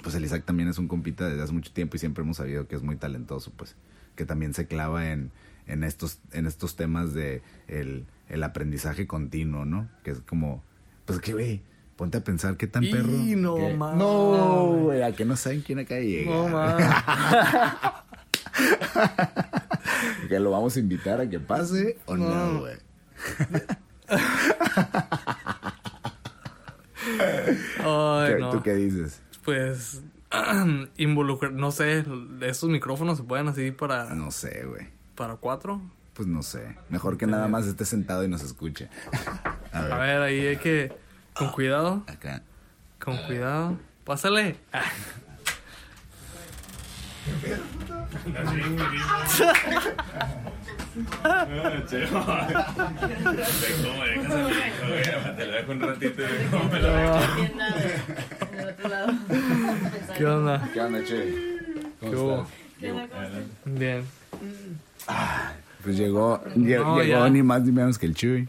pues 0.02 0.14
el 0.14 0.24
Isaac 0.24 0.44
también 0.44 0.68
es 0.68 0.78
un 0.78 0.88
compita 0.88 1.28
desde 1.28 1.42
hace 1.42 1.52
mucho 1.52 1.72
tiempo 1.72 1.96
y 1.96 1.98
siempre 1.98 2.22
hemos 2.22 2.36
sabido 2.36 2.66
que 2.68 2.76
es 2.76 2.82
muy 2.82 2.96
talentoso, 2.96 3.52
pues, 3.56 3.74
que 4.14 4.24
también 4.24 4.54
se 4.54 4.66
clava 4.66 5.10
en, 5.10 5.32
en 5.66 5.82
estos, 5.84 6.20
en 6.32 6.46
estos 6.46 6.76
temas 6.76 7.14
de 7.14 7.42
el, 7.66 8.06
el 8.28 8.42
aprendizaje 8.42 9.06
continuo, 9.06 9.64
¿no? 9.64 9.88
Que 10.04 10.10
es 10.12 10.20
como, 10.20 10.62
pues 11.06 11.20
que 11.20 11.32
güey, 11.32 11.62
ponte 11.96 12.18
a 12.18 12.24
pensar 12.24 12.56
qué 12.56 12.66
tan 12.66 12.84
Y 12.84 12.92
perro. 12.92 13.08
no 13.08 13.54
que-. 13.56 13.74
No, 13.74 14.66
güey, 14.82 15.02
a 15.02 15.12
que 15.12 15.24
no 15.24 15.36
saben 15.36 15.62
quién 15.62 15.78
acá 15.80 15.98
llega. 15.98 16.30
No, 16.30 16.48
que 20.28 20.38
lo 20.40 20.50
vamos 20.50 20.76
a 20.76 20.80
invitar 20.80 21.20
a 21.20 21.28
que 21.28 21.40
pase 21.40 21.98
o 22.06 22.16
no, 22.16 22.28
No. 22.52 22.60
güey. 22.60 22.76
Ay, 27.84 28.34
¿Qué- 28.34 28.38
no. 28.40 28.50
¿Tú 28.50 28.62
qué 28.62 28.74
dices? 28.74 29.20
Pues... 29.44 30.02
involucrar... 30.96 31.52
No 31.52 31.70
sé, 31.70 32.04
estos 32.42 32.68
micrófonos 32.68 33.18
se 33.18 33.24
pueden 33.24 33.48
así 33.48 33.70
para... 33.70 34.14
No 34.14 34.30
sé, 34.30 34.64
güey. 34.66 34.88
Para 35.14 35.36
cuatro. 35.36 35.80
Pues 36.18 36.26
no 36.26 36.42
sé. 36.42 36.74
Mejor 36.88 37.16
que 37.16 37.28
nada 37.28 37.46
más 37.46 37.64
esté 37.64 37.84
sentado 37.84 38.24
y 38.24 38.28
nos 38.28 38.42
escuche. 38.42 38.88
A 39.72 39.82
ver, 39.82 39.92
A 39.92 39.98
ver, 39.98 40.22
ahí 40.22 40.46
hay 40.48 40.56
que... 40.56 40.92
Con 41.32 41.52
cuidado. 41.52 42.02
acá. 42.08 42.42
Con 42.98 43.16
cuidado. 43.18 43.78
Pásale. 44.02 44.56
Ah. 44.72 44.82
¿Cómo 56.50 56.68
cómo. 56.68 57.20
¿Qué 60.16 60.26
onda? 60.26 60.68
¿Qué 60.74 60.80
onda, 60.80 61.04
Che? 61.04 61.58
¿Qué 62.00 62.16
hubo? 62.16 62.48
Bien. 63.66 64.04
Pues 65.88 65.96
llegó, 65.96 66.38
No, 66.54 66.66
llegó 66.66 67.02
ya. 67.02 67.30
ni 67.30 67.42
más 67.42 67.62
ni 67.62 67.72
menos 67.72 67.98
que 67.98 68.04
el 68.04 68.14
Chuy. 68.14 68.46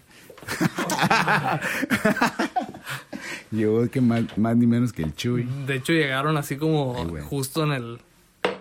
llegó 3.52 3.90
que 3.90 4.02
más, 4.02 4.38
más 4.38 4.58
ni 4.58 4.68
menos 4.68 4.92
que 4.92 5.04
el 5.04 5.16
Chuy. 5.16 5.48
De 5.66 5.76
hecho, 5.76 5.94
llegaron 5.94 6.36
así 6.36 6.58
como 6.58 6.96
Ay, 6.98 7.22
justo 7.24 7.64
en 7.64 7.72
el. 7.72 8.02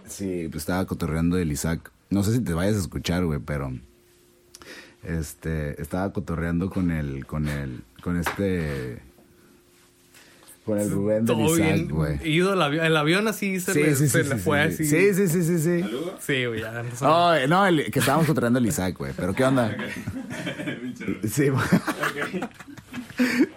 Sí, 0.06 0.46
pues 0.48 0.62
estaba 0.62 0.86
cotorreando 0.86 1.36
del 1.36 1.50
Isaac. 1.50 1.90
No 2.10 2.22
sé 2.22 2.34
si 2.34 2.40
te 2.40 2.54
vayas 2.54 2.76
a 2.76 2.78
escuchar, 2.78 3.24
güey, 3.24 3.40
pero 3.40 3.72
este 5.02 5.82
estaba 5.82 6.12
cotorreando 6.12 6.70
con 6.70 6.92
el 6.92 7.26
con 7.26 7.48
el 7.48 7.80
con 8.00 8.16
este 8.16 9.02
con 10.68 10.78
el 10.78 10.90
Rubén 10.90 11.24
del 11.24 11.36
Todo 11.36 11.56
Isaac, 11.56 11.74
bien. 11.74 11.88
güey. 11.88 12.28
Ido 12.30 12.52
el 12.52 12.60
avión. 12.60 12.84
El 12.84 12.96
avión 12.96 13.26
así 13.26 13.58
se 13.58 13.74
le, 13.74 13.94
se 13.96 14.22
le 14.24 14.36
fue 14.36 14.70
sí. 14.70 14.82
así. 14.82 14.84
Sí, 14.84 15.14
sí, 15.14 15.28
sí, 15.28 15.42
sí, 15.42 15.58
sí. 15.58 15.84
Sí, 16.20 16.44
güey, 16.44 16.60
ya. 16.60 16.82
no. 16.82 16.88
Oh, 17.08 17.34
eh, 17.34 17.48
no, 17.48 17.66
el- 17.66 17.90
que 17.90 17.98
estábamos 18.00 18.26
cotorreando 18.26 18.58
el 18.58 18.66
Isaac, 18.66 18.94
güey. 18.98 19.12
Pero 19.16 19.34
¿qué 19.34 19.44
onda? 19.44 19.74
Sí, 21.26 21.48
güey. 21.48 21.64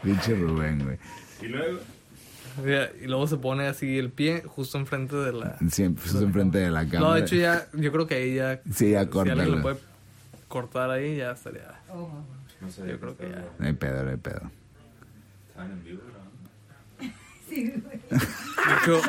Pinche 0.04 0.36
Rubén, 0.36 0.84
güey. 0.84 0.98
Y 1.42 1.48
luego, 1.48 1.80
Y 3.02 3.08
luego 3.08 3.28
se 3.28 3.38
pone 3.38 3.68
así 3.68 3.98
el 3.98 4.10
pie 4.10 4.44
justo 4.46 4.78
enfrente 4.78 5.16
de 5.18 5.34
la. 5.34 5.58
Siempre 5.70 6.08
se 6.08 6.18
enfrente 6.20 6.58
de 6.60 6.72
la 6.72 6.86
cámara. 6.86 7.00
No, 7.02 7.14
de 7.14 7.22
hecho, 7.22 7.36
ya. 7.36 7.68
Yo 7.74 7.92
creo 7.92 8.08
que 8.08 8.16
ahí 8.16 8.36
ya. 8.36 8.62
Sí, 8.74 8.92
ya 8.92 9.04
Si 9.12 9.20
alguien 9.20 9.52
lo 9.52 9.62
puede 9.62 9.78
cortar 10.48 10.90
ahí, 10.92 11.18
ya 11.18 11.32
estaría. 11.32 11.68
no 12.62 12.70
sé. 12.72 12.88
Yo 12.90 13.00
creo 13.00 13.18
que 13.18 13.30
ya. 13.30 13.46
No 13.60 13.68
hay 13.68 13.74
pedo, 13.74 14.04
no 14.04 14.10
hay 14.12 14.18
pedo. 14.18 14.50
Estaban 15.50 15.72
en 15.72 15.84
vivo. 15.84 16.02
Sí, 17.52 17.74
güey. 17.84 18.00
Nada. 18.10 19.02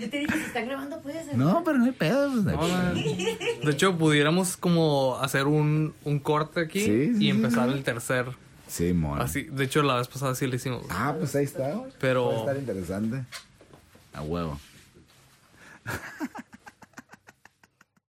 Yo 0.00 0.08
te 0.08 0.18
dije, 0.18 0.32
se 0.32 0.46
está 0.46 0.62
grabando, 0.62 0.98
puedes 1.02 1.22
hacer. 1.24 1.36
No, 1.36 1.62
pero 1.62 1.76
no 1.76 1.84
hay 1.84 1.92
pedo. 1.92 2.30
pues. 2.42 2.56
De 3.64 3.70
hecho, 3.70 3.98
pudiéramos 3.98 4.56
como 4.56 5.18
hacer 5.20 5.46
un, 5.46 5.92
un 6.04 6.18
corte 6.20 6.60
aquí 6.60 6.80
Sí, 6.80 7.14
sí, 7.16 7.24
y 7.26 7.28
empezar 7.30 7.68
sí. 7.68 7.74
el 7.76 7.84
tercer. 7.84 8.26
Sí, 8.66 8.94
mon. 8.94 9.20
Así, 9.20 9.42
de 9.42 9.64
hecho, 9.64 9.82
la 9.82 9.96
vez 9.96 10.08
pasada 10.08 10.34
sí 10.34 10.46
lo 10.46 10.54
hicimos. 10.56 10.86
Ah, 10.88 11.14
pues 11.18 11.34
ahí 11.36 11.44
está. 11.44 11.82
Pero- 11.98 12.28
Va 12.28 12.34
a 12.34 12.38
estar 12.38 12.56
interesante. 12.56 13.24
A 14.14 14.22
huevo. 14.22 14.58